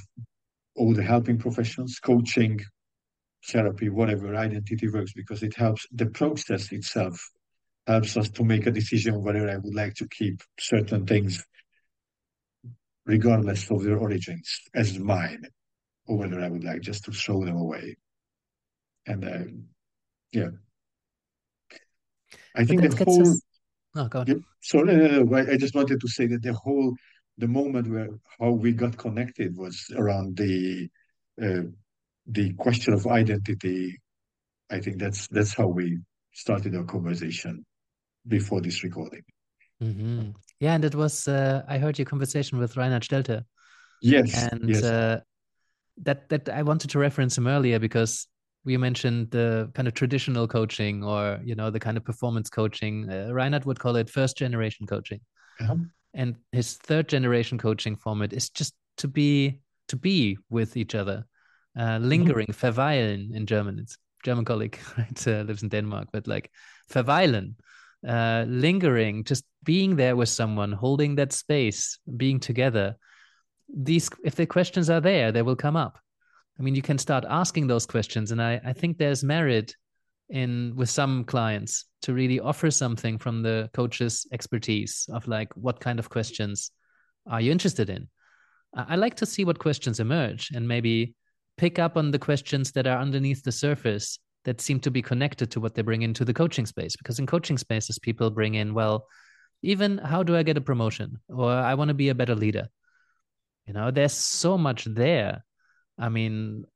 all 0.77 0.95
the 0.95 1.03
helping 1.03 1.39
professions, 1.39 1.99
coaching, 1.99 2.61
therapy, 3.47 3.89
whatever 3.89 4.35
identity 4.35 4.89
works, 4.89 5.13
because 5.13 5.43
it 5.43 5.55
helps 5.55 5.87
the 5.93 6.07
process 6.07 6.73
itself 6.73 7.31
helps 7.87 8.17
us 8.17 8.29
to 8.31 8.45
make 8.45 8.67
a 8.67 8.71
decision 8.71 9.23
whether 9.23 9.49
I 9.49 9.57
would 9.57 9.75
like 9.75 9.95
to 9.95 10.09
keep 10.09 10.43
certain 10.59 11.07
things 11.07 11.45
regardless 13.05 13.71
of 13.71 13.85
their 13.85 13.99
origins 13.99 14.61
as 14.75 14.99
mine 14.99 15.45
or 16.07 16.19
whether 16.19 16.41
I 16.41 16.49
would 16.49 16.65
like 16.65 16.81
just 16.81 17.05
to 17.05 17.13
throw 17.13 17.45
them 17.45 17.57
away. 17.57 17.97
And 19.07 19.25
uh, 19.25 19.45
yeah, 20.33 20.51
I 22.57 22.65
but 22.65 22.67
think 22.67 22.83
the 22.83 23.05
whole. 23.05 23.29
Us... 23.29 23.43
Oh, 23.95 24.09
God. 24.09 24.29
Yeah, 24.29 24.35
sorry, 24.61 24.97
no, 24.97 25.23
no, 25.23 25.37
I 25.37 25.57
just 25.57 25.75
wanted 25.75 26.01
to 26.01 26.09
say 26.09 26.27
that 26.27 26.43
the 26.43 26.53
whole 26.53 26.95
the 27.39 27.47
moment 27.47 27.89
where 27.89 28.09
how 28.41 28.51
we 28.51 28.73
got 28.73 28.97
connected 28.97 29.57
was 29.57 29.87
around 29.97 30.37
the 30.37 30.89
uh, 31.41 31.63
the 32.27 32.53
question 32.55 32.93
of 32.93 33.07
identity. 33.07 34.01
I 34.71 34.81
think 34.81 34.99
that's 34.99 35.29
that's 35.29 35.55
how 35.55 35.69
we 35.69 35.99
started 36.33 36.75
our 36.77 36.85
conversation 36.85 37.65
before 38.27 38.61
this 38.61 38.83
recording. 38.83 39.23
Mm-hmm. 39.83 40.31
Yeah, 40.61 40.75
and 40.75 40.85
it 40.85 40.95
was 40.95 41.29
uh, 41.29 41.63
I 41.69 41.79
heard 41.79 41.99
your 41.99 42.07
conversation 42.07 42.59
with 42.59 42.77
Reinhard 42.77 43.03
Stelter. 43.03 43.45
Yes, 44.03 44.49
and 44.51 44.69
yes. 44.69 44.83
Uh, 44.83 45.21
that 46.03 46.29
that 46.29 46.49
I 46.49 46.63
wanted 46.63 46.91
to 46.91 46.99
reference 46.99 47.39
him 47.39 47.47
earlier 47.47 47.79
because 47.79 48.27
we 48.65 48.77
mentioned 48.77 49.31
the 49.31 49.71
kind 49.75 49.87
of 49.87 49.95
traditional 49.95 50.49
coaching 50.49 51.05
or 51.05 51.41
you 51.45 51.55
know 51.55 51.71
the 51.71 51.81
kind 51.81 51.97
of 51.97 52.05
performance 52.05 52.51
coaching. 52.51 53.09
Uh, 53.11 53.33
Reinhard 53.33 53.65
would 53.65 53.79
call 53.79 53.97
it 53.97 54.11
first 54.11 54.37
generation 54.37 54.87
coaching, 54.87 55.21
uh-huh. 55.61 55.77
and 56.15 56.37
his 56.53 56.75
third 56.75 57.09
generation 57.09 57.59
coaching 57.59 57.97
format 57.97 58.33
is 58.33 58.51
just 58.51 58.75
to 58.99 59.09
be 59.09 59.61
to 59.89 59.97
be 59.97 60.39
with 60.51 60.77
each 60.77 60.95
other, 60.95 61.25
uh, 61.79 61.99
lingering, 62.01 62.49
mm-hmm. 62.49 62.67
verweilen 62.67 63.35
in 63.35 63.47
German. 63.47 63.79
It's 63.79 63.99
German 64.25 64.45
colleague, 64.45 64.79
right? 64.99 65.27
Uh, 65.27 65.43
lives 65.43 65.63
in 65.63 65.69
Denmark, 65.69 66.09
but 66.13 66.27
like 66.27 66.51
verweilen, 66.91 67.55
uh, 68.07 68.45
lingering, 68.49 69.25
just 69.25 69.45
being 69.65 69.97
there 69.97 70.17
with 70.17 70.29
someone, 70.29 70.73
holding 70.73 71.17
that 71.17 71.33
space, 71.33 71.99
being 72.17 72.41
together. 72.41 72.97
These, 73.69 74.11
if 74.25 74.37
the 74.37 74.47
questions 74.47 74.91
are 74.91 75.01
there, 75.01 75.33
they 75.33 75.43
will 75.43 75.57
come 75.57 75.77
up. 75.77 75.99
I 76.59 76.63
mean, 76.63 76.75
you 76.75 76.83
can 76.83 76.99
start 76.99 77.25
asking 77.29 77.67
those 77.67 77.85
questions, 77.85 78.33
and 78.33 78.41
I, 78.41 78.61
I 78.65 78.73
think 78.73 78.97
there's 78.97 79.23
merit 79.23 79.75
in 80.29 80.73
with 80.75 80.91
some 80.91 81.25
clients 81.25 81.85
to 82.03 82.13
really 82.13 82.41
offer 82.41 82.71
something 82.71 83.19
from 83.19 83.43
the 83.43 83.71
coach's 83.73 84.27
expertise 84.33 85.09
of 85.13 85.29
like 85.29 85.53
what 85.55 85.81
kind 85.81 85.99
of 85.99 86.11
questions 86.11 86.71
are 87.27 87.41
you 87.41 87.53
interested 87.53 87.89
in 87.89 88.09
i 88.75 88.97
like 88.97 89.15
to 89.15 89.27
see 89.27 89.45
what 89.45 89.59
questions 89.59 90.01
emerge 90.01 90.51
and 90.53 90.67
maybe 90.67 91.15
pick 91.57 91.79
up 91.79 91.97
on 91.97 92.11
the 92.11 92.19
questions 92.19 92.73
that 92.73 92.87
are 92.87 92.99
underneath 92.99 93.43
the 93.43 93.53
surface 93.53 94.19
that 94.45 94.61
seem 94.61 94.79
to 94.81 94.91
be 94.91 95.03
connected 95.03 95.51
to 95.51 95.61
what 95.61 95.75
they 95.75 95.83
bring 95.83 96.03
into 96.03 96.25
the 96.25 96.35
coaching 96.35 96.67
space. 96.67 96.97
Because 96.97 97.19
in 97.19 97.27
coaching 97.27 97.59
spaces 97.59 97.99
people 97.99 98.31
bring 98.31 98.55
in 98.55 98.75
well 98.75 99.07
even 99.63 99.99
how 99.99 100.23
do 100.23 100.37
i 100.37 100.43
get 100.43 100.57
a 100.57 100.61
promotion? 100.61 101.19
Or 101.29 101.51
i 101.51 101.75
want 101.75 101.89
to 101.89 101.95
be 101.95 102.09
a 102.09 102.15
better 102.15 102.35
leader. 102.35 102.69
You 103.67 103.75
know 103.75 103.91
there's 103.91 104.13
so 104.13 104.57
much 104.57 104.85
there. 104.85 105.45
I 105.99 106.11
mean, 106.11 106.67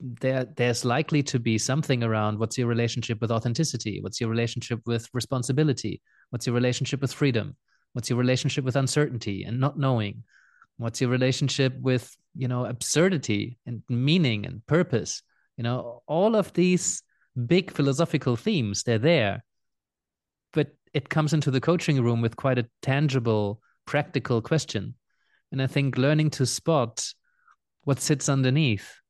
there 0.00 0.44
there's 0.56 0.84
likely 0.84 1.22
to 1.24 1.40
be 1.40 1.58
something 1.58 2.04
around 2.04 2.38
what's 2.38 2.56
your 2.56 2.68
relationship 2.68 3.20
with 3.20 3.32
authenticity, 3.32 4.00
what's 4.00 4.20
your 4.20 4.30
relationship 4.30 4.80
with 4.86 5.08
responsibility, 5.12 6.00
what's 6.30 6.46
your 6.46 6.54
relationship 6.54 7.00
with 7.00 7.12
freedom, 7.12 7.56
what's 7.92 8.08
your 8.08 8.18
relationship 8.18 8.64
with 8.64 8.76
uncertainty 8.76 9.42
and 9.42 9.58
not 9.58 9.78
knowing, 9.78 10.22
what's 10.78 11.00
your 11.00 11.10
relationship 11.10 11.78
with 11.78 12.16
you 12.34 12.48
know 12.48 12.64
absurdity 12.64 13.58
and 13.66 13.82
meaning 13.88 14.46
and 14.46 14.66
purpose. 14.66 15.22
You 15.56 15.64
know, 15.64 16.02
all 16.06 16.36
of 16.36 16.52
these 16.54 17.02
big 17.46 17.72
philosophical 17.72 18.36
themes 18.36 18.84
they're 18.84 18.98
there, 18.98 19.44
but 20.52 20.74
it 20.94 21.08
comes 21.08 21.34
into 21.34 21.50
the 21.50 21.60
coaching 21.60 22.02
room 22.02 22.22
with 22.22 22.36
quite 22.36 22.58
a 22.58 22.68
tangible, 22.80 23.60
practical 23.86 24.40
question, 24.40 24.94
and 25.52 25.60
I 25.60 25.66
think 25.66 25.98
learning 25.98 26.30
to 26.30 26.46
spot 26.46 27.12
what 27.82 28.00
sits 28.00 28.28
underneath 28.28 29.00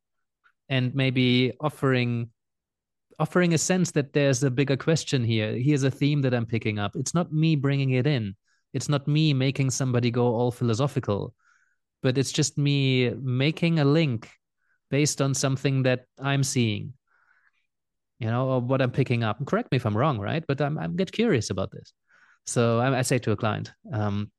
and 0.68 0.94
maybe 0.94 1.52
offering 1.60 2.30
offering 3.20 3.52
a 3.52 3.58
sense 3.58 3.90
that 3.90 4.12
there's 4.12 4.42
a 4.42 4.50
bigger 4.50 4.76
question 4.76 5.24
here. 5.24 5.52
Here's 5.52 5.82
a 5.82 5.90
theme 5.90 6.22
that 6.22 6.32
i'm 6.32 6.46
picking 6.46 6.78
up. 6.78 6.94
It's 6.94 7.14
not 7.14 7.32
me 7.32 7.56
bringing 7.56 7.90
it 7.90 8.06
in. 8.06 8.36
It's 8.72 8.88
not 8.88 9.08
me 9.08 9.34
making 9.34 9.70
somebody 9.70 10.10
go 10.10 10.26
all 10.26 10.52
philosophical 10.52 11.34
but 12.02 12.18
it's 12.18 12.32
just 12.32 12.58
me 12.58 13.10
making 13.20 13.78
a 13.78 13.84
link 13.84 14.30
based 14.90 15.20
on 15.20 15.34
something 15.34 15.82
that 15.82 16.04
i'm 16.20 16.42
seeing 16.42 16.92
you 18.18 18.28
know 18.28 18.48
or 18.48 18.60
what 18.60 18.80
i'm 18.82 18.90
picking 18.90 19.22
up. 19.22 19.44
Correct 19.46 19.70
me 19.70 19.76
if 19.76 19.86
i'm 19.86 19.96
wrong 19.96 20.18
right? 20.18 20.44
But 20.46 20.60
i'm, 20.60 20.78
I'm 20.78 20.96
get 20.96 21.12
curious 21.12 21.50
about 21.50 21.70
this. 21.70 21.92
So 22.46 22.78
I, 22.78 22.98
I 22.98 23.02
say 23.02 23.18
to 23.18 23.32
a 23.32 23.36
client 23.36 23.72
um, 23.92 24.30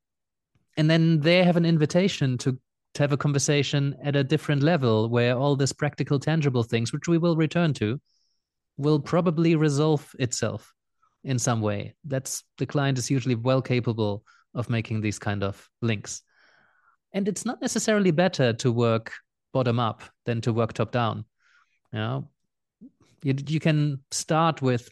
and 0.77 0.89
then 0.89 1.19
they 1.19 1.43
have 1.43 1.57
an 1.57 1.65
invitation 1.65 2.37
to 2.39 2.57
to 2.95 3.03
have 3.03 3.11
a 3.11 3.17
conversation 3.17 3.95
at 4.03 4.15
a 4.15 4.23
different 4.23 4.63
level 4.63 5.09
where 5.09 5.37
all 5.37 5.55
this 5.55 5.71
practical 5.71 6.19
tangible 6.19 6.63
things 6.63 6.91
which 6.91 7.07
we 7.07 7.17
will 7.17 7.35
return 7.35 7.73
to 7.73 8.01
will 8.77 8.99
probably 8.99 9.55
resolve 9.55 10.09
itself 10.19 10.73
in 11.23 11.37
some 11.37 11.61
way. 11.61 11.93
That's 12.05 12.43
the 12.57 12.65
client 12.65 12.97
is 12.97 13.11
usually 13.11 13.35
well 13.35 13.61
capable 13.61 14.23
of 14.55 14.69
making 14.69 15.01
these 15.01 15.19
kind 15.19 15.43
of 15.43 15.69
links 15.81 16.21
and 17.13 17.27
it's 17.27 17.45
not 17.45 17.61
necessarily 17.61 18.11
better 18.11 18.53
to 18.53 18.71
work 18.71 19.13
bottom 19.53 19.79
up 19.79 20.03
than 20.25 20.41
to 20.41 20.53
work 20.53 20.73
top 20.73 20.91
down. 20.91 21.25
You 21.91 21.99
know 21.99 22.29
you, 23.23 23.35
you 23.47 23.59
can 23.59 23.99
start 24.11 24.61
with 24.61 24.89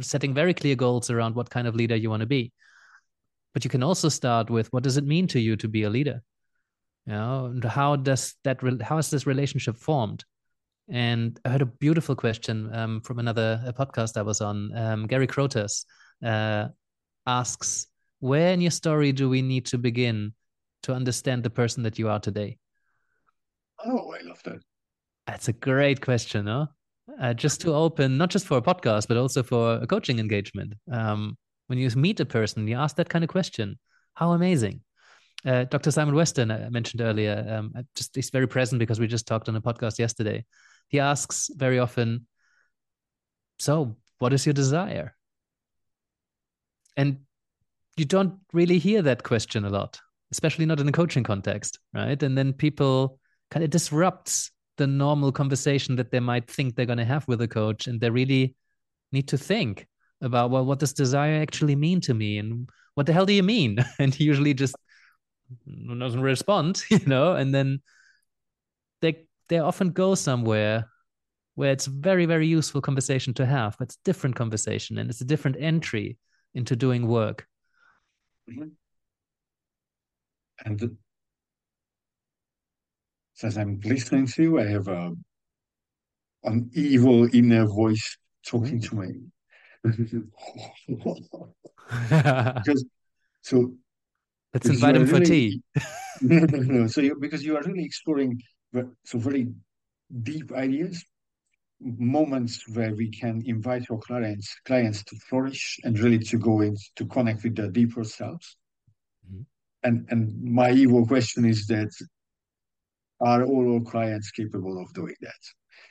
setting 0.00 0.34
very 0.34 0.54
clear 0.54 0.76
goals 0.76 1.10
around 1.10 1.34
what 1.34 1.50
kind 1.50 1.66
of 1.66 1.74
leader 1.74 1.96
you 1.96 2.10
want 2.10 2.20
to 2.20 2.26
be. 2.26 2.52
But 3.54 3.64
you 3.64 3.70
can 3.70 3.82
also 3.82 4.08
start 4.08 4.50
with 4.50 4.72
what 4.72 4.82
does 4.82 4.96
it 4.96 5.04
mean 5.04 5.26
to 5.28 5.40
you 5.40 5.56
to 5.56 5.68
be 5.68 5.84
a 5.84 5.90
leader? 5.90 6.22
You 7.06 7.14
know 7.14 7.46
and 7.46 7.64
how 7.64 7.96
does 7.96 8.34
that 8.44 8.62
re- 8.62 8.78
how 8.82 8.98
is 8.98 9.10
this 9.10 9.26
relationship 9.26 9.76
formed? 9.76 10.24
And 10.88 11.38
i 11.44 11.50
heard 11.50 11.62
a 11.62 11.66
beautiful 11.66 12.16
question 12.16 12.68
um, 12.74 13.00
from 13.00 13.18
another 13.18 13.72
podcast 13.78 14.16
i 14.16 14.22
was 14.22 14.40
on. 14.40 14.76
Um, 14.76 15.06
gary 15.06 15.26
Grotas 15.26 15.84
uh, 16.24 16.68
asks 17.26 17.86
where 18.18 18.52
in 18.52 18.60
your 18.60 18.70
story 18.70 19.12
do 19.12 19.28
we 19.28 19.40
need 19.40 19.66
to 19.66 19.78
begin 19.78 20.34
to 20.82 20.92
understand 20.92 21.42
the 21.42 21.50
person 21.50 21.82
that 21.82 21.98
you 21.98 22.08
are 22.08 22.20
today 22.20 22.56
oh 23.84 24.12
i 24.12 24.22
love 24.26 24.42
that 24.44 24.60
that's 25.26 25.48
a 25.48 25.52
great 25.52 26.00
question 26.00 26.46
huh? 26.46 26.66
Uh, 27.20 27.34
just 27.34 27.60
to 27.60 27.74
open 27.74 28.16
not 28.16 28.30
just 28.30 28.46
for 28.46 28.58
a 28.58 28.62
podcast 28.62 29.08
but 29.08 29.16
also 29.16 29.42
for 29.42 29.74
a 29.74 29.86
coaching 29.86 30.18
engagement 30.18 30.74
um, 30.92 31.36
when 31.66 31.78
you 31.78 31.90
meet 31.90 32.20
a 32.20 32.24
person 32.24 32.68
you 32.68 32.76
ask 32.76 32.96
that 32.96 33.08
kind 33.08 33.24
of 33.24 33.30
question 33.30 33.78
how 34.14 34.32
amazing 34.32 34.80
uh, 35.46 35.64
Dr. 35.64 35.90
Simon 35.90 36.14
Western, 36.14 36.50
I 36.50 36.68
mentioned 36.68 37.00
earlier, 37.00 37.46
um, 37.48 37.72
just 37.94 38.14
he's 38.14 38.30
very 38.30 38.46
present 38.46 38.78
because 38.78 39.00
we 39.00 39.06
just 39.06 39.26
talked 39.26 39.48
on 39.48 39.56
a 39.56 39.60
podcast 39.60 39.98
yesterday. 39.98 40.44
He 40.88 41.00
asks 41.00 41.50
very 41.54 41.78
often, 41.78 42.26
"So, 43.58 43.96
what 44.18 44.32
is 44.32 44.44
your 44.44 44.52
desire?" 44.52 45.16
And 46.96 47.20
you 47.96 48.04
don't 48.04 48.40
really 48.52 48.78
hear 48.78 49.02
that 49.02 49.22
question 49.22 49.64
a 49.64 49.70
lot, 49.70 50.00
especially 50.32 50.66
not 50.66 50.80
in 50.80 50.88
a 50.88 50.92
coaching 50.92 51.24
context, 51.24 51.78
right? 51.92 52.20
And 52.22 52.36
then 52.36 52.52
people 52.52 53.18
kind 53.50 53.64
of 53.64 53.70
disrupts 53.70 54.50
the 54.76 54.86
normal 54.86 55.32
conversation 55.32 55.96
that 55.96 56.10
they 56.10 56.20
might 56.20 56.50
think 56.50 56.74
they're 56.74 56.86
going 56.86 56.98
to 56.98 57.04
have 57.04 57.26
with 57.28 57.42
a 57.42 57.48
coach, 57.48 57.86
and 57.86 58.00
they 58.00 58.10
really 58.10 58.54
need 59.12 59.28
to 59.28 59.38
think 59.38 59.86
about 60.22 60.50
well, 60.50 60.64
what 60.64 60.78
does 60.78 60.92
desire 60.92 61.40
actually 61.40 61.76
mean 61.76 62.00
to 62.02 62.14
me, 62.14 62.38
and 62.38 62.68
what 62.94 63.06
the 63.06 63.12
hell 63.12 63.26
do 63.26 63.32
you 63.32 63.42
mean? 63.42 63.78
And 63.98 64.14
he 64.14 64.24
usually 64.24 64.54
just 64.54 64.76
doesn't 65.98 66.22
respond, 66.22 66.82
you 66.90 67.00
know, 67.06 67.34
and 67.34 67.54
then 67.54 67.80
they 69.02 69.26
they 69.48 69.58
often 69.58 69.90
go 69.90 70.14
somewhere 70.14 70.88
where 71.56 71.72
it's 71.72 71.86
very 71.86 72.26
very 72.26 72.46
useful 72.46 72.80
conversation 72.80 73.34
to 73.34 73.46
have, 73.46 73.76
but 73.78 73.88
it's 73.88 73.98
different 74.04 74.36
conversation 74.36 74.98
and 74.98 75.10
it's 75.10 75.20
a 75.20 75.26
different 75.26 75.56
entry 75.60 76.16
into 76.54 76.76
doing 76.76 77.06
work. 77.06 77.46
Mm-hmm. 78.48 78.68
And 80.64 80.96
as 83.42 83.56
I'm 83.56 83.80
listening 83.84 84.26
to 84.26 84.42
you, 84.42 84.60
I 84.60 84.66
have 84.66 84.88
a 84.88 85.12
an 86.44 86.70
evil 86.72 87.28
inner 87.34 87.66
voice 87.66 88.16
talking 88.46 88.80
to 88.80 88.94
me. 88.96 89.20
because 92.54 92.84
so 93.42 93.74
Let's 94.52 94.68
invite 94.68 94.96
him 94.96 95.06
for 95.06 95.20
tea. 95.20 95.62
no, 96.20 96.38
no, 96.44 96.58
no. 96.58 96.86
So 96.88 97.00
you, 97.00 97.16
because 97.18 97.44
you 97.44 97.56
are 97.56 97.62
really 97.62 97.84
exploring 97.84 98.40
some 99.04 99.20
very 99.20 99.48
deep 100.22 100.52
ideas, 100.52 101.04
moments 101.80 102.68
where 102.74 102.94
we 102.94 103.10
can 103.10 103.42
invite 103.46 103.84
our 103.90 103.98
clients 103.98 104.54
clients 104.64 105.02
to 105.04 105.16
flourish 105.28 105.78
and 105.84 105.98
really 105.98 106.18
to 106.18 106.36
go 106.36 106.60
in 106.60 106.76
to 106.96 107.06
connect 107.06 107.44
with 107.44 107.56
their 107.56 107.70
deeper 107.70 108.04
selves. 108.04 108.56
And 109.82 110.06
and 110.10 110.42
my 110.42 110.70
evil 110.72 111.06
question 111.06 111.44
is 111.44 111.66
that 111.66 111.90
are 113.20 113.44
all 113.44 113.74
our 113.74 113.80
clients 113.80 114.30
capable 114.30 114.80
of 114.80 114.92
doing 114.92 115.16
that? 115.20 115.42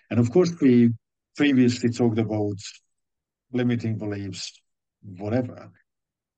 And 0.10 0.20
of 0.20 0.32
course, 0.32 0.52
we 0.61 0.91
previously 1.36 1.90
talked 1.90 2.20
about 2.20 2.57
limiting 3.52 3.98
beliefs, 3.98 4.60
whatever. 5.02 5.72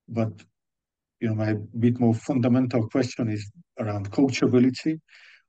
But 0.08 0.32
you 1.20 1.28
know, 1.28 1.34
my 1.34 1.54
bit 1.78 2.00
more 2.00 2.14
fundamental 2.14 2.88
question 2.88 3.28
is 3.28 3.50
around 3.78 4.10
coachability 4.10 4.98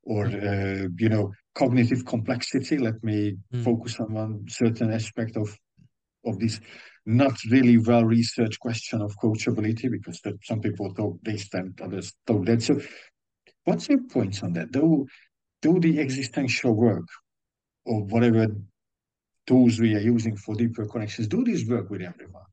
or, 0.02 0.26
uh, 0.26 0.86
you 0.96 1.08
know, 1.08 1.32
cognitive 1.54 2.04
complexity. 2.04 2.78
Let 2.78 3.02
me 3.02 3.36
mm. 3.52 3.64
focus 3.64 3.98
on 3.98 4.12
one 4.12 4.44
certain 4.48 4.92
aspect 4.92 5.36
of 5.36 5.48
of 6.24 6.38
this 6.38 6.60
not 7.06 7.38
really 7.50 7.78
well 7.78 8.04
researched 8.04 8.60
question 8.60 9.02
of 9.02 9.16
coachability 9.18 9.90
because 9.90 10.20
that 10.22 10.36
some 10.42 10.60
people 10.60 10.92
talk 10.94 11.18
this 11.22 11.48
and 11.52 11.78
others 11.80 12.14
talk 12.26 12.44
that. 12.46 12.62
So, 12.62 12.80
what's 13.64 13.88
your 13.88 14.02
points 14.04 14.42
on 14.42 14.52
that? 14.54 14.72
Do 14.72 15.06
do 15.60 15.80
the 15.80 16.00
existential 16.00 16.74
work 16.74 17.06
or 17.84 18.04
whatever 18.04 18.46
tools 19.46 19.78
we 19.78 19.94
are 19.94 20.00
using 20.00 20.36
for 20.36 20.54
deeper 20.54 20.86
connections 20.86 21.28
do 21.28 21.44
this 21.44 21.66
work 21.66 21.90
with 21.90 22.02
everyone? 22.02 22.44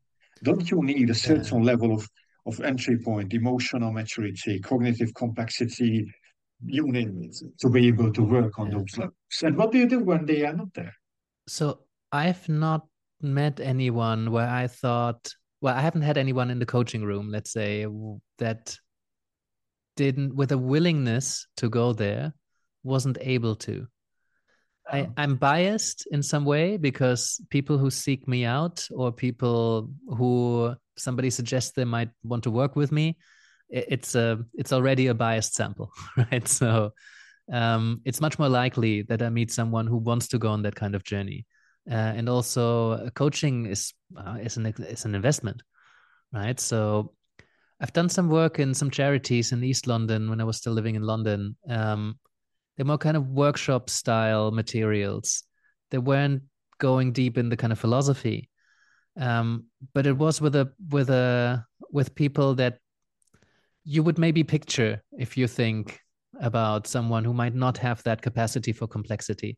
Don't 0.44 0.70
you 0.70 0.82
need 0.84 1.10
a 1.10 1.16
certain 1.16 1.60
yeah. 1.64 1.72
level 1.72 1.94
of 1.94 2.08
of 2.48 2.60
entry 2.62 2.98
point, 2.98 3.34
emotional 3.34 3.92
maturity, 3.92 4.60
cognitive 4.60 5.14
complexity, 5.14 6.12
you 6.66 6.88
name 6.88 7.22
it, 7.22 7.36
to 7.60 7.70
be 7.70 7.88
able 7.88 8.12
to 8.12 8.24
work 8.24 8.58
on 8.60 8.72
yeah. 8.72 8.78
those 8.78 8.98
levels. 8.98 9.44
And 9.44 9.58
what 9.58 9.72
do 9.72 9.78
you 9.78 9.88
do 9.88 10.00
when 10.00 10.26
they 10.26 10.44
are 10.46 10.54
not 10.54 10.74
there? 10.74 10.94
So 11.48 11.82
I've 12.12 12.48
not 12.50 12.88
met 13.24 13.60
anyone 13.60 14.32
where 14.32 14.48
I 14.48 14.68
thought, 14.68 15.34
well, 15.62 15.76
I 15.76 15.82
haven't 15.82 16.02
had 16.02 16.18
anyone 16.18 16.50
in 16.50 16.60
the 16.60 16.66
coaching 16.66 17.04
room, 17.04 17.30
let's 17.30 17.52
say, 17.52 17.86
that 18.40 18.78
didn't, 19.96 20.36
with 20.36 20.52
a 20.52 20.58
willingness 20.58 21.48
to 21.58 21.70
go 21.70 21.94
there, 21.94 22.34
wasn't 22.84 23.18
able 23.22 23.56
to. 23.56 23.88
I, 24.92 25.08
I'm 25.16 25.36
biased 25.36 26.08
in 26.12 26.24
some 26.24 26.44
way 26.44 26.78
because 26.78 27.40
people 27.50 27.78
who 27.78 27.90
seek 27.90 28.28
me 28.28 28.46
out 28.46 28.88
or 28.92 29.12
people 29.12 29.92
who 30.08 30.76
somebody 30.98 31.30
suggests 31.30 31.72
they 31.72 31.86
might 31.86 32.10
want 32.24 32.44
to 32.44 32.52
work 32.52 32.76
with 32.76 32.92
me, 32.92 33.18
it's 33.70 34.16
a 34.16 34.40
it's 34.54 34.74
already 34.74 35.08
a 35.08 35.14
biased 35.14 35.54
sample, 35.54 35.92
right? 36.18 36.46
So 36.48 36.92
um, 37.52 38.02
it's 38.06 38.22
much 38.22 38.38
more 38.38 38.50
likely 38.50 39.04
that 39.04 39.22
I 39.22 39.30
meet 39.30 39.52
someone 39.52 39.88
who 39.88 39.98
wants 39.98 40.28
to 40.30 40.40
go 40.40 40.50
on 40.50 40.64
that 40.64 40.76
kind 40.76 40.96
of 40.96 41.04
journey. 41.04 41.46
Uh, 41.90 42.14
and 42.16 42.30
also, 42.30 42.92
uh, 42.92 43.10
coaching 43.12 43.66
is 43.66 43.94
uh, 44.16 44.38
is 44.42 44.58
an 44.58 44.68
is 44.68 45.06
an 45.06 45.16
investment, 45.16 45.64
right? 46.32 46.60
So 46.60 47.14
I've 47.80 47.94
done 47.94 48.10
some 48.10 48.30
work 48.30 48.60
in 48.60 48.74
some 48.74 48.92
charities 48.92 49.52
in 49.52 49.64
East 49.64 49.88
London 49.88 50.30
when 50.30 50.40
I 50.40 50.44
was 50.44 50.58
still 50.58 50.74
living 50.74 50.96
in 50.96 51.02
London. 51.02 51.56
Um, 51.68 52.20
they're 52.78 52.86
more 52.86 53.00
kind 53.00 53.18
of 53.18 53.28
workshop 53.28 53.90
style 53.90 54.52
materials. 54.52 55.44
They 55.90 55.98
weren't 55.98 56.44
going 56.78 57.12
deep 57.12 57.38
in 57.38 57.50
the 57.50 57.58
kind 57.58 57.74
of 57.74 57.80
philosophy, 57.80 58.50
um, 59.20 59.66
but 59.94 60.06
it 60.06 60.16
was 60.18 60.40
with 60.40 60.56
a 60.56 60.72
with 60.90 61.10
a 61.10 61.66
with 61.92 62.14
people 62.14 62.56
that 62.56 62.78
you 63.84 64.04
would 64.04 64.20
maybe 64.20 64.44
picture 64.44 65.02
if 65.18 65.36
you 65.36 65.48
think 65.48 66.00
about 66.40 66.88
someone 66.88 67.24
who 67.24 67.34
might 67.34 67.56
not 67.56 67.78
have 67.78 68.02
that 68.04 68.22
capacity 68.22 68.72
for 68.72 68.88
complexity. 68.88 69.58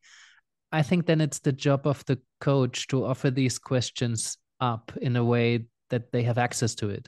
I 0.74 0.82
think 0.82 1.06
then 1.06 1.22
it's 1.22 1.40
the 1.40 1.52
job 1.52 1.88
of 1.88 2.04
the 2.06 2.20
coach 2.42 2.88
to 2.88 3.06
offer 3.06 3.32
these 3.32 3.60
questions 3.60 4.38
up 4.60 4.92
in 5.02 5.16
a 5.16 5.24
way 5.24 5.66
that 5.90 6.12
they 6.12 6.24
have 6.24 6.38
access 6.38 6.76
to 6.76 6.90
it. 6.90 7.08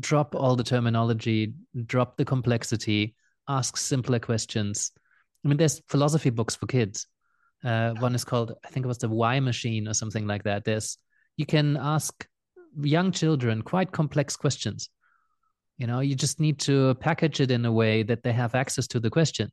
Drop 0.00 0.34
all 0.34 0.56
the 0.56 0.64
terminology, 0.64 1.52
drop 1.86 2.16
the 2.16 2.24
complexity, 2.24 3.14
ask 3.48 3.76
simpler 3.76 4.18
questions. 4.18 4.92
I 5.44 5.48
mean, 5.48 5.58
there's 5.58 5.82
philosophy 5.88 6.30
books 6.30 6.56
for 6.56 6.66
kids. 6.66 7.06
Uh, 7.62 7.92
one 7.94 8.14
is 8.14 8.24
called, 8.24 8.54
I 8.64 8.68
think 8.68 8.86
it 8.86 8.88
was 8.88 8.98
the 8.98 9.08
Why 9.08 9.38
Machine 9.38 9.86
or 9.86 9.94
something 9.94 10.26
like 10.26 10.44
that. 10.44 10.64
There's, 10.64 10.98
you 11.36 11.46
can 11.46 11.76
ask 11.76 12.26
young 12.80 13.12
children 13.12 13.62
quite 13.62 13.92
complex 13.92 14.36
questions 14.36 14.88
you 15.78 15.86
know 15.86 16.00
you 16.00 16.14
just 16.14 16.40
need 16.40 16.58
to 16.58 16.94
package 16.96 17.40
it 17.40 17.50
in 17.50 17.64
a 17.64 17.72
way 17.72 18.02
that 18.02 18.22
they 18.22 18.32
have 18.32 18.54
access 18.54 18.86
to 18.86 19.00
the 19.00 19.10
question 19.10 19.50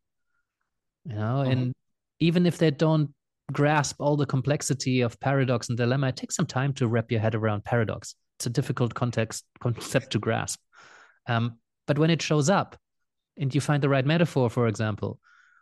you 1.06 1.16
know 1.16 1.42
uh-huh. 1.42 1.52
and 1.52 1.74
even 2.20 2.46
if 2.46 2.58
they 2.58 2.72
don't 2.72 3.10
grasp 3.52 3.96
all 4.00 4.16
the 4.16 4.26
complexity 4.26 5.02
of 5.02 5.20
paradox 5.20 5.70
and 5.70 5.78
dilemma 5.78 6.10
it 6.10 6.16
takes 6.16 6.36
some 6.36 6.46
time 6.46 6.74
to 6.74 6.88
wrap 6.88 7.12
your 7.12 7.20
head 7.20 7.36
around 7.36 7.64
paradox. 7.64 8.16
It's 8.38 8.46
a 8.46 8.50
difficult 8.50 8.94
context 8.94 9.46
concept 9.60 10.12
to 10.12 10.20
grasp. 10.20 10.60
Um, 11.28 11.58
but 11.88 12.00
when 12.00 12.10
it 12.10 12.22
shows 12.22 12.50
up 12.50 12.78
and 13.38 13.54
you 13.54 13.62
find 13.62 13.84
the 13.84 13.90
right 13.90 14.06
metaphor 14.06 14.50
for 14.50 14.68
example 14.68 15.20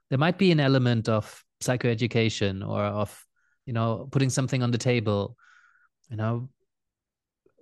there 0.10 0.20
might 0.20 0.38
be 0.38 0.52
an 0.52 0.60
element 0.60 1.10
of 1.10 1.44
psychoeducation 1.62 2.68
or 2.68 2.82
of 2.82 3.26
you 3.66 3.74
know 3.74 4.08
putting 4.12 4.30
something 4.30 4.64
on 4.64 4.72
the 4.72 4.78
table 4.78 5.36
you 6.10 6.16
know 6.16 6.50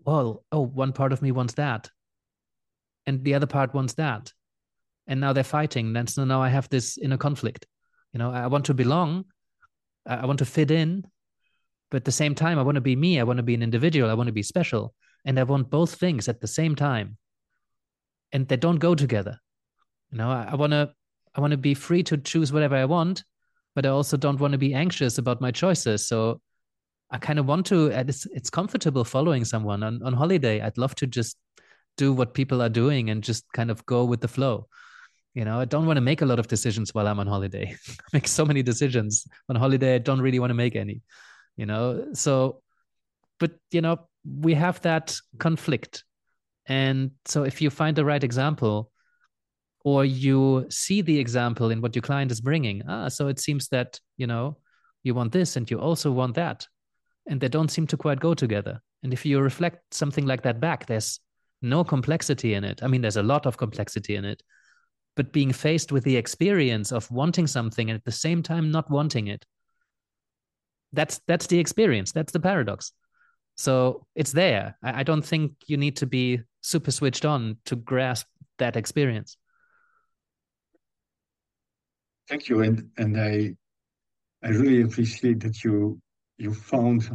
well 0.06 0.43
oh 0.52 0.61
one 0.61 0.93
part 0.93 1.11
of 1.14 1.22
me 1.22 1.31
wants 1.31 1.56
that 1.56 1.89
and 3.06 3.23
the 3.23 3.34
other 3.35 3.47
part 3.47 3.73
wants 3.73 3.93
that. 3.93 4.31
And 5.07 5.22
now 5.22 5.34
they're 5.34 5.43
fighting. 5.43 5.93
Then 5.93 6.07
so 6.07 6.26
now 6.26 6.41
i 6.41 6.49
have 6.49 6.69
this 6.69 6.97
inner 6.97 7.18
conflict. 7.18 7.68
You 8.14 8.19
know 8.19 8.31
i 8.31 8.47
want 8.47 8.65
to 8.65 8.73
belong 8.73 9.26
i 10.06 10.26
want 10.26 10.40
to 10.40 10.45
fit 10.45 10.72
in 10.72 11.06
but 11.91 11.98
at 11.98 12.06
the 12.06 12.11
same 12.11 12.36
time 12.36 12.60
i 12.60 12.61
want 12.61 12.76
to 12.76 12.82
be 12.82 12.95
me. 12.95 13.19
I 13.19 13.23
want 13.23 13.38
to 13.38 13.44
be 13.44 13.53
an 13.53 13.64
individual. 13.64 14.10
I 14.10 14.14
want 14.14 14.27
to 14.27 14.34
be 14.34 14.44
special. 14.44 14.94
And 15.26 15.40
i 15.40 15.44
want 15.44 15.69
both 15.69 15.95
things 15.95 16.27
at 16.27 16.41
the 16.41 16.48
same 16.48 16.76
time. 16.76 17.18
And 18.32 18.48
they 18.48 18.57
don't 18.57 18.80
go 18.80 18.95
together. 18.95 19.40
You 20.11 20.18
know 20.18 20.30
i, 20.30 20.49
I 20.52 20.56
want 20.56 20.72
to 20.72 20.91
i 21.36 21.41
want 21.41 21.52
to 21.52 21.57
be 21.57 21.73
free 21.73 22.03
to 22.03 22.18
choose 22.18 22.53
whatever 22.53 22.76
i 22.76 22.86
want 22.86 23.23
but 23.76 23.86
i 23.86 23.90
also 23.90 24.18
don't 24.18 24.40
want 24.40 24.53
to 24.53 24.57
be 24.57 24.73
anxious 24.73 25.18
about 25.18 25.41
my 25.41 25.52
choices. 25.52 26.07
So 26.07 26.41
i 27.11 27.18
kind 27.18 27.40
of 27.40 27.45
want 27.45 27.65
to 27.68 27.88
it's, 27.88 28.26
it's 28.27 28.49
comfortable 28.49 29.03
following 29.03 29.45
someone. 29.45 29.84
On, 29.84 30.02
on 30.03 30.14
holiday 30.14 30.61
i'd 30.61 30.77
love 30.77 30.95
to 30.95 31.07
just 31.07 31.38
do 31.98 32.14
what 32.14 32.34
people 32.34 32.61
are 32.61 32.69
doing 32.69 33.10
and 33.10 33.23
just 33.23 33.45
kind 33.53 33.72
of 33.72 33.86
go 33.86 34.03
with 34.03 34.22
the 34.22 34.27
flow 34.27 34.68
you 35.36 35.45
know 35.45 35.60
i 35.60 35.66
don't 35.66 35.86
want 35.86 35.98
to 35.98 36.02
make 36.02 36.22
a 36.22 36.26
lot 36.26 36.40
of 36.40 36.48
decisions 36.48 36.94
while 36.94 37.07
i'm 37.07 37.20
on 37.20 37.28
holiday. 37.28 37.76
Make 38.14 38.28
so 38.28 38.45
many 38.45 38.64
decisions. 38.64 39.28
On 39.49 39.56
holiday 39.56 39.95
i 39.95 39.99
don't 39.99 40.22
really 40.22 40.40
want 40.40 40.49
to 40.49 40.56
make 40.56 40.76
any 40.76 41.02
you 41.56 41.66
know? 41.66 42.07
So 42.14 42.62
but 43.40 43.52
you 43.72 43.82
know 43.82 44.07
we 44.26 44.56
have 44.56 44.82
that 44.82 45.16
conflict. 45.38 46.03
And 46.68 47.12
so 47.26 47.44
if 47.44 47.62
you 47.62 47.70
find 47.70 47.95
the 47.95 48.06
right 48.06 48.24
example 48.24 48.91
or 49.84 50.03
you 50.03 50.66
see 50.70 51.02
the 51.02 51.20
example 51.20 51.70
in 51.70 51.80
what 51.80 51.95
your 51.95 52.02
client 52.02 52.32
is 52.32 52.41
bringing 52.41 52.82
ah 52.88 53.07
so 53.07 53.28
it 53.28 53.40
seems 53.40 53.68
that 53.68 53.99
you 54.18 54.26
know 54.26 54.57
you 55.03 55.14
want 55.14 55.32
this 55.32 55.57
and 55.57 55.70
you 55.70 55.80
also 55.80 56.12
want 56.12 56.34
that 56.34 56.66
and 57.28 57.40
they 57.40 57.48
don't 57.48 57.70
seem 57.70 57.88
to 57.88 57.98
quite 57.98 58.20
go 58.20 58.34
together. 58.34 58.82
And 59.03 59.14
if 59.14 59.26
you 59.26 59.40
reflect 59.40 59.94
something 59.94 60.26
like 60.26 60.41
that 60.44 60.60
back 60.60 60.88
there's 60.88 61.20
no 61.62 61.84
complexity 61.84 62.53
in 62.53 62.64
it. 62.64 62.82
I 62.84 62.88
mean, 62.88 63.02
there's 63.02 63.18
a 63.18 63.24
lot 63.24 63.45
of 63.45 63.57
complexity 63.57 64.16
in 64.16 64.26
it, 64.26 64.44
but 65.16 65.32
being 65.32 65.54
faced 65.54 65.92
with 65.92 66.04
the 66.04 66.18
experience 66.18 66.92
of 66.92 67.10
wanting 67.10 67.48
something 67.48 67.90
and 67.90 67.98
at 67.98 68.06
the 68.06 68.12
same 68.12 68.44
time 68.44 68.72
not 68.72 68.90
wanting 68.90 69.28
it, 69.28 69.46
that's 70.94 71.22
that's 71.28 71.48
the 71.48 71.60
experience. 71.60 72.12
That's 72.12 72.32
the 72.32 72.40
paradox. 72.40 72.92
So 73.56 74.06
it's 74.16 74.32
there. 74.32 74.78
I, 74.84 75.02
I 75.02 75.04
don't 75.04 75.26
think 75.26 75.54
you 75.68 75.78
need 75.78 75.98
to 75.98 76.06
be 76.06 76.42
super 76.62 76.92
switched 76.92 77.26
on 77.26 77.58
to 77.66 77.76
grasp 77.76 78.28
that 78.60 78.76
experience. 78.76 79.38
Thank 82.28 82.50
you, 82.50 82.62
and 82.62 82.90
and 82.98 83.20
I 83.20 83.56
I 84.44 84.50
really 84.50 84.82
appreciate 84.82 85.40
that 85.42 85.64
you 85.64 86.02
you 86.38 86.54
found 86.54 87.10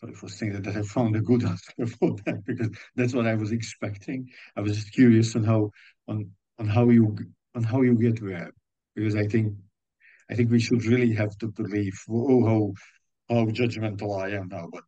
sorry 0.00 0.14
for 0.14 0.28
saying 0.28 0.52
that, 0.52 0.64
that 0.64 0.76
I 0.76 0.82
found 0.82 1.16
a 1.16 1.20
good 1.20 1.44
answer 1.44 1.86
for 1.98 2.16
that 2.26 2.44
because 2.44 2.70
that's 2.96 3.14
what 3.14 3.26
I 3.26 3.34
was 3.34 3.52
expecting. 3.52 4.28
I 4.56 4.60
was 4.60 4.74
just 4.74 4.92
curious 4.92 5.34
on 5.36 5.44
how 5.44 5.70
on 6.08 6.30
on 6.58 6.66
how 6.68 6.88
you 6.88 7.16
on 7.54 7.62
how 7.62 7.82
you 7.82 7.94
get 7.94 8.20
there 8.20 8.50
because 8.94 9.16
I 9.16 9.26
think 9.26 9.54
I 10.30 10.34
think 10.34 10.50
we 10.50 10.60
should 10.60 10.84
really 10.84 11.12
have 11.14 11.36
to 11.38 11.48
believe 11.48 11.96
oh 12.08 12.44
how 12.44 12.72
how 13.28 13.46
judgmental 13.46 14.22
I 14.22 14.36
am 14.36 14.48
now, 14.48 14.68
but 14.70 14.82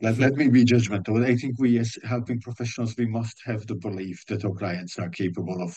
let, 0.00 0.18
let 0.18 0.34
me 0.34 0.48
be 0.48 0.64
judgmental. 0.64 1.24
I 1.24 1.34
think 1.36 1.58
we 1.58 1.78
as 1.78 1.96
helping 2.04 2.40
professionals 2.40 2.96
we 2.96 3.06
must 3.06 3.36
have 3.44 3.66
the 3.66 3.74
belief 3.74 4.24
that 4.28 4.44
our 4.44 4.54
clients 4.54 4.98
are 4.98 5.08
capable 5.08 5.62
of 5.62 5.74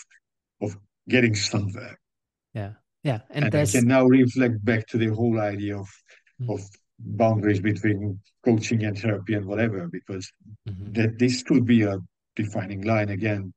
of 0.61 0.77
getting 1.09 1.35
somewhere. 1.35 1.99
Yeah. 2.53 2.73
Yeah. 3.03 3.19
And, 3.31 3.45
and 3.45 3.55
I 3.55 3.65
can 3.65 3.87
now 3.87 4.05
reflect 4.05 4.63
back 4.63 4.85
to 4.87 4.97
the 4.97 5.07
whole 5.07 5.39
idea 5.39 5.77
of 5.77 5.89
mm. 6.41 6.53
of 6.53 6.61
boundaries 6.99 7.61
between 7.61 8.19
coaching 8.45 8.83
and 8.83 8.97
therapy 8.97 9.33
and 9.33 9.45
whatever, 9.45 9.87
because 9.91 10.31
mm-hmm. 10.69 10.91
that 10.93 11.17
this 11.17 11.41
could 11.41 11.65
be 11.65 11.81
a 11.83 11.97
defining 12.35 12.83
line 12.83 13.09
again. 13.09 13.53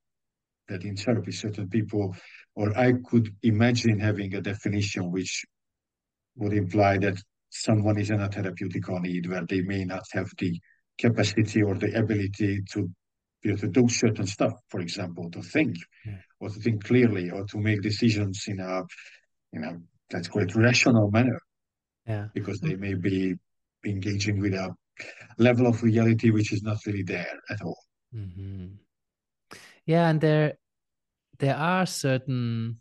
That 0.69 0.85
in 0.85 0.97
therapy, 0.97 1.33
certain 1.33 1.69
people, 1.69 2.17
or 2.55 2.77
I 2.77 2.95
could 3.05 3.35
imagine 3.43 4.01
having 4.01 4.35
a 4.35 4.41
definition 4.41 5.11
which 5.13 5.45
would 6.37 6.55
imply 6.55 6.99
that 6.99 7.19
someone 7.51 7.99
is 7.99 8.11
in 8.11 8.21
a 8.21 8.29
therapeutic 8.29 8.89
need 8.89 9.29
where 9.29 9.45
they 9.47 9.61
may 9.61 9.85
not 9.85 10.05
have 10.13 10.31
the 10.39 10.59
capacity 10.99 11.63
or 11.63 11.75
the 11.75 11.97
ability 11.99 12.63
to 12.73 12.91
you 13.43 13.51
know, 13.51 13.57
to 13.57 13.69
do 13.69 13.89
certain 13.89 14.27
stuff, 14.27 14.55
for 14.69 14.81
example, 14.81 15.31
to 15.31 15.43
think 15.43 15.77
yeah. 16.07 16.17
or 16.41 16.49
to 16.49 16.59
think 16.61 16.83
clearly 16.83 17.31
or 17.31 17.45
to 17.45 17.59
make 17.59 17.83
decisions 17.83 18.45
in 18.49 18.59
a, 18.59 18.83
in 19.53 19.65
a 19.65 19.79
let's 20.13 20.29
call 20.29 20.43
it 20.43 20.55
rational 20.55 21.11
manner 21.11 21.41
yeah 22.07 22.27
because 22.35 22.61
they 22.61 22.77
may 22.77 22.95
be 22.95 23.35
engaging 23.85 24.41
with 24.41 24.55
a 24.55 24.75
level 25.39 25.67
of 25.67 25.83
reality 25.83 26.31
which 26.31 26.53
is 26.53 26.63
not 26.63 26.79
really 26.87 27.03
there 27.03 27.39
at 27.51 27.61
all 27.63 27.79
mm-hmm. 28.15 28.67
Yeah 29.87 30.09
and 30.09 30.21
there 30.21 30.55
there 31.39 31.57
are 31.57 31.87
certain 31.87 32.79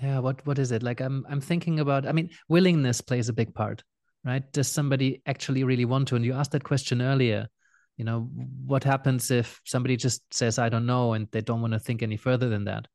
yeah 0.00 0.18
what 0.18 0.46
what 0.46 0.58
is 0.58 0.72
it? 0.72 0.82
Like 0.82 1.00
i'm 1.00 1.26
i'm 1.28 1.40
thinking 1.40 1.80
about 1.80 2.06
i 2.06 2.12
mean 2.12 2.30
willingness 2.48 3.00
plays 3.00 3.28
a 3.28 3.32
big 3.32 3.54
part 3.54 3.82
right? 4.24 4.50
Does 4.52 4.68
somebody 4.68 5.22
actually 5.26 5.64
really 5.64 5.84
want 5.84 6.08
to? 6.08 6.16
And 6.16 6.24
you 6.24 6.34
asked 6.34 6.52
that 6.52 6.64
question 6.64 7.02
earlier 7.02 7.48
you 7.96 8.04
know 8.04 8.28
what 8.64 8.84
happens 8.84 9.30
if 9.32 9.60
somebody 9.64 9.96
just 9.96 10.22
says 10.32 10.58
i 10.58 10.68
don't 10.68 10.86
know 10.86 11.14
and 11.14 11.26
they 11.32 11.40
don't 11.40 11.60
want 11.60 11.72
to 11.72 11.80
think 11.80 12.02
any 12.02 12.16
further 12.16 12.48
than 12.48 12.64
that? 12.64 12.86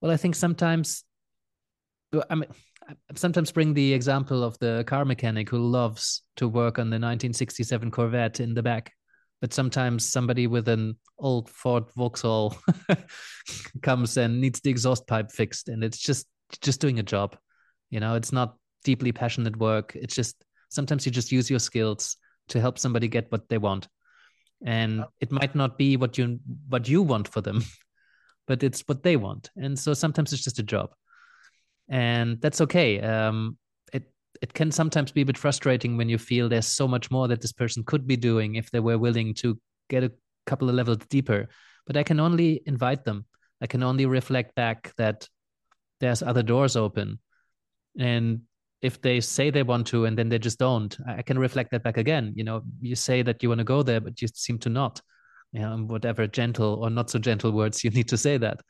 Well 0.00 0.12
i 0.12 0.16
think 0.16 0.34
sometimes 0.34 1.04
i 2.30 2.34
mean 2.34 2.48
I 2.88 2.94
sometimes 3.16 3.52
bring 3.52 3.74
the 3.74 3.92
example 3.92 4.42
of 4.42 4.58
the 4.60 4.82
car 4.86 5.04
mechanic 5.04 5.50
who 5.50 5.58
loves 5.58 6.22
to 6.36 6.48
work 6.48 6.78
on 6.78 6.88
the 6.88 6.94
1967 6.94 7.90
Corvette 7.90 8.40
in 8.40 8.54
the 8.54 8.62
back, 8.62 8.92
but 9.40 9.52
sometimes 9.52 10.04
somebody 10.04 10.46
with 10.46 10.68
an 10.68 10.96
old 11.18 11.48
Ford 11.48 11.84
Vauxhall 11.96 12.56
comes 13.82 14.16
and 14.16 14.40
needs 14.40 14.60
the 14.60 14.70
exhaust 14.70 15.06
pipe 15.06 15.30
fixed, 15.30 15.68
and 15.68 15.82
it's 15.84 15.98
just 15.98 16.26
just 16.60 16.80
doing 16.80 16.98
a 16.98 17.02
job. 17.02 17.36
You 17.90 18.00
know, 18.00 18.14
it's 18.14 18.32
not 18.32 18.56
deeply 18.84 19.12
passionate 19.12 19.56
work. 19.56 19.94
It's 19.94 20.14
just 20.14 20.44
sometimes 20.70 21.06
you 21.06 21.12
just 21.12 21.32
use 21.32 21.50
your 21.50 21.58
skills 21.58 22.16
to 22.48 22.60
help 22.60 22.78
somebody 22.78 23.08
get 23.08 23.30
what 23.30 23.48
they 23.48 23.58
want, 23.58 23.88
and 24.64 25.04
it 25.20 25.32
might 25.32 25.54
not 25.54 25.78
be 25.78 25.96
what 25.96 26.18
you 26.18 26.38
what 26.68 26.88
you 26.88 27.02
want 27.02 27.28
for 27.28 27.40
them, 27.40 27.64
but 28.46 28.62
it's 28.62 28.82
what 28.86 29.02
they 29.02 29.16
want, 29.16 29.50
and 29.56 29.78
so 29.78 29.94
sometimes 29.94 30.32
it's 30.32 30.44
just 30.44 30.58
a 30.58 30.64
job 30.64 30.90
and 31.88 32.40
that's 32.40 32.60
okay. 32.60 33.00
Um, 33.00 33.56
it 34.42 34.52
can 34.52 34.70
sometimes 34.70 35.12
be 35.12 35.22
a 35.22 35.26
bit 35.26 35.38
frustrating 35.38 35.96
when 35.96 36.08
you 36.08 36.18
feel 36.18 36.48
there's 36.48 36.66
so 36.66 36.86
much 36.86 37.10
more 37.10 37.28
that 37.28 37.40
this 37.40 37.52
person 37.52 37.82
could 37.84 38.06
be 38.06 38.16
doing 38.16 38.54
if 38.54 38.70
they 38.70 38.80
were 38.80 38.98
willing 38.98 39.34
to 39.34 39.58
get 39.88 40.04
a 40.04 40.12
couple 40.46 40.68
of 40.68 40.74
levels 40.74 40.98
deeper. 41.08 41.48
But 41.86 41.96
I 41.96 42.02
can 42.02 42.20
only 42.20 42.62
invite 42.66 43.04
them. 43.04 43.26
I 43.60 43.66
can 43.66 43.82
only 43.82 44.06
reflect 44.06 44.54
back 44.54 44.92
that 44.96 45.28
there's 46.00 46.22
other 46.22 46.42
doors 46.42 46.76
open, 46.76 47.18
and 47.98 48.42
if 48.80 49.00
they 49.00 49.20
say 49.20 49.50
they 49.50 49.64
want 49.64 49.88
to 49.88 50.04
and 50.04 50.16
then 50.16 50.28
they 50.28 50.38
just 50.38 50.58
don't, 50.58 50.96
I 51.06 51.22
can 51.22 51.38
reflect 51.38 51.72
that 51.72 51.82
back 51.82 51.96
again. 51.96 52.32
You 52.36 52.44
know, 52.44 52.62
you 52.80 52.94
say 52.94 53.22
that 53.22 53.42
you 53.42 53.48
want 53.48 53.58
to 53.58 53.64
go 53.64 53.82
there, 53.82 54.00
but 54.00 54.22
you 54.22 54.28
seem 54.32 54.58
to 54.60 54.68
not. 54.68 55.00
You 55.52 55.60
know, 55.60 55.76
whatever 55.78 56.26
gentle 56.26 56.74
or 56.74 56.90
not 56.90 57.10
so 57.10 57.18
gentle 57.18 57.52
words 57.52 57.82
you 57.84 57.90
need 57.90 58.08
to 58.08 58.16
say 58.16 58.36
that. 58.36 58.60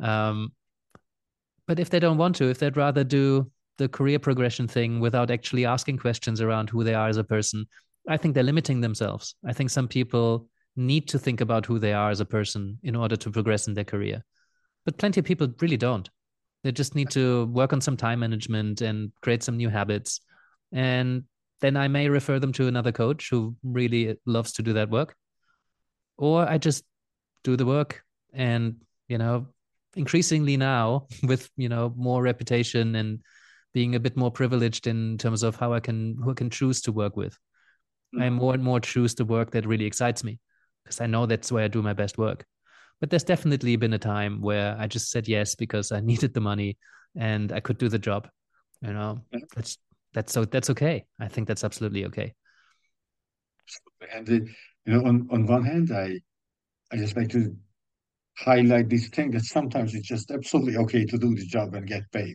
Um, 0.00 0.52
but 1.66 1.80
if 1.80 1.90
they 1.90 2.00
don't 2.00 2.18
want 2.18 2.36
to, 2.36 2.44
if 2.50 2.58
they'd 2.58 2.76
rather 2.76 3.04
do 3.04 3.50
the 3.78 3.88
career 3.88 4.18
progression 4.18 4.68
thing 4.68 5.00
without 5.00 5.30
actually 5.30 5.64
asking 5.64 5.98
questions 5.98 6.40
around 6.40 6.68
who 6.68 6.84
they 6.84 6.94
are 6.94 7.08
as 7.08 7.16
a 7.16 7.24
person, 7.24 7.66
I 8.08 8.16
think 8.16 8.34
they're 8.34 8.42
limiting 8.42 8.80
themselves. 8.80 9.34
I 9.46 9.52
think 9.52 9.70
some 9.70 9.88
people 9.88 10.48
need 10.76 11.08
to 11.08 11.18
think 11.18 11.40
about 11.40 11.66
who 11.66 11.78
they 11.78 11.92
are 11.92 12.10
as 12.10 12.20
a 12.20 12.24
person 12.24 12.78
in 12.82 12.94
order 12.94 13.16
to 13.16 13.30
progress 13.30 13.68
in 13.68 13.74
their 13.74 13.84
career. 13.84 14.24
But 14.84 14.98
plenty 14.98 15.20
of 15.20 15.26
people 15.26 15.48
really 15.60 15.76
don't. 15.76 16.08
They 16.64 16.72
just 16.72 16.94
need 16.94 17.10
to 17.10 17.46
work 17.46 17.72
on 17.72 17.80
some 17.80 17.96
time 17.96 18.20
management 18.20 18.80
and 18.80 19.12
create 19.22 19.42
some 19.42 19.56
new 19.56 19.68
habits. 19.68 20.20
And 20.72 21.24
then 21.60 21.76
I 21.76 21.88
may 21.88 22.08
refer 22.08 22.38
them 22.38 22.52
to 22.54 22.68
another 22.68 22.92
coach 22.92 23.28
who 23.30 23.56
really 23.62 24.16
loves 24.26 24.52
to 24.54 24.62
do 24.62 24.72
that 24.74 24.90
work. 24.90 25.14
Or 26.16 26.48
I 26.48 26.58
just 26.58 26.84
do 27.44 27.56
the 27.56 27.66
work 27.66 28.02
and, 28.32 28.76
you 29.08 29.18
know, 29.18 29.48
increasingly 29.96 30.56
now 30.56 31.06
with 31.24 31.50
you 31.56 31.68
know 31.68 31.92
more 31.96 32.22
reputation 32.22 32.94
and 32.94 33.20
being 33.74 33.94
a 33.94 34.00
bit 34.00 34.16
more 34.16 34.30
privileged 34.30 34.86
in 34.86 35.18
terms 35.18 35.42
of 35.42 35.56
how 35.56 35.72
I 35.72 35.80
can 35.80 36.16
who 36.22 36.30
I 36.30 36.34
can 36.34 36.50
choose 36.50 36.80
to 36.82 36.92
work 36.92 37.16
with. 37.16 37.34
Mm-hmm. 38.14 38.22
I 38.22 38.30
more 38.30 38.54
and 38.54 38.62
more 38.62 38.80
choose 38.80 39.14
the 39.14 39.24
work 39.24 39.50
that 39.52 39.66
really 39.66 39.84
excites 39.84 40.24
me 40.24 40.38
because 40.84 41.00
I 41.00 41.06
know 41.06 41.26
that's 41.26 41.52
where 41.52 41.64
I 41.64 41.68
do 41.68 41.82
my 41.82 41.92
best 41.92 42.18
work. 42.18 42.44
But 43.00 43.10
there's 43.10 43.24
definitely 43.24 43.76
been 43.76 43.92
a 43.92 43.98
time 43.98 44.40
where 44.40 44.76
I 44.78 44.86
just 44.86 45.10
said 45.10 45.28
yes 45.28 45.54
because 45.54 45.92
I 45.92 46.00
needed 46.10 46.34
the 46.34 46.40
money 46.40 46.78
and 47.16 47.52
I 47.52 47.60
could 47.60 47.78
do 47.78 47.88
the 47.88 47.98
job. 47.98 48.28
You 48.80 48.92
know, 48.92 49.20
mm-hmm. 49.34 49.44
that's 49.54 49.78
that's 50.14 50.32
so 50.32 50.44
that's 50.44 50.70
okay. 50.70 51.04
I 51.20 51.28
think 51.28 51.48
that's 51.48 51.64
absolutely 51.64 52.06
okay. 52.06 52.34
And 54.14 54.28
you 54.28 54.48
know, 54.86 55.04
on 55.04 55.28
on 55.30 55.46
one 55.46 55.64
hand, 55.64 55.90
I 55.92 56.20
I 56.90 56.96
just 56.96 57.16
like 57.16 57.28
to 57.30 57.54
highlight 58.38 58.88
this 58.88 59.08
thing 59.08 59.32
that 59.32 59.44
sometimes 59.44 59.94
it's 59.94 60.06
just 60.06 60.30
absolutely 60.30 60.76
okay 60.76 61.04
to 61.04 61.18
do 61.18 61.34
the 61.34 61.44
job 61.44 61.74
and 61.74 61.86
get 61.86 62.10
paid. 62.12 62.34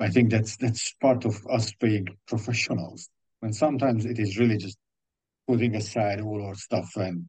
I 0.00 0.08
think 0.08 0.30
that's 0.30 0.56
that's 0.56 0.94
part 1.00 1.24
of 1.24 1.46
us 1.48 1.72
being 1.80 2.06
professionals. 2.26 3.08
And 3.42 3.54
sometimes 3.54 4.06
it 4.06 4.18
is 4.18 4.38
really 4.38 4.56
just 4.56 4.78
putting 5.46 5.74
aside 5.74 6.20
all 6.20 6.44
our 6.44 6.54
stuff 6.54 6.88
and 6.96 7.26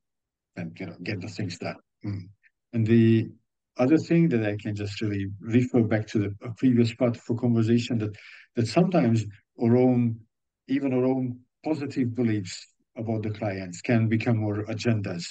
and 0.55 0.77
you 0.79 0.85
know 0.87 0.95
get 1.03 1.21
the 1.21 1.27
things 1.27 1.57
done. 1.57 1.75
Mm. 2.05 2.29
And 2.73 2.87
the 2.87 3.29
other 3.77 3.97
thing 3.97 4.29
that 4.29 4.45
I 4.45 4.55
can 4.61 4.75
just 4.75 5.01
really 5.01 5.27
refer 5.39 5.83
back 5.83 6.07
to 6.07 6.19
the 6.19 6.35
previous 6.57 6.93
part 6.93 7.17
of 7.17 7.23
the 7.27 7.35
conversation 7.35 7.97
that 7.99 8.15
that 8.55 8.67
sometimes 8.67 9.25
our 9.61 9.77
own 9.77 10.19
even 10.67 10.93
our 10.93 11.05
own 11.05 11.39
positive 11.63 12.15
beliefs 12.15 12.67
about 12.97 13.23
the 13.23 13.31
clients 13.31 13.81
can 13.81 14.07
become 14.07 14.37
more 14.37 14.63
agendas 14.65 15.25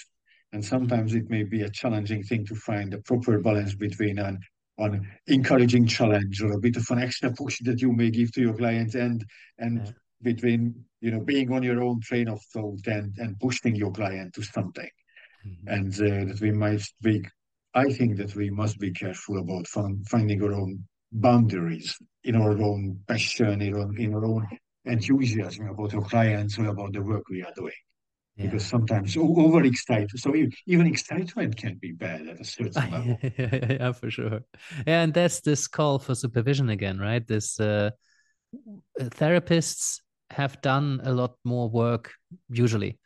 and 0.52 0.64
sometimes 0.64 1.14
it 1.14 1.30
may 1.30 1.44
be 1.44 1.62
a 1.62 1.70
challenging 1.70 2.22
thing 2.22 2.44
to 2.46 2.54
find 2.54 2.92
a 2.92 2.98
proper 2.98 3.38
balance 3.38 3.74
between 3.74 4.18
an, 4.18 4.38
an 4.80 5.06
encouraging 5.26 5.86
challenge 5.86 6.42
or 6.42 6.52
a 6.52 6.58
bit 6.58 6.76
of 6.76 6.86
an 6.90 6.98
extra 6.98 7.32
push 7.32 7.58
that 7.62 7.80
you 7.80 7.92
may 7.92 8.10
give 8.10 8.32
to 8.32 8.40
your 8.40 8.54
client 8.54 8.94
and 8.94 9.24
and 9.58 9.86
yeah. 9.86 9.92
between 10.22 10.84
you 11.00 11.10
know 11.10 11.20
being 11.20 11.52
on 11.52 11.62
your 11.62 11.82
own 11.82 12.00
train 12.00 12.28
of 12.28 12.40
thought 12.52 12.86
and 12.86 13.14
and 13.18 13.38
pushing 13.38 13.74
your 13.74 13.92
client 13.92 14.32
to 14.34 14.42
something 14.42 14.90
mm-hmm. 15.46 15.68
and 15.68 15.92
uh, 15.94 16.24
that 16.32 16.40
we 16.40 16.50
might 16.50 16.84
be 17.02 17.22
i 17.74 17.84
think 17.92 18.16
that 18.16 18.34
we 18.34 18.50
must 18.50 18.78
be 18.78 18.90
careful 18.90 19.38
about 19.38 19.66
finding 20.08 20.42
our 20.42 20.52
own 20.52 20.82
boundaries 21.12 21.96
in 22.24 22.36
our 22.36 22.56
own 22.62 23.00
passion 23.06 23.60
in 23.60 23.74
our, 23.74 23.96
in 23.96 24.14
our 24.14 24.24
own 24.24 24.46
enthusiasm 24.84 25.68
about 25.68 25.94
our 25.94 26.02
clients 26.02 26.58
or 26.58 26.66
about 26.66 26.92
the 26.92 27.02
work 27.02 27.24
we 27.28 27.42
are 27.42 27.52
doing 27.54 27.80
yeah. 28.40 28.46
because 28.46 28.66
sometimes 28.66 29.16
overexcited. 29.16 30.18
So 30.18 30.34
even 30.66 30.86
excitement 30.86 31.56
can 31.56 31.74
be 31.74 31.92
bad 31.92 32.26
at 32.26 32.40
a 32.40 32.44
certain 32.44 32.90
level. 32.90 33.18
yeah, 33.38 33.92
for 33.92 34.10
sure. 34.10 34.40
And 34.86 35.12
that's 35.12 35.40
this 35.40 35.68
call 35.68 35.98
for 35.98 36.14
supervision 36.14 36.70
again, 36.70 36.98
right? 36.98 37.26
This 37.26 37.60
uh, 37.60 37.90
therapists 38.98 40.00
have 40.30 40.60
done 40.62 41.00
a 41.04 41.12
lot 41.12 41.34
more 41.44 41.68
work 41.68 42.12
usually 42.48 42.98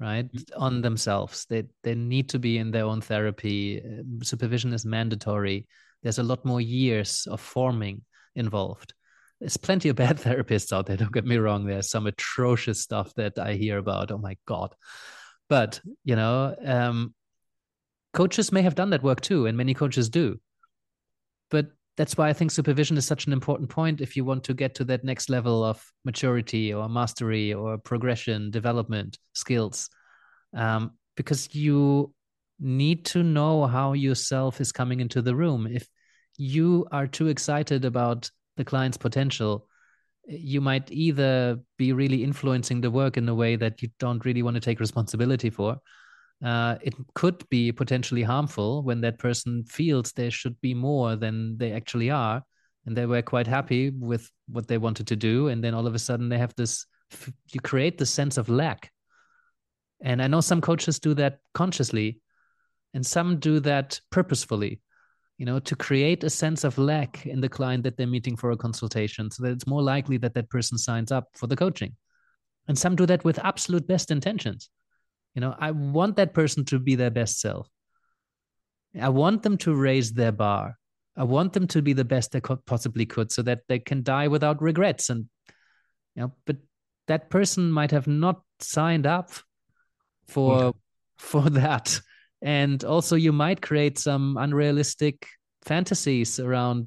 right 0.00 0.32
mm-hmm. 0.32 0.62
on 0.62 0.80
themselves 0.80 1.44
they 1.50 1.64
they 1.82 1.94
need 1.94 2.28
to 2.28 2.38
be 2.38 2.58
in 2.58 2.70
their 2.70 2.84
own 2.84 3.00
therapy 3.00 3.82
supervision 4.22 4.72
is 4.72 4.84
mandatory 4.84 5.66
there's 6.02 6.18
a 6.18 6.22
lot 6.22 6.44
more 6.44 6.60
years 6.60 7.26
of 7.28 7.40
forming 7.40 8.00
involved 8.36 8.94
there's 9.40 9.56
plenty 9.56 9.88
of 9.88 9.96
bad 9.96 10.16
therapists 10.18 10.72
out 10.72 10.86
there. 10.86 10.96
Don't 10.96 11.12
get 11.12 11.26
me 11.26 11.36
wrong. 11.36 11.64
There's 11.64 11.90
some 11.90 12.06
atrocious 12.06 12.80
stuff 12.80 13.14
that 13.14 13.38
I 13.38 13.54
hear 13.54 13.78
about. 13.78 14.10
Oh 14.10 14.18
my 14.18 14.36
god! 14.46 14.74
But 15.48 15.80
you 16.04 16.16
know, 16.16 16.54
um, 16.64 17.14
coaches 18.12 18.52
may 18.52 18.62
have 18.62 18.74
done 18.74 18.90
that 18.90 19.02
work 19.02 19.20
too, 19.20 19.46
and 19.46 19.56
many 19.56 19.74
coaches 19.74 20.08
do. 20.08 20.40
But 21.50 21.68
that's 21.96 22.16
why 22.16 22.28
I 22.28 22.32
think 22.32 22.50
supervision 22.50 22.96
is 22.96 23.06
such 23.06 23.26
an 23.26 23.32
important 23.32 23.70
point 23.70 24.00
if 24.00 24.16
you 24.16 24.24
want 24.24 24.44
to 24.44 24.54
get 24.54 24.76
to 24.76 24.84
that 24.84 25.04
next 25.04 25.28
level 25.28 25.64
of 25.64 25.84
maturity 26.04 26.72
or 26.72 26.88
mastery 26.88 27.52
or 27.52 27.76
progression, 27.78 28.50
development, 28.50 29.18
skills, 29.32 29.90
um, 30.54 30.92
because 31.16 31.54
you 31.54 32.14
need 32.60 33.04
to 33.06 33.22
know 33.22 33.66
how 33.66 33.92
yourself 33.92 34.60
is 34.60 34.72
coming 34.72 35.00
into 35.00 35.22
the 35.22 35.34
room. 35.34 35.66
If 35.66 35.88
you 36.36 36.86
are 36.92 37.06
too 37.06 37.28
excited 37.28 37.84
about 37.84 38.30
the 38.58 38.64
client's 38.64 38.98
potential, 38.98 39.66
you 40.26 40.60
might 40.60 40.90
either 40.90 41.58
be 41.78 41.94
really 41.94 42.22
influencing 42.22 42.82
the 42.82 42.90
work 42.90 43.16
in 43.16 43.26
a 43.28 43.34
way 43.34 43.56
that 43.56 43.80
you 43.80 43.88
don't 43.98 44.24
really 44.26 44.42
want 44.42 44.54
to 44.56 44.60
take 44.60 44.80
responsibility 44.80 45.48
for. 45.48 45.78
Uh, 46.44 46.76
it 46.82 46.94
could 47.14 47.48
be 47.48 47.72
potentially 47.72 48.22
harmful 48.22 48.82
when 48.82 49.00
that 49.00 49.18
person 49.18 49.64
feels 49.64 50.12
there 50.12 50.30
should 50.30 50.60
be 50.60 50.74
more 50.74 51.16
than 51.16 51.56
they 51.56 51.72
actually 51.72 52.10
are. 52.10 52.42
And 52.84 52.96
they 52.96 53.06
were 53.06 53.22
quite 53.22 53.46
happy 53.46 53.90
with 53.90 54.30
what 54.48 54.68
they 54.68 54.78
wanted 54.78 55.06
to 55.08 55.16
do. 55.16 55.48
And 55.48 55.64
then 55.64 55.74
all 55.74 55.86
of 55.86 55.94
a 55.94 55.98
sudden 55.98 56.28
they 56.28 56.38
have 56.38 56.54
this, 56.56 56.86
you 57.52 57.60
create 57.60 57.98
the 57.98 58.06
sense 58.06 58.36
of 58.36 58.48
lack. 58.48 58.90
And 60.00 60.22
I 60.22 60.26
know 60.26 60.40
some 60.40 60.60
coaches 60.60 60.98
do 60.98 61.14
that 61.14 61.38
consciously, 61.54 62.20
and 62.94 63.04
some 63.04 63.38
do 63.38 63.60
that 63.60 64.00
purposefully 64.10 64.80
you 65.38 65.46
know 65.46 65.60
to 65.60 65.76
create 65.76 66.24
a 66.24 66.30
sense 66.30 66.64
of 66.64 66.76
lack 66.78 67.24
in 67.24 67.40
the 67.40 67.48
client 67.48 67.84
that 67.84 67.96
they're 67.96 68.06
meeting 68.06 68.36
for 68.36 68.50
a 68.50 68.56
consultation 68.56 69.30
so 69.30 69.44
that 69.44 69.52
it's 69.52 69.66
more 69.66 69.82
likely 69.82 70.18
that 70.18 70.34
that 70.34 70.50
person 70.50 70.76
signs 70.76 71.12
up 71.12 71.28
for 71.34 71.46
the 71.46 71.56
coaching. 71.56 71.94
And 72.66 72.76
some 72.76 72.96
do 72.96 73.06
that 73.06 73.24
with 73.24 73.38
absolute 73.38 73.86
best 73.86 74.10
intentions. 74.10 74.68
You 75.34 75.40
know 75.40 75.54
i 75.58 75.70
want 75.70 76.16
that 76.16 76.34
person 76.34 76.64
to 76.66 76.78
be 76.78 76.96
their 76.96 77.10
best 77.10 77.40
self. 77.40 77.68
I 79.00 79.10
want 79.10 79.42
them 79.42 79.56
to 79.58 79.74
raise 79.74 80.12
their 80.12 80.32
bar. 80.32 80.76
I 81.16 81.24
want 81.24 81.52
them 81.52 81.66
to 81.68 81.82
be 81.82 81.92
the 81.92 82.04
best 82.04 82.32
they 82.32 82.40
could, 82.40 82.64
possibly 82.64 83.06
could 83.06 83.30
so 83.30 83.42
that 83.42 83.60
they 83.68 83.78
can 83.78 84.02
die 84.02 84.28
without 84.28 84.60
regrets. 84.60 85.10
And 85.10 85.28
you 86.16 86.22
know 86.22 86.32
but 86.46 86.56
that 87.06 87.30
person 87.30 87.70
might 87.70 87.92
have 87.92 88.08
not 88.08 88.42
signed 88.60 89.06
up 89.06 89.30
for 90.26 90.54
okay. 90.54 90.78
for 91.16 91.50
that 91.50 92.00
and 92.42 92.84
also 92.84 93.16
you 93.16 93.32
might 93.32 93.60
create 93.60 93.98
some 93.98 94.36
unrealistic 94.38 95.26
fantasies 95.62 96.38
around 96.38 96.86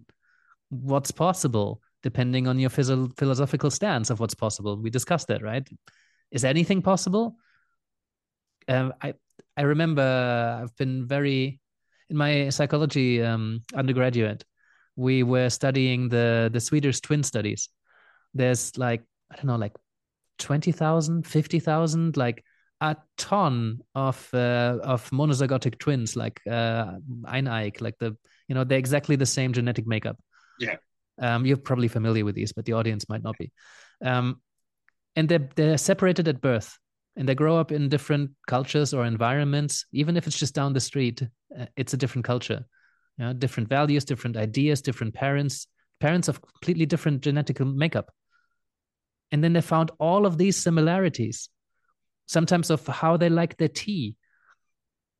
what's 0.69 1.11
possible 1.11 1.81
depending 2.03 2.47
on 2.47 2.57
your 2.57 2.69
philosophical 2.69 3.69
stance 3.69 4.09
of 4.09 4.19
what's 4.19 4.33
possible. 4.33 4.75
We 4.75 4.89
discussed 4.89 5.27
that 5.27 5.43
right? 5.43 5.67
Is 6.31 6.43
anything 6.43 6.81
possible? 6.81 7.35
Um, 8.67 8.93
i 9.01 9.13
i 9.57 9.63
remember 9.63 10.59
i've 10.61 10.75
been 10.77 11.07
very 11.07 11.59
in 12.09 12.15
my 12.15 12.49
psychology 12.49 13.21
um, 13.21 13.61
undergraduate 13.75 14.45
we 14.95 15.23
were 15.23 15.49
studying 15.49 16.09
the 16.09 16.49
the 16.51 16.59
swedish 16.59 16.99
twin 17.01 17.23
studies. 17.23 17.69
There's 18.33 18.77
like 18.77 19.01
i 19.31 19.35
don't 19.35 19.45
know 19.45 19.55
like 19.55 19.75
20,000 20.39 21.25
50,000 21.25 22.17
like 22.17 22.43
a 22.81 22.97
ton 23.17 23.79
of 23.93 24.27
uh, 24.33 24.77
of 24.83 25.09
monozygotic 25.11 25.77
twins 25.77 26.15
like 26.15 26.41
uh, 26.49 26.93
eineiig, 27.25 27.79
like 27.79 27.97
the 27.99 28.17
you 28.47 28.55
know 28.55 28.63
they're 28.63 28.79
exactly 28.79 29.15
the 29.15 29.25
same 29.25 29.53
genetic 29.53 29.87
makeup. 29.87 30.17
Yeah, 30.59 30.77
um, 31.19 31.45
you're 31.45 31.57
probably 31.57 31.87
familiar 31.87 32.25
with 32.25 32.35
these, 32.35 32.51
but 32.51 32.65
the 32.65 32.73
audience 32.73 33.07
might 33.07 33.23
not 33.23 33.37
be. 33.37 33.51
Um, 34.03 34.41
and 35.15 35.29
they're 35.29 35.47
they're 35.55 35.77
separated 35.77 36.27
at 36.27 36.41
birth, 36.41 36.77
and 37.15 37.29
they 37.29 37.35
grow 37.35 37.57
up 37.57 37.71
in 37.71 37.87
different 37.87 38.31
cultures 38.47 38.93
or 38.93 39.05
environments. 39.05 39.85
Even 39.93 40.17
if 40.17 40.25
it's 40.25 40.39
just 40.39 40.55
down 40.55 40.73
the 40.73 40.79
street, 40.79 41.21
uh, 41.57 41.67
it's 41.77 41.93
a 41.93 41.97
different 41.97 42.25
culture. 42.25 42.65
You 43.17 43.25
know, 43.25 43.33
different 43.33 43.69
values, 43.69 44.05
different 44.05 44.37
ideas, 44.37 44.81
different 44.81 45.13
parents, 45.13 45.67
parents 45.99 46.27
of 46.27 46.41
completely 46.41 46.87
different 46.87 47.21
genetic 47.21 47.59
makeup. 47.59 48.11
And 49.31 49.43
then 49.43 49.53
they 49.53 49.61
found 49.61 49.91
all 49.99 50.25
of 50.25 50.37
these 50.37 50.57
similarities, 50.57 51.49
sometimes 52.31 52.69
of 52.69 52.85
how 52.87 53.17
they 53.17 53.29
like 53.29 53.57
their 53.57 53.67
tea. 53.67 54.15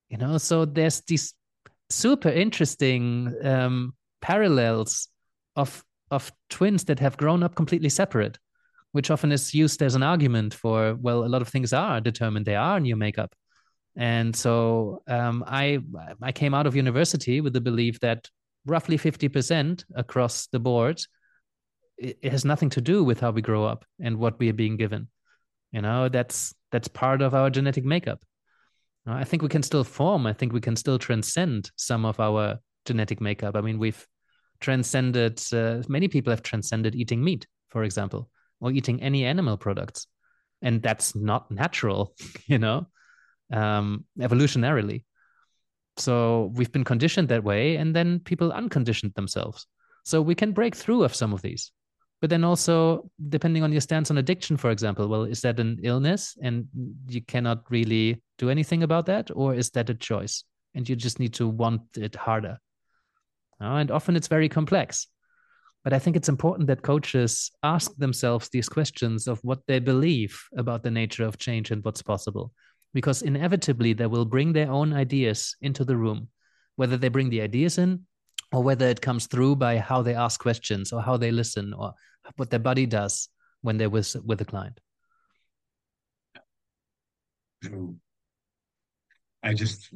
You 0.09 0.17
know, 0.17 0.37
so 0.37 0.65
there's 0.65 1.01
these 1.01 1.33
super 1.89 2.29
interesting 2.29 3.33
um, 3.43 3.93
parallels 4.21 5.09
of 5.55 5.83
of 6.09 6.31
twins 6.49 6.83
that 6.85 6.99
have 6.99 7.15
grown 7.15 7.41
up 7.43 7.55
completely 7.55 7.87
separate, 7.87 8.37
which 8.91 9.09
often 9.09 9.31
is 9.31 9.53
used 9.53 9.81
as 9.81 9.95
an 9.95 10.03
argument 10.03 10.53
for 10.53 10.95
well, 10.95 11.23
a 11.23 11.29
lot 11.29 11.41
of 11.41 11.47
things 11.47 11.73
are 11.73 12.01
determined 12.01 12.45
they 12.45 12.55
are 12.55 12.79
new 12.79 12.95
makeup. 12.95 13.33
And 13.95 14.35
so 14.35 15.03
um, 15.07 15.43
I 15.47 15.79
I 16.21 16.31
came 16.31 16.53
out 16.53 16.67
of 16.67 16.75
university 16.75 17.41
with 17.41 17.53
the 17.53 17.61
belief 17.61 17.99
that 17.99 18.29
roughly 18.65 18.97
50% 18.97 19.83
across 19.95 20.47
the 20.47 20.59
board 20.59 21.01
it 21.97 22.31
has 22.31 22.45
nothing 22.45 22.69
to 22.69 22.81
do 22.81 23.03
with 23.03 23.19
how 23.19 23.31
we 23.31 23.41
grow 23.41 23.63
up 23.63 23.85
and 23.99 24.17
what 24.17 24.39
we 24.39 24.49
are 24.49 24.53
being 24.53 24.77
given 24.77 25.07
you 25.71 25.81
know 25.81 26.09
that's 26.09 26.53
that's 26.71 26.87
part 26.87 27.21
of 27.21 27.33
our 27.33 27.49
genetic 27.49 27.85
makeup. 27.85 28.21
I 29.05 29.23
think 29.23 29.41
we 29.41 29.49
can 29.49 29.63
still 29.63 29.83
form. 29.83 30.27
I 30.27 30.33
think 30.33 30.53
we 30.53 30.61
can 30.61 30.75
still 30.75 30.99
transcend 30.99 31.71
some 31.75 32.05
of 32.05 32.19
our 32.19 32.59
genetic 32.85 33.19
makeup. 33.19 33.55
I 33.55 33.61
mean 33.61 33.79
we've 33.79 34.05
transcended 34.59 35.41
uh, 35.53 35.81
many 35.87 36.07
people 36.07 36.31
have 36.31 36.43
transcended 36.43 36.95
eating 36.95 37.23
meat 37.23 37.47
for 37.69 37.83
example 37.83 38.29
or 38.59 38.71
eating 38.71 39.01
any 39.01 39.25
animal 39.25 39.57
products. 39.57 40.07
And 40.61 40.83
that's 40.83 41.15
not 41.15 41.49
natural 41.49 42.13
you 42.47 42.59
know 42.59 42.87
um, 43.51 44.05
evolutionarily. 44.19 45.03
So 45.97 46.51
we've 46.55 46.71
been 46.71 46.83
conditioned 46.83 47.29
that 47.29 47.43
way, 47.43 47.75
and 47.75 47.95
then 47.95 48.19
people 48.19 48.51
unconditioned 48.51 49.13
themselves. 49.15 49.67
So 50.03 50.21
we 50.21 50.35
can 50.35 50.51
break 50.51 50.75
through 50.75 51.03
of 51.03 51.13
some 51.13 51.33
of 51.33 51.41
these. 51.41 51.71
But 52.21 52.29
then 52.29 52.43
also, 52.43 53.09
depending 53.29 53.63
on 53.63 53.71
your 53.71 53.81
stance 53.81 54.11
on 54.11 54.19
addiction, 54.19 54.55
for 54.55 54.69
example, 54.69 55.07
well, 55.07 55.23
is 55.23 55.41
that 55.41 55.59
an 55.59 55.79
illness 55.81 56.37
and 56.41 56.67
you 57.07 57.21
cannot 57.21 57.63
really 57.69 58.21
do 58.37 58.49
anything 58.49 58.83
about 58.83 59.07
that? 59.07 59.31
Or 59.33 59.55
is 59.55 59.71
that 59.71 59.89
a 59.89 59.95
choice 59.95 60.43
and 60.75 60.87
you 60.87 60.95
just 60.95 61.19
need 61.19 61.33
to 61.35 61.47
want 61.47 61.81
it 61.97 62.15
harder? 62.15 62.59
And 63.59 63.89
often 63.89 64.15
it's 64.15 64.27
very 64.27 64.49
complex. 64.49 65.07
But 65.83 65.93
I 65.93 65.99
think 65.99 66.15
it's 66.15 66.29
important 66.29 66.67
that 66.67 66.83
coaches 66.83 67.49
ask 67.63 67.95
themselves 67.97 68.49
these 68.49 68.69
questions 68.69 69.27
of 69.27 69.39
what 69.43 69.65
they 69.67 69.79
believe 69.79 70.39
about 70.55 70.83
the 70.83 70.91
nature 70.91 71.25
of 71.25 71.39
change 71.39 71.71
and 71.71 71.83
what's 71.83 72.03
possible 72.03 72.53
because 72.93 73.21
inevitably 73.21 73.93
they 73.93 74.05
will 74.05 74.25
bring 74.25 74.53
their 74.53 74.69
own 74.69 74.93
ideas 74.93 75.55
into 75.61 75.85
the 75.85 75.95
room, 75.95 76.27
whether 76.75 76.97
they 76.97 77.09
bring 77.09 77.29
the 77.29 77.41
ideas 77.41 77.77
in 77.77 78.05
or 78.51 78.63
whether 78.63 78.87
it 78.87 79.01
comes 79.01 79.27
through 79.27 79.55
by 79.55 79.77
how 79.77 80.01
they 80.01 80.15
ask 80.15 80.39
questions 80.39 80.91
or 80.91 81.01
how 81.01 81.17
they 81.17 81.31
listen 81.31 81.73
or 81.73 81.93
what 82.35 82.49
their 82.49 82.59
body 82.59 82.85
does 82.85 83.29
when 83.61 83.77
they're 83.77 83.89
with, 83.89 84.15
with 84.25 84.41
a 84.41 84.45
client. 84.45 84.79
I 89.43 89.53
just 89.53 89.93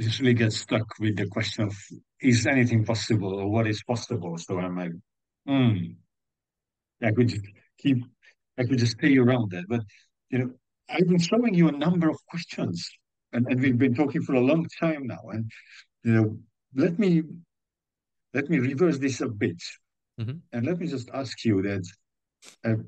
just 0.00 0.20
really 0.20 0.34
get 0.34 0.52
stuck 0.52 0.98
with 0.98 1.16
the 1.16 1.26
question 1.26 1.64
of 1.64 1.76
is 2.20 2.46
anything 2.46 2.84
possible 2.84 3.34
or 3.34 3.48
what 3.48 3.66
is 3.66 3.82
possible? 3.84 4.36
So 4.36 4.58
I'm 4.58 4.76
like, 4.76 4.92
hmm, 5.46 5.76
I 7.02 7.12
could 7.12 7.28
just 7.28 7.44
keep 7.78 7.98
I 8.58 8.64
could 8.64 8.78
just 8.78 8.98
stay 8.98 9.16
around 9.16 9.50
that. 9.52 9.64
But 9.68 9.80
you 10.30 10.38
know, 10.38 10.50
I've 10.88 11.08
been 11.08 11.18
showing 11.18 11.54
you 11.54 11.68
a 11.68 11.72
number 11.72 12.08
of 12.08 12.16
questions, 12.28 12.88
and, 13.32 13.46
and 13.48 13.60
we've 13.60 13.78
been 13.78 13.94
talking 13.94 14.22
for 14.22 14.34
a 14.34 14.40
long 14.40 14.66
time 14.80 15.06
now. 15.06 15.20
And 15.30 15.50
you 16.04 16.12
know, 16.12 16.38
let 16.74 16.98
me 16.98 17.22
let 18.34 18.48
me 18.48 18.58
reverse 18.58 18.98
this 18.98 19.20
a 19.20 19.28
bit, 19.28 19.60
mm-hmm. 20.20 20.38
and 20.52 20.66
let 20.66 20.78
me 20.78 20.86
just 20.86 21.10
ask 21.12 21.44
you 21.44 21.62
that: 21.62 21.84
uh, 22.64 22.82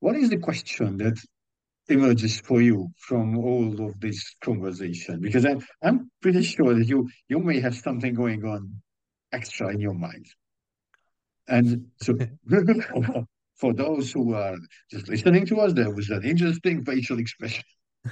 what 0.00 0.16
is 0.16 0.30
the 0.30 0.38
question 0.38 0.96
that 0.98 1.18
emerges 1.88 2.40
for 2.40 2.62
you 2.62 2.88
from 2.98 3.36
all 3.38 3.88
of 3.88 4.00
this 4.00 4.34
conversation? 4.42 5.20
Because 5.20 5.44
I'm 5.44 5.64
I'm 5.82 6.10
pretty 6.22 6.42
sure 6.42 6.74
that 6.74 6.86
you 6.86 7.08
you 7.28 7.38
may 7.38 7.60
have 7.60 7.74
something 7.74 8.14
going 8.14 8.44
on 8.44 8.82
extra 9.32 9.68
in 9.68 9.80
your 9.80 9.94
mind, 9.94 10.26
and 11.48 11.86
so. 12.00 12.16
for 13.60 13.74
those 13.74 14.10
who 14.10 14.32
are 14.34 14.56
just 14.90 15.06
listening 15.08 15.44
to 15.44 15.60
us, 15.60 15.74
there 15.74 15.90
was 15.90 16.08
an 16.08 16.24
interesting 16.24 16.82
facial 16.82 17.18
expression. 17.18 17.62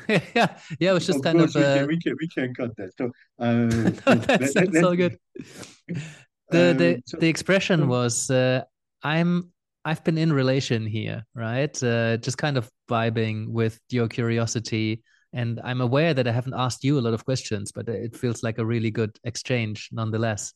Yeah, 0.09 0.17
yeah, 0.79 0.91
it 0.91 0.93
was 0.93 1.07
just 1.07 1.19
of 1.19 1.25
kind 1.25 1.41
of. 1.41 1.55
Uh... 1.55 1.61
We, 1.61 1.65
can, 1.79 1.87
we, 1.89 1.99
can, 1.99 2.17
we 2.21 2.29
can 2.29 2.55
cut 2.55 2.77
that. 2.77 2.93
So 2.99 3.11
uh, 3.39 4.17
that's, 4.27 4.55
let, 4.55 4.75
so 4.75 4.95
good. 4.95 5.19
The 6.51 6.73
the 6.73 6.95
um, 6.95 7.03
so, 7.05 7.19
the 7.19 7.29
expression 7.29 7.89
was 7.89 8.31
uh, 8.31 8.63
I'm 9.03 9.53
I've 9.85 10.03
been 10.03 10.17
in 10.17 10.33
relation 10.33 10.87
here, 10.87 11.27
right? 11.35 11.83
Uh, 11.83 12.17
just 12.17 12.39
kind 12.39 12.57
of 12.57 12.71
vibing 12.91 13.49
with 13.49 13.79
your 13.91 14.09
curiosity, 14.09 15.03
and 15.35 15.61
I'm 15.63 15.83
aware 15.83 16.15
that 16.15 16.27
I 16.27 16.33
haven't 16.33 16.55
asked 16.57 16.85
you 16.85 16.99
a 16.99 17.03
lot 17.03 17.13
of 17.13 17.27
questions, 17.27 17.71
but 17.71 17.87
it 17.91 18.17
feels 18.17 18.43
like 18.43 18.57
a 18.57 18.65
really 18.65 18.91
good 18.91 19.15
exchange 19.25 19.91
nonetheless. 19.93 20.55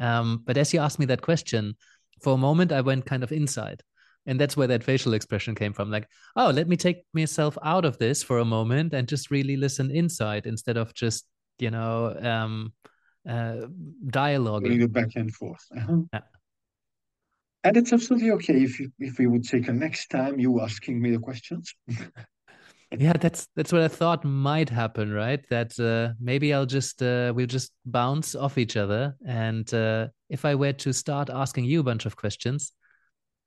Um, 0.00 0.44
but 0.46 0.56
as 0.56 0.72
you 0.72 0.78
asked 0.78 1.00
me 1.00 1.06
that 1.06 1.22
question, 1.22 1.74
for 2.22 2.34
a 2.34 2.38
moment 2.38 2.70
I 2.70 2.80
went 2.80 3.04
kind 3.04 3.24
of 3.24 3.32
inside 3.32 3.82
and 4.26 4.40
that's 4.40 4.56
where 4.56 4.68
that 4.68 4.84
facial 4.84 5.14
expression 5.14 5.54
came 5.54 5.72
from 5.72 5.90
like 5.90 6.08
oh 6.36 6.50
let 6.50 6.68
me 6.68 6.76
take 6.76 7.04
myself 7.12 7.56
out 7.64 7.84
of 7.84 7.98
this 7.98 8.22
for 8.22 8.38
a 8.38 8.44
moment 8.44 8.92
and 8.94 9.08
just 9.08 9.30
really 9.30 9.56
listen 9.56 9.90
inside 9.90 10.46
instead 10.46 10.76
of 10.76 10.94
just 10.94 11.26
you 11.58 11.70
know 11.70 12.16
um 12.22 12.72
uh 13.28 13.66
dialoguing 14.06 14.90
back 14.92 15.10
and 15.16 15.34
forth 15.34 15.64
uh-huh. 15.76 15.98
yeah. 16.12 16.20
and 17.64 17.76
it's 17.76 17.92
absolutely 17.92 18.30
okay 18.30 18.62
if 18.62 18.80
you, 18.80 18.90
if 18.98 19.18
we 19.18 19.26
would 19.26 19.44
take 19.44 19.68
a 19.68 19.72
next 19.72 20.08
time 20.08 20.38
you 20.38 20.60
asking 20.60 21.00
me 21.00 21.10
the 21.10 21.18
questions 21.18 21.74
yeah 22.98 23.12
that's 23.14 23.48
that's 23.56 23.72
what 23.72 23.82
i 23.82 23.88
thought 23.88 24.24
might 24.24 24.68
happen 24.68 25.12
right 25.12 25.44
that 25.48 25.78
uh, 25.78 26.12
maybe 26.20 26.52
i'll 26.52 26.66
just 26.66 27.02
uh, 27.02 27.32
we'll 27.34 27.46
just 27.46 27.72
bounce 27.86 28.34
off 28.34 28.58
each 28.58 28.76
other 28.76 29.16
and 29.26 29.72
uh, 29.72 30.06
if 30.28 30.44
i 30.44 30.54
were 30.54 30.72
to 30.72 30.92
start 30.92 31.30
asking 31.30 31.64
you 31.64 31.80
a 31.80 31.84
bunch 31.84 32.06
of 32.06 32.16
questions 32.16 32.72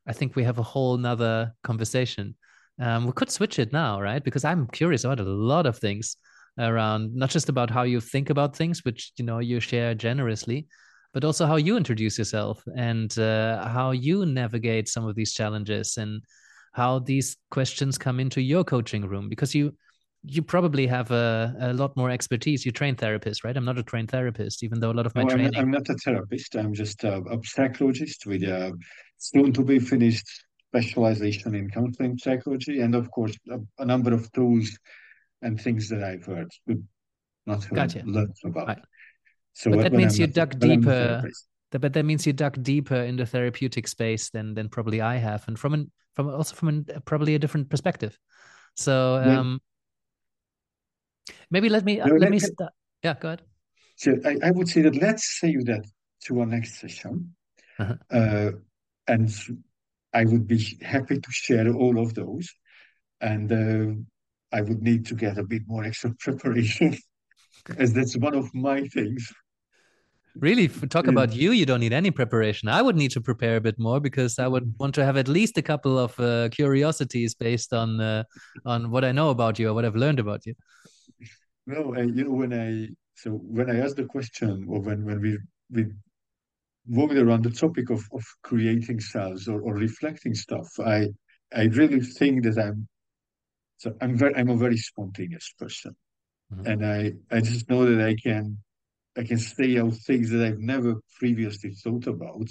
I 0.08 0.14
think 0.14 0.36
we 0.36 0.44
have 0.44 0.60
a 0.60 0.64
whole 0.64 0.98
nother 0.98 1.54
conversation. 1.64 2.36
Um, 2.80 3.06
we 3.06 3.14
could 3.14 3.32
switch 3.32 3.60
it 3.60 3.72
now, 3.72 4.02
right? 4.02 4.24
Because 4.24 4.44
I'm 4.44 4.68
curious 4.68 5.04
about 5.04 5.20
a 5.20 5.24
lot 5.24 5.66
of 5.66 5.78
things 5.78 6.18
around 6.58 7.14
not 7.16 7.30
just 7.30 7.50
about 7.50 7.70
how 7.70 7.84
you 7.84 8.00
think 8.00 8.30
about 8.30 8.56
things, 8.56 8.84
which 8.86 9.12
you 9.18 9.26
know 9.26 9.40
you 9.40 9.60
share 9.60 9.94
generously, 9.96 10.68
but 11.14 11.24
also 11.24 11.46
how 11.46 11.56
you 11.56 11.78
introduce 11.78 12.18
yourself 12.18 12.64
and 12.76 13.18
uh, 13.18 13.68
how 13.68 13.92
you 13.92 14.26
navigate 14.26 14.88
some 14.88 15.06
of 15.06 15.16
these 15.16 15.34
challenges 15.34 15.98
and 15.98 16.22
how 16.74 17.00
these 17.00 17.38
questions 17.52 17.98
come 17.98 18.20
into 18.20 18.42
your 18.42 18.64
coaching 18.64 19.06
room 19.06 19.30
because 19.30 19.56
you 19.56 19.74
you 20.28 20.42
probably 20.42 20.88
have 20.88 21.12
a, 21.12 21.56
a 21.60 21.74
lot 21.74 21.96
more 21.96 22.10
expertise. 22.10 22.66
You 22.66 22.72
train 22.72 22.96
therapists, 22.96 23.44
right? 23.44 23.56
I'm 23.56 23.64
not 23.64 23.78
a 23.78 23.84
trained 23.84 24.10
therapist, 24.10 24.64
even 24.64 24.80
though 24.80 24.92
a 24.92 24.98
lot 25.00 25.06
of 25.06 25.14
my 25.14 25.22
no, 25.22 25.30
training. 25.30 25.46
I'm 25.48 25.54
not, 25.54 25.62
I'm 25.62 25.72
not 25.72 25.90
a 25.90 25.94
therapist. 25.94 26.56
I'm 26.56 26.74
just 26.74 27.04
a, 27.04 27.22
a 27.22 27.38
psychologist 27.44 28.26
with 28.26 28.44
a 28.44 28.74
soon 29.32 29.54
to 29.54 29.64
be 29.64 29.80
finished 29.80 30.28
specialization 30.70 31.56
in 31.56 31.70
counseling 31.70 32.18
psychology, 32.18 32.82
and 32.82 32.96
of 32.96 33.10
course 33.12 33.36
a, 33.52 33.60
a 33.80 33.86
number 33.86 34.14
of 34.14 34.32
tools 34.32 34.78
and 35.42 35.60
things 35.60 35.90
that 35.90 36.04
I've 36.04 36.26
heard, 36.26 36.52
but 36.68 36.78
not 37.46 37.64
heard, 37.64 37.76
gotcha. 37.76 38.04
learned 38.06 38.36
about. 38.44 38.68
Right. 38.68 38.84
So 39.54 39.72
but 39.72 39.84
that 39.84 39.94
means 39.94 40.20
I'm 40.20 40.22
you 40.22 40.28
dug 40.28 40.60
deeper. 40.60 41.24
But 41.72 41.92
that 41.94 42.06
means 42.06 42.26
you 42.26 42.32
dug 42.32 42.64
deeper 42.64 42.96
in 42.96 43.18
the 43.18 43.26
therapeutic 43.26 43.88
space 43.88 44.30
than 44.30 44.54
than 44.54 44.70
probably 44.70 45.02
I 45.02 45.18
have, 45.18 45.44
and 45.48 45.60
from 45.60 45.74
an 45.74 45.92
from 46.14 46.30
also 46.30 46.56
from 46.56 46.70
an, 46.70 46.86
probably 47.06 47.36
a 47.36 47.40
different 47.40 47.70
perspective. 47.70 48.18
So 48.76 49.16
um, 49.16 49.60
maybe 51.52 51.68
let 51.68 51.84
me 51.84 51.98
no, 51.98 52.06
let, 52.06 52.22
let 52.22 52.32
me 52.32 52.40
start. 52.40 52.72
Yeah, 53.04 53.16
go 53.20 53.28
ahead. 53.30 53.42
So 53.98 54.16
I, 54.24 54.38
I 54.48 54.52
would 54.52 54.70
say 54.70 54.82
that 54.84 54.96
let's 54.96 55.40
save 55.40 55.66
that 55.66 55.86
to 56.26 56.40
our 56.40 56.46
next 56.46 56.80
session. 56.80 57.36
Uh-huh. 57.80 57.96
Uh, 58.10 58.52
and 59.08 59.30
I 60.14 60.26
would 60.26 60.48
be 60.48 60.78
happy 60.82 61.20
to 61.20 61.32
share 61.32 61.72
all 61.74 62.00
of 62.00 62.14
those. 62.14 62.50
And 63.22 63.52
uh, 63.52 64.58
I 64.58 64.62
would 64.62 64.82
need 64.82 65.06
to 65.08 65.16
get 65.16 65.38
a 65.38 65.44
bit 65.44 65.64
more 65.68 65.84
extra 65.84 66.14
preparation, 66.20 66.98
as 67.78 67.94
that's 67.94 68.18
one 68.18 68.36
of 68.36 68.54
my 68.54 68.88
things. 68.88 69.32
Really, 70.38 70.68
talk 70.68 71.08
about 71.08 71.34
you. 71.34 71.52
You 71.52 71.66
don't 71.66 71.80
need 71.80 71.94
any 71.94 72.12
preparation. 72.12 72.68
I 72.68 72.82
would 72.82 72.98
need 72.98 73.12
to 73.12 73.22
prepare 73.22 73.56
a 73.56 73.62
bit 73.62 73.80
more 73.80 74.02
because 74.02 74.38
I 74.38 74.48
would 74.50 74.76
want 74.78 74.94
to 74.96 75.06
have 75.06 75.16
at 75.16 75.30
least 75.30 75.58
a 75.58 75.62
couple 75.62 75.98
of 75.98 76.20
uh, 76.20 76.50
curiosities 76.50 77.34
based 77.34 77.72
on 77.72 78.02
uh, 78.02 78.24
on 78.66 78.92
what 78.92 79.06
I 79.06 79.14
know 79.14 79.30
about 79.30 79.60
you 79.60 79.70
or 79.70 79.74
what 79.74 79.86
I've 79.86 79.96
learned 79.96 80.20
about 80.20 80.46
you. 80.46 80.54
No, 81.66 81.94
and 81.94 82.18
you 82.18 82.26
know 82.26 82.32
when 82.32 82.54
I 82.54 82.90
so 83.16 83.32
when 83.32 83.70
I 83.70 83.80
asked 83.80 83.96
the 83.96 84.04
question 84.04 84.66
or 84.68 84.82
when 84.82 85.06
when 85.06 85.22
we 85.22 85.38
we 85.72 85.86
walking 86.88 87.18
around 87.18 87.44
the 87.44 87.52
topic 87.52 87.90
of, 87.90 88.04
of 88.14 88.24
creating 88.44 89.00
cells 89.00 89.48
or, 89.48 89.62
or 89.62 89.76
reflecting 89.76 90.34
stuff, 90.34 90.68
I 90.80 91.08
I 91.54 91.64
really 91.66 92.02
think 92.02 92.44
that 92.44 92.58
I'm 92.58 92.88
so 93.78 93.94
I'm 94.02 94.18
very 94.18 94.36
I'm 94.36 94.50
a 94.50 94.58
very 94.58 94.78
spontaneous 94.78 95.54
person. 95.58 95.96
Mm-hmm. 96.54 96.68
And 96.68 96.86
I, 96.86 97.14
I 97.36 97.42
just 97.42 97.70
know 97.70 97.86
that 97.86 98.06
I 98.06 98.16
can 98.16 98.58
I 99.18 99.24
can 99.24 99.38
say 99.38 99.78
out 99.78 99.94
things 99.94 100.30
that 100.30 100.46
I've 100.46 100.60
never 100.60 100.96
previously 101.20 101.72
thought 101.72 102.08
about, 102.08 102.48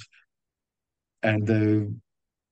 and 1.23 1.51
uh, 1.51 1.91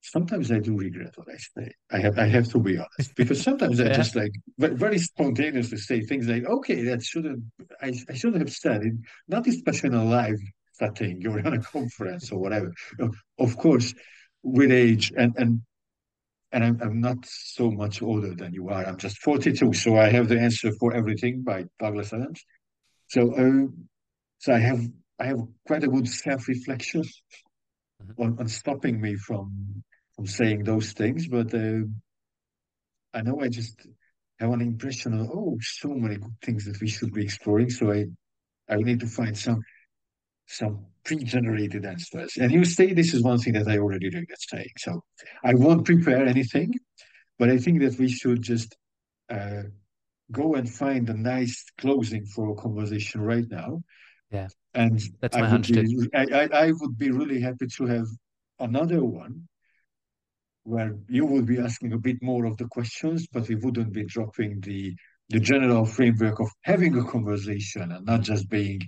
sometimes 0.03 0.53
I 0.53 0.59
do 0.59 0.77
regret 0.77 1.15
what 1.17 1.29
I 1.29 1.37
say. 1.37 1.73
I 1.91 1.99
have 1.99 2.19
I 2.19 2.27
have 2.27 2.49
to 2.53 2.61
be 2.61 2.79
honest 2.79 3.15
because 3.17 3.43
sometimes 3.43 3.81
I 3.81 3.93
just 3.93 4.15
like 4.15 4.33
very 4.59 4.99
spontaneously 4.99 5.79
say 5.79 6.01
things 6.03 6.29
like, 6.29 6.45
"Okay, 6.45 6.85
that 6.85 7.03
shouldn't 7.03 7.45
I, 7.81 7.93
I 8.09 8.15
shouldn't 8.15 8.43
have 8.43 8.53
said 8.53 8.85
it." 8.85 8.95
Not 9.29 9.47
especially 9.47 9.89
in 9.89 9.95
a 9.95 10.05
live 10.05 10.41
setting 10.73 11.27
or 11.27 11.39
on 11.47 11.55
a 11.55 11.63
conference 11.63 12.33
or 12.33 12.39
whatever. 12.39 12.73
Of 13.39 13.57
course, 13.57 13.95
with 14.43 14.73
age 14.73 15.13
and 15.17 15.35
and 15.37 15.63
and 16.53 16.65
I'm, 16.65 16.79
I'm 16.83 17.01
not 17.01 17.25
so 17.25 17.71
much 17.71 18.03
older 18.03 18.35
than 18.35 18.53
you 18.53 18.69
are. 18.69 18.85
I'm 18.85 18.99
just 18.99 19.19
42, 19.23 19.73
so 19.73 19.97
I 19.97 20.11
have 20.11 20.29
the 20.29 20.39
answer 20.39 20.71
for 20.79 20.95
everything 20.95 21.43
by 21.43 21.65
Douglas 21.79 22.13
Adams. 22.13 22.45
So, 23.09 23.33
uh, 23.35 23.69
so 24.39 24.53
I 24.53 24.59
have 24.59 24.87
I 25.19 25.27
have 25.27 25.41
quite 25.67 25.85
a 25.85 25.89
good 25.89 26.09
self 26.09 26.49
reflection 26.49 27.03
mm-hmm. 27.03 28.23
on, 28.23 28.39
on 28.39 28.49
stopping 28.49 29.01
me 29.01 29.15
from 29.15 29.83
from 30.17 30.27
saying 30.27 30.65
those 30.65 30.93
things, 30.93 31.27
but 31.27 31.55
uh, 31.55 31.85
I 33.15 33.23
know 33.23 33.41
I 33.41 33.49
just 33.49 33.87
have 34.39 34.51
an 34.51 34.61
impression 34.61 35.19
of 35.19 35.31
oh, 35.31 35.57
so 35.61 35.89
many 35.89 36.17
good 36.17 36.37
things 36.43 36.65
that 36.67 36.81
we 36.81 36.89
should 36.89 37.13
be 37.13 37.25
exploring. 37.25 37.71
So 37.71 37.93
I 37.93 38.07
I 38.69 38.77
need 38.77 39.01
to 39.01 39.07
find 39.07 39.37
some 39.37 39.61
some 40.47 40.87
pre-generated 41.05 41.85
answers. 41.85 42.37
And 42.37 42.53
you 42.53 42.65
say 42.65 42.93
this 42.93 43.15
is 43.15 43.23
one 43.23 43.39
thing 43.39 43.55
that 43.55 43.69
I 43.69 43.79
already 43.79 44.07
regret 44.07 44.39
saying. 44.39 44.73
So 44.79 45.03
I 45.45 45.55
won't 45.55 45.85
prepare 45.85 46.25
anything, 46.27 46.75
but 47.39 47.49
I 47.49 47.59
think 47.59 47.81
that 47.81 47.99
we 47.99 48.09
should 48.09 48.43
just 48.43 48.77
uh, 49.31 49.63
go 50.31 50.55
and 50.55 50.69
find 50.69 51.09
a 51.09 51.15
nice 51.15 51.65
closing 51.79 52.25
for 52.27 52.51
a 52.51 52.55
conversation 52.55 53.21
right 53.21 53.47
now. 53.51 53.83
Yeah. 54.31 54.49
And 54.75 55.01
that's 55.21 55.37
my 55.37 55.47
I 55.47 55.49
hunch. 55.49 55.73
Be, 55.73 56.09
I, 56.15 56.27
I, 56.33 56.49
I 56.67 56.73
would 56.73 56.97
be 56.97 57.11
really 57.11 57.41
happy 57.41 57.67
to 57.77 57.87
have 57.87 58.07
another 58.59 59.05
one 59.05 59.49
where 60.65 60.97
you 61.09 61.27
would 61.27 61.47
be 61.47 61.59
asking 61.59 61.93
a 61.93 61.99
bit 61.99 62.23
more 62.23 62.45
of 62.45 62.57
the 62.57 62.67
questions, 62.67 63.27
but 63.27 63.49
we 63.49 63.57
wouldn't 63.57 63.93
be 63.93 64.05
dropping 64.05 64.61
the 64.61 64.95
the 65.29 65.41
general 65.41 65.87
framework 65.87 66.41
of 66.41 66.51
having 66.63 66.97
a 66.99 67.05
conversation 67.05 67.91
and 67.91 68.05
not 68.05 68.21
just 68.21 68.51
being 68.51 68.81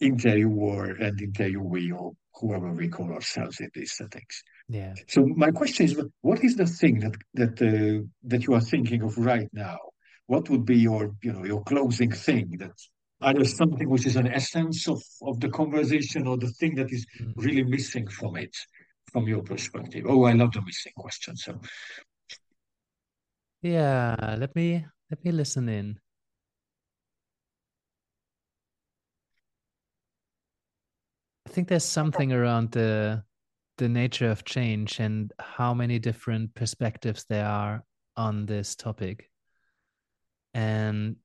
interviewer 0.00 0.94
and 0.94 1.18
interviewee 1.20 1.92
or 1.96 2.12
whoever 2.34 2.72
we 2.72 2.88
call 2.88 3.12
ourselves 3.12 3.60
in 3.60 3.70
these 3.74 3.92
settings. 3.92 4.42
Yeah. 4.68 4.94
So 5.08 5.26
my 5.26 5.50
question 5.50 5.86
is, 5.86 6.00
what 6.22 6.42
is 6.42 6.56
the 6.56 6.66
thing 6.66 7.00
that 7.00 7.16
that 7.34 7.60
uh, 7.60 8.06
that 8.24 8.44
you 8.46 8.54
are 8.54 8.60
thinking 8.60 9.02
of 9.02 9.18
right 9.18 9.48
now? 9.52 9.78
What 10.26 10.48
would 10.48 10.64
be 10.64 10.78
your 10.78 11.14
you 11.22 11.32
know 11.32 11.44
your 11.44 11.62
closing 11.62 12.12
thing 12.12 12.56
that 12.58 12.72
either 13.22 13.44
something 13.44 13.88
which 13.88 14.06
is 14.06 14.16
an 14.16 14.28
essence 14.28 14.88
of, 14.88 15.02
of 15.22 15.40
the 15.40 15.50
conversation 15.50 16.26
or 16.26 16.38
the 16.38 16.52
thing 16.58 16.76
that 16.76 16.90
is 16.90 17.04
mm. 17.20 17.32
really 17.36 17.64
missing 17.64 18.08
from 18.08 18.36
it 18.36 18.56
from 19.12 19.26
your 19.26 19.42
perspective? 19.42 20.04
Oh, 20.08 20.24
I 20.24 20.32
love 20.32 20.52
the 20.52 20.62
missing 20.62 20.92
question. 20.96 21.36
So 21.36 21.60
yeah, 23.62 24.36
let 24.38 24.54
me 24.56 24.86
let 25.10 25.24
me 25.24 25.32
listen 25.32 25.68
in. 25.68 25.98
I 31.50 31.52
think 31.52 31.66
there's 31.66 31.84
something 31.84 32.32
around 32.32 32.70
the 32.70 33.24
the 33.76 33.88
nature 33.88 34.30
of 34.30 34.44
change 34.44 35.00
and 35.00 35.32
how 35.40 35.74
many 35.74 35.98
different 35.98 36.54
perspectives 36.54 37.24
there 37.28 37.46
are 37.46 37.82
on 38.16 38.46
this 38.46 38.76
topic. 38.76 39.28
And 40.54 41.16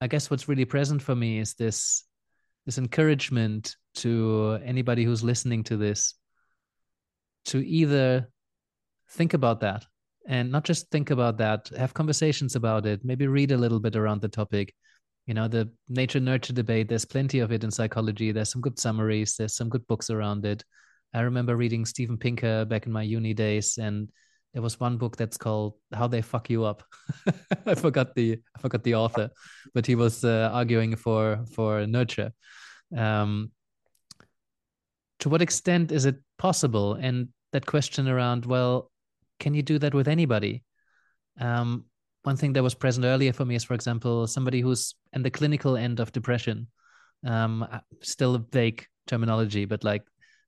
I 0.00 0.08
guess 0.08 0.30
what's 0.30 0.48
really 0.48 0.64
present 0.64 1.00
for 1.00 1.14
me 1.14 1.38
is 1.38 1.54
this 1.54 2.02
this 2.66 2.76
encouragement 2.76 3.76
to 3.96 4.58
anybody 4.64 5.04
who's 5.04 5.22
listening 5.22 5.62
to 5.64 5.76
this 5.76 6.14
to 7.44 7.58
either 7.64 8.32
think 9.10 9.32
about 9.34 9.60
that 9.60 9.86
and 10.26 10.50
not 10.50 10.64
just 10.64 10.90
think 10.90 11.10
about 11.10 11.38
that, 11.38 11.70
have 11.78 11.94
conversations 11.94 12.56
about 12.56 12.84
it, 12.84 13.04
maybe 13.04 13.28
read 13.28 13.52
a 13.52 13.56
little 13.56 13.80
bit 13.80 13.94
around 13.94 14.22
the 14.22 14.28
topic, 14.28 14.74
you 15.26 15.34
know 15.34 15.48
the 15.48 15.70
nature 15.88 16.20
nurture 16.20 16.52
debate 16.52 16.88
there's 16.88 17.04
plenty 17.04 17.38
of 17.38 17.52
it 17.52 17.62
in 17.62 17.70
psychology 17.70 18.32
there's 18.32 18.50
some 18.50 18.60
good 18.60 18.78
summaries 18.78 19.36
there's 19.36 19.54
some 19.54 19.68
good 19.68 19.86
books 19.86 20.10
around 20.10 20.44
it. 20.44 20.64
I 21.14 21.20
remember 21.20 21.56
reading 21.56 21.84
steven 21.84 22.16
pinker 22.16 22.64
back 22.64 22.86
in 22.86 22.92
my 22.92 23.02
uni 23.02 23.34
days 23.34 23.78
and 23.78 24.10
there 24.54 24.62
was 24.62 24.80
one 24.80 24.96
book 24.98 25.16
that's 25.16 25.36
called 25.36 25.74
how 25.92 26.08
they 26.08 26.22
fuck 26.22 26.50
you 26.50 26.64
up. 26.64 26.82
I 27.66 27.74
forgot 27.74 28.14
the 28.14 28.38
i 28.56 28.58
forgot 28.60 28.82
the 28.82 28.94
author 28.94 29.30
but 29.74 29.86
he 29.86 29.94
was 29.94 30.24
uh, 30.24 30.50
arguing 30.52 30.96
for 30.96 31.44
for 31.54 31.86
nurture. 31.86 32.32
Um, 32.96 33.52
to 35.20 35.28
what 35.28 35.42
extent 35.42 35.92
is 35.92 36.04
it 36.04 36.16
possible? 36.38 36.94
And 36.94 37.28
that 37.52 37.66
question 37.66 38.08
around 38.08 38.46
well 38.46 38.90
can 39.38 39.54
you 39.54 39.62
do 39.62 39.78
that 39.78 39.94
with 39.94 40.08
anybody? 40.08 40.62
Um, 41.40 41.86
one 42.22 42.36
thing 42.36 42.52
that 42.52 42.62
was 42.62 42.74
present 42.74 43.04
earlier 43.04 43.32
for 43.32 43.44
me 43.44 43.54
is, 43.54 43.64
for 43.64 43.74
example, 43.74 44.26
somebody 44.26 44.60
who's 44.60 44.94
in 45.12 45.22
the 45.22 45.30
clinical 45.30 45.76
end 45.76 46.00
of 46.00 46.12
depression. 46.12 46.68
Um, 47.24 47.62
uh, 47.70 47.78
still 48.00 48.34
a 48.34 48.38
vague 48.38 48.84
terminology, 49.06 49.64
but 49.64 49.84
like 49.84 50.02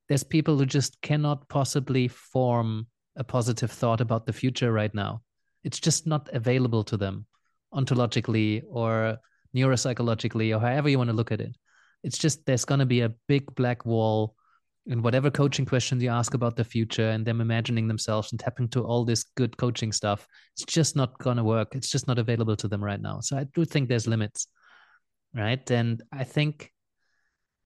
there's 0.08 0.24
people 0.24 0.58
who 0.58 0.66
just 0.66 1.00
cannot 1.02 1.48
possibly 1.48 2.08
form 2.08 2.86
a 3.16 3.24
positive 3.24 3.70
thought 3.70 4.00
about 4.00 4.26
the 4.26 4.32
future 4.32 4.72
right 4.72 4.94
now. 4.94 5.22
It's 5.62 5.80
just 5.80 6.06
not 6.06 6.28
available 6.32 6.84
to 6.84 6.96
them 6.96 7.26
ontologically 7.72 8.62
or 8.68 9.18
neuropsychologically 9.54 10.54
or 10.54 10.60
however 10.60 10.88
you 10.88 10.98
want 10.98 11.10
to 11.10 11.16
look 11.16 11.32
at 11.32 11.40
it. 11.40 11.56
It's 12.02 12.18
just 12.18 12.44
there's 12.44 12.64
going 12.64 12.80
to 12.80 12.86
be 12.86 13.00
a 13.00 13.14
big 13.28 13.54
black 13.54 13.86
wall 13.86 14.34
in 14.86 15.02
whatever 15.02 15.30
coaching 15.30 15.64
questions 15.64 16.02
you 16.02 16.10
ask 16.10 16.34
about 16.34 16.56
the 16.56 16.64
future 16.64 17.08
and 17.10 17.24
them 17.24 17.40
imagining 17.40 17.88
themselves 17.88 18.32
and 18.32 18.40
tapping 18.40 18.68
to 18.68 18.84
all 18.84 19.04
this 19.04 19.24
good 19.34 19.56
coaching 19.56 19.92
stuff 19.92 20.26
it's 20.54 20.64
just 20.64 20.94
not 20.94 21.18
going 21.18 21.36
to 21.36 21.44
work. 21.44 21.74
It's 21.74 21.90
just 21.90 22.06
not 22.06 22.18
available 22.18 22.56
to 22.56 22.68
them 22.68 22.84
right 22.84 23.00
now. 23.00 23.20
So 23.20 23.36
i 23.36 23.44
do 23.54 23.64
think 23.64 23.88
there's 23.88 24.06
limits 24.06 24.46
right? 25.34 25.68
And 25.70 26.02
i 26.12 26.24
think 26.24 26.70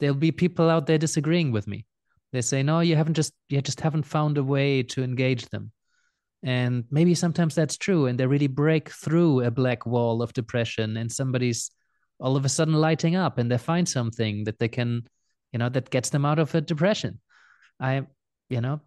there'll 0.01 0.15
be 0.15 0.33
people 0.33 0.71
out 0.71 0.87
there 0.87 0.99
disagreeing 0.99 1.51
with 1.53 1.67
me. 1.67 1.87
They 2.33 2.41
say 2.41 2.63
no 2.63 2.81
you 2.81 2.97
haven't 2.97 3.15
just 3.15 3.33
you 3.49 3.61
just 3.63 3.81
haven't 3.81 4.05
found 4.05 4.39
a 4.39 4.45
way 4.45 4.83
to 4.85 5.03
engage 5.03 5.49
them. 5.49 5.73
And 6.45 6.85
maybe 6.89 7.17
sometimes 7.17 7.57
that's 7.57 7.77
true 7.77 8.07
and 8.07 8.19
they 8.19 8.27
really 8.27 8.47
break 8.47 8.91
through 8.91 9.43
a 9.43 9.51
black 9.51 9.87
wall 9.87 10.23
of 10.23 10.33
depression 10.35 10.97
and 10.97 11.11
somebody's 11.11 11.73
all 12.21 12.37
of 12.37 12.45
a 12.45 12.49
sudden 12.49 12.75
lighting 12.75 13.17
up 13.17 13.39
and 13.39 13.51
they 13.51 13.59
find 13.59 13.89
something 13.89 14.45
that 14.45 14.59
they 14.61 14.69
can 14.69 15.03
you 15.53 15.59
know 15.59 15.69
that 15.69 15.91
gets 15.91 16.11
them 16.11 16.25
out 16.25 16.39
of 16.39 16.55
a 16.55 16.61
depression. 16.61 17.21
I 17.81 18.07
you 18.49 18.61
know 18.61 18.81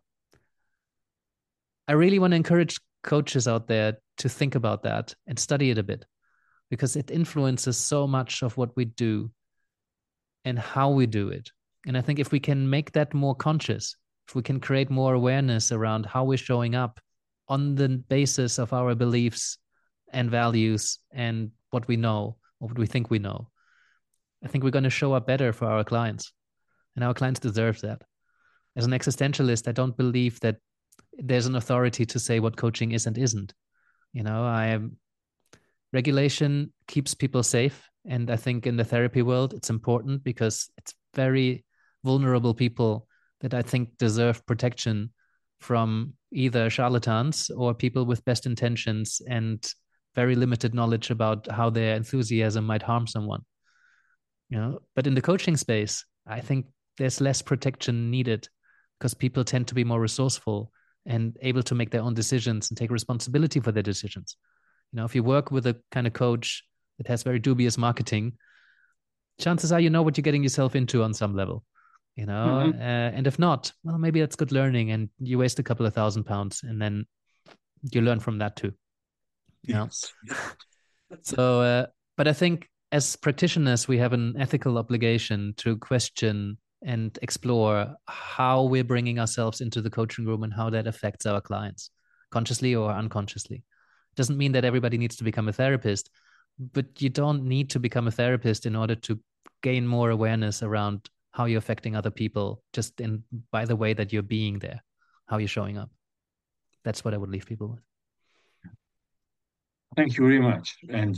i 1.87 1.93
really 1.93 2.19
want 2.19 2.31
to 2.31 2.35
encourage 2.35 2.77
coaches 3.03 3.47
out 3.47 3.67
there 3.67 3.97
to 4.17 4.29
think 4.29 4.55
about 4.55 4.83
that 4.83 5.13
and 5.27 5.37
study 5.39 5.69
it 5.71 5.77
a 5.77 5.83
bit 5.83 6.05
because 6.69 6.95
it 6.95 7.11
influences 7.11 7.77
so 7.77 8.07
much 8.07 8.43
of 8.43 8.55
what 8.57 8.75
we 8.75 8.85
do 8.85 9.31
and 10.45 10.57
how 10.57 10.89
we 10.89 11.05
do 11.05 11.29
it. 11.29 11.49
And 11.87 11.97
i 11.97 12.01
think 12.01 12.19
if 12.19 12.31
we 12.31 12.39
can 12.39 12.69
make 12.69 12.91
that 12.91 13.13
more 13.13 13.35
conscious 13.35 13.95
if 14.27 14.35
we 14.35 14.43
can 14.43 14.59
create 14.59 14.89
more 14.89 15.13
awareness 15.13 15.71
around 15.71 16.05
how 16.05 16.23
we're 16.23 16.37
showing 16.37 16.75
up 16.75 16.99
on 17.47 17.75
the 17.75 17.89
basis 17.89 18.59
of 18.59 18.71
our 18.71 18.95
beliefs 18.95 19.57
and 20.13 20.29
values 20.29 20.99
and 21.11 21.51
what 21.71 21.87
we 21.87 21.97
know 21.97 22.37
or 22.59 22.67
what 22.67 22.77
we 22.77 22.85
think 22.85 23.09
we 23.09 23.19
know 23.19 23.49
i 24.45 24.47
think 24.47 24.63
we're 24.63 24.77
going 24.77 24.83
to 24.83 24.91
show 24.91 25.13
up 25.13 25.25
better 25.25 25.51
for 25.51 25.65
our 25.65 25.83
clients 25.83 26.31
and 26.95 27.03
our 27.03 27.13
clients 27.13 27.39
deserve 27.39 27.81
that. 27.81 28.01
As 28.75 28.85
an 28.85 28.91
existentialist, 28.91 29.67
I 29.67 29.71
don't 29.71 29.97
believe 29.97 30.39
that 30.41 30.57
there's 31.13 31.45
an 31.45 31.55
authority 31.55 32.05
to 32.05 32.19
say 32.19 32.39
what 32.39 32.57
coaching 32.57 32.93
is 32.93 33.05
and 33.05 33.17
isn't. 33.17 33.53
You 34.13 34.23
know, 34.23 34.43
I 34.43 34.67
am 34.67 34.97
regulation 35.93 36.71
keeps 36.87 37.13
people 37.13 37.43
safe, 37.43 37.89
and 38.05 38.31
I 38.31 38.37
think 38.37 38.65
in 38.65 38.77
the 38.77 38.83
therapy 38.83 39.21
world, 39.21 39.53
it's 39.53 39.69
important 39.69 40.23
because 40.23 40.69
it's 40.77 40.93
very 41.13 41.65
vulnerable 42.03 42.53
people 42.53 43.07
that 43.41 43.53
I 43.53 43.61
think 43.61 43.97
deserve 43.97 44.45
protection 44.45 45.11
from 45.59 46.13
either 46.31 46.69
charlatans 46.69 47.49
or 47.49 47.73
people 47.73 48.05
with 48.05 48.25
best 48.25 48.45
intentions 48.45 49.21
and 49.27 49.71
very 50.15 50.35
limited 50.35 50.73
knowledge 50.73 51.11
about 51.11 51.49
how 51.51 51.69
their 51.69 51.95
enthusiasm 51.95 52.65
might 52.65 52.81
harm 52.81 53.07
someone. 53.07 53.41
You 54.49 54.57
know, 54.57 54.79
but 54.95 55.07
in 55.07 55.15
the 55.15 55.21
coaching 55.21 55.55
space, 55.55 56.05
I 56.27 56.41
think 56.41 56.65
there's 56.97 57.21
less 57.21 57.41
protection 57.41 58.11
needed 58.11 58.47
because 58.99 59.13
people 59.13 59.43
tend 59.43 59.67
to 59.67 59.75
be 59.75 59.83
more 59.83 59.99
resourceful 59.99 60.71
and 61.05 61.35
able 61.41 61.63
to 61.63 61.75
make 61.75 61.89
their 61.89 62.01
own 62.01 62.13
decisions 62.13 62.69
and 62.69 62.77
take 62.77 62.91
responsibility 62.91 63.59
for 63.59 63.71
their 63.71 63.83
decisions. 63.83 64.37
You 64.91 64.97
know, 64.97 65.05
if 65.05 65.15
you 65.15 65.23
work 65.23 65.51
with 65.51 65.65
a 65.67 65.77
kind 65.91 66.05
of 66.05 66.13
coach 66.13 66.63
that 66.97 67.07
has 67.07 67.23
very 67.23 67.39
dubious 67.39 67.77
marketing, 67.77 68.33
chances 69.39 69.71
are 69.71 69.79
you 69.79 69.89
know 69.89 70.03
what 70.03 70.17
you're 70.17 70.23
getting 70.23 70.43
yourself 70.43 70.75
into 70.75 71.03
on 71.03 71.13
some 71.13 71.35
level. 71.35 71.63
You 72.15 72.25
know, 72.25 72.71
mm-hmm. 72.71 72.79
uh, 72.79 73.17
and 73.17 73.25
if 73.25 73.39
not, 73.39 73.71
well, 73.83 73.97
maybe 73.97 74.19
that's 74.19 74.35
good 74.35 74.51
learning, 74.51 74.91
and 74.91 75.09
you 75.19 75.37
waste 75.37 75.59
a 75.59 75.63
couple 75.63 75.85
of 75.85 75.93
thousand 75.93 76.25
pounds, 76.25 76.61
and 76.61 76.79
then 76.81 77.05
you 77.89 78.01
learn 78.01 78.19
from 78.19 78.39
that 78.39 78.57
too. 78.57 78.73
You 79.63 79.73
know? 79.75 79.89
so, 81.21 81.61
uh, 81.61 81.85
but 82.17 82.27
I 82.27 82.33
think 82.33 82.67
as 82.91 83.15
practitioners, 83.15 83.87
we 83.87 83.97
have 83.97 84.13
an 84.13 84.35
ethical 84.37 84.77
obligation 84.77 85.53
to 85.57 85.77
question 85.77 86.57
and 86.83 87.17
explore 87.21 87.95
how 88.07 88.63
we're 88.63 88.83
bringing 88.83 89.19
ourselves 89.19 89.61
into 89.61 89.81
the 89.81 89.89
coaching 89.89 90.25
room 90.25 90.43
and 90.43 90.53
how 90.53 90.69
that 90.69 90.87
affects 90.87 91.25
our 91.25 91.41
clients, 91.41 91.91
consciously 92.31 92.75
or 92.75 92.91
unconsciously. 92.91 93.63
Doesn't 94.15 94.37
mean 94.37 94.51
that 94.53 94.65
everybody 94.65 94.97
needs 94.97 95.15
to 95.17 95.23
become 95.23 95.47
a 95.47 95.53
therapist, 95.53 96.09
but 96.73 97.01
you 97.01 97.09
don't 97.09 97.43
need 97.43 97.69
to 97.71 97.79
become 97.79 98.07
a 98.07 98.11
therapist 98.11 98.65
in 98.65 98.75
order 98.75 98.95
to 98.95 99.19
gain 99.63 99.85
more 99.85 100.09
awareness 100.09 100.63
around 100.63 101.09
how 101.31 101.45
you're 101.45 101.59
affecting 101.59 101.95
other 101.95 102.11
people 102.11 102.61
just 102.73 102.99
in 102.99 103.23
by 103.51 103.65
the 103.65 103.75
way 103.75 103.93
that 103.93 104.11
you're 104.11 104.21
being 104.21 104.59
there, 104.59 104.83
how 105.27 105.37
you're 105.37 105.47
showing 105.47 105.77
up. 105.77 105.89
That's 106.83 107.05
what 107.05 107.13
I 107.13 107.17
would 107.17 107.29
leave 107.29 107.45
people 107.45 107.69
with. 107.69 107.79
Thank 109.95 110.17
you 110.17 110.25
very 110.25 110.39
much. 110.39 110.77
And 110.89 111.17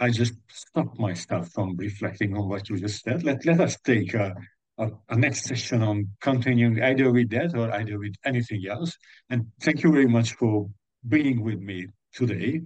I 0.00 0.10
just 0.10 0.34
stopped 0.50 0.98
myself 0.98 1.50
from 1.50 1.76
reflecting 1.76 2.36
on 2.36 2.48
what 2.48 2.68
you 2.68 2.76
just 2.78 3.02
said. 3.02 3.22
Let, 3.22 3.44
let 3.44 3.60
us 3.60 3.78
take 3.84 4.14
a, 4.14 4.34
a, 4.78 4.90
a, 5.08 5.16
next 5.16 5.44
session 5.44 5.82
on 5.82 6.08
continuing 6.20 6.82
either 6.82 7.10
with 7.10 7.30
that 7.30 7.54
or 7.56 7.70
either 7.72 7.98
with 7.98 8.14
anything 8.24 8.64
else. 8.68 8.96
And 9.30 9.46
thank 9.60 9.82
you 9.82 9.92
very 9.92 10.08
much 10.08 10.32
for 10.34 10.68
being 11.08 11.42
with 11.42 11.60
me 11.60 11.86
today. 12.12 12.60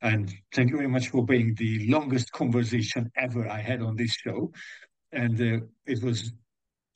And 0.00 0.32
thank 0.54 0.70
you 0.70 0.76
very 0.76 0.88
much 0.88 1.08
for 1.08 1.24
being 1.24 1.54
the 1.56 1.88
longest 1.88 2.32
conversation 2.32 3.10
ever 3.16 3.48
I 3.48 3.60
had 3.60 3.80
on 3.80 3.96
this 3.96 4.12
show. 4.12 4.52
And 5.12 5.40
uh, 5.40 5.64
it 5.86 6.02
was 6.02 6.32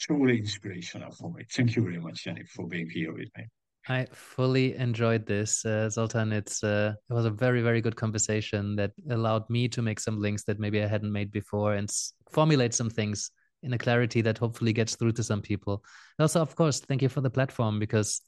truly 0.00 0.38
inspirational 0.38 1.12
for 1.12 1.32
me. 1.32 1.44
Thank 1.52 1.76
you 1.76 1.82
very 1.82 2.00
much, 2.00 2.24
Yannick, 2.24 2.48
for 2.48 2.66
being 2.66 2.90
here 2.90 3.12
with 3.12 3.28
me. 3.36 3.44
I 3.88 4.06
fully 4.12 4.74
enjoyed 4.74 5.26
this, 5.26 5.64
uh, 5.64 5.88
Zoltán. 5.88 6.32
It's 6.32 6.64
uh, 6.64 6.94
it 7.08 7.12
was 7.12 7.24
a 7.24 7.30
very 7.30 7.62
very 7.62 7.80
good 7.80 7.94
conversation 7.94 8.74
that 8.76 8.90
allowed 9.10 9.48
me 9.48 9.68
to 9.68 9.80
make 9.80 10.00
some 10.00 10.20
links 10.20 10.42
that 10.44 10.58
maybe 10.58 10.82
I 10.82 10.88
hadn't 10.88 11.12
made 11.12 11.30
before 11.30 11.74
and 11.74 11.88
s- 11.88 12.12
formulate 12.32 12.74
some 12.74 12.90
things 12.90 13.30
in 13.62 13.72
a 13.72 13.78
clarity 13.78 14.20
that 14.22 14.38
hopefully 14.38 14.72
gets 14.72 14.96
through 14.96 15.12
to 15.12 15.22
some 15.22 15.42
people. 15.42 15.82
Also, 16.18 16.40
of 16.40 16.54
course, 16.54 16.80
thank 16.80 17.02
you 17.02 17.08
for 17.08 17.20
the 17.20 17.30
platform 17.30 17.78
because 17.78 18.20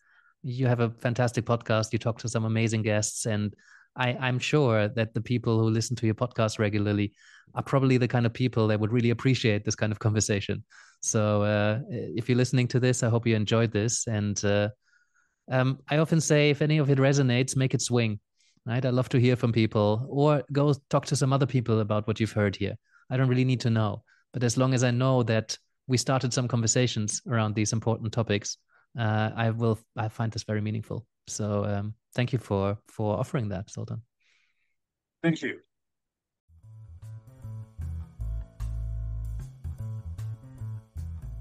you 0.42 0.66
have 0.66 0.80
a 0.80 0.90
fantastic 0.90 1.44
podcast. 1.44 1.92
You 1.92 1.98
talk 1.98 2.18
to 2.20 2.28
some 2.28 2.44
amazing 2.44 2.82
guests, 2.82 3.26
and 3.26 3.54
I, 3.96 4.14
I'm 4.14 4.38
sure 4.38 4.88
that 4.88 5.14
the 5.14 5.20
people 5.20 5.58
who 5.58 5.70
listen 5.70 5.96
to 5.96 6.06
your 6.06 6.14
podcast 6.14 6.58
regularly 6.58 7.12
are 7.54 7.62
probably 7.62 7.98
the 7.98 8.08
kind 8.08 8.26
of 8.26 8.32
people 8.32 8.68
that 8.68 8.78
would 8.78 8.92
really 8.92 9.10
appreciate 9.10 9.64
this 9.64 9.74
kind 9.74 9.92
of 9.92 9.98
conversation. 9.98 10.64
So, 11.00 11.42
uh, 11.42 11.80
if 11.90 12.28
you're 12.28 12.38
listening 12.38 12.68
to 12.68 12.80
this, 12.80 13.02
I 13.02 13.08
hope 13.08 13.26
you 13.26 13.36
enjoyed 13.36 13.72
this 13.72 14.06
and. 14.06 14.42
Uh, 14.44 14.68
um, 15.50 15.78
I 15.88 15.98
often 15.98 16.20
say 16.20 16.50
if 16.50 16.62
any 16.62 16.78
of 16.78 16.90
it 16.90 16.98
resonates, 16.98 17.56
make 17.56 17.74
it 17.74 17.82
swing. 17.82 18.20
Right? 18.66 18.84
I 18.84 18.90
love 18.90 19.08
to 19.10 19.18
hear 19.18 19.34
from 19.34 19.52
people 19.52 20.06
or 20.10 20.42
go 20.52 20.74
talk 20.90 21.06
to 21.06 21.16
some 21.16 21.32
other 21.32 21.46
people 21.46 21.80
about 21.80 22.06
what 22.06 22.20
you've 22.20 22.32
heard 22.32 22.54
here. 22.54 22.76
I 23.10 23.16
don't 23.16 23.28
really 23.28 23.44
need 23.44 23.60
to 23.60 23.70
know, 23.70 24.02
but 24.32 24.42
as 24.42 24.56
long 24.56 24.74
as 24.74 24.84
I 24.84 24.90
know 24.90 25.22
that 25.24 25.58
we 25.86 25.96
started 25.96 26.32
some 26.32 26.48
conversations 26.48 27.22
around 27.26 27.54
these 27.54 27.72
important 27.72 28.12
topics, 28.12 28.58
uh, 28.98 29.30
I 29.34 29.50
will. 29.50 29.78
I 29.96 30.08
find 30.08 30.32
this 30.32 30.44
very 30.44 30.60
meaningful. 30.60 31.06
So 31.26 31.64
um, 31.64 31.94
thank 32.14 32.32
you 32.32 32.38
for 32.38 32.78
for 32.88 33.18
offering 33.18 33.48
that, 33.50 33.68
Zoltán. 33.68 34.00
Thank 35.22 35.42
you. 35.42 35.60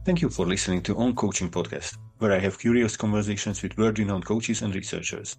Thank 0.06 0.22
you 0.22 0.30
for 0.30 0.46
listening 0.46 0.82
to 0.84 0.96
On 0.98 1.14
Coaching 1.14 1.50
Podcast 1.52 1.98
where 2.20 2.32
I 2.32 2.40
have 2.40 2.58
curious 2.58 2.98
conversations 2.98 3.62
with 3.62 3.78
world 3.78 4.00
renowned 4.00 4.26
coaches 4.26 4.62
and 4.62 4.74
researchers. 4.74 5.38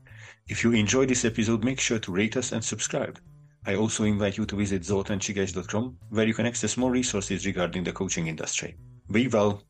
If 0.49 0.62
you 0.62 0.73
enjoy 0.73 1.07
this 1.07 1.25
episode, 1.25 1.65
make 1.65 1.81
sure 1.81 1.99
to 1.99 2.12
rate 2.12 2.37
us 2.37 2.53
and 2.53 2.65
subscribe. 2.65 3.19
I 3.66 3.74
also 3.76 4.05
invite 4.05 4.39
you 4.39 4.47
to 4.47 4.56
visit 4.56 4.82
zoltancsigas.com, 4.82 5.98
where 6.10 6.26
you 6.26 6.35
can 6.35 6.47
access 6.47 6.76
more 6.76 6.90
resources 6.90 7.47
regarding 7.47 7.85
the 7.85 7.93
coaching 7.93 8.26
industry. 8.26 8.76
Be 9.10 9.28
well 9.28 9.62